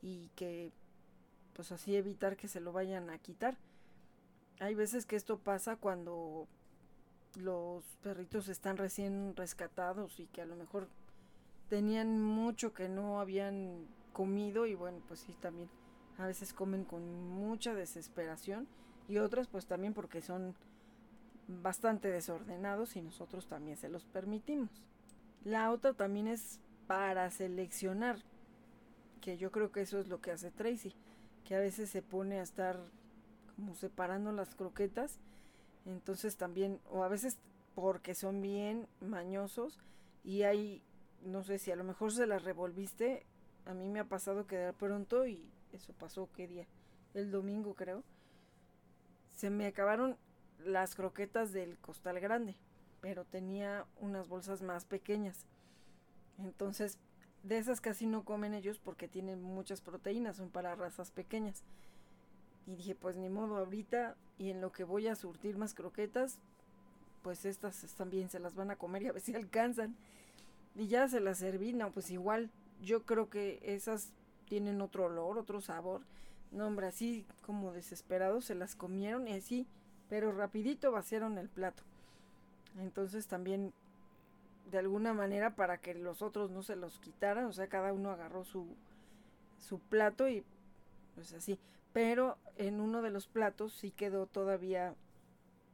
y 0.00 0.28
que 0.36 0.72
pues 1.54 1.72
así 1.72 1.96
evitar 1.96 2.36
que 2.36 2.48
se 2.48 2.60
lo 2.60 2.72
vayan 2.72 3.10
a 3.10 3.18
quitar. 3.18 3.56
Hay 4.60 4.74
veces 4.74 5.06
que 5.06 5.16
esto 5.16 5.38
pasa 5.38 5.76
cuando 5.76 6.46
los 7.36 7.84
perritos 8.02 8.48
están 8.48 8.76
recién 8.76 9.34
rescatados 9.36 10.20
y 10.20 10.26
que 10.26 10.42
a 10.42 10.46
lo 10.46 10.56
mejor 10.56 10.88
tenían 11.68 12.22
mucho 12.22 12.72
que 12.72 12.88
no 12.88 13.20
habían 13.20 13.86
comido 14.12 14.66
y 14.66 14.74
bueno, 14.74 15.00
pues 15.08 15.20
sí, 15.20 15.34
también 15.40 15.68
a 16.18 16.26
veces 16.26 16.52
comen 16.52 16.84
con 16.84 17.30
mucha 17.30 17.74
desesperación 17.74 18.68
y 19.08 19.18
otras 19.18 19.48
pues 19.48 19.66
también 19.66 19.94
porque 19.94 20.20
son 20.20 20.54
bastante 21.48 22.08
desordenados 22.08 22.96
y 22.96 23.02
nosotros 23.02 23.46
también 23.46 23.76
se 23.76 23.88
los 23.88 24.04
permitimos. 24.04 24.70
La 25.44 25.72
otra 25.72 25.92
también 25.92 26.28
es 26.28 26.60
para 26.86 27.30
seleccionar, 27.30 28.18
que 29.20 29.36
yo 29.36 29.50
creo 29.50 29.72
que 29.72 29.80
eso 29.80 29.98
es 29.98 30.08
lo 30.08 30.20
que 30.20 30.30
hace 30.30 30.50
Tracy, 30.50 30.94
que 31.44 31.56
a 31.56 31.60
veces 31.60 31.90
se 31.90 32.02
pone 32.02 32.38
a 32.38 32.42
estar 32.42 32.78
como 33.56 33.74
separando 33.74 34.30
las 34.32 34.54
croquetas, 34.54 35.18
entonces 35.84 36.36
también, 36.36 36.80
o 36.90 37.02
a 37.02 37.08
veces 37.08 37.38
porque 37.74 38.14
son 38.14 38.40
bien 38.40 38.86
mañosos 39.00 39.78
y 40.24 40.42
hay, 40.42 40.82
no 41.24 41.42
sé 41.42 41.58
si 41.58 41.70
a 41.70 41.76
lo 41.76 41.84
mejor 41.84 42.12
se 42.12 42.26
las 42.26 42.44
revolviste, 42.44 43.26
a 43.66 43.74
mí 43.74 43.88
me 43.88 44.00
ha 44.00 44.04
pasado 44.04 44.46
que 44.46 44.56
de 44.56 44.72
pronto, 44.72 45.26
y 45.26 45.50
eso 45.72 45.92
pasó, 45.92 46.28
¿qué 46.34 46.46
día? 46.46 46.66
El 47.14 47.30
domingo 47.30 47.74
creo, 47.74 48.04
se 49.32 49.50
me 49.50 49.66
acabaron 49.66 50.16
las 50.58 50.94
croquetas 50.94 51.52
del 51.52 51.78
costal 51.78 52.20
grande, 52.20 52.54
pero 53.02 53.24
tenía 53.24 53.84
unas 54.00 54.28
bolsas 54.28 54.62
más 54.62 54.86
pequeñas. 54.86 55.44
Entonces, 56.38 56.98
de 57.42 57.58
esas 57.58 57.80
casi 57.80 58.06
no 58.06 58.24
comen 58.24 58.54
ellos 58.54 58.78
porque 58.78 59.08
tienen 59.08 59.42
muchas 59.42 59.80
proteínas, 59.80 60.36
son 60.36 60.50
para 60.50 60.76
razas 60.76 61.10
pequeñas. 61.10 61.64
Y 62.64 62.76
dije, 62.76 62.94
pues 62.94 63.16
ni 63.16 63.28
modo, 63.28 63.56
ahorita 63.56 64.16
y 64.38 64.50
en 64.50 64.60
lo 64.60 64.70
que 64.70 64.84
voy 64.84 65.08
a 65.08 65.16
surtir 65.16 65.58
más 65.58 65.74
croquetas, 65.74 66.38
pues 67.22 67.44
estas 67.44 67.76
también 67.96 68.30
se 68.30 68.38
las 68.38 68.54
van 68.54 68.70
a 68.70 68.76
comer 68.76 69.02
y 69.02 69.08
a 69.08 69.12
ver 69.12 69.20
si 69.20 69.34
alcanzan. 69.34 69.96
Y 70.76 70.86
ya 70.86 71.08
se 71.08 71.18
las 71.18 71.38
serví, 71.38 71.72
no, 71.72 71.90
pues 71.90 72.08
igual, 72.12 72.50
yo 72.80 73.02
creo 73.02 73.28
que 73.28 73.58
esas 73.64 74.12
tienen 74.46 74.80
otro 74.80 75.06
olor, 75.06 75.38
otro 75.38 75.60
sabor. 75.60 76.02
No, 76.52 76.68
hombre, 76.68 76.86
así 76.86 77.26
como 77.44 77.72
desesperados 77.72 78.44
se 78.44 78.54
las 78.54 78.76
comieron 78.76 79.26
y 79.26 79.32
así, 79.32 79.66
pero 80.08 80.30
rapidito 80.30 80.92
vaciaron 80.92 81.36
el 81.36 81.48
plato. 81.48 81.82
Entonces 82.78 83.26
también 83.26 83.72
de 84.70 84.78
alguna 84.78 85.12
manera 85.12 85.54
para 85.54 85.78
que 85.78 85.94
los 85.94 86.22
otros 86.22 86.50
no 86.50 86.62
se 86.62 86.76
los 86.76 86.98
quitaran, 86.98 87.44
o 87.46 87.52
sea, 87.52 87.68
cada 87.68 87.92
uno 87.92 88.10
agarró 88.10 88.44
su, 88.44 88.66
su 89.58 89.78
plato 89.78 90.28
y 90.28 90.44
pues 91.14 91.32
así. 91.34 91.58
Pero 91.92 92.38
en 92.56 92.80
uno 92.80 93.02
de 93.02 93.10
los 93.10 93.26
platos 93.26 93.74
sí 93.74 93.90
quedó 93.90 94.26
todavía 94.26 94.94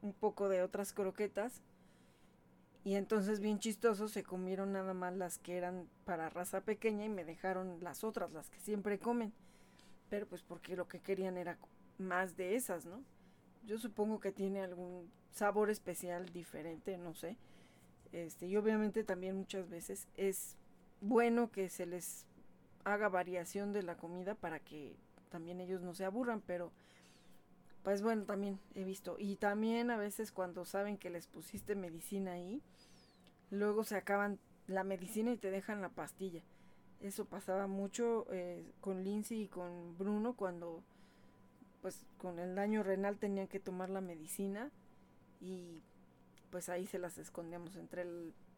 un 0.01 0.13
poco 0.13 0.49
de 0.49 0.61
otras 0.61 0.93
croquetas. 0.93 1.61
Y 2.83 2.95
entonces 2.95 3.39
bien 3.39 3.59
chistoso 3.59 4.07
se 4.07 4.23
comieron 4.23 4.71
nada 4.71 4.93
más 4.93 5.15
las 5.15 5.37
que 5.37 5.57
eran 5.57 5.87
para 6.05 6.29
raza 6.29 6.61
pequeña 6.61 7.05
y 7.05 7.09
me 7.09 7.25
dejaron 7.25 7.83
las 7.83 8.03
otras, 8.03 8.31
las 8.31 8.49
que 8.49 8.59
siempre 8.59 8.99
comen. 8.99 9.33
Pero 10.09 10.25
pues 10.27 10.43
porque 10.43 10.75
lo 10.75 10.87
que 10.87 10.99
querían 10.99 11.37
era 11.37 11.57
más 11.97 12.35
de 12.37 12.55
esas, 12.55 12.85
¿no? 12.85 13.03
Yo 13.65 13.77
supongo 13.77 14.19
que 14.19 14.31
tiene 14.31 14.61
algún 14.61 15.11
sabor 15.31 15.69
especial 15.69 16.31
diferente, 16.31 16.97
no 16.97 17.13
sé. 17.13 17.37
Este, 18.11 18.47
y 18.47 18.57
obviamente 18.57 19.03
también 19.03 19.35
muchas 19.35 19.69
veces 19.69 20.07
es 20.17 20.57
bueno 21.01 21.51
que 21.51 21.69
se 21.69 21.85
les 21.85 22.25
haga 22.83 23.09
variación 23.09 23.71
de 23.71 23.83
la 23.83 23.97
comida 23.97 24.35
para 24.35 24.59
que 24.59 24.95
también 25.29 25.59
ellos 25.61 25.81
no 25.81 25.93
se 25.93 26.05
aburran, 26.05 26.41
pero 26.41 26.71
pues 27.83 28.01
bueno, 28.01 28.25
también 28.25 28.59
he 28.75 28.83
visto. 28.83 29.15
Y 29.19 29.37
también 29.37 29.91
a 29.91 29.97
veces 29.97 30.31
cuando 30.31 30.65
saben 30.65 30.97
que 30.97 31.09
les 31.09 31.27
pusiste 31.27 31.75
medicina 31.75 32.33
ahí, 32.33 32.61
luego 33.51 33.83
se 33.83 33.95
acaban 33.95 34.39
la 34.67 34.83
medicina 34.83 35.31
y 35.31 35.37
te 35.37 35.51
dejan 35.51 35.81
la 35.81 35.89
pastilla. 35.89 36.43
Eso 36.99 37.25
pasaba 37.25 37.67
mucho 37.67 38.25
eh, 38.31 38.65
con 38.81 39.03
Lindsay 39.03 39.43
y 39.43 39.47
con 39.47 39.97
Bruno 39.97 40.33
cuando 40.33 40.83
pues 41.81 42.05
con 42.17 42.39
el 42.39 42.55
daño 42.55 42.83
renal 42.83 43.17
tenían 43.17 43.47
que 43.47 43.61
tomar 43.61 43.89
la 43.89 44.01
medicina 44.01 44.69
y 45.39 45.81
pues 46.49 46.69
ahí 46.69 46.87
se 46.87 46.99
las 46.99 47.17
escondíamos 47.17 47.75
entre 47.75 48.05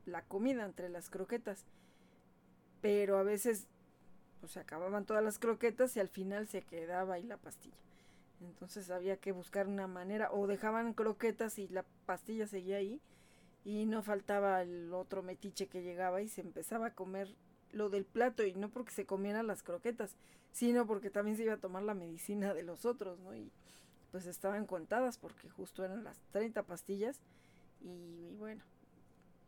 la 0.05 0.23
comida, 0.23 0.65
entre 0.65 0.89
las 0.89 1.09
croquetas. 1.09 1.65
Pero 2.81 3.17
a 3.17 3.23
veces 3.23 3.67
pues 4.39 4.53
se 4.53 4.59
acababan 4.59 5.05
todas 5.05 5.23
las 5.23 5.37
croquetas 5.37 5.95
y 5.95 5.99
al 5.99 6.09
final 6.09 6.47
se 6.47 6.63
quedaba 6.63 7.15
ahí 7.15 7.23
la 7.23 7.37
pastilla. 7.37 7.77
Entonces 8.41 8.89
había 8.89 9.17
que 9.17 9.31
buscar 9.31 9.67
una 9.67 9.87
manera, 9.87 10.31
o 10.31 10.47
dejaban 10.47 10.93
croquetas 10.93 11.59
y 11.59 11.67
la 11.67 11.85
pastilla 12.07 12.47
seguía 12.47 12.77
ahí, 12.77 12.99
y 13.63 13.85
no 13.85 14.01
faltaba 14.01 14.63
el 14.63 14.91
otro 14.93 15.21
metiche 15.21 15.67
que 15.67 15.83
llegaba 15.83 16.23
y 16.23 16.27
se 16.27 16.41
empezaba 16.41 16.87
a 16.87 16.95
comer 16.95 17.35
lo 17.71 17.89
del 17.89 18.03
plato, 18.03 18.43
y 18.43 18.53
no 18.53 18.69
porque 18.69 18.91
se 18.91 19.05
comieran 19.05 19.45
las 19.45 19.61
croquetas, 19.61 20.15
sino 20.51 20.87
porque 20.87 21.11
también 21.11 21.37
se 21.37 21.43
iba 21.43 21.53
a 21.53 21.57
tomar 21.57 21.83
la 21.83 21.93
medicina 21.93 22.55
de 22.55 22.63
los 22.63 22.85
otros, 22.85 23.19
¿no? 23.19 23.35
Y 23.35 23.51
pues 24.11 24.25
estaban 24.25 24.65
contadas 24.65 25.17
porque 25.17 25.49
justo 25.49 25.83
eran 25.83 26.03
las 26.03 26.19
30 26.31 26.63
pastillas 26.63 27.19
y, 27.81 28.35
bueno, 28.37 28.63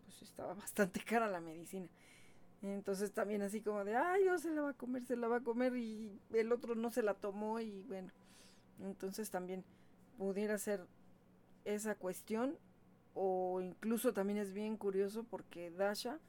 pues 0.06 0.22
estaba 0.22 0.54
bastante 0.54 1.02
cara 1.02 1.28
la 1.28 1.42
medicina. 1.42 1.90
Entonces 2.62 3.12
también 3.12 3.42
así 3.42 3.62
como 3.62 3.84
de, 3.84 3.96
ay, 3.96 4.24
no 4.26 4.40
se 4.40 4.50
la 4.50 4.62
va 4.62 4.70
a 4.70 4.74
comer, 4.74 5.06
se 5.06 5.18
la 5.18 5.28
va 5.28 5.38
a 5.38 5.44
comer 5.44 5.76
y 5.76 6.18
el 6.32 6.52
otro 6.54 6.76
no 6.76 6.92
se 6.92 7.04
la 7.04 7.14
tomó 7.14 7.60
y 7.60 7.82
bueno, 7.84 8.10
entonces 8.80 9.30
también 9.30 9.66
pudiera 10.18 10.58
ser 10.58 10.88
esa 11.66 11.96
cuestión 11.96 12.58
o 13.16 13.60
incluso 13.62 14.14
también 14.14 14.40
es 14.40 14.54
bien 14.54 14.78
curioso 14.78 15.26
porque 15.26 15.72
Dasha, 15.72 16.20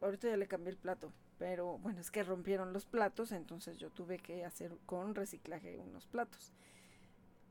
ahorita 0.00 0.28
ya 0.28 0.36
le 0.36 0.46
cambié 0.46 0.70
el 0.70 0.78
plato, 0.78 1.12
pero 1.36 1.78
bueno, 1.78 2.00
es 2.00 2.12
que 2.12 2.22
rompieron 2.22 2.72
los 2.72 2.86
platos, 2.86 3.32
entonces 3.32 3.76
yo 3.76 3.90
tuve 3.90 4.18
que 4.18 4.44
hacer 4.44 4.72
con 4.86 5.16
reciclaje 5.16 5.78
unos 5.78 6.06
platos. 6.06 6.52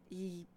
Y 0.09 0.47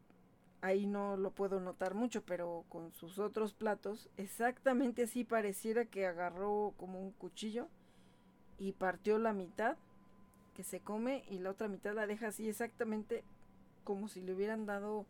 ahí 0.61 0.87
no 0.87 1.17
lo 1.17 1.31
puedo 1.31 1.61
notar 1.61 1.95
mucho, 1.95 2.23
pero 2.23 2.65
con 2.69 2.93
sus 2.93 3.19
otros 3.19 3.55
platos, 3.55 4.09
exactamente 4.17 5.05
así 5.05 5.25
pareciera 5.25 5.85
que 5.85 6.07
agarró 6.07 6.75
como 6.77 7.01
un 7.01 7.13
cuchillo 7.13 7.69
y 8.59 8.73
partió 8.73 9.19
la 9.19 9.33
mitad 9.33 9.77
que 10.55 10.63
se 10.65 10.81
come 10.81 11.25
y 11.29 11.39
la 11.39 11.51
otra 11.51 11.69
mitad 11.69 11.95
la 11.95 12.07
deja 12.07 12.29
así 12.29 12.49
exactamente 12.49 13.25
como 13.85 14.09
si 14.09 14.21
le 14.21 14.35
hubieran 14.35 14.67
dado 14.67 15.07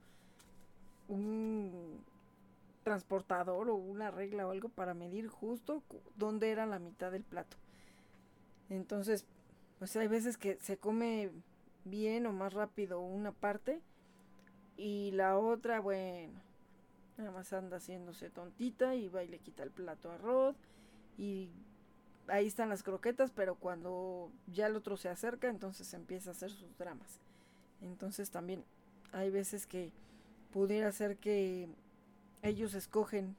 un 1.08 2.04
transportador 2.84 3.68
o 3.68 3.74
una 3.74 4.10
regla 4.10 4.46
o 4.46 4.52
algo 4.52 4.68
para 4.68 4.94
medir 4.94 5.28
justo 5.28 5.82
dónde 6.16 6.50
era 6.50 6.66
la 6.66 6.78
mitad 6.78 7.10
del 7.10 7.24
plato. 7.24 7.56
Entonces, 8.68 9.26
pues 9.78 9.96
hay 9.96 10.06
veces 10.06 10.36
que 10.38 10.56
se 10.60 10.76
come 10.76 11.30
bien 11.84 12.26
o 12.26 12.32
más 12.32 12.52
rápido 12.52 13.00
una 13.00 13.32
parte 13.32 13.80
y 14.80 15.10
la 15.10 15.36
otra, 15.36 15.78
bueno, 15.78 16.40
nada 17.18 17.30
más 17.32 17.52
anda 17.52 17.76
haciéndose 17.76 18.30
tontita 18.30 18.94
y 18.94 19.08
va 19.08 19.22
y 19.22 19.28
le 19.28 19.38
quita 19.38 19.62
el 19.62 19.70
plato 19.70 20.10
a 20.10 20.16
Rod. 20.16 20.56
Y 21.18 21.50
ahí 22.28 22.46
están 22.46 22.70
las 22.70 22.82
croquetas, 22.82 23.30
pero 23.30 23.56
cuando 23.56 24.32
ya 24.46 24.68
el 24.68 24.76
otro 24.76 24.96
se 24.96 25.10
acerca, 25.10 25.48
entonces 25.48 25.92
empieza 25.92 26.30
a 26.30 26.32
hacer 26.32 26.50
sus 26.50 26.78
dramas. 26.78 27.20
Entonces 27.82 28.30
también 28.30 28.64
hay 29.12 29.28
veces 29.28 29.66
que 29.66 29.92
pudiera 30.50 30.90
ser 30.92 31.18
que 31.18 31.68
ellos 32.40 32.72
escogen 32.72 33.36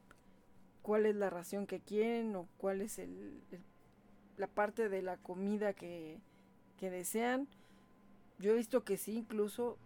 cuál 0.83 1.07
es 1.07 1.15
la 1.15 1.31
ración 1.31 1.65
que 1.65 1.79
quieren 1.79 2.35
o 2.35 2.47
cuál 2.59 2.81
es 2.81 2.99
el, 2.99 3.41
la 4.37 4.45
parte 4.45 4.89
de 4.89 5.01
la 5.01 5.17
comida 5.17 5.73
que, 5.73 6.19
que 6.77 6.91
desean. 6.91 7.47
Yo 8.37 8.51
he 8.51 8.57
visto 8.57 8.83
que 8.83 8.97
sí, 8.97 9.17
incluso 9.17 9.79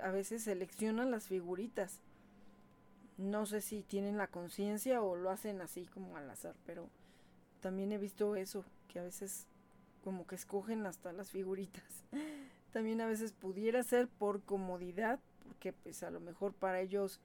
a 0.00 0.10
veces 0.10 0.42
seleccionan 0.44 1.10
las 1.10 1.28
figuritas. 1.28 2.02
No 3.16 3.46
sé 3.46 3.60
si 3.60 3.82
tienen 3.82 4.16
la 4.16 4.26
conciencia 4.26 5.02
o 5.02 5.16
lo 5.16 5.30
hacen 5.30 5.60
así 5.60 5.86
como 5.86 6.16
al 6.16 6.28
azar, 6.30 6.56
pero 6.66 6.90
también 7.60 7.92
he 7.92 7.98
visto 7.98 8.36
eso, 8.36 8.64
que 8.88 8.98
a 8.98 9.02
veces 9.02 9.46
como 10.02 10.26
que 10.26 10.34
escogen 10.34 10.84
hasta 10.86 11.12
las 11.12 11.30
figuritas. 11.30 12.04
También 12.72 13.00
a 13.00 13.06
veces 13.06 13.32
pudiera 13.32 13.82
ser 13.84 14.08
por 14.08 14.42
comodidad, 14.42 15.20
porque 15.44 15.72
pues 15.72 16.02
a 16.02 16.10
lo 16.10 16.20
mejor 16.20 16.52
para 16.52 16.80
ellos 16.80 17.20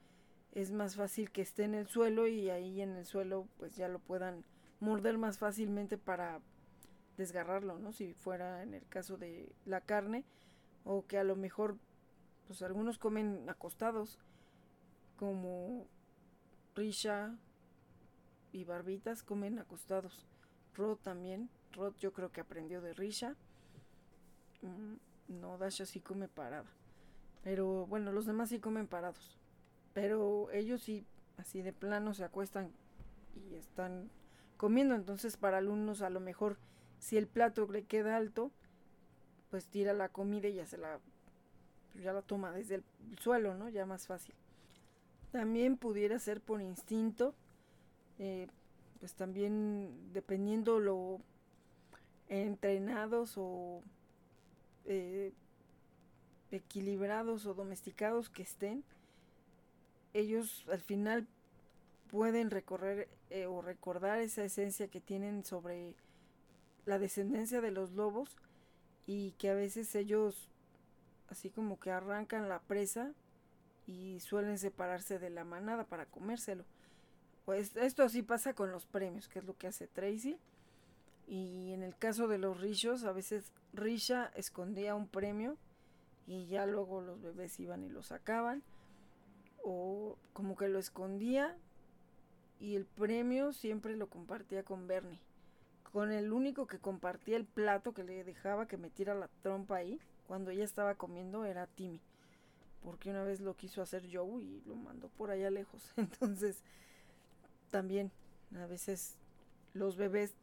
es 0.54 0.72
más 0.72 0.96
fácil 0.96 1.32
que 1.32 1.42
esté 1.42 1.64
en 1.64 1.76
el 1.76 1.88
suelo 1.88 2.28
y 2.28 2.50
ahí 2.50 2.82
en 2.82 2.96
el 2.96 3.06
suelo 3.06 3.48
pues 3.58 3.76
ya 3.76 3.88
lo 3.88 4.00
puedan 4.00 4.46
morder 4.80 5.18
más 5.18 5.38
fácilmente 5.38 5.98
para 5.98 6.40
desgarrarlo, 7.18 7.80
¿no? 7.80 7.92
Si 7.92 8.14
fuera 8.14 8.64
en 8.64 8.74
el 8.74 8.88
caso 8.88 9.18
de 9.18 9.52
la 9.66 9.82
carne 9.82 10.24
o 10.86 11.06
que 11.06 11.18
a 11.18 11.24
lo 11.24 11.36
mejor 11.36 11.78
pues 12.50 12.64
algunos 12.64 12.98
comen 12.98 13.48
acostados 13.48 14.18
como 15.18 15.86
Risha 16.74 17.38
y 18.52 18.64
Barbitas 18.64 19.22
comen 19.22 19.60
acostados. 19.60 20.26
Rod 20.74 20.98
también. 20.98 21.52
Rod 21.74 21.94
yo 22.00 22.12
creo 22.12 22.32
que 22.32 22.42
aprendió 22.42 22.82
de 22.82 22.96
Risha. 22.96 23.36
Mm, 24.64 24.96
no, 25.40 25.60
Dasha 25.60 25.86
sí 25.86 26.00
come 26.00 26.28
parada. 26.28 26.66
Pero 27.44 27.86
bueno, 27.86 28.12
los 28.12 28.26
demás 28.26 28.50
sí 28.50 28.60
comen 28.60 28.88
parados. 28.88 29.38
Pero 29.94 30.50
ellos 30.50 30.82
sí, 30.82 31.06
así 31.38 31.62
de 31.62 31.72
plano, 31.72 32.16
se 32.16 32.24
acuestan 32.24 32.72
y 33.36 33.54
están 33.54 34.10
comiendo. 34.58 34.96
Entonces 34.96 35.38
para 35.38 35.60
alumnos 35.60 36.02
a 36.02 36.10
lo 36.10 36.20
mejor 36.20 36.58
si 36.98 37.16
el 37.16 37.28
plato 37.28 37.68
le 37.72 37.84
queda 37.84 38.18
alto, 38.18 38.52
pues 39.52 39.68
tira 39.68 39.94
la 39.94 40.10
comida 40.10 40.48
y 40.48 40.56
ya 40.56 40.66
se 40.66 40.80
la 40.80 41.00
ya 41.96 42.14
la 42.14 42.22
toma 42.22 42.52
desde 42.52 42.76
el 42.76 42.84
suelo, 43.20 43.56
¿no? 43.56 43.70
Ya 43.70 43.86
más 43.86 44.08
fácil. 44.08 44.36
También 45.32 45.78
pudiera 45.78 46.18
ser 46.20 46.42
por 46.42 46.62
instinto, 46.62 47.36
eh, 48.18 48.48
pues 49.00 49.14
también 49.14 50.12
dependiendo 50.14 50.80
lo 50.80 51.20
entrenados 52.28 53.34
o 53.38 53.82
eh, 54.86 55.34
equilibrados 56.52 57.46
o 57.46 57.54
domesticados 57.54 58.30
que 58.30 58.44
estén, 58.44 58.84
ellos 60.14 60.66
al 60.72 60.82
final 60.82 61.28
pueden 62.10 62.50
recorrer 62.50 63.08
eh, 63.30 63.46
o 63.46 63.62
recordar 63.62 64.20
esa 64.20 64.44
esencia 64.44 64.88
que 64.88 65.00
tienen 65.00 65.46
sobre 65.46 65.96
la 66.86 66.98
descendencia 66.98 67.62
de 67.62 67.72
los 67.72 67.92
lobos 67.92 68.36
y 69.06 69.32
que 69.34 69.50
a 69.50 69.54
veces 69.54 69.94
ellos 69.96 70.50
así 71.30 71.50
como 71.50 71.80
que 71.80 71.92
arrancan 71.92 72.50
la 72.50 72.60
presa 72.60 73.14
y 73.88 74.20
suelen 74.20 74.58
separarse 74.58 75.20
de 75.20 75.30
la 75.30 75.44
manada 75.44 75.84
para 75.84 76.06
comérselo. 76.06 76.64
Pues 77.46 77.76
esto 77.76 78.04
así 78.04 78.22
pasa 78.22 78.54
con 78.54 78.72
los 78.72 78.86
premios, 78.86 79.28
que 79.28 79.40
es 79.40 79.46
lo 79.46 79.58
que 79.58 79.68
hace 79.68 79.88
Tracy. 79.88 80.38
Y 81.28 81.74
en 81.74 81.84
el 81.84 81.96
caso 81.96 82.28
de 82.28 82.38
los 82.38 82.60
rishos, 82.60 83.04
a 83.04 83.12
veces 83.12 83.52
Risha 83.74 84.32
escondía 84.36 84.96
un 84.96 85.08
premio 85.08 85.58
y 86.28 86.48
ya 86.48 86.66
luego 86.66 87.02
los 87.02 87.22
bebés 87.22 87.60
iban 87.60 87.84
y 87.84 87.90
lo 87.90 88.04
sacaban. 88.04 88.62
O 89.64 90.18
como 90.34 90.56
que 90.56 90.68
lo 90.68 90.80
escondía 90.80 91.58
y 92.60 92.76
el 92.76 92.86
premio 92.86 93.54
siempre 93.54 93.96
lo 93.96 94.10
compartía 94.10 94.64
con 94.64 94.88
Bernie. 94.88 95.20
Con 95.92 96.12
el 96.12 96.32
único 96.32 96.68
que 96.68 96.78
compartía 96.78 97.38
el 97.38 97.46
plato 97.46 97.94
que 97.94 98.04
le 98.04 98.24
dejaba 98.24 98.68
que 98.68 98.78
metiera 98.78 99.16
la 99.16 99.30
trompa 99.42 99.78
ahí 99.78 100.00
cuando 100.30 100.52
ella 100.52 100.64
estaba 100.64 100.94
comiendo 100.94 101.44
era 101.44 101.66
Timmy. 101.66 102.00
Porque 102.84 103.10
una 103.10 103.24
vez 103.24 103.42
lo 103.42 103.56
quiso 103.56 103.82
hacer 103.82 104.08
Joe 104.14 104.44
y 104.44 104.62
lo 104.68 104.76
mandó 104.76 105.10
por 105.10 105.32
allá 105.32 105.50
lejos. 105.50 105.92
Entonces, 105.98 106.62
también 107.72 108.12
a 108.56 108.68
veces 108.68 109.16
los 109.74 109.98
bebés, 109.98 110.36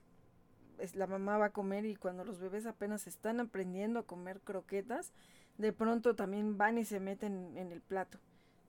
la 0.95 1.07
mamá 1.07 1.39
va 1.39 1.47
a 1.47 1.53
comer 1.53 1.87
y 1.87 1.95
cuando 1.95 2.25
los 2.25 2.41
bebés 2.41 2.67
apenas 2.67 3.07
están 3.07 3.39
aprendiendo 3.39 4.01
a 4.01 4.07
comer 4.07 4.41
croquetas, 4.41 5.13
de 5.57 5.73
pronto 5.73 6.17
también 6.17 6.59
van 6.59 6.79
y 6.79 6.85
se 6.85 6.99
meten 6.99 7.57
en 7.57 7.71
el 7.71 7.81
plato. 7.81 8.19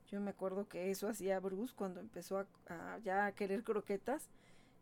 Yo 0.06 0.20
me 0.20 0.30
acuerdo 0.30 0.68
que 0.68 0.92
eso 0.92 1.08
hacía 1.08 1.40
Bruce 1.40 1.74
cuando 1.74 1.98
empezó 1.98 2.46
a, 2.68 2.98
ya 3.02 3.26
a 3.26 3.32
querer 3.32 3.64
croquetas. 3.64 4.30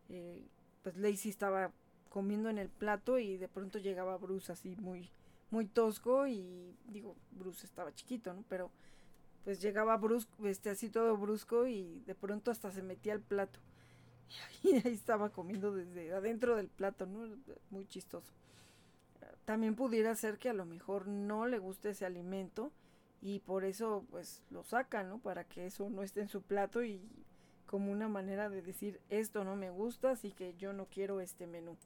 Eh, 0.09 0.45
pues 0.83 0.97
Lacey 0.97 1.31
estaba 1.31 1.71
comiendo 2.09 2.47
en 2.51 2.59
el 2.59 2.69
plato 2.69 3.17
y 3.17 3.37
de 3.37 3.47
pronto 3.47 3.79
llegaba 3.79 4.17
Bruce 4.17 4.51
así 4.51 4.75
muy, 4.75 5.09
muy 5.49 5.65
tosco 5.65 6.27
y 6.27 6.75
digo, 6.87 7.15
Bruce 7.31 7.65
estaba 7.65 7.93
chiquito, 7.93 8.33
¿no? 8.33 8.43
Pero 8.49 8.71
pues 9.43 9.61
llegaba 9.61 9.95
Bruce, 9.97 10.27
este, 10.43 10.69
así 10.69 10.89
todo 10.89 11.15
brusco 11.15 11.67
y 11.67 12.01
de 12.05 12.15
pronto 12.15 12.51
hasta 12.51 12.71
se 12.71 12.83
metía 12.83 13.13
al 13.13 13.21
plato. 13.21 13.59
Y 14.63 14.75
ahí 14.75 14.93
estaba 14.93 15.29
comiendo 15.29 15.71
desde 15.71 16.13
adentro 16.13 16.57
del 16.57 16.67
plato, 16.67 17.05
¿no? 17.05 17.33
Muy 17.69 17.87
chistoso. 17.87 18.33
También 19.45 19.75
pudiera 19.75 20.13
ser 20.15 20.37
que 20.37 20.49
a 20.49 20.53
lo 20.53 20.65
mejor 20.65 21.07
no 21.07 21.47
le 21.47 21.59
guste 21.59 21.91
ese 21.91 22.05
alimento 22.05 22.73
y 23.21 23.39
por 23.39 23.63
eso 23.63 24.05
pues 24.11 24.43
lo 24.49 24.65
saca, 24.65 25.03
¿no? 25.03 25.19
Para 25.19 25.45
que 25.45 25.65
eso 25.65 25.89
no 25.89 26.03
esté 26.03 26.19
en 26.21 26.27
su 26.27 26.41
plato 26.41 26.83
y 26.83 27.01
como 27.65 27.91
una 27.91 28.09
manera 28.09 28.49
de 28.49 28.61
decir 28.61 28.99
esto 29.09 29.45
no 29.45 29.55
me 29.55 29.69
gusta, 29.69 30.11
así 30.11 30.31
que 30.31 30.55
yo 30.55 30.73
no 30.73 30.87
quiero 30.87 31.21
este 31.21 31.47
menú. 31.47 31.77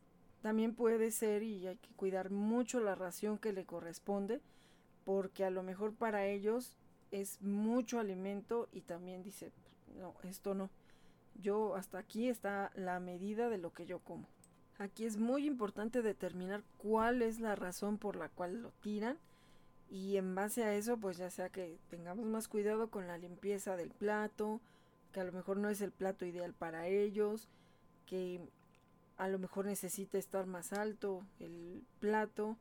También 0.41 0.73
puede 0.73 1.11
ser 1.11 1.43
y 1.43 1.67
hay 1.67 1.77
que 1.77 1.93
cuidar 1.95 2.31
mucho 2.31 2.79
la 2.79 2.95
ración 2.95 3.37
que 3.37 3.53
le 3.53 3.65
corresponde 3.65 4.41
porque 5.05 5.45
a 5.45 5.49
lo 5.49 5.63
mejor 5.63 5.93
para 5.93 6.25
ellos 6.25 6.77
es 7.11 7.41
mucho 7.41 7.99
alimento 7.99 8.69
y 8.71 8.81
también 8.81 9.23
dice, 9.23 9.51
no, 9.99 10.15
esto 10.23 10.53
no. 10.53 10.69
Yo 11.41 11.75
hasta 11.75 11.97
aquí 11.97 12.27
está 12.29 12.71
la 12.75 12.99
medida 12.99 13.49
de 13.49 13.57
lo 13.57 13.73
que 13.73 13.85
yo 13.85 13.99
como. 13.99 14.27
Aquí 14.77 15.05
es 15.05 15.17
muy 15.17 15.45
importante 15.45 16.01
determinar 16.01 16.63
cuál 16.77 17.21
es 17.21 17.39
la 17.39 17.55
razón 17.55 17.97
por 17.97 18.15
la 18.15 18.29
cual 18.29 18.61
lo 18.61 18.71
tiran 18.81 19.17
y 19.89 20.17
en 20.17 20.33
base 20.33 20.63
a 20.63 20.73
eso 20.73 20.97
pues 20.97 21.17
ya 21.17 21.29
sea 21.29 21.49
que 21.49 21.77
tengamos 21.89 22.25
más 22.25 22.47
cuidado 22.47 22.89
con 22.89 23.07
la 23.07 23.17
limpieza 23.17 23.75
del 23.75 23.91
plato, 23.91 24.61
que 25.11 25.19
a 25.19 25.23
lo 25.23 25.33
mejor 25.33 25.57
no 25.57 25.69
es 25.69 25.81
el 25.81 25.91
plato 25.91 26.25
ideal 26.25 26.53
para 26.53 26.87
ellos, 26.87 27.47
que 28.05 28.39
a 29.21 29.27
lo 29.27 29.37
mejor 29.37 29.67
necesita 29.67 30.17
estar 30.17 30.47
más 30.47 30.73
alto 30.73 31.23
el 31.39 31.83
plato, 31.99 32.57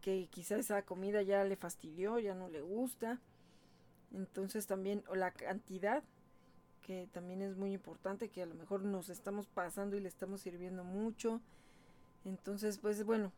que 0.00 0.26
quizá 0.30 0.56
esa 0.56 0.80
comida 0.86 1.20
ya 1.20 1.44
le 1.44 1.54
fastidió, 1.54 2.18
ya 2.18 2.34
no 2.34 2.48
le 2.48 2.62
gusta. 2.62 3.20
Entonces 4.10 4.66
también 4.66 5.04
o 5.06 5.16
la 5.16 5.32
cantidad, 5.32 6.02
que 6.80 7.10
también 7.12 7.42
es 7.42 7.58
muy 7.58 7.74
importante, 7.74 8.30
que 8.30 8.40
a 8.40 8.46
lo 8.46 8.54
mejor 8.54 8.84
nos 8.84 9.10
estamos 9.10 9.48
pasando 9.48 9.98
y 9.98 10.00
le 10.00 10.08
estamos 10.08 10.40
sirviendo 10.40 10.82
mucho. 10.82 11.42
Entonces, 12.24 12.78
pues 12.78 13.04
bueno, 13.04 13.30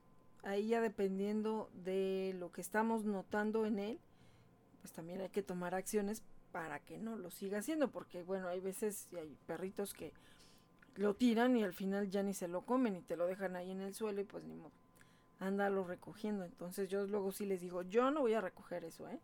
ahí 0.44 0.68
ya 0.68 0.80
dependiendo 0.80 1.70
de 1.74 2.36
lo 2.38 2.52
que 2.52 2.60
estamos 2.60 3.04
notando 3.04 3.66
en 3.66 3.80
él, 3.80 3.98
pues 4.80 4.92
también 4.92 5.22
hay 5.22 5.30
que 5.30 5.42
tomar 5.42 5.74
acciones 5.74 6.22
para 6.52 6.78
que 6.78 6.98
no 6.98 7.16
lo 7.16 7.32
siga 7.32 7.58
haciendo, 7.58 7.90
porque 7.90 8.22
bueno, 8.22 8.46
hay 8.46 8.60
veces 8.60 9.08
y 9.10 9.16
hay 9.16 9.36
perritos 9.48 9.92
que 9.92 10.12
lo 10.96 11.14
tiran 11.14 11.56
y 11.56 11.64
al 11.64 11.72
final 11.72 12.10
ya 12.10 12.22
ni 12.22 12.34
se 12.34 12.48
lo 12.48 12.62
comen 12.62 12.96
y 12.96 13.02
te 13.02 13.16
lo 13.16 13.26
dejan 13.26 13.56
ahí 13.56 13.70
en 13.70 13.80
el 13.80 13.94
suelo 13.94 14.20
y 14.20 14.24
pues 14.24 14.44
ni 14.44 14.54
modo, 14.54 14.72
ándalo 15.38 15.84
recogiendo. 15.84 16.44
Entonces 16.44 16.88
yo 16.88 17.06
luego 17.06 17.32
sí 17.32 17.46
les 17.46 17.60
digo, 17.60 17.82
yo 17.82 18.10
no 18.10 18.20
voy 18.20 18.34
a 18.34 18.40
recoger 18.40 18.84
eso, 18.84 19.08
¿eh? 19.08 19.20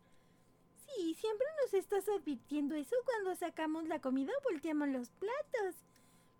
Sí, 0.85 1.13
siempre 1.13 1.45
nos 1.61 1.73
estás 1.73 2.09
advirtiendo 2.09 2.75
eso 2.75 2.95
cuando 3.05 3.35
sacamos 3.35 3.87
la 3.87 4.01
comida 4.01 4.31
o 4.39 4.51
volteamos 4.51 4.89
los 4.89 5.11
platos. 5.11 5.75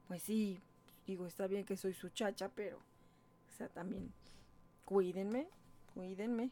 Pues 0.08 0.24
sí, 0.24 0.60
digo, 1.06 1.28
está 1.28 1.46
bien 1.48 1.66
que 1.66 1.78
soy 1.78 1.94
su 1.94 2.10
chacha, 2.10 2.50
pero, 2.50 2.78
o 2.78 3.52
sea, 3.52 3.70
también 3.70 4.12
Cuídenme, 4.90 5.48
cuídenme. 5.94 6.50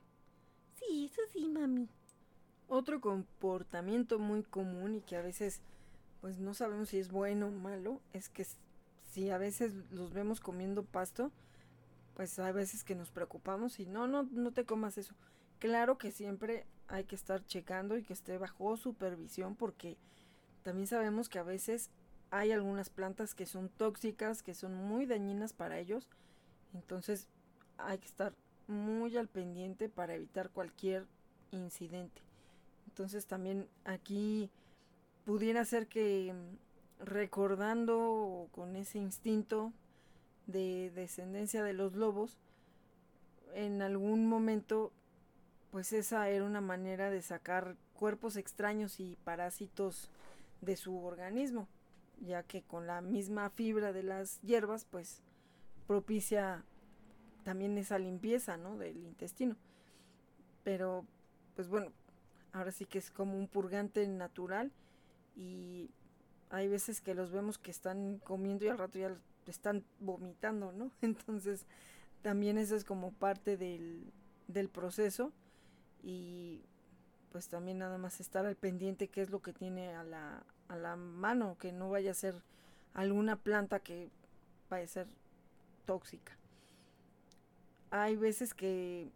Sí, 0.75 1.05
eso 1.11 1.21
sí, 1.33 1.49
mami. 1.49 1.89
Otro 2.67 3.01
comportamiento 3.01 4.19
muy 4.19 4.43
común 4.43 4.93
y 4.93 5.01
que 5.01 5.15
a 5.15 5.23
veces 5.23 5.59
pues 6.21 6.37
no 6.37 6.53
sabemos 6.53 6.89
si 6.89 6.99
es 6.99 7.09
bueno 7.09 7.47
o 7.47 7.51
malo 7.51 7.99
es 8.13 8.29
que 8.29 8.45
si 9.17 9.31
a 9.31 9.39
veces 9.39 9.73
los 9.89 10.13
vemos 10.13 10.39
comiendo 10.39 10.85
pasto, 10.85 11.31
pues 12.13 12.37
hay 12.37 12.53
veces 12.53 12.83
que 12.83 12.93
nos 12.93 13.09
preocupamos 13.09 13.79
y 13.79 13.87
no, 13.87 14.05
no, 14.05 14.29
no 14.31 14.51
te 14.51 14.63
comas 14.63 14.99
eso. 14.99 15.15
Claro 15.57 15.97
que 15.97 16.11
siempre 16.11 16.67
hay 16.87 17.05
que 17.05 17.15
estar 17.15 17.43
checando 17.43 17.97
y 17.97 18.03
que 18.03 18.13
esté 18.13 18.37
bajo 18.37 18.77
supervisión 18.77 19.55
porque 19.55 19.97
también 20.61 20.85
sabemos 20.85 21.29
que 21.29 21.39
a 21.39 21.43
veces 21.43 21.89
hay 22.29 22.51
algunas 22.51 22.91
plantas 22.91 23.33
que 23.33 23.47
son 23.47 23.69
tóxicas, 23.69 24.43
que 24.43 24.53
son 24.53 24.75
muy 24.75 25.07
dañinas 25.07 25.51
para 25.51 25.79
ellos. 25.79 26.07
Entonces 26.75 27.27
hay 27.79 27.97
que 27.97 28.05
estar 28.05 28.35
muy 28.67 29.17
al 29.17 29.29
pendiente 29.29 29.89
para 29.89 30.13
evitar 30.13 30.51
cualquier 30.51 31.07
incidente. 31.49 32.21
Entonces 32.85 33.25
también 33.25 33.67
aquí 33.83 34.51
pudiera 35.25 35.65
ser 35.65 35.87
que 35.87 36.35
recordando 36.99 38.47
con 38.51 38.75
ese 38.75 38.97
instinto 38.97 39.71
de 40.47 40.91
descendencia 40.95 41.63
de 41.63 41.73
los 41.73 41.95
lobos, 41.95 42.37
en 43.53 43.81
algún 43.81 44.27
momento 44.27 44.91
pues 45.71 45.93
esa 45.93 46.29
era 46.29 46.45
una 46.45 46.61
manera 46.61 47.09
de 47.09 47.21
sacar 47.21 47.75
cuerpos 47.93 48.37
extraños 48.37 48.99
y 48.99 49.17
parásitos 49.23 50.09
de 50.61 50.75
su 50.75 50.97
organismo, 51.03 51.67
ya 52.25 52.43
que 52.43 52.63
con 52.63 52.87
la 52.87 53.01
misma 53.01 53.49
fibra 53.49 53.91
de 53.93 54.03
las 54.03 54.41
hierbas 54.41 54.85
pues 54.85 55.21
propicia 55.85 56.63
también 57.43 57.77
esa 57.77 57.99
limpieza, 57.99 58.57
¿no? 58.57 58.77
Del 58.77 58.97
intestino. 58.97 59.55
Pero, 60.63 61.05
pues 61.55 61.69
bueno, 61.69 61.91
ahora 62.51 62.71
sí 62.71 62.85
que 62.85 62.97
es 62.97 63.09
como 63.11 63.37
un 63.37 63.47
purgante 63.47 64.05
natural 64.07 64.71
y 65.35 65.89
hay 66.49 66.67
veces 66.67 67.01
que 67.01 67.13
los 67.13 67.31
vemos 67.31 67.57
que 67.57 67.71
están 67.71 68.19
comiendo 68.19 68.65
y 68.65 68.69
al 68.69 68.77
rato 68.77 68.99
ya 68.99 69.13
están 69.47 69.83
vomitando, 69.99 70.71
¿no? 70.71 70.91
Entonces, 71.01 71.65
también 72.21 72.57
eso 72.57 72.75
es 72.75 72.83
como 72.83 73.11
parte 73.11 73.57
del, 73.57 74.11
del 74.47 74.69
proceso 74.69 75.31
y 76.03 76.61
pues 77.31 77.49
también 77.49 77.79
nada 77.79 77.97
más 77.97 78.19
estar 78.19 78.45
al 78.45 78.55
pendiente 78.55 79.09
qué 79.09 79.21
es 79.21 79.29
lo 79.29 79.41
que 79.41 79.53
tiene 79.53 79.95
a 79.95 80.03
la, 80.03 80.43
a 80.69 80.75
la 80.77 80.95
mano, 80.95 81.57
que 81.59 81.71
no 81.71 81.89
vaya 81.89 82.11
a 82.11 82.15
ser 82.15 82.35
alguna 82.93 83.35
planta 83.35 83.79
que 83.79 84.09
vaya 84.69 84.85
a 84.85 84.87
ser 84.87 85.07
tóxica. 85.85 86.37
Hay 87.91 88.15
veces 88.15 88.53
que 88.53 89.11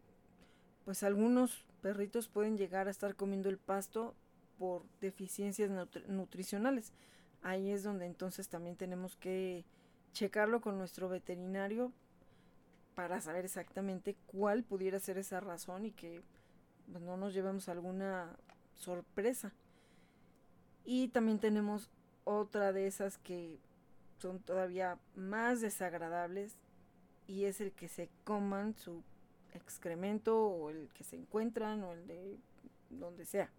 pues 0.86 1.03
algunos 1.03 1.66
perritos 1.82 2.28
pueden 2.28 2.58
llegar 2.58 2.88
a 2.88 2.91
estar 2.91 3.16
comiendo 3.16 3.49
el 3.49 3.58
pasto 3.58 4.16
por 4.58 4.84
deficiencias 4.99 5.72
nutricionales. 6.08 6.94
Ahí 7.42 7.72
es 7.72 7.84
donde 7.84 8.06
entonces 8.06 8.50
también 8.50 8.76
tenemos 8.76 9.16
que 9.16 9.66
checarlo 10.14 10.62
con 10.62 10.78
nuestro 10.78 11.10
veterinario 11.10 11.92
para 12.96 13.22
saber 13.22 13.46
exactamente 13.46 14.16
cuál 14.28 14.64
pudiera 14.64 15.00
ser 15.00 15.18
esa 15.18 15.40
razón 15.40 15.86
y 15.86 15.92
que 15.92 16.22
pues, 16.92 17.04
no 17.04 17.18
nos 17.18 17.34
llevemos 17.34 17.70
alguna 17.70 18.36
sorpresa. 18.76 19.54
Y 20.84 21.08
también 21.10 21.40
tenemos 21.40 21.90
otra 22.24 22.74
de 22.74 22.88
esas 22.88 23.18
que 23.18 23.60
son 24.20 24.40
todavía 24.40 25.00
más 25.16 25.62
desagradables 25.62 26.56
y 27.28 27.46
es 27.46 27.62
el 27.62 27.72
que 27.72 27.88
se 27.88 28.10
coman 28.24 28.76
su 28.76 29.04
excremento 29.54 30.46
o 30.48 30.70
el 30.70 30.90
que 30.94 31.04
se 31.04 31.16
encuentran 31.16 31.84
o 31.84 31.94
el 31.94 32.08
de 32.08 32.38
donde 32.90 33.26
sea. 33.26 33.50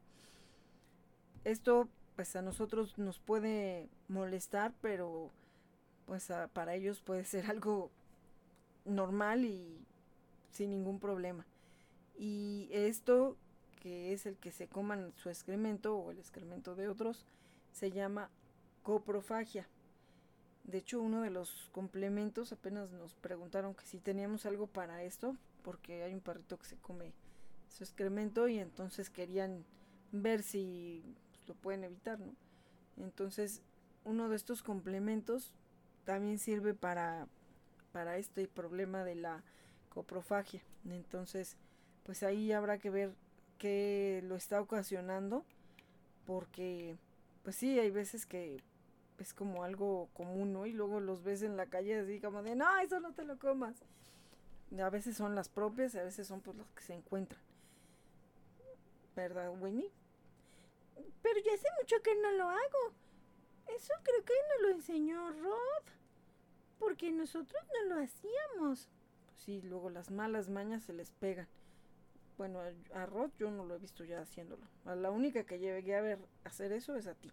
Esto 1.45 1.89
pues 2.17 2.37
a 2.37 2.43
nosotros 2.43 2.99
nos 2.99 3.19
puede 3.19 3.89
molestar, 4.09 4.75
pero 4.81 5.31
pues 6.07 6.31
para 6.53 6.75
ellos 6.75 7.01
puede 7.01 7.25
ser 7.25 7.47
algo 7.51 7.91
normal 8.85 9.45
y 9.45 9.85
sin 10.51 10.71
ningún 10.71 10.99
problema. 10.99 11.47
Y 12.19 12.69
esto, 12.71 13.37
que 13.81 14.13
es 14.13 14.27
el 14.27 14.37
que 14.37 14.53
se 14.53 14.69
coman 14.69 15.13
su 15.17 15.29
excremento 15.29 15.97
o 15.97 16.11
el 16.11 16.19
excremento 16.19 16.75
de 16.75 16.89
otros, 16.89 17.25
se 17.73 17.91
llama 17.91 18.31
coprofagia. 18.83 19.67
De 20.65 20.79
hecho, 20.79 21.01
uno 21.01 21.23
de 21.23 21.31
los 21.31 21.71
complementos 21.73 22.53
apenas 22.53 22.93
nos 22.93 23.15
preguntaron 23.15 23.75
que 23.75 23.87
si 23.87 23.99
teníamos 23.99 24.47
algo 24.47 24.67
para 24.67 25.03
esto, 25.03 25.37
porque 25.65 26.03
hay 26.03 26.15
un 26.15 26.21
perrito 26.21 26.59
que 26.59 26.67
se 26.67 26.77
come 26.77 27.13
su 27.69 27.83
excremento 27.83 28.49
y 28.49 28.59
entonces 28.59 29.11
querían 29.11 29.65
ver 30.13 30.43
si 30.43 31.03
pues, 31.43 31.49
lo 31.49 31.55
pueden 31.63 31.85
evitar, 31.85 32.19
¿no? 32.21 32.35
Entonces, 32.97 33.63
uno 34.05 34.29
de 34.29 34.37
estos 34.37 34.63
complementos 34.63 35.53
también 36.05 36.39
sirve 36.39 36.75
para, 36.75 37.27
para 37.93 38.17
este 38.17 38.49
problema 38.49 39.05
de 39.05 39.15
la 39.15 39.43
coprofagia. 39.89 40.63
Entonces, 40.89 41.57
pues 42.05 42.23
ahí 42.23 42.53
habrá 42.53 42.79
que 42.79 42.91
ver 42.91 43.15
qué 43.59 44.23
lo 44.25 44.35
está 44.35 44.61
ocasionando, 44.61 45.45
porque, 46.27 46.97
pues 47.43 47.57
sí, 47.57 47.79
hay 47.79 47.91
veces 47.91 48.27
que 48.27 48.63
es 49.19 49.35
como 49.35 49.63
algo 49.63 50.09
común, 50.15 50.53
¿no? 50.53 50.67
Y 50.67 50.73
luego 50.73 51.01
los 51.01 51.23
ves 51.23 51.43
en 51.43 51.57
la 51.57 51.67
calle 51.67 52.01
así 52.01 52.21
como 52.21 52.43
de, 52.43 52.57
no, 52.57 52.79
eso 52.81 53.01
no 53.01 53.13
te 53.13 53.25
lo 53.25 53.39
comas. 53.39 53.77
A 54.81 54.91
veces 54.91 55.17
son 55.17 55.35
las 55.35 55.49
propias, 55.49 55.95
a 55.95 56.03
veces 56.03 56.27
son 56.27 56.41
pues 56.41 56.57
los 56.57 56.71
que 56.73 56.83
se 56.83 56.95
encuentran. 56.95 57.41
¿Verdad, 59.15 59.53
Winnie? 59.61 59.93
Pero 61.23 61.41
ya 61.41 61.55
hace 61.55 61.69
mucho 61.81 62.03
que 62.03 62.15
no 62.17 62.31
lo 62.33 62.49
hago. 62.49 62.93
Eso 63.69 63.93
creo 64.03 64.25
que 64.25 64.35
nos 64.51 64.63
lo 64.63 64.69
enseñó 64.71 65.31
Rod. 65.31 65.85
Porque 66.79 67.11
nosotros 67.13 67.63
no 67.75 67.95
lo 67.95 68.03
hacíamos. 68.03 68.89
Pues 69.27 69.39
sí, 69.39 69.63
luego 69.63 69.91
las 69.91 70.11
malas 70.11 70.49
mañas 70.49 70.83
se 70.83 70.93
les 70.93 71.11
pegan. 71.13 71.49
Bueno, 72.39 72.61
a, 72.95 73.07
Rod 73.07 73.31
yo 73.39 73.51
no 73.51 73.65
lo 73.65 73.75
he 73.75 73.79
visto 73.79 74.05
ya 74.05 74.21
haciéndolo. 74.21 74.67
A 74.85 74.95
la 74.95 75.11
única 75.11 75.45
que 75.45 75.59
llegué 75.59 75.95
a 75.95 76.01
ver 76.01 76.19
hacer 76.45 76.73
eso 76.73 76.97
es 76.97 77.07
a 77.07 77.15
ti. 77.15 77.31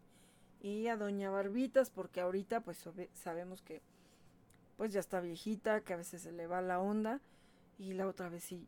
Y 0.61 0.87
a 0.87 0.97
Doña 0.97 1.31
Barbitas, 1.31 1.89
porque 1.89 2.21
ahorita 2.21 2.61
pues 2.61 2.85
sabemos 3.13 3.61
que 3.61 3.81
pues 4.77 4.93
ya 4.93 4.99
está 4.99 5.19
viejita, 5.19 5.81
que 5.81 5.93
a 5.93 5.97
veces 5.97 6.21
se 6.21 6.31
le 6.31 6.47
va 6.47 6.61
la 6.61 6.79
onda. 6.79 7.21
Y 7.77 7.93
la 7.93 8.07
otra 8.07 8.29
vez 8.29 8.43
sí 8.43 8.67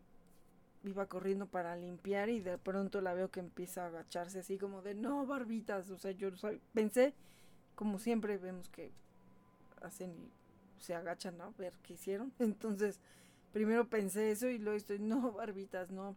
iba 0.84 1.06
corriendo 1.06 1.48
para 1.48 1.76
limpiar 1.76 2.30
y 2.30 2.40
de 2.40 2.58
pronto 2.58 3.02
la 3.02 3.14
veo 3.14 3.30
que 3.30 3.40
empieza 3.40 3.84
a 3.84 3.88
agacharse 3.88 4.40
así 4.40 4.58
como 4.58 4.82
de 4.82 4.96
no 4.96 5.26
barbitas. 5.26 5.90
O 5.90 5.98
sea, 5.98 6.12
yo 6.12 6.30
pensé, 6.74 7.14
como 7.76 8.00
siempre 8.00 8.38
vemos 8.38 8.70
que 8.70 8.92
hacen 9.82 10.12
y 10.12 10.32
se 10.82 10.96
agachan 10.96 11.40
a 11.42 11.50
ver 11.58 11.74
qué 11.84 11.94
hicieron. 11.94 12.34
Entonces, 12.40 13.00
primero 13.54 13.88
pensé 13.88 14.32
eso 14.32 14.48
y 14.48 14.58
luego 14.58 14.78
estoy, 14.78 15.00
no, 15.00 15.32
barbitas, 15.32 15.92
no. 15.92 16.16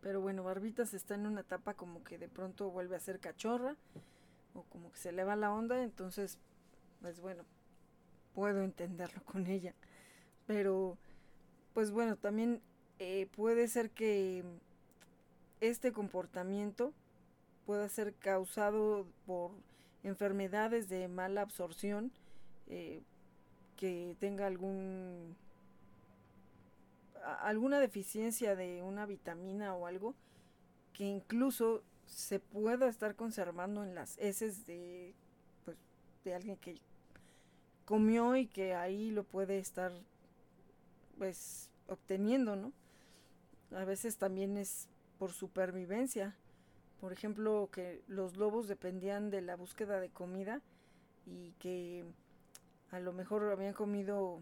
Pero 0.00 0.20
bueno, 0.20 0.42
barbitas 0.42 0.94
está 0.94 1.14
en 1.14 1.26
una 1.26 1.42
etapa 1.42 1.74
como 1.74 2.02
que 2.02 2.18
de 2.18 2.28
pronto 2.28 2.70
vuelve 2.70 2.96
a 2.96 3.00
ser 3.00 3.20
cachorra 3.20 3.76
o 4.54 4.62
como 4.64 4.90
que 4.90 4.98
se 4.98 5.12
le 5.12 5.24
va 5.24 5.36
la 5.36 5.52
onda. 5.52 5.82
Entonces, 5.82 6.38
pues 7.00 7.20
bueno, 7.20 7.44
puedo 8.34 8.62
entenderlo 8.62 9.22
con 9.24 9.46
ella. 9.46 9.74
Pero, 10.46 10.98
pues 11.74 11.90
bueno, 11.92 12.16
también 12.16 12.62
eh, 13.02 13.26
puede 13.34 13.66
ser 13.66 13.90
que 13.90 14.44
este 15.62 15.90
comportamiento 15.90 16.92
pueda 17.64 17.88
ser 17.88 18.12
causado 18.14 19.06
por 19.24 19.52
enfermedades 20.02 20.90
de 20.90 21.08
mala 21.08 21.40
absorción, 21.40 22.12
eh, 22.66 23.02
que 23.76 24.16
tenga 24.20 24.46
algún 24.46 25.34
alguna 27.40 27.80
deficiencia 27.80 28.54
de 28.54 28.82
una 28.82 29.06
vitamina 29.06 29.74
o 29.74 29.86
algo 29.86 30.14
que 30.92 31.04
incluso 31.04 31.82
se 32.04 32.38
pueda 32.38 32.86
estar 32.86 33.16
conservando 33.16 33.82
en 33.82 33.94
las 33.94 34.18
heces 34.18 34.66
de 34.66 35.14
pues, 35.64 35.78
de 36.24 36.34
alguien 36.34 36.56
que 36.58 36.76
comió 37.86 38.36
y 38.36 38.46
que 38.46 38.74
ahí 38.74 39.10
lo 39.10 39.24
puede 39.24 39.58
estar 39.58 39.90
pues 41.16 41.70
obteniendo, 41.86 42.56
¿no? 42.56 42.72
A 43.74 43.84
veces 43.84 44.16
también 44.16 44.56
es 44.56 44.88
por 45.18 45.32
supervivencia. 45.32 46.36
Por 47.00 47.12
ejemplo, 47.12 47.68
que 47.72 48.02
los 48.08 48.36
lobos 48.36 48.68
dependían 48.68 49.30
de 49.30 49.40
la 49.40 49.56
búsqueda 49.56 50.00
de 50.00 50.10
comida 50.10 50.60
y 51.26 51.52
que 51.52 52.04
a 52.90 53.00
lo 53.00 53.12
mejor 53.12 53.50
habían 53.50 53.74
comido 53.74 54.40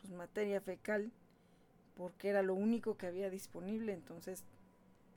pues, 0.00 0.12
materia 0.12 0.60
fecal 0.60 1.10
porque 1.96 2.28
era 2.28 2.42
lo 2.42 2.54
único 2.54 2.96
que 2.96 3.06
había 3.06 3.28
disponible, 3.28 3.92
entonces 3.92 4.44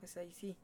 pues 0.00 0.16
ahí 0.16 0.32
sí. 0.32 0.56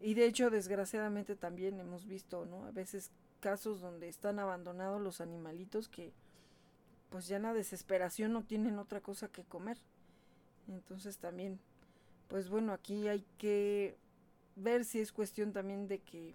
Y 0.00 0.14
de 0.14 0.26
hecho, 0.26 0.50
desgraciadamente 0.50 1.36
también 1.36 1.78
hemos 1.80 2.06
visto, 2.06 2.44
¿no? 2.44 2.64
A 2.64 2.70
veces 2.72 3.10
casos 3.40 3.80
donde 3.80 4.08
están 4.08 4.38
abandonados 4.38 5.00
los 5.00 5.20
animalitos 5.20 5.88
que 5.88 6.12
pues 7.10 7.28
ya 7.28 7.36
en 7.36 7.44
la 7.44 7.54
desesperación 7.54 8.32
no 8.32 8.42
tienen 8.42 8.78
otra 8.78 9.00
cosa 9.00 9.28
que 9.28 9.44
comer. 9.44 9.78
Entonces 10.66 11.18
también, 11.18 11.60
pues 12.34 12.48
bueno, 12.48 12.72
aquí 12.72 13.06
hay 13.06 13.24
que 13.38 13.96
ver 14.56 14.84
si 14.84 14.98
es 14.98 15.12
cuestión 15.12 15.52
también 15.52 15.86
de 15.86 16.00
que 16.00 16.34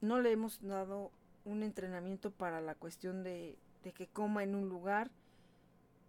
no 0.00 0.20
le 0.20 0.30
hemos 0.30 0.62
dado 0.62 1.10
un 1.44 1.64
entrenamiento 1.64 2.30
para 2.30 2.60
la 2.60 2.76
cuestión 2.76 3.24
de, 3.24 3.58
que 3.82 4.06
coma 4.06 4.44
en 4.44 4.54
un 4.54 4.68
lugar 4.68 5.10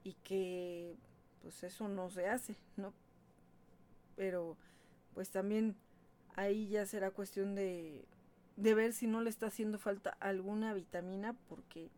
y 0.03 0.13
que 0.23 0.95
pues 1.41 1.63
eso 1.63 1.87
no 1.87 2.11
se 2.11 2.27
hace, 2.27 2.55
¿no? 2.77 2.93
Pero 4.15 4.57
pues 5.15 5.31
también 5.31 5.75
ahí 6.35 6.67
ya 6.67 6.85
será 6.85 7.09
cuestión 7.09 7.55
de, 7.55 8.05
de 8.57 8.75
ver 8.75 8.93
si 8.93 9.07
no 9.07 9.21
le 9.21 9.31
está 9.31 9.47
haciendo 9.47 9.79
falta 9.79 10.11
alguna 10.19 10.71
vitamina 10.75 11.35
porque 11.49 11.89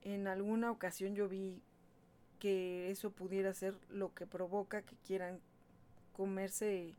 en 0.00 0.26
alguna 0.26 0.70
ocasión 0.70 1.14
yo 1.14 1.28
vi 1.28 1.60
que 2.38 2.90
eso 2.90 3.10
pudiera 3.10 3.52
ser 3.52 3.74
lo 3.90 4.14
que 4.14 4.26
provoca 4.26 4.80
que 4.80 4.96
quieran 5.06 5.42
comerse 6.18 6.96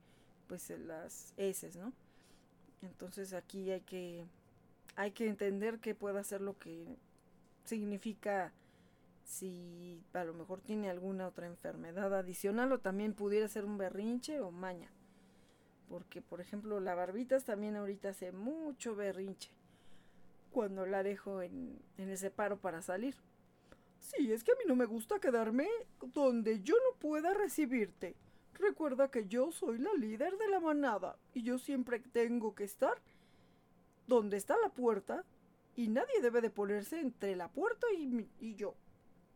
pues 0.47 0.69
las 0.69 1.33
heces, 1.35 1.75
¿no? 1.75 1.91
Entonces 2.81 3.33
aquí 3.33 3.69
hay 3.69 3.81
que 3.81 4.25
hay 4.95 5.11
que 5.11 5.27
entender 5.27 5.79
que 5.79 5.93
pueda 5.93 6.23
ser 6.23 6.39
lo 6.39 6.57
que 6.57 6.95
significa 7.65 8.53
si 9.25 10.01
a 10.13 10.23
lo 10.23 10.33
mejor 10.33 10.61
tiene 10.61 10.89
alguna 10.89 11.27
otra 11.27 11.47
enfermedad 11.47 12.17
adicional 12.17 12.71
o 12.71 12.79
también 12.79 13.13
pudiera 13.13 13.49
ser 13.49 13.65
un 13.65 13.77
berrinche 13.77 14.39
o 14.39 14.51
maña. 14.51 14.89
Porque 15.89 16.21
por 16.21 16.39
ejemplo 16.39 16.79
la 16.79 16.95
barbitas 16.95 17.43
también 17.43 17.75
ahorita 17.75 18.09
hace 18.09 18.31
mucho 18.31 18.95
berrinche 18.95 19.51
cuando 20.49 20.85
la 20.85 21.03
dejo 21.03 21.41
en, 21.41 21.77
en 21.97 22.09
ese 22.09 22.31
paro 22.31 22.57
para 22.57 22.81
salir. 22.81 23.15
Sí, 23.99 24.31
es 24.31 24.45
que 24.45 24.53
a 24.53 24.55
mí 24.55 24.63
no 24.65 24.77
me 24.77 24.85
gusta 24.85 25.19
quedarme 25.19 25.67
donde 26.13 26.61
yo 26.61 26.75
no 26.75 26.97
pueda 26.99 27.33
recibirte. 27.33 28.15
Recuerda 28.55 29.09
que 29.09 29.27
yo 29.27 29.51
soy 29.51 29.77
la 29.77 29.93
líder 29.93 30.37
de 30.37 30.47
la 30.49 30.59
manada 30.59 31.17
y 31.33 31.43
yo 31.43 31.57
siempre 31.57 31.99
tengo 31.99 32.55
que 32.55 32.65
estar 32.65 33.01
donde 34.07 34.37
está 34.37 34.57
la 34.57 34.69
puerta 34.69 35.23
y 35.75 35.87
nadie 35.87 36.21
debe 36.21 36.41
de 36.41 36.49
ponerse 36.49 36.99
entre 36.99 37.35
la 37.35 37.47
puerta 37.47 37.87
y, 37.97 38.27
y 38.39 38.55
yo. 38.55 38.75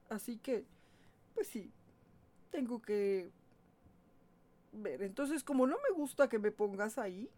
Así 0.10 0.38
que, 0.38 0.66
pues 1.34 1.48
sí, 1.48 1.72
tengo 2.52 2.82
que 2.82 3.32
ver, 4.74 5.04
entonces 5.04 5.44
como 5.44 5.68
no 5.68 5.78
me 5.88 5.96
gusta 5.96 6.28
que 6.28 6.40
me 6.40 6.52
pongas 6.52 6.98
ahí, 6.98 7.30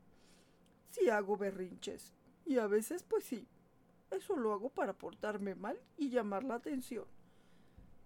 sí 0.89 1.10
hago 1.10 1.38
berrinches. 1.38 2.14
Y 2.45 2.57
a 2.57 2.68
veces, 2.68 3.03
pues 3.03 3.23
sí, 3.23 3.47
eso 4.11 4.35
lo 4.35 4.53
hago 4.53 4.69
para 4.69 4.93
portarme 4.93 5.56
mal 5.56 5.80
y 5.97 6.10
llamar 6.10 6.43
la 6.43 6.56
atención. 6.56 7.06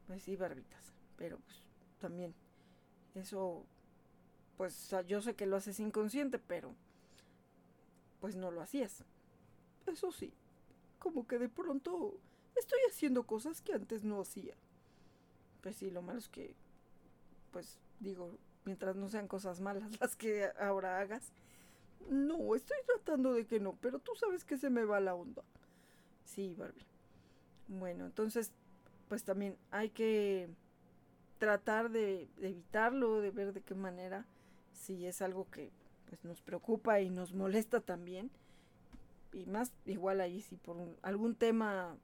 Pues 0.08 0.24
sí, 0.24 0.36
barbitas, 0.36 0.94
pero 1.18 1.38
pues 1.40 1.64
también 2.00 2.34
eso, 3.15 3.65
pues 4.57 4.94
yo 5.07 5.22
sé 5.22 5.36
que 5.36 5.45
lo 5.45 5.57
haces 5.57 5.80
inconsciente, 5.80 6.40
pero 6.40 6.73
pues 8.19 8.36
no 8.36 8.52
lo 8.52 8.61
hacías. 8.61 9.03
Eso 9.86 10.11
sí, 10.11 10.34
como 10.99 11.27
que 11.27 11.40
de 11.40 11.49
pronto 11.49 12.19
estoy 12.56 12.80
haciendo 12.90 13.23
cosas 13.23 13.61
que 13.61 13.73
antes 13.73 14.03
no 14.03 14.22
hacía. 14.22 14.56
Pues 15.61 15.76
sí, 15.77 15.90
lo 15.90 16.02
malo 16.02 16.19
es 16.19 16.30
que, 16.30 16.56
pues 17.52 17.80
digo, 17.99 18.38
mientras 18.65 18.95
no 18.95 19.10
sean 19.10 19.27
cosas 19.27 19.61
malas 19.61 19.91
las 19.99 20.15
que 20.15 20.49
ahora 20.60 20.99
hagas. 20.99 21.31
No, 22.10 22.56
estoy 22.56 22.77
tratando 22.86 23.34
de 23.34 23.45
que 23.45 23.60
no, 23.60 23.76
pero 23.81 23.99
tú 23.99 24.15
sabes 24.15 24.44
que 24.44 24.57
se 24.57 24.69
me 24.69 24.84
va 24.84 24.99
la 24.99 25.15
onda. 25.15 25.44
Sí, 26.23 26.56
Barbie. 26.57 26.86
Bueno, 27.68 28.06
entonces, 28.06 28.52
pues 29.07 29.23
también 29.23 29.57
hay 29.72 29.90
que 29.90 30.49
tratar 31.40 31.90
de, 31.90 32.28
evitarlo, 32.41 33.22
de 33.22 33.32
ver 33.32 33.53
de 33.53 33.61
qué 33.61 33.74
manera, 33.74 34.26
si 34.74 35.07
es 35.07 35.22
algo 35.22 35.49
que 35.49 35.72
pues, 36.06 36.24
nos 36.24 36.41
preocupa 36.41 37.02
y 37.02 37.10
nos 37.10 37.34
molesta 37.34 37.82
también. 37.82 38.30
Y 39.32 39.45
más, 39.45 39.72
igual 39.86 40.22
ahí, 40.22 40.41
si 40.41 40.57
por 40.57 40.78
algún 41.02 41.36
tema 41.36 41.98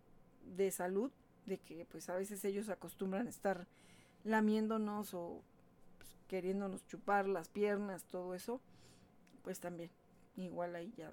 de 0.55 0.71
salud, 0.71 1.11
de 1.45 1.59
que 1.59 1.85
pues 1.85 2.09
a 2.09 2.15
veces 2.15 2.43
ellos 2.45 2.69
acostumbran 2.69 3.27
a 3.27 3.29
estar 3.29 3.67
lamiéndonos 4.23 5.13
o 5.13 5.43
pues, 5.97 6.15
queriéndonos 6.27 6.85
chupar 6.87 7.27
las 7.27 7.49
piernas, 7.49 8.03
todo 8.05 8.33
eso, 8.33 8.61
pues 9.43 9.59
también, 9.59 9.91
igual 10.35 10.75
ahí 10.75 10.91
ya 10.97 11.11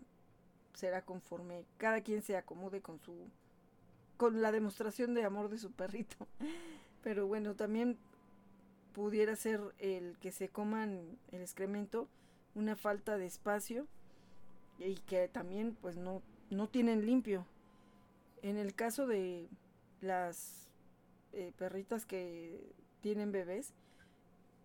será 0.74 1.02
conforme 1.02 1.66
cada 1.76 2.00
quien 2.00 2.22
se 2.22 2.36
acomode 2.36 2.80
con 2.80 2.98
su 2.98 3.28
con 4.16 4.40
la 4.40 4.52
demostración 4.52 5.14
de 5.14 5.24
amor 5.24 5.48
de 5.48 5.58
su 5.58 5.72
perrito. 5.72 6.28
Pero 7.02 7.26
bueno, 7.26 7.54
también 7.56 7.98
pudiera 8.92 9.36
ser 9.36 9.60
el 9.78 10.16
que 10.18 10.32
se 10.32 10.48
coman 10.48 11.18
el 11.30 11.40
excremento 11.40 12.08
una 12.54 12.76
falta 12.76 13.16
de 13.16 13.26
espacio 13.26 13.86
y 14.78 14.96
que 14.96 15.28
también 15.28 15.76
pues 15.80 15.96
no, 15.96 16.22
no 16.50 16.68
tienen 16.68 17.06
limpio. 17.06 17.46
En 18.42 18.56
el 18.56 18.74
caso 18.74 19.06
de 19.06 19.48
las 20.00 20.68
eh, 21.32 21.52
perritas 21.56 22.04
que 22.04 22.74
tienen 23.00 23.32
bebés, 23.32 23.72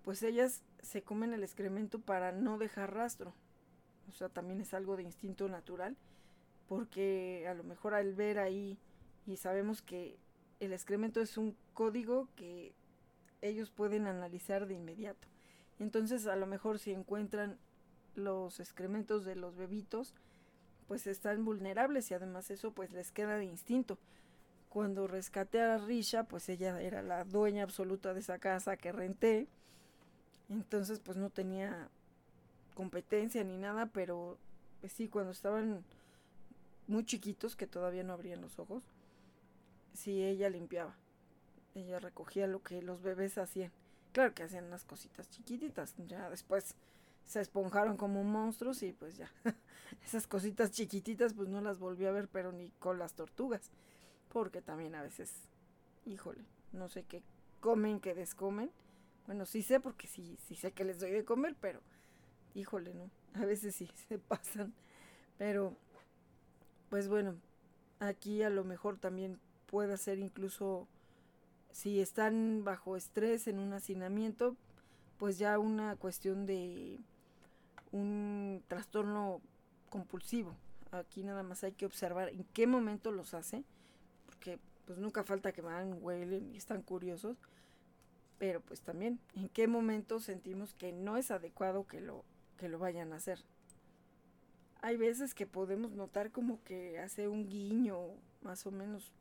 pues 0.04 0.24
ellas 0.24 0.64
se 0.82 1.04
comen 1.04 1.34
el 1.34 1.44
excremento 1.44 2.00
para 2.00 2.32
no 2.32 2.58
dejar 2.58 2.94
rastro. 2.94 3.34
O 4.10 4.12
sea, 4.12 4.30
también 4.30 4.62
es 4.62 4.74
algo 4.74 4.96
de 4.96 5.04
instinto 5.04 5.48
natural, 5.50 5.96
porque 6.68 7.46
a 7.48 7.54
lo 7.54 7.64
mejor 7.64 7.94
al 7.94 8.14
ver 8.16 8.40
ahí 8.40 8.78
y 9.26 9.38
sabemos 9.38 9.82
que 9.82 10.18
el 10.60 10.74
excremento 10.74 11.22
es 11.22 11.38
un 11.38 11.56
código 11.74 12.28
que 12.36 12.74
ellos 13.42 13.72
pueden 13.72 14.08
analizar 14.08 14.68
de 14.68 14.76
inmediato. 14.76 15.28
Entonces, 15.80 16.28
a 16.28 16.36
lo 16.36 16.48
mejor 16.48 16.80
si 16.80 16.92
encuentran 16.92 17.58
los 18.16 18.60
excrementos 18.60 19.26
de 19.26 19.36
los 19.36 19.56
bebitos, 19.56 20.14
pues 20.88 21.06
están 21.06 21.46
vulnerables 21.46 22.10
y 22.12 22.14
además 22.14 22.50
eso 22.50 22.72
pues 22.72 22.92
les 22.92 23.12
queda 23.12 23.38
de 23.38 23.46
instinto. 23.46 24.00
Cuando 24.70 25.08
rescaté 25.08 25.62
a 25.62 25.78
Risha, 25.78 26.24
pues 26.24 26.50
ella 26.50 26.82
era 26.82 27.02
la 27.02 27.24
dueña 27.24 27.64
absoluta 27.64 28.14
de 28.14 28.22
esa 28.22 28.40
casa 28.40 28.78
que 28.78 28.92
renté. 28.92 29.48
Entonces 30.50 31.00
pues 31.00 31.18
no 31.18 31.30
tenía 31.30 31.90
competencia 32.74 33.44
ni 33.44 33.58
nada, 33.58 33.88
pero 33.88 34.38
pues 34.80 34.94
sí, 34.94 35.08
cuando 35.08 35.32
estaban 35.32 35.84
muy 36.88 37.06
chiquitos, 37.06 37.56
que 37.56 37.68
todavía 37.68 38.04
no 38.04 38.14
abrían 38.14 38.42
los 38.42 38.60
ojos, 38.60 38.84
sí 39.94 40.24
ella 40.24 40.50
limpiaba. 40.50 40.96
Ella 41.78 42.00
recogía 42.00 42.48
lo 42.48 42.64
que 42.64 42.82
los 42.82 43.04
bebés 43.04 43.38
hacían. 43.38 43.72
Claro 44.12 44.34
que 44.34 44.42
hacían 44.42 44.66
unas 44.66 44.84
cositas 44.84 45.30
chiquititas, 45.30 45.94
ya 46.08 46.28
después 46.28 46.76
se 47.24 47.40
esponjaron 47.40 47.98
como 47.98 48.24
monstruos 48.24 48.82
y 48.82 48.94
pues 48.94 49.16
ya. 49.16 49.30
Esas 50.04 50.26
cositas 50.26 50.72
chiquititas 50.72 51.36
pues 51.36 51.50
no 51.50 51.62
las 51.62 51.78
volví 51.78 52.06
a 52.08 52.12
ver, 52.12 52.30
pero 52.30 52.52
ni 52.52 52.72
con 52.80 52.98
las 52.98 53.14
tortugas. 53.14 53.70
Porque 54.30 54.62
también 54.62 54.96
a 54.96 55.04
veces, 55.04 55.32
híjole, 56.06 56.44
no 56.72 56.90
sé 56.90 57.04
qué 57.04 57.22
comen, 57.60 58.00
qué 58.00 58.16
descomen. 58.16 58.72
Bueno, 59.28 59.46
sí 59.46 59.62
sé 59.62 59.80
porque 59.80 60.08
sí, 60.08 60.36
sí 60.48 60.56
sé 60.56 60.72
que 60.72 60.84
les 60.84 61.00
doy 61.00 61.12
de 61.12 61.26
comer, 61.26 61.56
pero 61.62 61.82
híjole, 62.56 62.96
¿no? 62.96 63.12
A 63.36 63.46
veces 63.46 63.76
sí 63.76 63.88
se 64.08 64.18
pasan. 64.18 64.74
Pero, 65.38 65.78
pues 66.90 67.08
bueno, 67.08 67.36
aquí 68.00 68.42
a 68.42 68.50
lo 68.50 68.64
mejor 68.64 68.98
también 68.98 69.40
puede 69.68 69.98
ser 69.98 70.18
incluso 70.18 70.88
si 71.72 72.00
están 72.02 72.64
bajo 72.64 72.96
estrés 72.96 73.48
en 73.48 73.60
un 73.60 73.74
hacinamiento, 73.74 74.56
pues 75.18 75.38
ya 75.38 75.60
una 75.60 75.96
cuestión 75.96 76.46
de 76.46 77.00
un 77.92 78.64
trastorno 78.68 79.42
compulsivo. 79.90 80.56
Aquí 80.92 81.24
nada 81.24 81.44
más 81.44 81.64
hay 81.64 81.74
que 81.74 81.86
observar 81.86 82.30
en 82.30 82.44
qué 82.54 82.68
momento 82.68 83.12
los 83.12 83.34
hace, 83.34 83.64
porque 84.26 84.60
pues 84.86 84.98
nunca 84.98 85.24
falta 85.24 85.52
que 85.52 85.62
van, 85.62 85.98
huelen 86.02 86.54
y 86.54 86.58
están 86.58 86.82
curiosos, 86.82 87.38
pero 88.38 88.62
pues 88.62 88.82
también 88.82 89.20
en 89.36 89.50
qué 89.50 89.68
momento 89.68 90.20
sentimos 90.20 90.74
que 90.74 90.92
no 90.94 91.18
es 91.18 91.32
adecuado 91.32 91.88
que 91.88 92.00
lo, 92.00 92.24
que 92.58 92.70
lo 92.70 92.80
vayan 92.80 93.12
a 93.12 93.18
hacer. 93.18 93.44
Hay 94.82 94.96
veces 94.96 95.34
que 95.34 95.48
podemos 95.48 95.92
notar 95.92 96.32
como 96.32 96.64
que 96.64 97.00
hace 97.00 97.28
un 97.28 97.50
guiño, 97.50 97.98
más 98.42 98.66
o 98.66 98.72
menos 98.72 99.12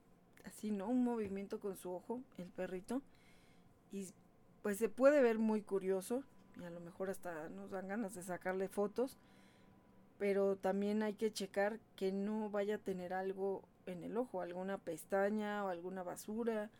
así, 0.46 0.70
¿no? 0.70 0.88
Un 0.88 1.04
movimiento 1.04 1.60
con 1.60 1.76
su 1.76 1.90
ojo, 1.90 2.22
el 2.38 2.48
perrito, 2.48 3.02
y 3.92 4.06
pues 4.62 4.78
se 4.78 4.88
puede 4.88 5.22
ver 5.22 5.38
muy 5.38 5.62
curioso, 5.62 6.22
y 6.60 6.64
a 6.64 6.70
lo 6.70 6.80
mejor 6.80 7.10
hasta 7.10 7.48
nos 7.50 7.70
dan 7.70 7.88
ganas 7.88 8.14
de 8.14 8.22
sacarle 8.22 8.68
fotos, 8.68 9.18
pero 10.18 10.56
también 10.56 11.02
hay 11.02 11.14
que 11.14 11.32
checar 11.32 11.78
que 11.94 12.12
no 12.12 12.48
vaya 12.50 12.76
a 12.76 12.78
tener 12.78 13.12
algo 13.12 13.62
en 13.84 14.02
el 14.02 14.16
ojo, 14.16 14.40
alguna 14.40 14.78
pestaña 14.78 15.64
o 15.64 15.68
alguna 15.68 16.02
basura, 16.02 16.70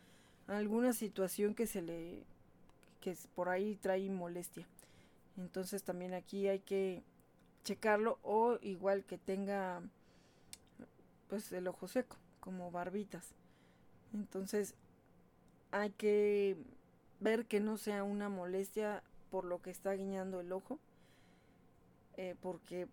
alguna 0.47 0.93
situación 0.93 1.53
que 1.53 1.67
se 1.67 1.81
le 1.81 2.23
que 2.99 3.15
por 3.35 3.49
ahí 3.49 3.75
trae 3.75 4.09
molestia. 4.09 4.67
Entonces 5.37 5.83
también 5.83 6.13
aquí 6.13 6.47
hay 6.47 6.59
que 6.59 7.03
checarlo 7.63 8.17
o 8.23 8.57
igual 8.61 9.05
que 9.05 9.17
tenga 9.17 9.81
pues 11.27 11.51
el 11.51 11.67
ojo 11.67 11.87
seco, 11.87 12.17
como 12.39 12.71
barbitas. 12.71 13.35
Entonces 14.13 14.75
hay 15.71 15.91
que 15.91 16.57
ver 17.19 17.45
que 17.45 17.59
no 17.59 17.77
sea 17.77 18.03
una 18.03 18.29
molestia 18.29 19.03
por 19.29 19.45
lo 19.45 19.61
que 19.61 19.69
está 19.69 19.93
guiñando 19.93 20.39
el 20.39 20.51
ojo. 20.51 20.79
Eh, 22.15 22.35
porque, 22.41 22.87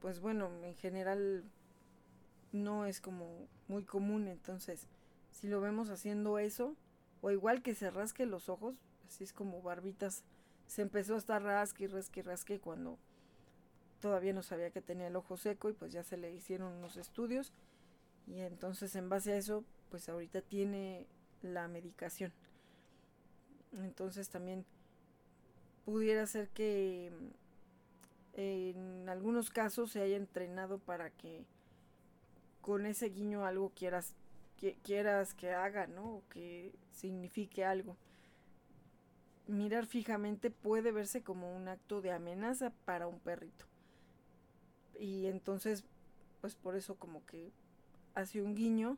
pues 0.00 0.20
bueno, 0.20 0.50
en 0.62 0.74
general 0.74 1.44
no 2.52 2.86
es 2.86 3.00
como 3.00 3.48
muy 3.68 3.84
común. 3.84 4.28
Entonces, 4.28 4.86
si 5.30 5.48
lo 5.48 5.60
vemos 5.60 5.88
haciendo 5.90 6.38
eso, 6.38 6.76
o 7.20 7.30
igual 7.30 7.62
que 7.62 7.74
se 7.74 7.90
rasque 7.90 8.26
los 8.26 8.48
ojos, 8.48 8.74
así 9.06 9.24
es 9.24 9.32
como 9.32 9.62
barbitas, 9.62 10.24
se 10.66 10.82
empezó 10.82 11.14
a 11.14 11.18
estar 11.18 11.42
rasque, 11.42 11.88
rasque, 11.88 12.22
rasque 12.22 12.60
cuando 12.60 12.98
todavía 14.00 14.32
no 14.32 14.42
sabía 14.42 14.70
que 14.70 14.82
tenía 14.82 15.06
el 15.06 15.16
ojo 15.16 15.36
seco 15.36 15.70
y 15.70 15.72
pues 15.72 15.92
ya 15.92 16.02
se 16.02 16.16
le 16.16 16.32
hicieron 16.32 16.72
unos 16.72 16.96
estudios 16.96 17.52
y 18.26 18.40
entonces 18.40 18.96
en 18.96 19.08
base 19.08 19.32
a 19.32 19.36
eso 19.36 19.64
pues 19.92 20.08
ahorita 20.08 20.40
tiene 20.40 21.06
la 21.42 21.68
medicación 21.68 22.32
entonces 23.72 24.28
también 24.28 24.64
pudiera 25.84 26.26
ser 26.26 26.48
que 26.48 27.12
mm, 27.12 28.40
en 28.40 29.08
algunos 29.08 29.50
casos 29.50 29.92
se 29.92 30.00
haya 30.00 30.16
entrenado 30.16 30.78
para 30.78 31.10
que 31.10 31.44
con 32.60 32.86
ese 32.86 33.10
guiño 33.10 33.44
algo 33.44 33.72
quieras 33.74 34.14
que, 34.56 34.76
quieras 34.82 35.34
que 35.34 35.50
haga, 35.52 35.86
¿no? 35.86 36.16
O 36.16 36.22
que 36.30 36.72
signifique 36.92 37.64
algo. 37.64 37.96
Mirar 39.48 39.86
fijamente 39.86 40.50
puede 40.50 40.92
verse 40.92 41.22
como 41.22 41.54
un 41.54 41.68
acto 41.68 42.00
de 42.00 42.12
amenaza 42.12 42.70
para 42.84 43.08
un 43.08 43.18
perrito. 43.18 43.66
Y 44.98 45.26
entonces, 45.26 45.84
pues 46.40 46.54
por 46.54 46.76
eso 46.76 46.94
como 46.94 47.26
que 47.26 47.50
hace 48.14 48.40
un 48.40 48.54
guiño 48.54 48.96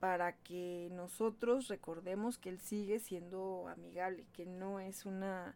para 0.00 0.32
que 0.32 0.88
nosotros 0.92 1.68
recordemos 1.68 2.38
que 2.38 2.48
él 2.48 2.58
sigue 2.58 2.98
siendo 2.98 3.68
amigable, 3.68 4.26
que 4.32 4.46
no 4.46 4.80
es 4.80 5.04
una 5.04 5.54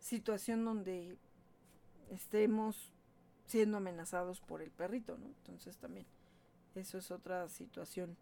situación 0.00 0.64
donde 0.64 1.16
estemos 2.10 2.92
siendo 3.46 3.78
amenazados 3.78 4.40
por 4.40 4.62
el 4.62 4.70
perrito, 4.70 5.16
¿no? 5.16 5.26
Entonces 5.26 5.78
también 5.78 6.06
eso 6.74 6.98
es 6.98 7.10
otra 7.10 7.48
situación 7.48 8.16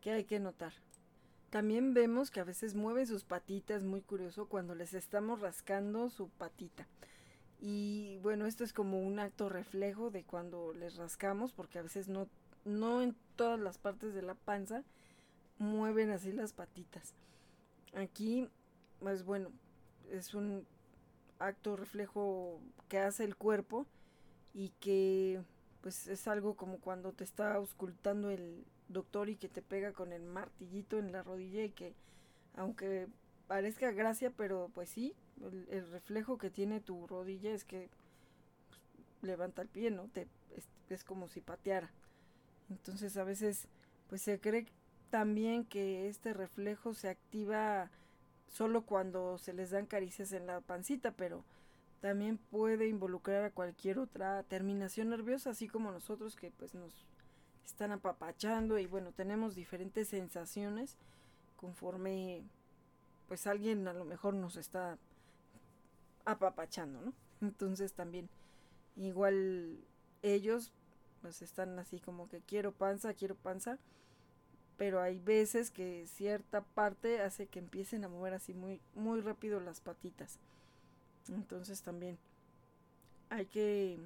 que 0.00 0.10
hay 0.12 0.24
que 0.24 0.40
notar. 0.40 0.72
También 1.50 1.94
vemos 1.94 2.30
que 2.30 2.40
a 2.40 2.44
veces 2.44 2.74
mueven 2.74 3.06
sus 3.06 3.24
patitas, 3.24 3.84
muy 3.84 4.02
curioso, 4.02 4.48
cuando 4.48 4.74
les 4.74 4.94
estamos 4.94 5.40
rascando 5.40 6.10
su 6.10 6.28
patita. 6.28 6.86
Y 7.60 8.18
bueno, 8.22 8.46
esto 8.46 8.64
es 8.64 8.72
como 8.72 9.00
un 9.00 9.18
acto 9.18 9.48
reflejo 9.48 10.10
de 10.10 10.24
cuando 10.24 10.72
les 10.72 10.96
rascamos, 10.96 11.52
porque 11.52 11.78
a 11.78 11.82
veces 11.82 12.08
no, 12.08 12.28
no 12.68 13.02
en 13.02 13.16
todas 13.36 13.58
las 13.58 13.78
partes 13.78 14.14
de 14.14 14.22
la 14.22 14.34
panza 14.34 14.84
mueven 15.58 16.10
así 16.10 16.32
las 16.32 16.52
patitas. 16.52 17.14
Aquí, 17.94 18.48
pues 19.00 19.24
bueno, 19.24 19.50
es 20.10 20.34
un 20.34 20.66
acto 21.38 21.76
reflejo 21.76 22.60
que 22.88 22.98
hace 22.98 23.24
el 23.24 23.36
cuerpo 23.36 23.86
y 24.54 24.70
que 24.80 25.42
pues 25.80 26.08
es 26.08 26.26
algo 26.26 26.54
como 26.54 26.78
cuando 26.78 27.12
te 27.12 27.24
está 27.24 27.54
auscultando 27.54 28.30
el 28.30 28.64
doctor 28.88 29.28
y 29.28 29.36
que 29.36 29.48
te 29.48 29.62
pega 29.62 29.92
con 29.92 30.12
el 30.12 30.24
martillito 30.24 30.98
en 30.98 31.12
la 31.12 31.22
rodilla 31.22 31.64
y 31.64 31.70
que 31.70 31.94
aunque 32.54 33.08
parezca 33.46 33.92
gracia, 33.92 34.30
pero 34.30 34.70
pues 34.74 34.88
sí, 34.88 35.14
el, 35.70 35.90
reflejo 35.90 36.38
que 36.38 36.50
tiene 36.50 36.80
tu 36.80 37.06
rodilla 37.06 37.52
es 37.52 37.64
que 37.64 37.88
pues, 38.68 38.80
levanta 39.22 39.62
el 39.62 39.68
pie, 39.68 39.90
¿no? 39.90 40.08
Te, 40.08 40.28
es, 40.56 40.68
es, 40.88 41.04
como 41.04 41.28
si 41.28 41.40
pateara. 41.40 41.90
Entonces 42.70 43.16
a 43.16 43.24
veces 43.24 43.68
pues 44.08 44.22
se 44.22 44.40
cree 44.40 44.66
también 45.10 45.64
que 45.64 46.08
este 46.08 46.34
reflejo 46.34 46.94
se 46.94 47.08
activa 47.08 47.90
solo 48.48 48.82
cuando 48.82 49.38
se 49.38 49.52
les 49.52 49.70
dan 49.70 49.86
caricias 49.86 50.32
en 50.32 50.46
la 50.46 50.60
pancita, 50.60 51.12
pero 51.12 51.44
también 52.00 52.38
puede 52.38 52.88
involucrar 52.88 53.44
a 53.44 53.50
cualquier 53.50 53.98
otra 53.98 54.42
terminación 54.44 55.10
nerviosa, 55.10 55.50
así 55.50 55.68
como 55.68 55.90
nosotros 55.90 56.36
que 56.36 56.50
pues 56.50 56.74
nos 56.74 57.06
están 57.64 57.92
apapachando 57.92 58.78
y 58.78 58.86
bueno, 58.86 59.12
tenemos 59.12 59.54
diferentes 59.54 60.08
sensaciones 60.08 60.96
conforme 61.56 62.42
pues 63.26 63.46
alguien 63.46 63.86
a 63.88 63.92
lo 63.92 64.04
mejor 64.04 64.34
nos 64.34 64.56
está 64.56 64.96
apapachando, 66.24 67.00
¿no? 67.00 67.12
Entonces 67.40 67.92
también 67.92 68.28
igual 68.96 69.78
ellos 70.22 70.72
pues 71.20 71.42
están 71.42 71.78
así 71.78 72.00
como 72.00 72.28
que 72.28 72.40
quiero 72.40 72.72
panza, 72.72 73.14
quiero 73.14 73.34
panza, 73.34 73.78
pero 74.76 75.00
hay 75.00 75.18
veces 75.18 75.70
que 75.70 76.06
cierta 76.06 76.62
parte 76.62 77.20
hace 77.20 77.46
que 77.46 77.58
empiecen 77.58 78.04
a 78.04 78.08
mover 78.08 78.34
así 78.34 78.54
muy 78.54 78.80
muy 78.94 79.20
rápido 79.20 79.60
las 79.60 79.80
patitas. 79.80 80.38
Entonces 81.28 81.82
también 81.82 82.18
hay 83.30 83.46
que 83.46 83.98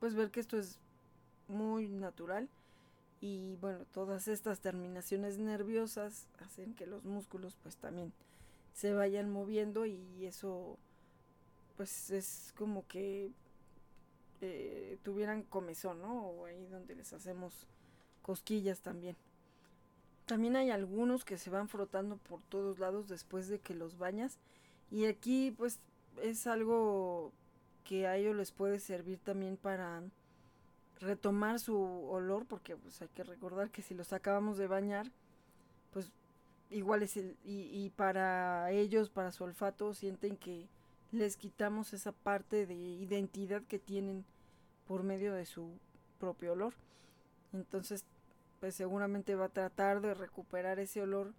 pues 0.00 0.14
ver 0.14 0.30
que 0.30 0.40
esto 0.40 0.58
es 0.58 0.78
muy 1.48 1.88
natural 1.88 2.48
y 3.20 3.56
bueno, 3.56 3.84
todas 3.92 4.28
estas 4.28 4.60
terminaciones 4.60 5.38
nerviosas 5.38 6.28
hacen 6.38 6.74
que 6.74 6.86
los 6.86 7.04
músculos 7.04 7.56
pues 7.62 7.76
también 7.76 8.12
se 8.74 8.92
vayan 8.92 9.30
moviendo 9.30 9.86
y 9.86 10.26
eso 10.26 10.78
pues 11.76 12.10
es 12.10 12.52
como 12.56 12.86
que 12.86 13.30
eh, 14.46 14.98
tuvieran 15.02 15.42
comezón, 15.42 16.02
¿no? 16.02 16.26
O 16.26 16.44
ahí 16.46 16.66
donde 16.66 16.94
les 16.94 17.12
hacemos 17.12 17.66
cosquillas 18.22 18.80
también. 18.80 19.16
También 20.26 20.56
hay 20.56 20.70
algunos 20.70 21.24
que 21.24 21.36
se 21.36 21.50
van 21.50 21.68
frotando 21.68 22.16
por 22.16 22.40
todos 22.48 22.78
lados 22.78 23.08
después 23.08 23.48
de 23.48 23.58
que 23.58 23.74
los 23.74 23.98
bañas 23.98 24.38
y 24.90 25.06
aquí 25.06 25.50
pues 25.50 25.80
es 26.22 26.46
algo 26.46 27.32
que 27.84 28.06
a 28.06 28.16
ellos 28.16 28.34
les 28.34 28.50
puede 28.50 28.80
servir 28.80 29.18
también 29.18 29.56
para 29.56 30.02
retomar 31.00 31.60
su 31.60 31.76
olor, 31.76 32.46
porque 32.46 32.76
pues 32.76 33.00
hay 33.02 33.08
que 33.08 33.24
recordar 33.24 33.70
que 33.70 33.82
si 33.82 33.94
los 33.94 34.12
acabamos 34.12 34.56
de 34.56 34.66
bañar, 34.66 35.10
pues 35.92 36.10
igual 36.70 37.02
es 37.02 37.16
el, 37.16 37.36
y, 37.44 37.68
y 37.72 37.90
para 37.90 38.70
ellos, 38.70 39.10
para 39.10 39.32
su 39.32 39.44
olfato, 39.44 39.92
sienten 39.94 40.36
que 40.36 40.68
les 41.12 41.36
quitamos 41.36 41.92
esa 41.92 42.12
parte 42.12 42.66
de 42.66 42.74
identidad 42.74 43.62
que 43.62 43.78
tienen 43.78 44.24
por 44.86 45.02
medio 45.02 45.34
de 45.34 45.46
su 45.46 45.70
propio 46.18 46.52
olor. 46.52 46.74
Entonces, 47.52 48.04
pues 48.60 48.74
seguramente 48.74 49.34
va 49.34 49.46
a 49.46 49.50
tratar 49.50 50.00
de 50.00 50.14
recuperar 50.14 50.78
ese 50.78 51.02
olor 51.02 51.32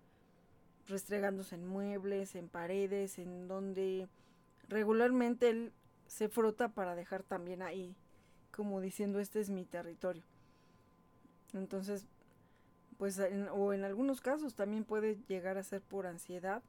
restregándose 0.87 1.55
en 1.55 1.67
muebles, 1.67 2.35
en 2.35 2.47
paredes, 2.47 3.17
en 3.17 3.47
donde 3.47 4.07
regularmente 4.67 5.49
él 5.49 5.73
se 6.07 6.29
frota 6.29 6.69
para 6.69 6.95
dejar 6.95 7.23
también 7.23 7.61
ahí, 7.61 7.95
como 8.51 8.81
diciendo, 8.81 9.19
este 9.19 9.39
es 9.39 9.49
mi 9.49 9.65
territorio. 9.65 10.23
Entonces, 11.53 12.05
pues, 12.97 13.19
o 13.51 13.73
en 13.73 13.83
algunos 13.83 14.21
casos 14.21 14.55
también 14.55 14.83
puede 14.83 15.17
llegar 15.27 15.57
a 15.57 15.63
ser 15.63 15.81
por 15.81 16.05
ansiedad, 16.05 16.61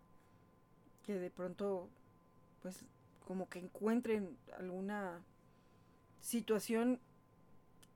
que 1.04 1.18
de 1.18 1.30
pronto, 1.30 1.88
pues, 2.62 2.84
como 3.26 3.48
que 3.48 3.58
encuentren 3.58 4.36
alguna 4.56 5.20
situación 6.20 7.00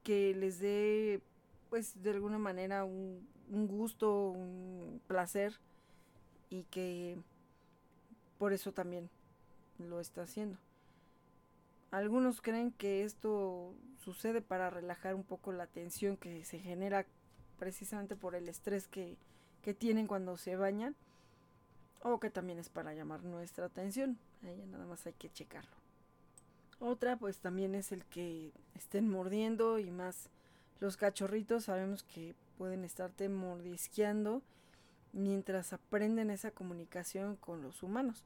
que 0.02 0.34
les 0.34 0.59
dé, 0.59 1.20
pues, 1.68 2.02
de 2.02 2.10
alguna 2.10 2.38
manera 2.38 2.84
un, 2.84 3.26
un 3.51 3.66
gusto, 3.66 4.30
un 4.30 5.01
placer, 5.06 5.59
y 6.51 6.64
que 6.64 7.16
por 8.38 8.52
eso 8.52 8.72
también 8.72 9.09
lo 9.78 10.01
está 10.01 10.22
haciendo. 10.22 10.59
Algunos 11.90 12.40
creen 12.40 12.72
que 12.72 13.05
esto 13.05 13.74
sucede 13.98 14.42
para 14.42 14.70
relajar 14.70 15.14
un 15.14 15.24
poco 15.24 15.52
la 15.52 15.66
tensión 15.66 16.16
que 16.16 16.44
se 16.44 16.59
genera 16.59 17.06
precisamente 17.59 18.16
por 18.16 18.34
el 18.34 18.48
estrés 18.48 18.86
que, 18.88 19.16
que 19.62 19.74
tienen 19.74 20.06
cuando 20.06 20.36
se 20.36 20.56
bañan 20.56 20.94
o 22.02 22.18
que 22.20 22.30
también 22.30 22.59
es 22.59 22.68
para 22.68 22.94
llamar 22.94 23.24
nuestra 23.24 23.66
atención. 23.66 24.18
Ahí 24.42 24.66
nada 24.66 24.86
más 24.86 25.06
hay 25.06 25.12
que 25.14 25.30
checarlo. 25.30 25.80
Otra 26.81 27.16
pues 27.16 27.39
también 27.39 27.74
es 27.74 27.93
el 27.93 28.05
que 28.07 28.52
estén 28.74 29.09
mordiendo 29.09 29.78
y 29.78 29.90
más 29.90 30.31
los 30.81 30.97
cachorritos 30.97 31.65
sabemos 31.65 32.02
que 32.02 32.35
pueden 32.57 32.85
estarte 32.85 33.28
mordisqueando 33.28 34.43
mientras 35.12 35.74
aprenden 35.74 36.31
esa 36.31 36.51
comunicación 36.51 37.36
con 37.36 37.62
los 37.62 37.82
humanos. 37.82 38.24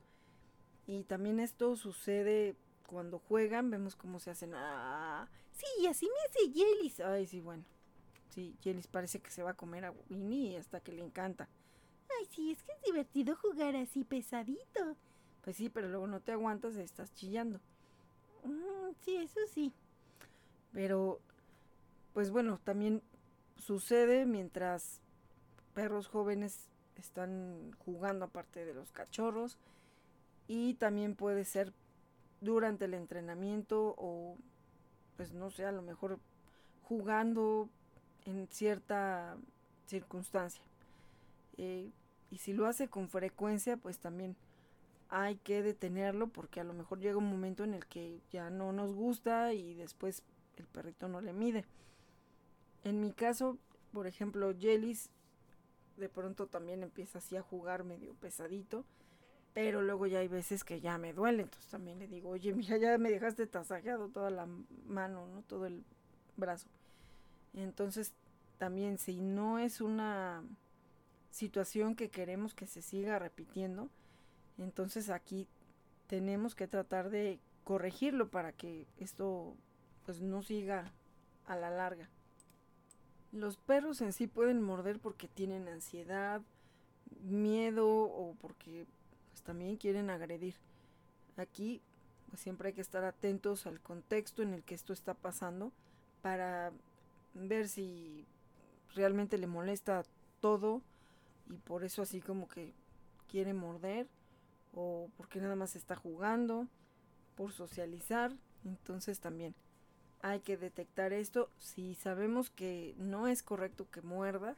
Y 0.86 1.02
también 1.02 1.40
esto 1.40 1.74
sucede 1.76 2.54
cuando 2.86 3.18
juegan, 3.18 3.70
vemos 3.70 3.96
cómo 3.96 4.20
se 4.20 4.30
hacen. 4.30 4.52
Ah, 4.54 5.28
sí, 5.52 5.86
así 5.88 6.06
me 6.06 6.20
hace 6.28 6.52
Jellis. 6.52 7.00
Ay, 7.00 7.26
sí, 7.26 7.40
bueno. 7.40 7.64
Sí, 8.28 8.56
Jellis 8.62 8.86
parece 8.86 9.20
que 9.20 9.30
se 9.30 9.42
va 9.42 9.50
a 9.50 9.56
comer 9.56 9.84
a 9.84 9.94
Winnie 10.10 10.58
hasta 10.58 10.78
que 10.80 10.92
le 10.92 11.02
encanta. 11.02 11.48
Ay, 12.20 12.26
sí, 12.30 12.52
es 12.52 12.62
que 12.62 12.72
es 12.72 12.82
divertido 12.82 13.34
jugar 13.34 13.74
así 13.74 14.04
pesadito. 14.04 14.96
Pues 15.42 15.56
sí, 15.56 15.68
pero 15.68 15.88
luego 15.88 16.06
no 16.06 16.20
te 16.20 16.32
aguantas 16.32 16.76
y 16.76 16.80
estás 16.80 17.12
chillando. 17.14 17.60
Mm, 18.44 18.92
sí, 19.04 19.16
eso 19.16 19.40
sí. 19.52 19.72
Pero, 20.72 21.20
pues 22.12 22.30
bueno, 22.30 22.60
también 22.62 23.02
sucede 23.56 24.26
mientras 24.26 25.00
perros 25.74 26.08
jóvenes 26.08 26.68
están 26.96 27.72
jugando 27.84 28.26
aparte 28.26 28.64
de 28.64 28.74
los 28.74 28.92
cachorros 28.92 29.58
y 30.46 30.74
también 30.74 31.14
puede 31.16 31.44
ser 31.44 31.72
durante 32.40 32.84
el 32.84 32.94
entrenamiento 32.94 33.94
o 33.98 34.36
pues 35.16 35.32
no 35.32 35.50
sé, 35.50 35.64
a 35.64 35.72
lo 35.72 35.82
mejor 35.82 36.18
jugando 36.82 37.68
en 38.24 38.48
cierta 38.48 39.36
circunstancia. 39.86 40.62
Eh, 41.56 41.90
y 42.30 42.38
si 42.38 42.52
lo 42.52 42.66
hace 42.66 42.88
con 42.88 43.08
frecuencia, 43.08 43.76
pues 43.76 43.98
también 43.98 44.36
hay 45.16 45.36
que 45.36 45.62
detenerlo 45.62 46.28
porque 46.28 46.60
a 46.60 46.64
lo 46.64 46.72
mejor 46.72 46.98
llega 46.98 47.18
un 47.18 47.30
momento 47.30 47.64
en 47.64 47.74
el 47.74 47.86
que 47.86 48.20
ya 48.30 48.50
no 48.50 48.72
nos 48.72 48.92
gusta 48.92 49.52
y 49.52 49.74
después 49.74 50.22
el 50.56 50.66
perrito 50.66 51.08
no 51.08 51.20
le 51.20 51.32
mide. 51.32 51.64
En 52.82 53.00
mi 53.00 53.12
caso, 53.12 53.58
por 53.92 54.06
ejemplo, 54.06 54.54
Jellis 54.58 55.10
de 55.96 56.08
pronto 56.08 56.46
también 56.46 56.82
empieza 56.82 57.18
así 57.18 57.36
a 57.36 57.42
jugar 57.42 57.84
medio 57.84 58.14
pesadito 58.14 58.84
pero 59.54 59.82
luego 59.82 60.06
ya 60.06 60.18
hay 60.18 60.26
veces 60.28 60.64
que 60.64 60.80
ya 60.80 60.98
me 60.98 61.12
duele, 61.12 61.42
entonces 61.44 61.70
también 61.70 62.00
le 62.00 62.08
digo, 62.08 62.30
oye, 62.30 62.52
mira, 62.52 62.76
ya 62.76 62.98
me 62.98 63.08
dejaste 63.08 63.46
tasajeado 63.46 64.08
toda 64.08 64.28
la 64.28 64.46
mano, 64.86 65.28
¿no? 65.28 65.42
Todo 65.42 65.66
el 65.66 65.84
brazo. 66.36 66.66
Entonces, 67.54 68.12
también 68.58 68.98
si 68.98 69.20
no 69.20 69.60
es 69.60 69.80
una 69.80 70.42
situación 71.30 71.94
que 71.94 72.10
queremos 72.10 72.52
que 72.52 72.66
se 72.66 72.82
siga 72.82 73.20
repitiendo, 73.20 73.88
entonces 74.58 75.10
aquí 75.10 75.46
tenemos 76.06 76.54
que 76.54 76.68
tratar 76.68 77.10
de 77.10 77.38
corregirlo 77.64 78.28
para 78.28 78.52
que 78.52 78.86
esto 78.98 79.56
pues 80.04 80.20
no 80.20 80.42
siga 80.42 80.92
a 81.46 81.56
la 81.56 81.70
larga. 81.70 82.08
Los 83.32 83.56
perros 83.56 84.00
en 84.00 84.12
sí 84.12 84.26
pueden 84.26 84.62
morder 84.62 85.00
porque 85.00 85.28
tienen 85.28 85.66
ansiedad, 85.66 86.42
miedo 87.22 87.88
o 87.88 88.34
porque 88.40 88.86
también 89.44 89.76
quieren 89.76 90.10
agredir. 90.10 90.54
Aquí 91.36 91.82
pues 92.28 92.40
siempre 92.40 92.68
hay 92.68 92.74
que 92.74 92.80
estar 92.80 93.04
atentos 93.04 93.66
al 93.66 93.80
contexto 93.80 94.42
en 94.42 94.54
el 94.54 94.62
que 94.62 94.74
esto 94.74 94.92
está 94.92 95.14
pasando 95.14 95.72
para 96.22 96.72
ver 97.34 97.68
si 97.68 98.26
realmente 98.94 99.38
le 99.38 99.46
molesta 99.46 100.04
todo 100.40 100.82
y 101.50 101.56
por 101.58 101.84
eso 101.84 102.02
así 102.02 102.20
como 102.20 102.48
que 102.48 102.72
quiere 103.28 103.52
morder 103.52 104.06
o 104.74 105.08
porque 105.16 105.40
nada 105.40 105.56
más 105.56 105.76
está 105.76 105.96
jugando, 105.96 106.68
por 107.34 107.52
socializar, 107.52 108.32
entonces 108.64 109.20
también 109.20 109.54
hay 110.22 110.40
que 110.40 110.56
detectar 110.56 111.12
esto. 111.12 111.50
Si 111.58 111.94
sabemos 111.94 112.50
que 112.50 112.94
no 112.98 113.28
es 113.28 113.42
correcto 113.42 113.88
que 113.90 114.02
muerda 114.02 114.56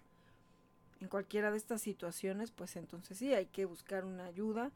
en 1.01 1.09
cualquiera 1.09 1.51
de 1.51 1.57
estas 1.57 1.83
situaciones, 1.83 2.51
pues 2.51 2.77
entonces 2.77 3.19
sí 3.19 3.35
hay 3.35 3.47
que 3.47 3.65
buscar 3.65 4.05
una 4.05 4.27
ayuda 4.27 4.71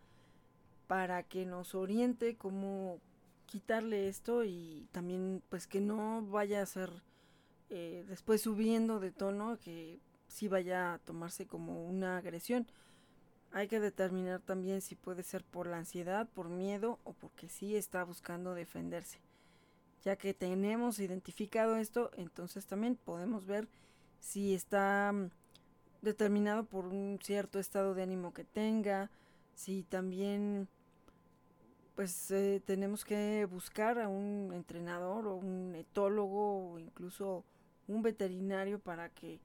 para 0.86 1.22
que 1.22 1.46
nos 1.46 1.74
oriente 1.74 2.36
cómo 2.36 2.98
quitarle 3.46 4.08
esto 4.08 4.44
y 4.44 4.88
también 4.92 5.42
pues 5.48 5.66
que 5.66 5.80
no 5.80 6.22
vaya 6.22 6.62
a 6.62 6.66
ser 6.66 6.90
eh, 7.68 8.04
después 8.08 8.42
subiendo 8.42 8.98
de 8.98 9.12
tono, 9.12 9.58
que 9.58 10.00
sí 10.26 10.48
vaya 10.48 10.94
a 10.94 10.98
tomarse 10.98 11.46
como 11.46 11.84
una 11.86 12.18
agresión. 12.18 12.66
Hay 13.52 13.66
que 13.66 13.80
determinar 13.80 14.40
también 14.40 14.80
si 14.80 14.94
puede 14.94 15.24
ser 15.24 15.42
por 15.42 15.66
la 15.66 15.78
ansiedad, 15.78 16.28
por 16.28 16.48
miedo 16.48 17.00
o 17.04 17.12
porque 17.14 17.48
sí 17.48 17.74
está 17.74 18.04
buscando 18.04 18.54
defenderse. 18.54 19.18
Ya 20.04 20.16
que 20.16 20.34
tenemos 20.34 21.00
identificado 21.00 21.76
esto, 21.76 22.10
entonces 22.16 22.66
también 22.66 22.96
podemos 22.96 23.46
ver 23.46 23.68
si 24.20 24.54
está 24.54 25.12
mm, 25.12 25.30
determinado 26.02 26.64
por 26.64 26.86
un 26.86 27.18
cierto 27.22 27.58
estado 27.58 27.94
de 27.94 28.04
ánimo 28.04 28.32
que 28.32 28.44
tenga, 28.44 29.10
si 29.54 29.82
también 29.82 30.68
pues 31.96 32.30
eh, 32.30 32.62
tenemos 32.64 33.04
que 33.04 33.46
buscar 33.50 33.98
a 33.98 34.08
un 34.08 34.52
entrenador 34.54 35.26
o 35.26 35.34
un 35.34 35.74
etólogo 35.74 36.72
o 36.72 36.78
incluso 36.78 37.44
un 37.88 38.00
veterinario 38.00 38.78
para 38.78 39.10
que 39.10 39.40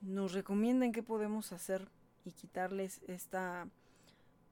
nos 0.00 0.32
recomienden 0.32 0.92
qué 0.92 1.02
podemos 1.02 1.52
hacer 1.52 1.88
y 2.28 2.32
quitarles 2.32 3.00
esta 3.08 3.68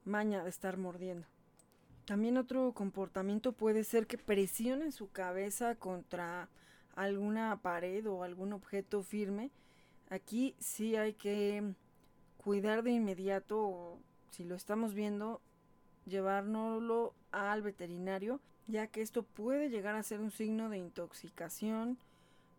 maña 0.05 0.43
de 0.43 0.51
estar 0.51 0.77
mordiendo. 0.77 1.27
También 2.07 2.37
otro 2.37 2.73
comportamiento 2.73 3.53
puede 3.53 3.83
ser 3.83 4.07
que 4.07 4.19
presionen 4.19 4.93
su 4.93 5.11
cabeza 5.11 5.75
contra 5.75 6.49
alguna 6.95 7.61
pared 7.61 8.09
o 8.09 8.23
algún 8.23 8.53
objeto 8.53 9.03
firme. 9.03 9.51
Aquí 10.09 10.55
sí 10.59 10.97
hay 10.97 11.15
que 11.15 11.75
cuidar 12.37 12.85
de 12.85 12.93
inmediato, 12.93 13.99
si 14.31 14.45
lo 14.45 14.55
estamos 14.55 14.95
viendo, 14.95 15.41
llevárnoslo 16.07 17.13
al 17.33 17.63
veterinario, 17.63 18.41
ya 18.69 18.87
que 18.87 19.03
esto 19.03 19.25
puede 19.25 19.69
llegar 19.69 19.97
a 19.97 20.03
ser 20.05 20.21
un 20.21 20.31
signo 20.31 20.71
de 20.71 20.79
intoxicación 20.79 21.99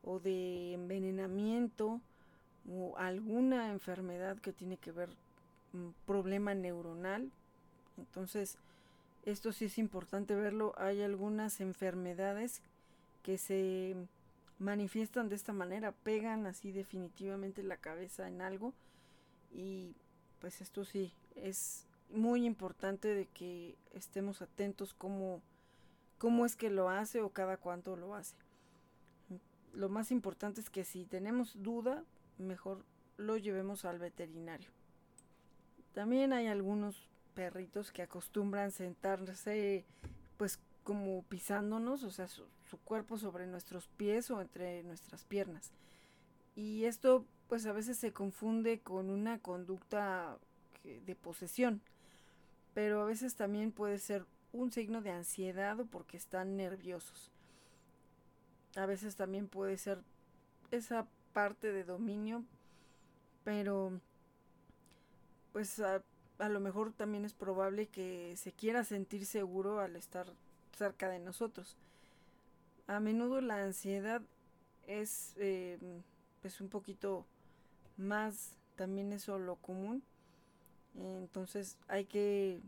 o 0.04 0.20
de 0.20 0.74
envenenamiento 0.74 2.02
o 2.70 2.98
alguna 2.98 3.72
enfermedad 3.72 4.38
que 4.40 4.54
tiene 4.54 4.78
que 4.78 4.92
ver 4.92 5.10
un 5.74 5.94
problema 6.06 6.54
neuronal. 6.54 7.32
Entonces, 7.98 8.58
esto 9.26 9.52
sí 9.52 9.66
es 9.66 9.78
importante 9.78 10.36
verlo. 10.36 10.74
Hay 10.78 11.02
algunas 11.02 11.62
enfermedades 11.62 12.62
que 13.24 13.38
se 13.38 13.96
manifiestan 14.60 15.30
de 15.30 15.36
esta 15.36 15.54
manera, 15.54 15.92
pegan 15.92 16.48
así 16.48 16.72
definitivamente 16.72 17.62
la 17.62 17.78
cabeza 17.78 18.28
en 18.28 18.42
algo 18.42 18.74
y 19.52 19.94
pues 20.40 20.62
esto 20.62 20.84
sí 20.84 21.14
es 21.36 21.86
muy 22.10 22.46
importante 22.46 23.14
de 23.14 23.26
que 23.28 23.76
estemos 23.94 24.42
atentos 24.42 24.94
cómo, 24.94 25.42
cómo 26.18 26.46
es 26.46 26.56
que 26.56 26.70
lo 26.70 26.90
hace 26.90 27.22
o 27.22 27.30
cada 27.30 27.58
cuánto 27.58 27.96
lo 27.96 28.16
hace. 28.16 28.36
Lo 29.74 29.90
más 29.90 30.12
importante 30.12 30.62
es 30.62 30.70
que 30.70 30.84
si 30.84 31.06
tenemos 31.06 31.62
duda, 31.62 32.04
mejor 32.38 32.86
lo 33.18 33.38
llevemos 33.38 33.86
al 33.86 34.00
veterinario. 34.00 34.70
También 35.94 36.34
hay 36.34 36.48
algunos 36.48 37.08
perritos 37.34 37.92
que 37.92 38.02
acostumbran 38.02 38.72
sentarse 38.72 39.86
pues 40.38 40.60
como 40.84 41.24
pisándonos, 41.24 42.04
o 42.04 42.12
sea, 42.12 42.28
su, 42.28 42.46
cuerpo 42.84 43.18
sobre 43.18 43.46
nuestros 43.46 43.88
pies 43.88 44.32
o 44.32 44.42
entre 44.42 44.84
nuestras 44.84 45.26
piernas. 45.26 45.72
Y 46.56 46.86
esto 46.86 47.26
pues 47.48 47.66
a 47.66 47.74
veces 47.74 47.98
se 47.98 48.14
confunde 48.14 48.80
con 48.80 49.10
una 49.10 49.40
conducta 49.40 50.38
de 50.84 51.16
posesión, 51.16 51.82
pero 52.74 53.02
a 53.02 53.06
veces 53.06 53.36
también 53.36 53.72
puede 53.72 53.98
ser 54.00 54.26
un 54.54 54.72
signo 54.72 55.02
de 55.02 55.12
ansiedad 55.12 55.80
o 55.80 55.86
porque 55.86 56.18
están 56.18 56.56
nerviosos. 56.56 57.32
A 58.76 58.86
veces 58.86 59.16
también 59.16 59.48
puede 59.48 59.78
ser 59.78 60.04
esa 60.72 61.08
parte 61.38 61.72
de 61.72 61.84
dominio, 61.84 62.44
pero 63.44 64.02
pues 65.54 65.80
a, 65.80 66.02
lo 66.50 66.60
mejor 66.60 66.94
también 66.94 67.26
es 67.26 67.36
probable 67.36 67.86
que 67.86 68.36
se 68.38 68.52
quiera 68.54 68.84
sentir 68.84 69.24
seguro 69.24 69.80
al 69.80 69.96
estar 69.96 70.26
cerca 70.76 71.10
de 71.10 71.20
nosotros. 71.20 71.78
A 72.88 73.00
menudo 73.00 73.40
la 73.42 73.64
ansiedad 73.64 74.24
es 74.88 75.36
eh, 75.38 75.78
pues 76.42 76.60
un 76.60 76.70
poquito 76.70 77.28
más 77.98 78.56
también 78.76 79.14
eso 79.14 79.38
lo 79.38 79.58
común. 79.58 80.02
Entonces 80.96 81.78
hay 81.88 82.06
que 82.06 82.62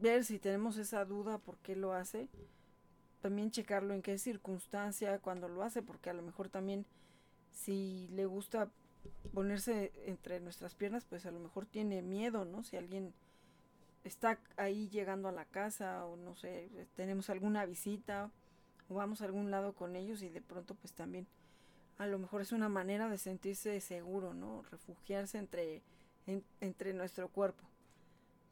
ver 0.00 0.24
si 0.24 0.40
tenemos 0.40 0.78
esa 0.78 1.04
duda 1.04 1.38
por 1.38 1.58
qué 1.58 1.76
lo 1.76 1.92
hace. 1.92 2.26
También 3.20 3.52
checarlo 3.52 3.94
en 3.94 4.02
qué 4.02 4.18
circunstancia 4.18 5.20
cuando 5.20 5.46
lo 5.46 5.62
hace, 5.62 5.80
porque 5.80 6.10
a 6.10 6.14
lo 6.14 6.22
mejor 6.22 6.48
también 6.48 6.84
si 7.52 8.08
le 8.12 8.26
gusta 8.26 8.70
ponerse 9.32 9.92
entre 10.06 10.40
nuestras 10.40 10.74
piernas, 10.74 11.04
pues 11.04 11.26
a 11.26 11.30
lo 11.30 11.40
mejor 11.40 11.66
tiene 11.66 12.02
miedo, 12.02 12.44
¿no? 12.44 12.62
Si 12.62 12.76
alguien 12.76 13.12
está 14.04 14.38
ahí 14.56 14.88
llegando 14.88 15.28
a 15.28 15.32
la 15.32 15.44
casa 15.44 16.04
o 16.06 16.16
no 16.16 16.34
sé, 16.36 16.70
tenemos 16.94 17.30
alguna 17.30 17.66
visita 17.66 18.30
o 18.88 18.94
vamos 18.94 19.20
a 19.20 19.26
algún 19.26 19.50
lado 19.50 19.74
con 19.74 19.96
ellos 19.96 20.22
y 20.22 20.28
de 20.28 20.40
pronto 20.40 20.74
pues 20.74 20.92
también 20.92 21.26
a 21.98 22.06
lo 22.06 22.18
mejor 22.18 22.40
es 22.40 22.52
una 22.52 22.68
manera 22.68 23.08
de 23.08 23.18
sentirse 23.18 23.80
seguro, 23.80 24.32
¿no? 24.32 24.62
Refugiarse 24.70 25.38
entre, 25.38 25.82
entre 26.60 26.94
nuestro 26.94 27.28
cuerpo. 27.28 27.64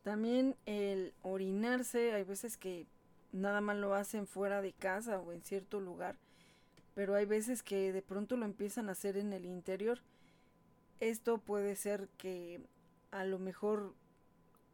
También 0.02 0.56
el 0.66 1.14
orinarse, 1.22 2.12
hay 2.12 2.24
veces 2.24 2.56
que 2.56 2.86
nada 3.32 3.60
más 3.60 3.76
lo 3.76 3.94
hacen 3.94 4.26
fuera 4.26 4.62
de 4.62 4.72
casa 4.72 5.20
o 5.20 5.32
en 5.32 5.42
cierto 5.42 5.80
lugar 5.80 6.16
pero 6.96 7.14
hay 7.14 7.26
veces 7.26 7.62
que 7.62 7.92
de 7.92 8.00
pronto 8.00 8.38
lo 8.38 8.46
empiezan 8.46 8.88
a 8.88 8.92
hacer 8.92 9.18
en 9.18 9.34
el 9.34 9.44
interior. 9.44 10.00
Esto 10.98 11.36
puede 11.36 11.76
ser 11.76 12.08
que 12.16 12.62
a 13.10 13.26
lo 13.26 13.38
mejor 13.38 13.92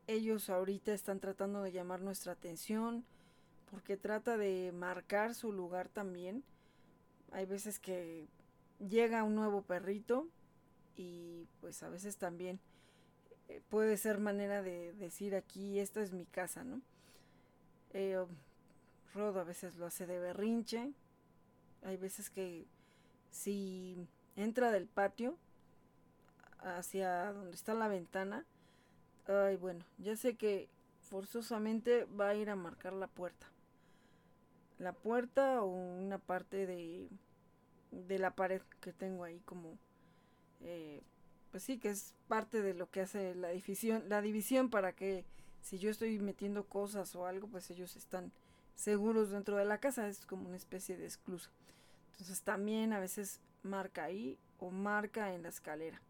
ellos 0.06 0.48
ahorita 0.48 0.92
están 0.94 1.18
tratando 1.18 1.62
de 1.62 1.72
llamar 1.72 2.00
nuestra 2.00 2.34
atención 2.34 3.04
porque 3.72 3.96
trata 3.96 4.36
de 4.36 4.70
marcar 4.70 5.34
su 5.34 5.52
lugar 5.52 5.88
también. 5.88 6.44
Hay 7.32 7.44
veces 7.44 7.80
que 7.80 8.28
llega 8.78 9.24
un 9.24 9.34
nuevo 9.34 9.62
perrito 9.62 10.28
y 10.94 11.48
pues 11.60 11.82
a 11.82 11.88
veces 11.88 12.18
también 12.18 12.60
eh, 13.48 13.60
puede 13.68 13.96
ser 13.96 14.18
manera 14.18 14.62
de 14.62 14.92
decir 14.92 15.34
aquí 15.34 15.80
esta 15.80 16.00
es 16.00 16.12
mi 16.12 16.26
casa, 16.26 16.62
¿no? 16.62 16.82
Eh, 17.94 18.24
Rodo 19.12 19.40
a 19.40 19.44
veces 19.44 19.74
lo 19.74 19.86
hace 19.86 20.06
de 20.06 20.20
berrinche, 20.20 20.92
hay 21.82 21.96
veces 21.96 22.30
que 22.30 22.66
si 23.30 23.96
entra 24.36 24.70
del 24.70 24.86
patio 24.86 25.36
hacia 26.58 27.32
donde 27.32 27.56
está 27.56 27.74
la 27.74 27.88
ventana, 27.88 28.44
ay 29.26 29.56
bueno, 29.56 29.84
ya 29.98 30.16
sé 30.16 30.36
que 30.36 30.68
forzosamente 31.00 32.04
va 32.04 32.28
a 32.28 32.34
ir 32.34 32.50
a 32.50 32.56
marcar 32.56 32.92
la 32.92 33.06
puerta. 33.06 33.46
La 34.78 34.92
puerta 34.92 35.62
o 35.62 35.66
una 35.66 36.18
parte 36.18 36.66
de, 36.66 37.08
de 37.90 38.18
la 38.18 38.34
pared 38.34 38.62
que 38.80 38.92
tengo 38.92 39.24
ahí 39.24 39.40
como 39.40 39.78
eh, 40.60 41.02
pues 41.50 41.62
sí 41.62 41.78
que 41.78 41.90
es 41.90 42.14
parte 42.28 42.62
de 42.62 42.74
lo 42.74 42.90
que 42.90 43.02
hace 43.02 43.34
la 43.34 43.50
división 43.50 44.04
la 44.08 44.22
división 44.22 44.70
para 44.70 44.92
que 44.92 45.24
si 45.60 45.78
yo 45.78 45.90
estoy 45.90 46.18
metiendo 46.18 46.64
cosas 46.64 47.14
o 47.14 47.26
algo 47.26 47.46
pues 47.48 47.70
ellos 47.70 47.94
están 47.96 48.32
seguros 48.74 49.30
dentro 49.30 49.56
de 49.56 49.64
la 49.64 49.78
casa 49.78 50.08
es 50.08 50.26
como 50.26 50.48
una 50.48 50.56
especie 50.56 50.96
de 50.96 51.06
esclusa 51.06 51.50
entonces 52.12 52.42
también 52.42 52.92
a 52.92 53.00
veces 53.00 53.40
marca 53.62 54.04
ahí 54.04 54.38
o 54.58 54.70
marca 54.70 55.34
en 55.34 55.42
la 55.42 55.48
escalera 55.48 56.00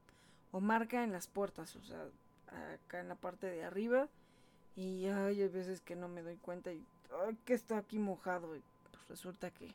o 0.51 0.61
marca 0.61 1.03
en 1.03 1.13
las 1.13 1.27
puertas, 1.27 1.75
o 1.77 1.83
sea, 1.83 2.07
acá 2.75 3.01
en 3.01 3.09
la 3.09 3.15
parte 3.15 3.47
de 3.47 3.65
arriba 3.65 4.09
y 4.77 5.07
hay 5.07 5.49
veces 5.49 5.81
que 5.81 5.97
no 5.97 6.09
me 6.09 6.23
doy 6.23 6.37
cuenta 6.37 6.73
y 6.73 6.85
ay, 7.27 7.39
que 7.45 7.55
está 7.55 7.79
aquí 7.79 7.99
mojado 7.99 8.55
y 8.57 8.63
pues 8.91 9.09
resulta 9.09 9.51
que 9.51 9.75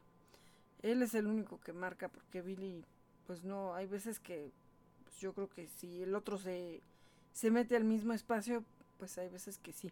él 0.84 1.02
es 1.02 1.16
el 1.16 1.28
único 1.28 1.60
que 1.60 1.74
marca 1.74 2.08
porque 2.08 2.42
Billy 2.42 2.86
pues 3.26 3.44
no, 3.44 3.74
hay 3.74 3.88
veces 3.88 4.20
que 4.20 4.52
pues 5.04 5.18
yo 5.18 5.34
creo 5.34 5.50
que 5.50 5.68
si 5.68 6.04
el 6.04 6.16
otro 6.16 6.38
se, 6.38 6.82
se 7.34 7.52
mete 7.52 7.76
al 7.76 7.84
mismo 7.84 8.14
espacio, 8.14 8.64
pues 8.98 9.18
hay 9.18 9.30
veces 9.30 9.58
que 9.58 9.74
sí. 9.74 9.92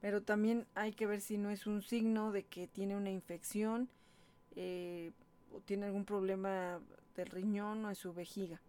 Pero 0.00 0.22
también 0.22 0.66
hay 0.74 0.92
que 0.92 1.06
ver 1.06 1.20
si 1.20 1.38
no 1.38 1.50
es 1.50 1.66
un 1.66 1.82
signo 1.82 2.32
de 2.32 2.44
que 2.44 2.66
tiene 2.66 2.96
una 2.96 3.10
infección. 3.10 3.88
Eh, 4.54 5.12
tiene 5.64 5.86
algún 5.86 6.04
problema 6.04 6.80
del 7.14 7.28
riñón 7.28 7.84
o 7.84 7.88
en 7.88 7.94
su 7.94 8.12
vejiga. 8.12 8.60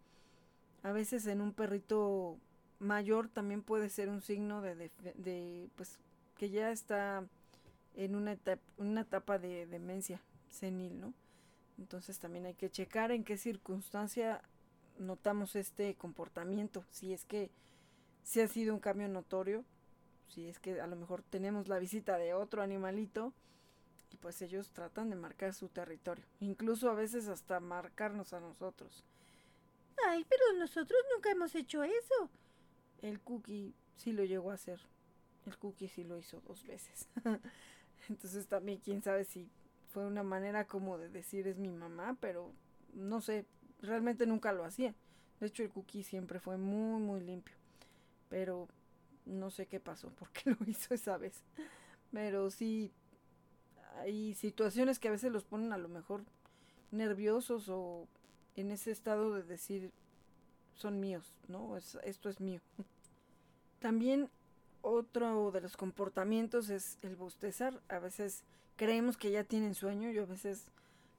A 0.82 0.92
veces 0.92 1.26
en 1.26 1.40
un 1.40 1.52
perrito 1.52 2.38
mayor 2.78 3.28
también 3.28 3.62
puede 3.62 3.88
ser 3.88 4.08
un 4.08 4.20
signo 4.20 4.62
de, 4.62 4.90
de, 5.16 5.68
pues 5.76 5.98
que 6.36 6.50
ya 6.50 6.70
está 6.70 7.24
en 7.96 8.14
una 8.14 8.32
etapa, 8.32 8.62
una 8.76 9.00
etapa 9.02 9.38
de 9.38 9.66
demencia 9.66 10.20
senil, 10.50 11.00
¿no? 11.00 11.12
Entonces 11.78 12.18
también 12.18 12.46
hay 12.46 12.54
que 12.54 12.70
checar 12.70 13.10
en 13.10 13.24
qué 13.24 13.36
circunstancia 13.36 14.42
notamos 14.98 15.56
este 15.56 15.94
comportamiento, 15.94 16.84
si 16.90 17.12
es 17.12 17.24
que 17.24 17.50
si 18.22 18.40
ha 18.40 18.48
sido 18.48 18.74
un 18.74 18.80
cambio 18.80 19.08
notorio, 19.08 19.64
si 20.28 20.48
es 20.48 20.58
que 20.58 20.80
a 20.80 20.86
lo 20.86 20.96
mejor 20.96 21.22
tenemos 21.22 21.68
la 21.68 21.78
visita 21.78 22.18
de 22.18 22.34
otro 22.34 22.62
animalito 22.62 23.32
y 24.10 24.16
pues 24.16 24.40
ellos 24.42 24.70
tratan 24.70 25.10
de 25.10 25.16
marcar 25.16 25.54
su 25.54 25.68
territorio, 25.68 26.24
incluso 26.40 26.90
a 26.90 26.94
veces 26.94 27.28
hasta 27.28 27.60
marcarnos 27.60 28.32
a 28.32 28.40
nosotros. 28.40 29.04
Ay, 30.06 30.24
pero 30.28 30.58
nosotros 30.58 30.98
nunca 31.14 31.30
hemos 31.30 31.54
hecho 31.54 31.82
eso. 31.82 32.30
El 33.02 33.20
cookie 33.20 33.74
sí 33.96 34.12
lo 34.12 34.24
llegó 34.24 34.50
a 34.50 34.54
hacer. 34.54 34.80
El 35.46 35.56
cookie 35.58 35.88
sí 35.88 36.04
lo 36.04 36.18
hizo 36.18 36.40
dos 36.46 36.64
veces. 36.66 37.08
Entonces 38.08 38.46
también 38.46 38.78
quién 38.78 39.02
sabe 39.02 39.24
si 39.24 39.50
fue 39.88 40.06
una 40.06 40.22
manera 40.22 40.66
como 40.66 40.98
de 40.98 41.08
decir 41.08 41.46
es 41.46 41.58
mi 41.58 41.70
mamá, 41.70 42.16
pero 42.20 42.52
no 42.94 43.20
sé, 43.20 43.44
realmente 43.80 44.26
nunca 44.26 44.52
lo 44.52 44.64
hacía. 44.64 44.94
De 45.40 45.46
hecho 45.46 45.62
el 45.62 45.70
cookie 45.70 46.02
siempre 46.02 46.40
fue 46.40 46.56
muy 46.56 47.00
muy 47.00 47.20
limpio. 47.20 47.56
Pero 48.28 48.68
no 49.28 49.50
sé 49.50 49.66
qué 49.66 49.80
pasó, 49.80 50.10
porque 50.18 50.50
lo 50.50 50.56
hizo 50.66 50.94
esa 50.94 51.16
vez. 51.16 51.42
Pero 52.12 52.50
sí 52.50 52.92
hay 53.98 54.34
situaciones 54.34 54.98
que 54.98 55.08
a 55.08 55.12
veces 55.12 55.32
los 55.32 55.44
ponen 55.44 55.72
a 55.72 55.78
lo 55.78 55.88
mejor 55.88 56.24
nerviosos 56.90 57.68
o 57.68 58.08
en 58.56 58.70
ese 58.70 58.90
estado 58.90 59.34
de 59.34 59.42
decir 59.42 59.92
son 60.74 61.00
míos, 61.00 61.34
¿no? 61.48 61.76
esto 61.76 62.28
es 62.28 62.40
mío. 62.40 62.60
También 63.80 64.30
otro 64.80 65.50
de 65.50 65.60
los 65.60 65.76
comportamientos 65.76 66.70
es 66.70 66.98
el 67.02 67.16
bostezar. 67.16 67.80
A 67.88 67.98
veces 67.98 68.44
creemos 68.76 69.16
que 69.16 69.30
ya 69.30 69.44
tienen 69.44 69.74
sueño. 69.74 70.10
Yo 70.10 70.22
a 70.22 70.26
veces 70.26 70.68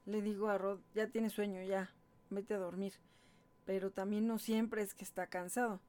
le 0.05 0.21
digo 0.21 0.49
a 0.49 0.57
Rod, 0.57 0.79
ya 0.93 1.07
tiene 1.07 1.29
sueño, 1.29 1.61
ya, 1.63 1.93
vete 2.29 2.53
a 2.53 2.57
dormir. 2.59 2.93
Pero 3.65 3.91
también 3.91 4.27
no 4.27 4.39
siempre 4.39 4.81
es 4.81 4.93
que 4.93 5.03
está 5.03 5.27
cansado. 5.27 5.79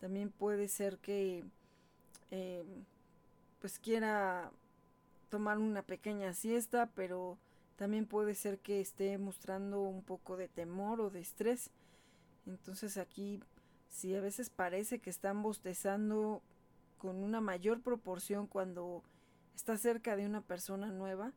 También 0.00 0.30
puede 0.30 0.68
ser 0.68 0.98
que 0.98 1.44
eh, 2.32 2.64
pues 3.60 3.78
quiera 3.78 4.50
tomar 5.28 5.58
una 5.58 5.82
pequeña 5.82 6.34
siesta, 6.34 6.90
pero 6.96 7.38
también 7.76 8.06
puede 8.06 8.34
ser 8.34 8.58
que 8.58 8.80
esté 8.80 9.16
mostrando 9.18 9.82
un 9.82 10.02
poco 10.02 10.36
de 10.36 10.48
temor 10.48 11.00
o 11.00 11.10
de 11.10 11.20
estrés. 11.20 11.70
Entonces 12.46 12.96
aquí, 12.96 13.40
si 13.88 14.16
a 14.16 14.20
veces 14.20 14.50
parece 14.50 14.98
que 14.98 15.10
están 15.10 15.42
bostezando 15.42 16.42
con 16.98 17.22
una 17.22 17.40
mayor 17.40 17.80
proporción 17.82 18.46
cuando 18.46 19.04
está 19.54 19.76
cerca 19.76 20.16
de 20.16 20.26
una 20.26 20.40
persona 20.40 20.88
nueva, 20.90 21.32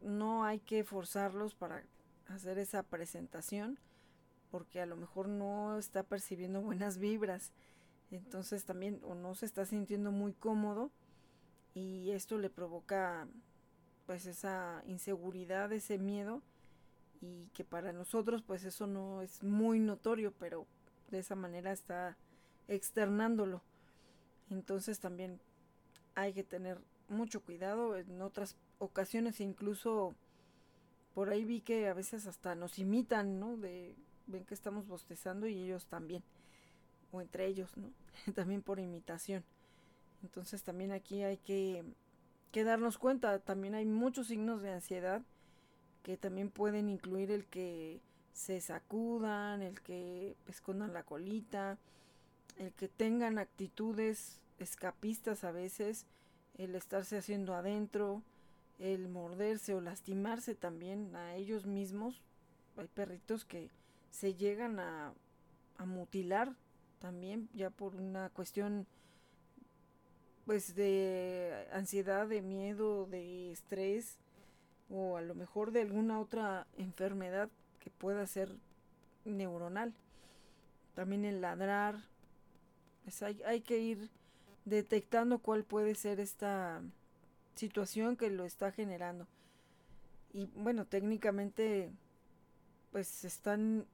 no 0.00 0.44
hay 0.44 0.60
que 0.60 0.84
forzarlos 0.84 1.54
para 1.54 1.82
hacer 2.28 2.58
esa 2.58 2.82
presentación 2.82 3.78
porque 4.54 4.80
a 4.80 4.86
lo 4.86 4.94
mejor 4.94 5.26
no 5.26 5.78
está 5.78 6.04
percibiendo 6.04 6.60
buenas 6.60 6.98
vibras. 6.98 7.50
Entonces 8.16 8.64
también 8.64 9.00
o 9.02 9.14
no 9.14 9.34
se 9.34 9.46
está 9.46 9.64
sintiendo 9.64 10.12
muy 10.12 10.32
cómodo 10.32 10.90
y 11.74 12.10
esto 12.10 12.38
le 12.38 12.50
provoca 12.50 13.26
pues 14.06 14.26
esa 14.26 14.82
inseguridad, 14.86 15.72
ese 15.72 15.98
miedo 15.98 16.42
y 17.20 17.48
que 17.54 17.64
para 17.64 17.92
nosotros 17.92 18.42
pues 18.42 18.64
eso 18.64 18.86
no 18.86 19.22
es 19.22 19.42
muy 19.42 19.80
notorio, 19.80 20.32
pero 20.38 20.66
de 21.10 21.18
esa 21.18 21.34
manera 21.34 21.72
está 21.72 22.16
externándolo. 22.68 23.62
Entonces 24.50 25.00
también 25.00 25.40
hay 26.14 26.32
que 26.34 26.44
tener 26.44 26.80
mucho 27.08 27.42
cuidado. 27.42 27.96
En 27.96 28.22
otras 28.22 28.56
ocasiones 28.78 29.40
incluso 29.40 30.14
por 31.14 31.30
ahí 31.30 31.44
vi 31.44 31.60
que 31.60 31.88
a 31.88 31.94
veces 31.94 32.26
hasta 32.26 32.54
nos 32.54 32.78
imitan, 32.78 33.40
¿no? 33.40 33.56
De 33.56 33.96
ven 34.26 34.44
que 34.44 34.54
estamos 34.54 34.86
bostezando 34.86 35.48
y 35.48 35.62
ellos 35.62 35.86
también. 35.86 36.22
Entre 37.20 37.46
ellos, 37.46 37.76
¿no? 37.76 37.90
también 38.34 38.62
por 38.62 38.80
imitación. 38.80 39.44
Entonces 40.22 40.62
también 40.62 40.92
aquí 40.92 41.22
hay 41.22 41.36
que, 41.38 41.84
que 42.50 42.64
darnos 42.64 42.98
cuenta. 42.98 43.38
También 43.38 43.74
hay 43.74 43.84
muchos 43.84 44.28
signos 44.28 44.62
de 44.62 44.72
ansiedad 44.72 45.22
que 46.02 46.16
también 46.16 46.50
pueden 46.50 46.88
incluir 46.88 47.30
el 47.30 47.46
que 47.46 48.00
se 48.32 48.60
sacudan, 48.60 49.62
el 49.62 49.80
que 49.80 50.36
escondan 50.46 50.92
la 50.92 51.04
colita, 51.04 51.78
el 52.56 52.72
que 52.72 52.88
tengan 52.88 53.38
actitudes 53.38 54.40
escapistas 54.58 55.44
a 55.44 55.52
veces, 55.52 56.06
el 56.58 56.74
estarse 56.74 57.16
haciendo 57.16 57.54
adentro, 57.54 58.22
el 58.78 59.08
morderse 59.08 59.74
o 59.74 59.80
lastimarse 59.80 60.54
también 60.54 61.14
a 61.16 61.36
ellos 61.36 61.66
mismos. 61.66 62.22
Hay 62.76 62.88
perritos 62.88 63.44
que 63.44 63.70
se 64.10 64.34
llegan 64.34 64.80
a, 64.80 65.14
a 65.76 65.84
mutilar 65.86 66.54
también 67.04 67.50
ya 67.52 67.68
por 67.68 67.96
una 67.96 68.30
cuestión 68.30 68.86
pues 70.46 70.74
de 70.74 71.68
ansiedad, 71.70 72.26
de 72.26 72.40
miedo, 72.40 73.04
de 73.04 73.52
estrés 73.52 74.16
o 74.88 75.18
a 75.18 75.20
lo 75.20 75.34
mejor 75.34 75.70
de 75.70 75.82
alguna 75.82 76.18
otra 76.18 76.66
enfermedad 76.78 77.50
que 77.78 77.90
pueda 77.90 78.26
ser 78.26 78.56
neuronal. 79.26 79.92
También 80.94 81.26
el 81.26 81.42
ladrar, 81.42 81.96
pues 83.02 83.22
hay, 83.22 83.42
hay 83.42 83.60
que 83.60 83.80
ir 83.80 84.08
detectando 84.64 85.40
cuál 85.40 85.62
puede 85.62 85.94
ser 85.96 86.20
esta 86.20 86.80
situación 87.54 88.16
que 88.16 88.30
lo 88.30 88.46
está 88.46 88.72
generando. 88.72 89.26
Y 90.32 90.46
bueno, 90.54 90.86
técnicamente 90.86 91.92
pues 92.92 93.26
están 93.26 93.84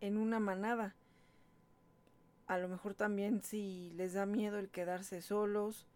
en 0.00 0.16
una 0.16 0.38
manada. 0.38 0.94
A 2.50 2.58
lo 2.58 2.66
mejor 2.66 2.94
también 2.94 3.44
si 3.44 3.92
les 3.94 4.14
da 4.14 4.26
miedo 4.26 4.58
el 4.58 4.70
quedarse 4.70 5.22
solos, 5.22 5.86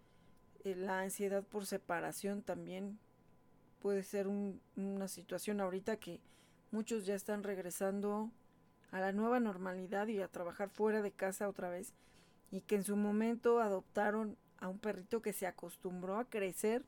eh, 0.63 0.77
la 0.77 1.01
ansiedad 1.01 1.43
por 1.43 1.67
separación 1.67 2.43
también 2.43 3.01
puede 3.81 4.05
ser 4.05 4.29
una 4.29 5.09
situación 5.09 5.61
ahorita 5.61 5.97
que 5.97 6.21
muchos 6.71 7.07
ya 7.07 7.17
están 7.17 7.43
regresando 7.43 8.31
a 8.93 9.01
la 9.01 9.11
nueva 9.11 9.41
normalidad 9.41 10.07
y 10.07 10.23
a 10.23 10.29
trabajar 10.29 10.71
fuera 10.71 11.03
de 11.03 11.11
casa 11.11 11.49
otra 11.49 11.71
vez 11.71 11.93
y 12.53 12.61
que 12.61 12.77
en 12.77 12.85
su 12.85 12.95
momento 12.95 13.59
adoptaron 13.59 14.37
a 14.59 14.69
un 14.69 14.79
perrito 14.79 15.23
que 15.23 15.33
se 15.33 15.49
acostumbró 15.49 16.19
a 16.19 16.31
crecer, 16.31 16.85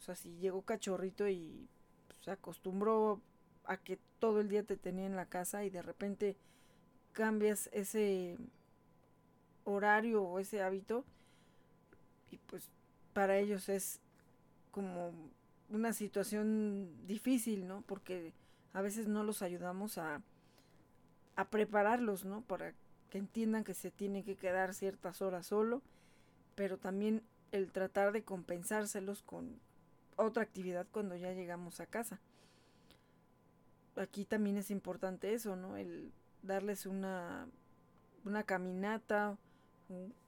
o 0.00 0.02
sea, 0.02 0.16
si 0.16 0.36
llegó 0.38 0.62
cachorrito 0.62 1.28
y 1.28 1.68
se 2.24 2.32
acostumbró 2.32 3.20
a 3.66 3.76
que 3.76 4.00
todo 4.18 4.40
el 4.40 4.48
día 4.48 4.64
te 4.64 4.76
tenía 4.76 5.06
en 5.06 5.14
la 5.14 5.26
casa 5.26 5.64
y 5.64 5.70
de 5.70 5.82
repente 5.82 6.36
cambias 7.12 7.70
ese 7.72 8.36
horario 9.66 10.22
o 10.22 10.38
ese 10.38 10.62
hábito 10.62 11.04
y 12.30 12.38
pues 12.38 12.70
para 13.12 13.36
ellos 13.36 13.68
es 13.68 14.00
como 14.70 15.12
una 15.68 15.92
situación 15.92 16.88
difícil, 17.06 17.66
¿no? 17.66 17.82
Porque 17.82 18.32
a 18.72 18.80
veces 18.80 19.08
no 19.08 19.24
los 19.24 19.42
ayudamos 19.42 19.98
a, 19.98 20.22
prepararlos, 21.50 22.24
¿no? 22.24 22.40
Para 22.42 22.72
que 23.10 23.18
entiendan 23.18 23.64
que 23.64 23.74
se 23.74 23.90
tiene 23.90 24.22
que 24.22 24.36
quedar 24.36 24.72
ciertas 24.72 25.20
horas 25.20 25.46
solo, 25.46 25.82
pero 26.54 26.78
también 26.78 27.22
el 27.52 27.70
tratar 27.72 28.12
de 28.12 28.22
compensárselos 28.22 29.22
con 29.22 29.58
otra 30.16 30.42
actividad 30.42 30.86
cuando 30.92 31.16
ya 31.16 31.32
llegamos 31.32 31.80
a 31.80 31.86
casa. 31.86 32.20
Aquí 33.96 34.24
también 34.24 34.56
es 34.56 34.70
importante 34.70 35.34
eso, 35.34 35.56
¿no? 35.56 35.76
El 35.76 36.12
darles 36.42 36.86
una, 36.86 37.48
una 38.24 38.44
caminata, 38.44 39.36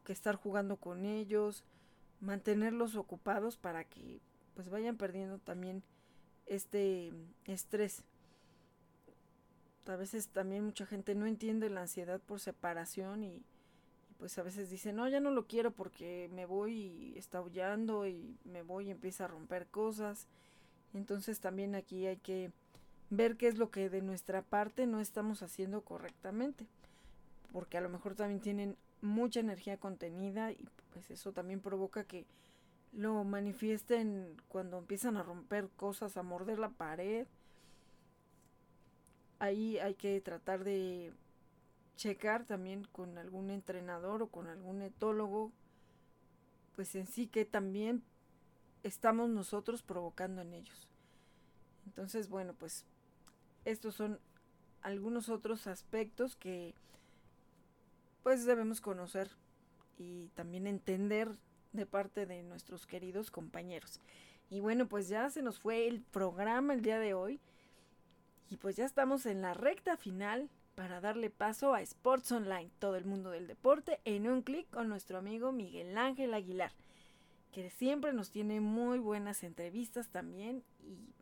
que 0.05 0.13
estar 0.13 0.37
jugando 0.37 0.77
con 0.77 1.05
ellos, 1.05 1.65
mantenerlos 2.21 2.97
ocupados 2.97 3.57
para 3.57 3.85
que 3.85 4.21
pues 4.55 4.69
vayan 4.69 4.97
perdiendo 4.97 5.39
también 5.39 5.83
este 6.47 7.13
estrés 7.45 8.05
a 9.93 9.97
veces 9.97 10.29
también 10.29 10.65
mucha 10.65 10.87
gente 10.87 11.15
no 11.15 11.27
entiende 11.27 11.71
la 11.71 11.83
ansiedad 11.83 12.21
por 12.21 12.41
separación 12.41 13.25
y, 13.25 13.43
pues 14.19 14.37
a 14.39 14.43
veces 14.43 14.69
dice, 14.71 14.93
no, 14.93 15.09
ya 15.09 15.21
no 15.21 15.31
lo 15.31 15.47
quiero 15.47 15.71
porque 15.71 16.29
me 16.33 16.45
voy 16.45 16.75
y 16.75 17.19
está 17.19 17.39
aullando 17.39 18.07
y 18.07 18.37
me 18.45 18.63
voy 18.63 18.89
y 18.89 18.91
empieza 18.91 19.25
a 19.25 19.29
romper 19.29 19.67
cosas. 19.69 20.27
Entonces 20.93 21.41
también 21.41 21.75
aquí 21.75 22.07
hay 22.07 22.17
que 22.17 22.51
ver 23.11 23.37
qué 23.37 23.47
es 23.47 23.59
lo 23.59 23.71
que 23.71 23.89
de 23.89 24.03
nuestra 24.03 24.43
parte 24.43 24.87
no 24.87 25.01
estamos 25.01 25.43
haciendo 25.43 25.83
correctamente. 25.83 26.67
Porque 27.53 27.79
a 27.79 27.81
lo 27.81 27.89
mejor 27.89 28.15
también 28.17 28.41
tienen 28.41 28.77
mucha 29.01 29.41
energía 29.41 29.79
contenida 29.79 30.53
y 30.53 30.69
pues 30.93 31.11
eso 31.11 31.33
también 31.33 31.61
provoca 31.61 32.05
que 32.05 32.27
lo 32.93 33.23
manifiesten 33.25 34.37
cuando 34.49 34.79
empiezan 34.79 35.17
a 35.17 35.23
romper 35.23 35.69
cosas, 35.77 36.17
a 36.17 36.23
morder 36.23 36.59
la 36.59 36.71
pared 36.71 37.27
ahí 39.39 39.79
hay 39.79 39.95
que 39.95 40.21
tratar 40.21 40.65
de 40.65 41.13
checar 41.97 42.45
también 42.45 42.85
con 42.85 43.19
algún 43.19 43.51
entrenador 43.51 44.23
o 44.23 44.29
con 44.29 44.47
algún 44.47 44.83
etólogo, 44.83 45.53
pues 46.77 46.95
en 46.95 47.07
sí 47.07 47.27
que 47.27 47.45
también 47.45 48.03
estamos 48.83 49.31
nosotros 49.31 49.83
provocando 49.83 50.43
en 50.43 50.55
ellos. 50.55 50.89
Entonces, 51.87 52.29
bueno, 52.29 52.55
pues 52.55 52.85
estos 53.65 53.95
son 53.95 54.21
algunos 54.83 55.29
otros 55.29 55.67
aspectos 55.67 56.37
que 56.37 56.75
pues 58.23 58.45
debemos 58.45 58.81
conocer 58.81 59.31
y 59.97 60.29
también 60.35 60.67
entender 60.67 61.37
de 61.73 61.87
parte 61.87 62.27
de 62.27 62.43
nuestros 62.43 62.87
queridos 62.87 63.31
compañeros. 63.31 64.01
Y 64.51 64.61
bueno, 64.61 64.89
pues 64.89 65.09
ya 65.09 65.29
se 65.31 65.43
nos 65.43 65.61
fue 65.61 65.87
el 65.87 66.01
programa 66.01 66.75
el 66.75 66.83
día 66.83 66.99
de 66.99 67.15
hoy. 67.15 67.41
Y 68.51 68.57
pues 68.57 68.77
ya 68.77 68.87
estamos 68.87 69.27
en 69.27 69.43
la 69.43 69.53
recta 69.53 69.97
final 69.97 70.49
para 70.75 71.01
darle 71.01 71.29
paso 71.29 71.75
a 71.75 71.83
Sports 71.83 72.31
Online, 72.33 72.71
todo 72.79 72.97
el 72.97 73.05
mundo 73.05 73.31
del 73.31 73.47
deporte, 73.47 74.01
en 74.05 74.29
un 74.29 74.43
clic 74.43 74.71
con 74.71 74.89
nuestro 74.89 75.19
amigo 75.19 75.51
Miguel 75.51 75.99
Ángel 75.99 76.33
Aguilar, 76.33 76.73
que 77.51 77.69
siempre 77.69 78.13
nos 78.13 78.31
tiene 78.31 78.61
muy 78.61 79.01
buenas 79.01 79.43
entrevistas 79.43 80.09
también 80.09 80.63
y 80.81 81.13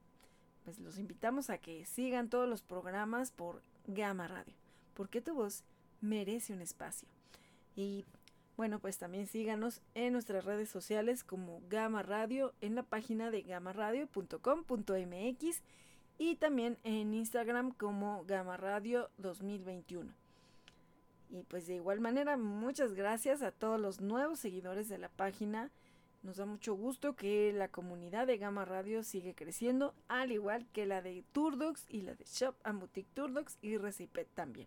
pues 0.62 0.78
los 0.78 0.98
invitamos 0.98 1.48
a 1.48 1.56
que 1.56 1.86
sigan 1.86 2.28
todos 2.28 2.46
los 2.48 2.62
programas 2.62 3.30
por 3.30 3.62
Gama 3.86 4.28
Radio, 4.28 4.52
porque 4.92 5.22
tu 5.22 5.34
voz 5.34 5.64
merece 6.00 6.52
un 6.52 6.60
espacio. 6.60 7.08
Y 7.74 8.04
bueno, 8.56 8.78
pues 8.78 8.98
también 8.98 9.26
síganos 9.26 9.82
en 9.94 10.12
nuestras 10.14 10.44
redes 10.44 10.70
sociales 10.70 11.24
como 11.24 11.60
Gama 11.68 12.02
Radio 12.02 12.54
en 12.60 12.74
la 12.74 12.82
página 12.82 13.30
de 13.30 13.42
gamaradio.com.mx 13.42 15.62
y 16.18 16.36
también 16.36 16.78
en 16.82 17.12
Instagram 17.12 17.72
como 17.72 18.24
Gama 18.24 18.56
Radio 18.56 19.10
2021. 19.18 20.10
Y 21.28 21.42
pues 21.42 21.66
de 21.66 21.74
igual 21.74 22.00
manera, 22.00 22.38
muchas 22.38 22.94
gracias 22.94 23.42
a 23.42 23.52
todos 23.52 23.78
los 23.78 24.00
nuevos 24.00 24.38
seguidores 24.38 24.88
de 24.88 24.96
la 24.98 25.10
página. 25.10 25.70
Nos 26.22 26.38
da 26.38 26.46
mucho 26.46 26.74
gusto 26.74 27.14
que 27.14 27.52
la 27.52 27.68
comunidad 27.68 28.26
de 28.26 28.38
Gama 28.38 28.64
Radio 28.64 29.02
sigue 29.02 29.34
creciendo, 29.34 29.94
al 30.08 30.32
igual 30.32 30.66
que 30.72 30.86
la 30.86 31.02
de 31.02 31.22
Turdox 31.32 31.84
y 31.88 32.00
la 32.02 32.14
de 32.14 32.24
Shop 32.24 32.54
and 32.64 32.80
Boutique 32.80 33.12
Turdox 33.12 33.58
y 33.60 33.76
Recipet 33.76 34.28
también. 34.34 34.66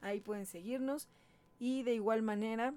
Ahí 0.00 0.20
pueden 0.20 0.46
seguirnos 0.46 1.08
y 1.58 1.82
de 1.82 1.94
igual 1.94 2.22
manera, 2.22 2.74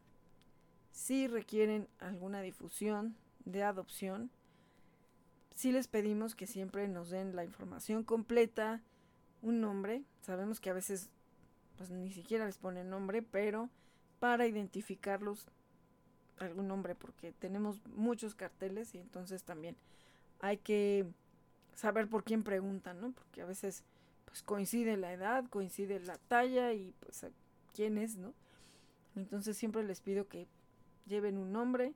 si 0.91 1.27
requieren 1.27 1.87
alguna 1.99 2.41
difusión 2.41 3.15
de 3.45 3.63
adopción, 3.63 4.31
sí 5.53 5.71
les 5.71 5.87
pedimos 5.87 6.35
que 6.35 6.47
siempre 6.47 6.87
nos 6.87 7.09
den 7.09 7.35
la 7.35 7.43
información 7.43 8.03
completa, 8.03 8.81
un 9.41 9.61
nombre. 9.61 10.03
Sabemos 10.21 10.59
que 10.59 10.69
a 10.69 10.73
veces 10.73 11.09
pues 11.77 11.89
ni 11.89 12.11
siquiera 12.11 12.45
les 12.45 12.57
ponen 12.57 12.89
nombre, 12.89 13.21
pero 13.21 13.69
para 14.19 14.45
identificarlos 14.45 15.47
algún 16.39 16.67
nombre 16.67 16.95
porque 16.95 17.31
tenemos 17.31 17.81
muchos 17.87 18.35
carteles 18.35 18.93
y 18.95 18.99
entonces 18.99 19.43
también 19.43 19.75
hay 20.39 20.57
que 20.57 21.05
saber 21.75 22.07
por 22.07 22.23
quién 22.23 22.43
preguntan, 22.43 22.99
¿no? 22.99 23.11
Porque 23.11 23.41
a 23.41 23.45
veces 23.45 23.83
pues 24.31 24.43
coincide 24.43 24.95
la 24.95 25.11
edad, 25.11 25.43
coincide 25.49 25.99
la 25.99 26.17
talla 26.17 26.71
y 26.71 26.93
pues 27.01 27.25
quién 27.73 27.97
es, 27.97 28.15
¿no? 28.15 28.33
Entonces 29.17 29.57
siempre 29.57 29.83
les 29.83 29.99
pido 29.99 30.29
que 30.29 30.47
lleven 31.05 31.37
un 31.37 31.51
nombre, 31.51 31.93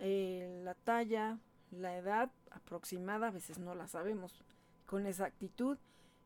eh, 0.00 0.60
la 0.64 0.74
talla, 0.74 1.38
la 1.70 1.96
edad 1.96 2.32
aproximada, 2.50 3.28
a 3.28 3.30
veces 3.30 3.58
no 3.60 3.76
la 3.76 3.86
sabemos 3.86 4.42
con 4.86 5.06
exactitud, 5.06 5.78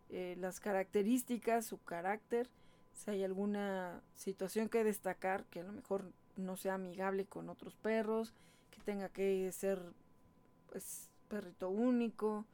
eh, 0.09 0.35
las 0.39 0.61
características, 0.61 1.67
su 1.67 1.77
carácter, 1.83 2.49
si 2.95 3.11
hay 3.11 3.23
alguna 3.23 4.01
situación 4.15 4.71
que 4.71 4.83
destacar 4.83 5.45
que 5.45 5.61
a 5.61 5.65
lo 5.65 5.73
mejor 5.73 6.11
no 6.37 6.57
sea 6.57 6.75
amigable 6.75 7.27
con 7.27 7.51
otros 7.51 7.77
perros, 7.77 8.33
que 8.71 8.81
tenga 8.81 9.11
que 9.11 9.53
ser 9.53 9.93
pues 10.71 11.11
perrito 11.29 11.69
único, 11.69 12.47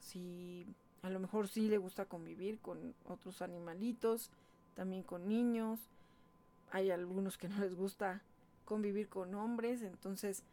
si 0.00 0.66
a 1.02 1.10
lo 1.10 1.20
mejor 1.20 1.48
sí 1.48 1.68
le 1.68 1.78
gusta 1.78 2.06
convivir 2.06 2.58
con 2.60 2.94
otros 3.04 3.42
animalitos, 3.42 4.30
también 4.74 5.02
con 5.02 5.28
niños, 5.28 5.90
hay 6.70 6.90
algunos 6.90 7.38
que 7.38 7.48
no 7.48 7.60
les 7.60 7.74
gusta 7.74 8.22
convivir 8.64 9.08
con 9.08 9.34
hombres, 9.34 9.82
entonces 9.82 10.44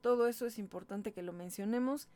todo 0.00 0.28
eso 0.28 0.46
es 0.46 0.58
importante 0.58 1.12
que 1.12 1.22
lo 1.22 1.32
mencionemos. 1.32 2.08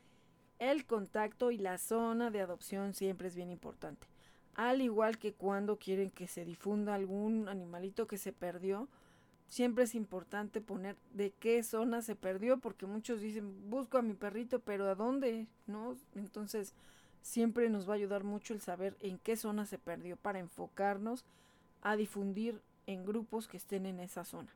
El 0.59 0.87
contacto 0.87 1.51
y 1.51 1.59
la 1.59 1.79
zona 1.79 2.31
de 2.31 2.41
adopción 2.41 2.95
siempre 2.95 3.29
es 3.29 3.35
bien 3.35 3.51
importante. 3.51 4.07
Al 4.55 4.81
igual 4.81 5.19
que 5.19 5.35
cuando 5.35 5.79
quieren 5.79 6.11
que 6.11 6.29
se 6.29 6.45
difunda 6.45 6.95
algún 6.95 7.49
animalito 7.49 8.07
que 8.07 8.19
se 8.19 8.33
perdió, 8.33 8.89
siempre 9.49 9.85
es 9.85 9.95
importante 9.95 10.61
poner 10.61 10.97
de 11.13 11.33
qué 11.33 11.63
zona 11.63 12.03
se 12.03 12.15
perdió, 12.15 12.59
porque 12.59 12.87
muchos 12.87 13.21
dicen, 13.21 13.69
busco 13.69 13.99
a 13.99 14.03
mi 14.03 14.15
perrito, 14.15 14.61
pero 14.61 14.89
¿a 14.89 14.95
dónde? 14.95 15.49
¿No? 15.67 15.97
Entonces, 16.15 16.73
siempre 17.25 17.71
nos 17.71 17.89
va 17.89 17.95
a 17.95 17.97
ayudar 17.97 18.23
mucho 18.23 18.53
el 18.53 18.61
saber 18.61 18.97
en 19.01 19.19
qué 19.19 19.37
zona 19.37 19.65
se 19.65 19.79
perdió 19.79 20.17
para 20.17 20.39
enfocarnos 20.39 21.25
a 21.81 21.97
difundir 21.97 22.61
en 22.87 23.05
grupos 23.05 23.49
que 23.49 23.57
estén 23.57 23.87
en 23.87 23.99
esa 23.99 24.25
zona. 24.25 24.55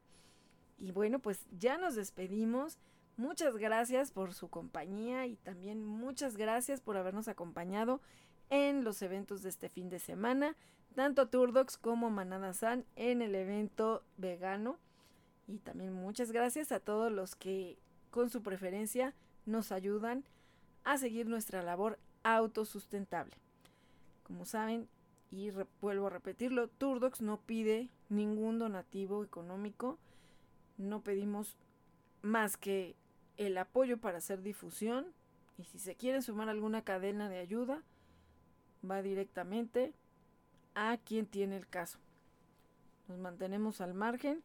Y 0.78 0.92
bueno, 0.92 1.18
pues 1.18 1.46
ya 1.58 1.78
nos 1.78 1.94
despedimos. 1.94 2.78
Muchas 3.16 3.56
gracias 3.56 4.12
por 4.12 4.34
su 4.34 4.48
compañía 4.48 5.26
y 5.26 5.36
también 5.36 5.82
muchas 5.82 6.36
gracias 6.36 6.82
por 6.82 6.98
habernos 6.98 7.26
acompañado 7.26 8.02
en 8.50 8.84
los 8.84 9.00
eventos 9.00 9.42
de 9.42 9.48
este 9.48 9.70
fin 9.70 9.88
de 9.88 9.98
semana, 9.98 10.54
tanto 10.94 11.28
Turdox 11.28 11.78
como 11.78 12.10
Manada 12.10 12.52
San 12.52 12.84
en 12.96 13.22
el 13.22 13.34
evento 13.34 14.04
vegano. 14.18 14.78
Y 15.46 15.58
también 15.58 15.94
muchas 15.94 16.32
gracias 16.32 16.70
a 16.70 16.80
todos 16.80 17.10
los 17.10 17.34
que 17.34 17.78
con 18.10 18.28
su 18.28 18.42
preferencia 18.42 19.14
nos 19.46 19.72
ayudan 19.72 20.24
a 20.84 20.98
seguir 20.98 21.26
nuestra 21.26 21.62
labor 21.62 21.98
autosustentable. 22.36 23.36
Como 24.22 24.44
saben, 24.44 24.88
y 25.30 25.50
vuelvo 25.80 26.06
a 26.06 26.10
repetirlo, 26.10 26.68
Turdox 26.68 27.20
no 27.20 27.40
pide 27.40 27.88
ningún 28.08 28.58
donativo 28.58 29.24
económico, 29.24 29.98
no 30.76 31.02
pedimos 31.02 31.56
más 32.22 32.56
que 32.56 32.96
el 33.36 33.56
apoyo 33.58 33.98
para 33.98 34.18
hacer 34.18 34.42
difusión 34.42 35.06
y 35.56 35.64
si 35.64 35.78
se 35.78 35.96
quieren 35.96 36.22
sumar 36.22 36.48
alguna 36.48 36.82
cadena 36.82 37.28
de 37.28 37.38
ayuda, 37.38 37.82
va 38.88 39.02
directamente 39.02 39.92
a 40.74 40.96
quien 40.98 41.26
tiene 41.26 41.56
el 41.56 41.68
caso. 41.68 41.98
Nos 43.08 43.18
mantenemos 43.18 43.80
al 43.80 43.94
margen 43.94 44.42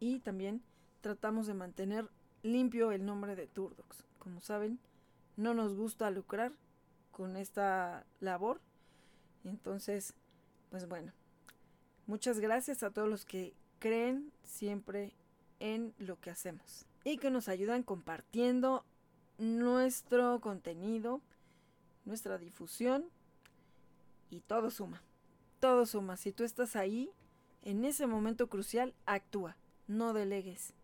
y 0.00 0.20
también 0.20 0.62
tratamos 1.00 1.46
de 1.46 1.54
mantener 1.54 2.08
limpio 2.42 2.92
el 2.92 3.04
nombre 3.04 3.36
de 3.36 3.46
Turdox. 3.46 4.04
Como 4.18 4.40
saben, 4.40 4.78
no 5.36 5.52
nos 5.54 5.74
gusta 5.74 6.10
lucrar 6.10 6.52
con 7.16 7.38
esta 7.38 8.04
labor. 8.20 8.60
Entonces, 9.42 10.12
pues 10.68 10.86
bueno, 10.86 11.14
muchas 12.06 12.40
gracias 12.40 12.82
a 12.82 12.90
todos 12.90 13.08
los 13.08 13.24
que 13.24 13.54
creen 13.78 14.34
siempre 14.44 15.14
en 15.58 15.94
lo 15.96 16.20
que 16.20 16.28
hacemos 16.28 16.84
y 17.04 17.16
que 17.16 17.30
nos 17.30 17.48
ayudan 17.48 17.84
compartiendo 17.84 18.84
nuestro 19.38 20.42
contenido, 20.42 21.22
nuestra 22.04 22.36
difusión 22.36 23.06
y 24.28 24.40
todo 24.40 24.70
suma. 24.70 25.02
Todo 25.58 25.86
suma. 25.86 26.18
Si 26.18 26.32
tú 26.32 26.44
estás 26.44 26.76
ahí, 26.76 27.10
en 27.62 27.86
ese 27.86 28.06
momento 28.06 28.50
crucial, 28.50 28.94
actúa, 29.06 29.56
no 29.86 30.12
delegues. 30.12 30.74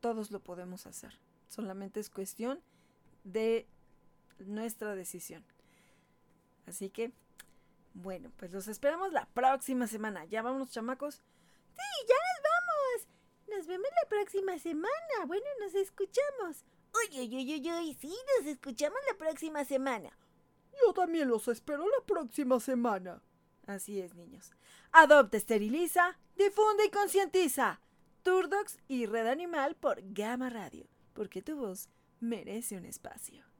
Todos 0.00 0.32
lo 0.32 0.40
podemos 0.40 0.86
hacer. 0.86 1.18
Solamente 1.48 1.98
es 1.98 2.10
cuestión 2.10 2.60
de 3.24 3.66
nuestra 4.38 4.94
decisión. 4.94 5.42
Así 6.66 6.90
que, 6.90 7.12
bueno, 7.94 8.30
pues 8.36 8.52
los 8.52 8.68
esperamos 8.68 9.12
la 9.12 9.26
próxima 9.26 9.86
semana. 9.86 10.24
¿Ya 10.26 10.42
vamos, 10.42 10.70
chamacos? 10.70 11.16
Sí, 11.74 12.06
ya 12.08 12.16
nos 13.56 13.66
vemos 13.66 13.88
la 14.02 14.08
próxima 14.08 14.58
semana. 14.58 15.26
Bueno, 15.26 15.44
nos 15.60 15.74
escuchamos. 15.74 16.64
Uy, 16.94 17.20
uy, 17.20 17.36
uy, 17.36 17.54
uy, 17.54 17.70
uy, 17.70 17.94
sí, 18.00 18.14
nos 18.38 18.46
escuchamos 18.46 18.98
la 19.10 19.18
próxima 19.18 19.64
semana. 19.64 20.10
Yo 20.80 20.92
también 20.94 21.28
los 21.28 21.46
espero 21.48 21.86
la 21.86 22.04
próxima 22.06 22.58
semana. 22.60 23.22
Así 23.66 24.00
es, 24.00 24.14
niños. 24.14 24.52
Adopta, 24.90 25.36
esteriliza, 25.36 26.18
difunde 26.36 26.86
y 26.86 26.90
concientiza. 26.90 27.80
Turdox 28.22 28.78
y 28.88 29.06
Red 29.06 29.26
Animal 29.26 29.74
por 29.76 30.00
Gama 30.02 30.48
Radio, 30.48 30.86
porque 31.12 31.42
tu 31.42 31.56
voz 31.56 31.88
merece 32.20 32.76
un 32.76 32.84
espacio. 32.84 33.51